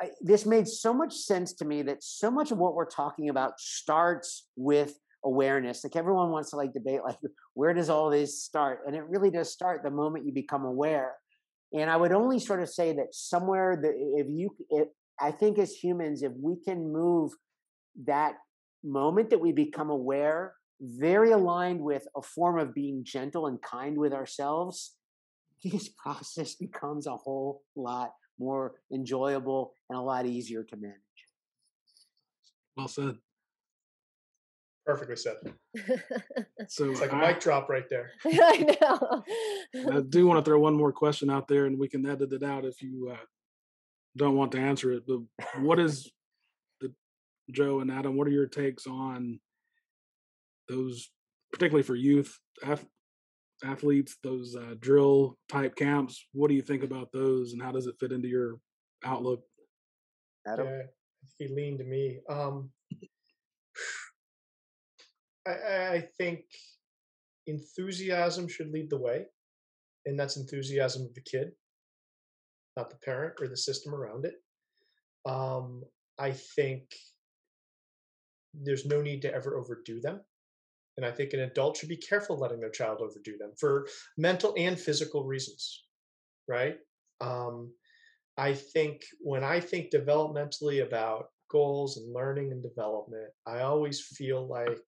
I, 0.00 0.10
this 0.20 0.46
made 0.46 0.66
so 0.66 0.92
much 0.92 1.14
sense 1.14 1.52
to 1.54 1.64
me 1.64 1.82
that 1.82 2.02
so 2.02 2.30
much 2.30 2.50
of 2.50 2.58
what 2.58 2.74
we're 2.74 2.90
talking 2.90 3.28
about 3.28 3.60
starts 3.60 4.48
with 4.56 4.98
awareness. 5.24 5.84
Like 5.84 5.96
everyone 5.96 6.30
wants 6.30 6.50
to 6.50 6.56
like 6.56 6.72
debate, 6.72 7.00
like 7.04 7.18
where 7.54 7.74
does 7.74 7.90
all 7.90 8.10
this 8.10 8.42
start? 8.42 8.80
And 8.86 8.96
it 8.96 9.04
really 9.08 9.30
does 9.30 9.52
start 9.52 9.82
the 9.82 9.90
moment 9.90 10.26
you 10.26 10.32
become 10.32 10.64
aware. 10.64 11.14
And 11.72 11.88
I 11.90 11.96
would 11.96 12.12
only 12.12 12.38
sort 12.38 12.62
of 12.62 12.68
say 12.68 12.92
that 12.94 13.14
somewhere 13.14 13.78
that 13.80 13.94
if 13.96 14.26
you, 14.28 14.50
I 15.20 15.30
think 15.30 15.58
as 15.58 15.72
humans, 15.72 16.22
if 16.22 16.32
we 16.38 16.56
can 16.56 16.92
move 16.92 17.32
that 18.04 18.34
moment 18.84 19.30
that 19.30 19.40
we 19.40 19.52
become 19.52 19.90
aware, 19.90 20.54
very 20.82 21.30
aligned 21.30 21.80
with 21.80 22.06
a 22.16 22.22
form 22.22 22.58
of 22.58 22.74
being 22.74 23.04
gentle 23.04 23.46
and 23.46 23.62
kind 23.62 23.96
with 23.96 24.12
ourselves, 24.12 24.96
this 25.64 25.88
process 25.88 26.54
becomes 26.54 27.06
a 27.06 27.16
whole 27.16 27.62
lot 27.76 28.12
more 28.38 28.74
enjoyable 28.92 29.72
and 29.88 29.98
a 29.98 30.02
lot 30.02 30.26
easier 30.26 30.64
to 30.64 30.76
manage. 30.76 30.98
Well 32.76 32.88
said. 32.88 33.16
Perfectly 34.84 35.14
said. 35.14 35.36
so 36.68 36.90
it's 36.90 37.00
like 37.00 37.12
a 37.12 37.16
mic 37.16 37.38
drop 37.38 37.68
right 37.68 37.88
there. 37.88 38.10
I 38.24 38.76
know. 38.80 39.22
I 39.94 40.00
do 40.00 40.26
want 40.26 40.44
to 40.44 40.48
throw 40.48 40.58
one 40.58 40.74
more 40.74 40.92
question 40.92 41.30
out 41.30 41.46
there, 41.46 41.66
and 41.66 41.78
we 41.78 41.88
can 41.88 42.04
edit 42.04 42.32
it 42.32 42.42
out 42.42 42.64
if 42.64 42.82
you 42.82 43.10
uh, 43.12 43.24
don't 44.16 44.34
want 44.34 44.50
to 44.52 44.58
answer 44.58 44.90
it. 44.90 45.04
But 45.06 45.20
what 45.60 45.78
is 45.78 46.10
the 46.80 46.92
Joe 47.52 47.78
and 47.78 47.92
Adam? 47.92 48.16
What 48.16 48.26
are 48.26 48.32
your 48.32 48.48
takes 48.48 48.88
on 48.88 49.38
those, 50.72 51.10
particularly 51.52 51.82
for 51.82 51.94
youth 51.94 52.38
af- 52.62 52.86
athletes? 53.62 54.16
Those 54.22 54.56
uh, 54.56 54.74
drill 54.80 55.38
type 55.48 55.76
camps. 55.76 56.26
What 56.32 56.48
do 56.48 56.54
you 56.54 56.62
think 56.62 56.82
about 56.82 57.12
those, 57.12 57.52
and 57.52 57.62
how 57.62 57.72
does 57.72 57.86
it 57.86 57.96
fit 58.00 58.12
into 58.12 58.28
your 58.28 58.58
outlook? 59.04 59.42
Adam, 60.46 60.66
yeah, 60.66 60.82
he 61.38 61.48
leaned 61.48 61.78
to 61.78 61.84
me. 61.84 62.18
Um, 62.28 62.70
I, 65.46 65.52
I 65.96 66.08
think 66.18 66.40
enthusiasm 67.46 68.48
should 68.48 68.72
lead 68.72 68.90
the 68.90 68.98
way, 68.98 69.26
and 70.06 70.18
that's 70.18 70.36
enthusiasm 70.36 71.02
of 71.02 71.14
the 71.14 71.20
kid, 71.20 71.52
not 72.76 72.90
the 72.90 72.96
parent 73.04 73.34
or 73.40 73.48
the 73.48 73.56
system 73.56 73.94
around 73.94 74.24
it. 74.24 74.34
Um, 75.24 75.82
I 76.18 76.32
think 76.32 76.82
there's 78.54 78.84
no 78.86 79.00
need 79.00 79.22
to 79.22 79.34
ever 79.34 79.56
overdo 79.56 80.00
them. 80.00 80.20
And 80.96 81.06
I 81.06 81.10
think 81.10 81.32
an 81.32 81.40
adult 81.40 81.76
should 81.76 81.88
be 81.88 81.96
careful 81.96 82.38
letting 82.38 82.60
their 82.60 82.70
child 82.70 83.00
overdo 83.00 83.38
them 83.38 83.52
for 83.58 83.86
mental 84.18 84.54
and 84.58 84.78
physical 84.78 85.24
reasons, 85.24 85.84
right? 86.48 86.76
Um, 87.20 87.72
I 88.36 88.54
think 88.54 89.02
when 89.20 89.44
I 89.44 89.60
think 89.60 89.90
developmentally 89.90 90.86
about 90.86 91.26
goals 91.50 91.96
and 91.96 92.14
learning 92.14 92.52
and 92.52 92.62
development, 92.62 93.28
I 93.46 93.60
always 93.60 94.00
feel 94.00 94.46
like 94.46 94.78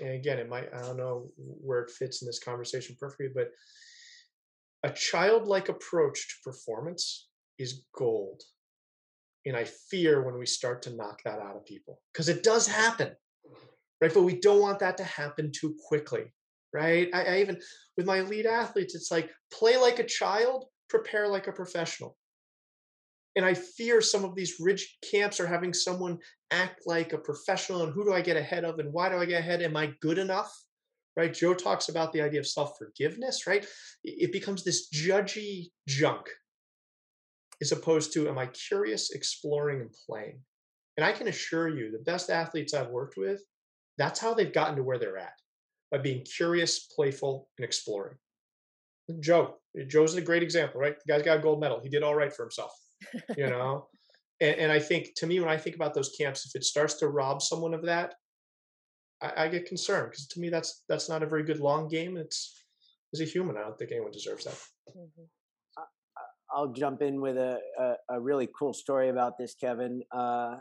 and 0.00 0.10
again, 0.10 0.38
it 0.38 0.48
might, 0.48 0.72
I 0.74 0.82
don't 0.82 0.96
know 0.96 1.30
where 1.36 1.80
it 1.80 1.90
fits 1.90 2.22
in 2.22 2.26
this 2.26 2.38
conversation 2.38 2.96
perfectly, 2.98 3.28
but 3.34 3.50
a 4.82 4.92
childlike 4.92 5.68
approach 5.68 6.28
to 6.28 6.50
performance 6.50 7.28
is 7.58 7.84
gold. 7.94 8.42
And 9.46 9.56
I 9.56 9.64
fear 9.64 10.22
when 10.22 10.38
we 10.38 10.46
start 10.46 10.82
to 10.82 10.94
knock 10.94 11.22
that 11.24 11.38
out 11.38 11.56
of 11.56 11.64
people 11.64 12.00
because 12.12 12.28
it 12.28 12.42
does 12.42 12.66
happen, 12.66 13.12
right? 14.00 14.12
But 14.12 14.22
we 14.22 14.40
don't 14.40 14.60
want 14.60 14.78
that 14.80 14.96
to 14.98 15.04
happen 15.04 15.52
too 15.52 15.74
quickly, 15.88 16.32
right? 16.72 17.08
I, 17.12 17.24
I 17.24 17.40
even, 17.40 17.58
with 17.96 18.06
my 18.06 18.18
elite 18.18 18.46
athletes, 18.46 18.94
it's 18.94 19.10
like 19.10 19.30
play 19.52 19.76
like 19.76 19.98
a 19.98 20.04
child, 20.04 20.66
prepare 20.88 21.28
like 21.28 21.46
a 21.46 21.52
professional. 21.52 22.16
And 23.36 23.44
I 23.44 23.52
fear 23.52 24.00
some 24.00 24.24
of 24.24 24.34
these 24.34 24.56
rigid 24.58 24.88
camps 25.10 25.40
are 25.40 25.46
having 25.46 25.74
someone 25.74 26.18
act 26.50 26.82
like 26.86 27.12
a 27.12 27.18
professional 27.18 27.82
and 27.82 27.92
who 27.92 28.04
do 28.04 28.14
I 28.14 28.22
get 28.22 28.36
ahead 28.36 28.64
of 28.64 28.78
and 28.78 28.92
why 28.92 29.10
do 29.10 29.16
I 29.16 29.26
get 29.26 29.40
ahead? 29.40 29.60
Am 29.60 29.76
I 29.76 29.92
good 30.00 30.18
enough? 30.18 30.50
Right? 31.16 31.32
Joe 31.32 31.54
talks 31.54 31.88
about 31.88 32.12
the 32.12 32.20
idea 32.20 32.40
of 32.40 32.46
self 32.46 32.76
forgiveness, 32.78 33.46
right? 33.46 33.66
It 34.04 34.32
becomes 34.32 34.64
this 34.64 34.88
judgy 34.90 35.70
junk 35.88 36.28
as 37.60 37.72
opposed 37.72 38.12
to 38.12 38.28
am 38.28 38.38
I 38.38 38.46
curious, 38.46 39.12
exploring, 39.12 39.80
and 39.80 39.94
playing? 40.06 40.40
And 40.96 41.04
I 41.04 41.12
can 41.12 41.28
assure 41.28 41.68
you, 41.68 41.90
the 41.90 42.10
best 42.10 42.30
athletes 42.30 42.74
I've 42.74 42.90
worked 42.90 43.16
with, 43.16 43.42
that's 43.98 44.20
how 44.20 44.34
they've 44.34 44.52
gotten 44.52 44.76
to 44.76 44.82
where 44.82 44.98
they're 44.98 45.18
at 45.18 45.34
by 45.90 45.98
being 45.98 46.24
curious, 46.24 46.86
playful, 46.94 47.48
and 47.58 47.64
exploring. 47.64 48.16
Joe, 49.20 49.56
Joe's 49.86 50.14
a 50.14 50.20
great 50.20 50.42
example, 50.42 50.80
right? 50.80 50.96
The 50.98 51.12
guy's 51.12 51.22
got 51.22 51.38
a 51.38 51.42
gold 51.42 51.60
medal. 51.60 51.80
He 51.80 51.88
did 51.88 52.02
all 52.02 52.14
right 52.14 52.32
for 52.32 52.42
himself 52.42 52.72
you 53.36 53.46
know 53.50 53.86
and, 54.40 54.56
and, 54.56 54.72
i 54.72 54.78
think 54.78 55.08
to 55.16 55.26
me 55.26 55.38
when 55.38 55.50
i 55.50 55.56
think 55.56 55.76
about 55.76 55.92
those 55.92 56.10
camps 56.18 56.46
if 56.46 56.58
it 56.58 56.64
starts 56.64 56.94
to 56.94 57.08
rob 57.08 57.42
someone 57.42 57.74
of 57.74 57.82
that 57.84 58.14
I, 59.22 59.44
I 59.44 59.48
get 59.48 59.66
concerned 59.66 60.10
because 60.10 60.26
to 60.28 60.40
me 60.40 60.48
that's 60.48 60.84
that's 60.88 61.08
not 61.08 61.22
a 61.22 61.26
very 61.26 61.44
good 61.44 61.60
long 61.60 61.88
game. 61.88 62.16
It's 62.16 62.64
as 63.14 63.20
a 63.20 63.24
human, 63.24 63.56
I 63.56 63.60
don't 63.60 63.78
think 63.78 63.92
anyone 63.92 64.10
deserves 64.10 64.44
that. 64.44 64.58
Mm-hmm. 64.96 65.22
I'll 66.54 66.72
jump 66.72 67.02
in 67.02 67.20
with 67.20 67.36
a, 67.36 67.58
a, 67.78 67.94
a, 68.16 68.20
really 68.20 68.48
cool 68.56 68.72
story 68.72 69.08
about 69.08 69.36
this, 69.36 69.54
Kevin. 69.60 70.02
Uh, 70.14 70.54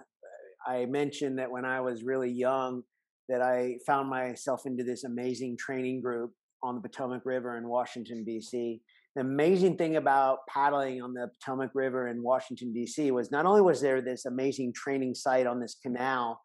I 0.65 0.85
mentioned 0.87 1.37
that 1.37 1.51
when 1.51 1.63
I 1.63 1.81
was 1.81 2.03
really 2.03 2.31
young, 2.31 2.81
that 3.29 3.41
I 3.41 3.77
found 3.85 4.09
myself 4.09 4.65
into 4.65 4.83
this 4.83 5.03
amazing 5.03 5.57
training 5.57 6.01
group 6.01 6.31
on 6.63 6.75
the 6.75 6.81
Potomac 6.81 7.25
River 7.25 7.57
in 7.57 7.67
Washington 7.67 8.23
D.C. 8.23 8.81
The 9.15 9.21
amazing 9.21 9.77
thing 9.77 9.95
about 9.95 10.39
paddling 10.49 11.01
on 11.01 11.13
the 11.13 11.29
Potomac 11.39 11.71
River 11.73 12.07
in 12.09 12.21
Washington 12.21 12.73
D.C. 12.73 13.11
was 13.11 13.31
not 13.31 13.45
only 13.45 13.61
was 13.61 13.81
there 13.81 14.01
this 14.01 14.25
amazing 14.25 14.73
training 14.73 15.15
site 15.15 15.47
on 15.47 15.59
this 15.59 15.75
canal, 15.81 16.39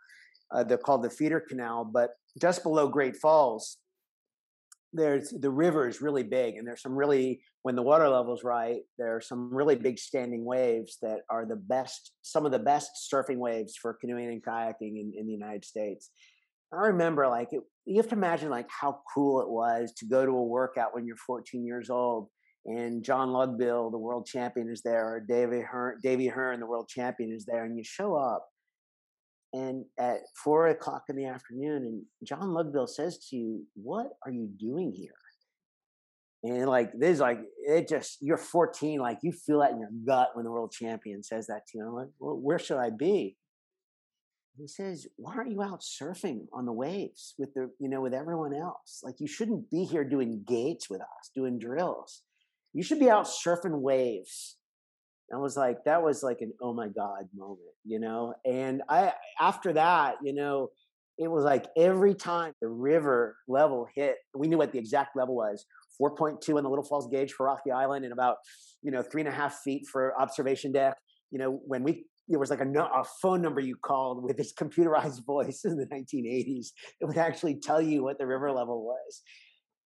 uh, 0.52 0.64
they're 0.64 0.78
called 0.78 1.02
the 1.02 1.10
feeder 1.10 1.40
canal, 1.40 1.84
but 1.84 2.10
just 2.40 2.62
below 2.62 2.88
Great 2.88 3.16
Falls, 3.16 3.78
there's 4.92 5.30
the 5.30 5.50
river 5.50 5.88
is 5.88 6.02
really 6.02 6.24
big, 6.24 6.56
and 6.56 6.66
there's 6.66 6.82
some 6.82 6.96
really 6.96 7.42
when 7.62 7.76
the 7.76 7.82
water 7.82 8.08
level's 8.08 8.42
right, 8.42 8.80
there 8.98 9.14
are 9.14 9.20
some 9.20 9.54
really 9.54 9.76
big 9.76 9.98
standing 9.98 10.44
waves 10.44 10.96
that 11.02 11.20
are 11.28 11.44
the 11.44 11.56
best, 11.56 12.12
some 12.22 12.46
of 12.46 12.52
the 12.52 12.58
best 12.58 12.90
surfing 13.12 13.36
waves 13.36 13.76
for 13.76 13.94
canoeing 13.94 14.28
and 14.28 14.42
kayaking 14.42 14.98
in, 14.98 15.12
in 15.16 15.26
the 15.26 15.32
United 15.32 15.64
States. 15.64 16.10
I 16.72 16.86
remember 16.86 17.28
like 17.28 17.52
it, 17.52 17.60
you 17.84 17.96
have 17.96 18.08
to 18.08 18.14
imagine 18.14 18.50
like 18.50 18.68
how 18.68 19.00
cool 19.12 19.40
it 19.40 19.48
was 19.48 19.92
to 19.98 20.06
go 20.06 20.24
to 20.24 20.32
a 20.32 20.42
workout 20.42 20.94
when 20.94 21.04
you're 21.06 21.16
14 21.16 21.64
years 21.64 21.90
old 21.90 22.28
and 22.66 23.02
Jon 23.02 23.28
Lugbill, 23.28 23.90
the 23.90 23.98
world 23.98 24.26
champion, 24.26 24.68
is 24.68 24.82
there, 24.82 25.14
or 25.14 25.20
Davey 25.20 25.62
Hearn, 25.62 25.98
Davey 26.02 26.28
Hearn, 26.28 26.60
the 26.60 26.66
world 26.66 26.88
champion, 26.88 27.32
is 27.32 27.44
there, 27.46 27.64
and 27.64 27.76
you 27.76 27.84
show 27.84 28.14
up, 28.14 28.46
and 29.52 29.84
at 29.98 30.18
four 30.44 30.68
o'clock 30.68 31.04
in 31.08 31.16
the 31.16 31.26
afternoon, 31.26 31.84
and 31.84 32.02
Jon 32.22 32.48
Lugbill 32.50 32.88
says 32.88 33.18
to 33.28 33.36
you, 33.36 33.66
"What 33.74 34.08
are 34.24 34.30
you 34.30 34.46
doing 34.46 34.92
here?" 34.92 35.14
And 36.42 36.66
like 36.66 36.92
this, 36.92 37.14
is 37.14 37.20
like 37.20 37.40
it 37.66 37.88
just 37.88 38.18
you're 38.20 38.36
14, 38.38 39.00
like 39.00 39.18
you 39.22 39.32
feel 39.32 39.60
that 39.60 39.72
in 39.72 39.80
your 39.80 39.90
gut 40.06 40.30
when 40.34 40.44
the 40.44 40.50
world 40.50 40.72
champion 40.72 41.22
says 41.22 41.46
that 41.48 41.66
to 41.68 41.78
you. 41.78 41.80
And 41.80 41.88
I'm 41.90 41.94
like, 41.94 42.08
well, 42.18 42.36
where 42.36 42.58
should 42.58 42.78
I 42.78 42.90
be? 42.90 43.36
He 44.56 44.66
says, 44.66 45.06
"Why 45.16 45.34
aren't 45.34 45.52
you 45.52 45.62
out 45.62 45.80
surfing 45.80 46.46
on 46.52 46.66
the 46.66 46.72
waves 46.72 47.34
with 47.38 47.54
the 47.54 47.70
you 47.78 47.88
know 47.88 48.00
with 48.00 48.14
everyone 48.14 48.54
else? 48.54 49.00
Like 49.02 49.16
you 49.18 49.26
shouldn't 49.26 49.70
be 49.70 49.84
here 49.84 50.04
doing 50.04 50.44
gates 50.46 50.90
with 50.90 51.00
us, 51.00 51.30
doing 51.34 51.58
drills. 51.58 52.22
You 52.72 52.82
should 52.82 53.00
be 53.00 53.10
out 53.10 53.26
surfing 53.26 53.80
waves." 53.80 54.56
I 55.32 55.36
was 55.36 55.56
like, 55.56 55.84
that 55.84 56.02
was 56.02 56.22
like 56.22 56.40
an 56.40 56.52
oh 56.60 56.74
my 56.74 56.88
god 56.88 57.28
moment, 57.34 57.60
you 57.84 58.00
know. 58.00 58.34
And 58.44 58.82
I 58.88 59.12
after 59.40 59.72
that, 59.74 60.16
you 60.22 60.34
know, 60.34 60.70
it 61.18 61.30
was 61.30 61.44
like 61.44 61.66
every 61.76 62.14
time 62.14 62.52
the 62.60 62.68
river 62.68 63.36
level 63.46 63.86
hit, 63.94 64.16
we 64.34 64.48
knew 64.48 64.58
what 64.58 64.72
the 64.72 64.78
exact 64.78 65.16
level 65.16 65.36
was. 65.36 65.64
4.2 66.00 66.56
in 66.56 66.64
the 66.64 66.70
Little 66.70 66.84
Falls 66.84 67.08
gauge 67.08 67.32
for 67.32 67.46
Rocky 67.46 67.70
Island, 67.70 68.04
and 68.04 68.12
about 68.12 68.36
you 68.82 68.90
know 68.90 69.02
three 69.02 69.20
and 69.20 69.28
a 69.28 69.32
half 69.32 69.58
feet 69.58 69.86
for 69.86 70.18
observation 70.20 70.72
deck. 70.72 70.96
You 71.30 71.38
know, 71.38 71.60
when 71.64 71.84
we 71.84 72.06
there 72.30 72.38
was 72.38 72.50
like 72.50 72.60
a, 72.60 72.68
a 72.68 73.04
phone 73.20 73.42
number 73.42 73.60
you 73.60 73.76
called 73.76 74.22
with 74.22 74.36
this 74.36 74.52
computerized 74.52 75.24
voice 75.26 75.64
in 75.64 75.76
the 75.76 75.86
1980s. 75.86 76.68
It 77.00 77.04
would 77.04 77.18
actually 77.18 77.56
tell 77.56 77.82
you 77.82 78.04
what 78.04 78.18
the 78.18 78.26
river 78.26 78.50
level 78.52 78.84
was. 78.84 79.22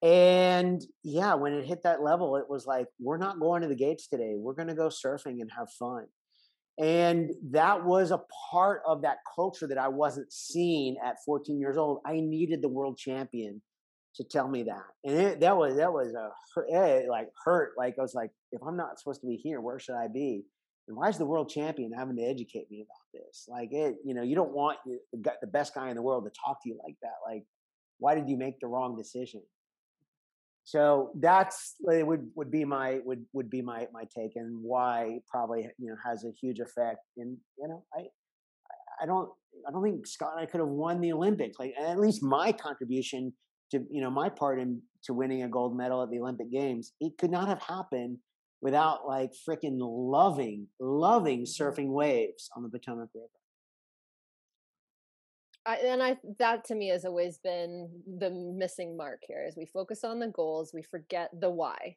And 0.02 0.82
yeah, 1.04 1.34
when 1.34 1.52
it 1.52 1.64
hit 1.64 1.84
that 1.84 2.02
level, 2.02 2.36
it 2.36 2.50
was 2.50 2.66
like, 2.66 2.86
we're 2.98 3.18
not 3.18 3.38
going 3.38 3.62
to 3.62 3.68
the 3.68 3.76
gates 3.76 4.08
today. 4.08 4.34
We're 4.36 4.54
going 4.54 4.68
to 4.68 4.74
go 4.74 4.88
surfing 4.88 5.40
and 5.40 5.50
have 5.56 5.68
fun. 5.78 6.06
And 6.78 7.30
that 7.50 7.84
was 7.84 8.10
a 8.10 8.22
part 8.50 8.82
of 8.86 9.02
that 9.02 9.18
culture 9.36 9.68
that 9.68 9.78
I 9.78 9.88
wasn't 9.88 10.32
seeing 10.32 10.96
at 11.04 11.16
14 11.24 11.60
years 11.60 11.76
old. 11.76 12.00
I 12.04 12.14
needed 12.14 12.62
the 12.62 12.68
world 12.68 12.98
champion 12.98 13.62
to 14.16 14.24
tell 14.24 14.48
me 14.48 14.64
that. 14.64 14.82
And 15.04 15.16
it, 15.16 15.40
that 15.40 15.56
was, 15.56 15.76
that 15.76 15.92
was 15.92 16.12
a, 16.14 16.30
it 16.68 17.08
like 17.08 17.28
hurt. 17.44 17.74
Like 17.78 17.94
I 17.98 18.02
was 18.02 18.14
like, 18.14 18.30
if 18.50 18.60
I'm 18.66 18.76
not 18.76 18.98
supposed 18.98 19.20
to 19.20 19.28
be 19.28 19.36
here, 19.36 19.60
where 19.60 19.78
should 19.78 19.94
I 19.94 20.08
be? 20.08 20.44
And 20.88 20.96
why 20.96 21.08
is 21.08 21.18
the 21.18 21.26
world 21.26 21.48
champion 21.48 21.92
having 21.92 22.16
to 22.16 22.22
educate 22.22 22.70
me 22.70 22.82
about 22.82 23.06
this? 23.24 23.46
Like 23.48 23.72
it, 23.72 23.96
you 24.04 24.14
know, 24.14 24.22
you 24.22 24.34
don't 24.34 24.52
want 24.52 24.78
the, 24.84 25.46
best 25.46 25.74
guy 25.74 25.90
in 25.90 25.96
the 25.96 26.02
world 26.02 26.24
to 26.24 26.30
talk 26.44 26.62
to 26.62 26.68
you 26.68 26.78
like 26.84 26.96
that. 27.02 27.14
Like, 27.26 27.44
why 27.98 28.14
did 28.14 28.28
you 28.28 28.36
make 28.36 28.58
the 28.60 28.66
wrong 28.66 28.96
decision? 28.96 29.42
So 30.64 31.10
that's 31.20 31.74
it 31.90 32.06
would 32.06 32.30
would 32.36 32.50
be 32.50 32.64
my 32.64 33.00
would 33.04 33.24
would 33.32 33.50
be 33.50 33.62
my 33.62 33.88
my 33.92 34.04
take 34.16 34.32
and 34.36 34.58
why 34.62 35.18
probably 35.28 35.68
you 35.78 35.88
know 35.88 35.96
has 36.04 36.24
a 36.24 36.30
huge 36.40 36.60
effect. 36.60 37.00
And 37.16 37.36
you 37.58 37.68
know, 37.68 37.84
I 37.94 38.02
I 39.02 39.06
don't 39.06 39.28
I 39.66 39.72
don't 39.72 39.82
think 39.82 40.06
Scott 40.06 40.34
and 40.36 40.40
I 40.40 40.46
could 40.46 40.60
have 40.60 40.68
won 40.68 41.00
the 41.00 41.12
Olympics. 41.12 41.58
Like 41.58 41.74
at 41.80 41.98
least 41.98 42.22
my 42.22 42.52
contribution 42.52 43.32
to 43.72 43.84
you 43.90 44.00
know 44.00 44.10
my 44.10 44.28
part 44.28 44.60
in 44.60 44.80
to 45.04 45.14
winning 45.14 45.42
a 45.42 45.48
gold 45.48 45.76
medal 45.76 46.02
at 46.02 46.10
the 46.10 46.20
Olympic 46.20 46.50
Games, 46.52 46.92
it 47.00 47.18
could 47.18 47.30
not 47.30 47.48
have 47.48 47.60
happened 47.60 48.18
without 48.62 49.06
like 49.06 49.32
freaking 49.46 49.76
loving, 49.80 50.68
loving 50.80 51.42
mm-hmm. 51.42 51.62
surfing 51.62 51.88
waves 51.88 52.48
on 52.56 52.62
the 52.62 52.70
Potomac 52.70 53.10
River. 53.14 53.26
I, 55.64 55.76
and 55.76 56.02
I 56.02 56.16
that 56.38 56.64
to 56.66 56.74
me 56.74 56.88
has 56.88 57.04
always 57.04 57.38
been 57.38 57.88
the 58.18 58.30
missing 58.30 58.96
mark 58.96 59.20
here 59.22 59.44
is 59.46 59.56
we 59.56 59.66
focus 59.66 60.02
on 60.02 60.18
the 60.18 60.28
goals, 60.28 60.72
we 60.74 60.82
forget 60.82 61.30
the 61.38 61.50
why. 61.50 61.96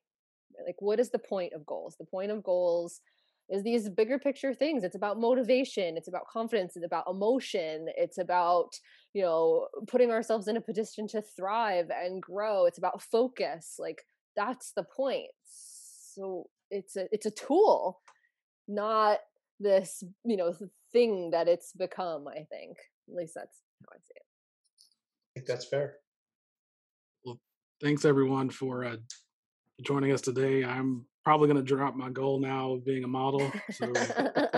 Like 0.65 0.75
what 0.79 0.99
is 0.99 1.09
the 1.09 1.19
point 1.19 1.53
of 1.53 1.65
goals? 1.65 1.95
The 1.97 2.05
point 2.05 2.31
of 2.31 2.43
goals 2.43 3.01
is 3.49 3.63
these 3.63 3.89
bigger 3.89 4.19
picture 4.19 4.53
things. 4.53 4.83
It's 4.83 4.95
about 4.95 5.19
motivation, 5.19 5.97
it's 5.97 6.07
about 6.07 6.27
confidence, 6.27 6.75
it's 6.75 6.85
about 6.85 7.05
emotion, 7.09 7.87
it's 7.95 8.19
about, 8.19 8.75
you 9.13 9.23
know, 9.23 9.67
putting 9.87 10.11
ourselves 10.11 10.47
in 10.47 10.57
a 10.57 10.61
position 10.61 11.07
to 11.09 11.21
thrive 11.21 11.89
and 11.89 12.21
grow. 12.21 12.65
It's 12.65 12.77
about 12.77 13.01
focus. 13.01 13.77
Like 13.79 14.03
that's 14.35 14.73
the 14.75 14.83
point. 14.83 15.31
So 15.43 16.47
it's 16.71 16.95
a 16.95 17.07
it's 17.11 17.25
a 17.25 17.31
tool 17.31 18.01
not 18.67 19.19
this 19.59 20.03
you 20.23 20.37
know 20.37 20.53
thing 20.91 21.31
that 21.31 21.47
it's 21.47 21.71
become 21.73 22.27
i 22.27 22.43
think. 22.49 22.77
At 23.07 23.15
least 23.15 23.33
that's 23.35 23.61
how 23.81 23.95
i 23.95 23.97
see 23.97 24.13
it. 24.15 24.23
I 24.23 25.39
think 25.39 25.47
that's 25.47 25.65
fair. 25.65 25.97
Well 27.23 27.39
thanks 27.81 28.05
everyone 28.05 28.49
for 28.49 28.85
uh, 28.85 28.97
joining 29.81 30.11
us 30.11 30.21
today. 30.21 30.63
I'm 30.63 31.05
probably 31.23 31.47
going 31.47 31.63
to 31.63 31.75
drop 31.75 31.95
my 31.95 32.09
goal 32.09 32.39
now 32.39 32.73
of 32.73 32.85
being 32.85 33.03
a 33.03 33.07
model 33.07 33.51
so 33.71 33.91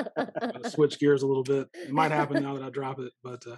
switch 0.69 0.99
gears 0.99 1.23
a 1.23 1.27
little 1.27 1.43
bit. 1.43 1.67
It 1.73 1.91
might 1.91 2.11
happen 2.11 2.43
now 2.43 2.53
that 2.55 2.63
i 2.63 2.69
drop 2.69 2.99
it 2.99 3.11
but 3.23 3.43
uh, 3.47 3.57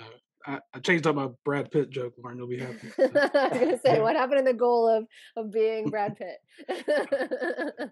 uh, 0.00 0.04
I, 0.46 0.60
I, 0.72 0.78
changed 0.78 1.06
up 1.06 1.16
my 1.16 1.28
Brad 1.44 1.70
Pitt 1.70 1.90
joke, 1.90 2.14
Lauren. 2.18 2.38
You'll 2.38 2.46
be 2.46 2.58
happy. 2.60 2.88
I 2.98 3.02
was 3.02 3.58
gonna 3.58 3.80
say, 3.84 4.00
what 4.06 4.16
happened 4.16 4.40
in 4.40 4.44
the 4.44 4.54
goal 4.54 4.88
of 4.88 5.06
of 5.36 5.52
being 5.52 5.90
Brad 5.90 6.16
Pitt? 6.16 6.38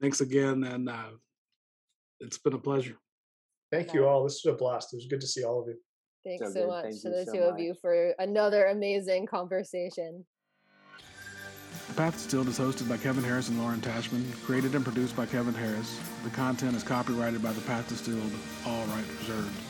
Thanks 0.00 0.20
again, 0.20 0.62
and 0.64 0.88
uh, 0.88 1.10
it's 2.20 2.38
been 2.38 2.52
a 2.52 2.58
pleasure. 2.58 2.96
Thank 3.72 3.92
you 3.92 4.06
all. 4.06 4.24
This 4.24 4.42
was 4.44 4.54
a 4.54 4.56
blast. 4.56 4.92
It 4.92 4.96
was 4.96 5.06
good 5.06 5.20
to 5.20 5.26
see 5.26 5.44
all 5.44 5.60
of 5.60 5.68
you. 5.68 5.76
Thanks 6.24 6.54
so, 6.54 6.60
so 6.60 6.68
much 6.68 6.84
Thank 6.84 7.02
to 7.02 7.10
the 7.10 7.24
so 7.26 7.32
two 7.32 7.40
much. 7.40 7.50
of 7.50 7.58
you 7.58 7.74
for 7.80 8.12
another 8.18 8.66
amazing 8.66 9.26
conversation. 9.26 10.24
The 11.88 11.94
Path 11.94 12.14
Distilled 12.14 12.48
is 12.48 12.58
hosted 12.58 12.88
by 12.88 12.98
Kevin 12.98 13.24
Harris 13.24 13.48
and 13.48 13.58
Lauren 13.58 13.80
Tashman, 13.80 14.24
created 14.44 14.74
and 14.74 14.84
produced 14.84 15.16
by 15.16 15.26
Kevin 15.26 15.54
Harris. 15.54 15.98
The 16.22 16.30
content 16.30 16.76
is 16.76 16.82
copyrighted 16.82 17.42
by 17.42 17.52
The 17.52 17.62
Path 17.62 17.88
Distilled, 17.88 18.30
all 18.66 18.84
rights 18.86 19.08
reserved. 19.20 19.67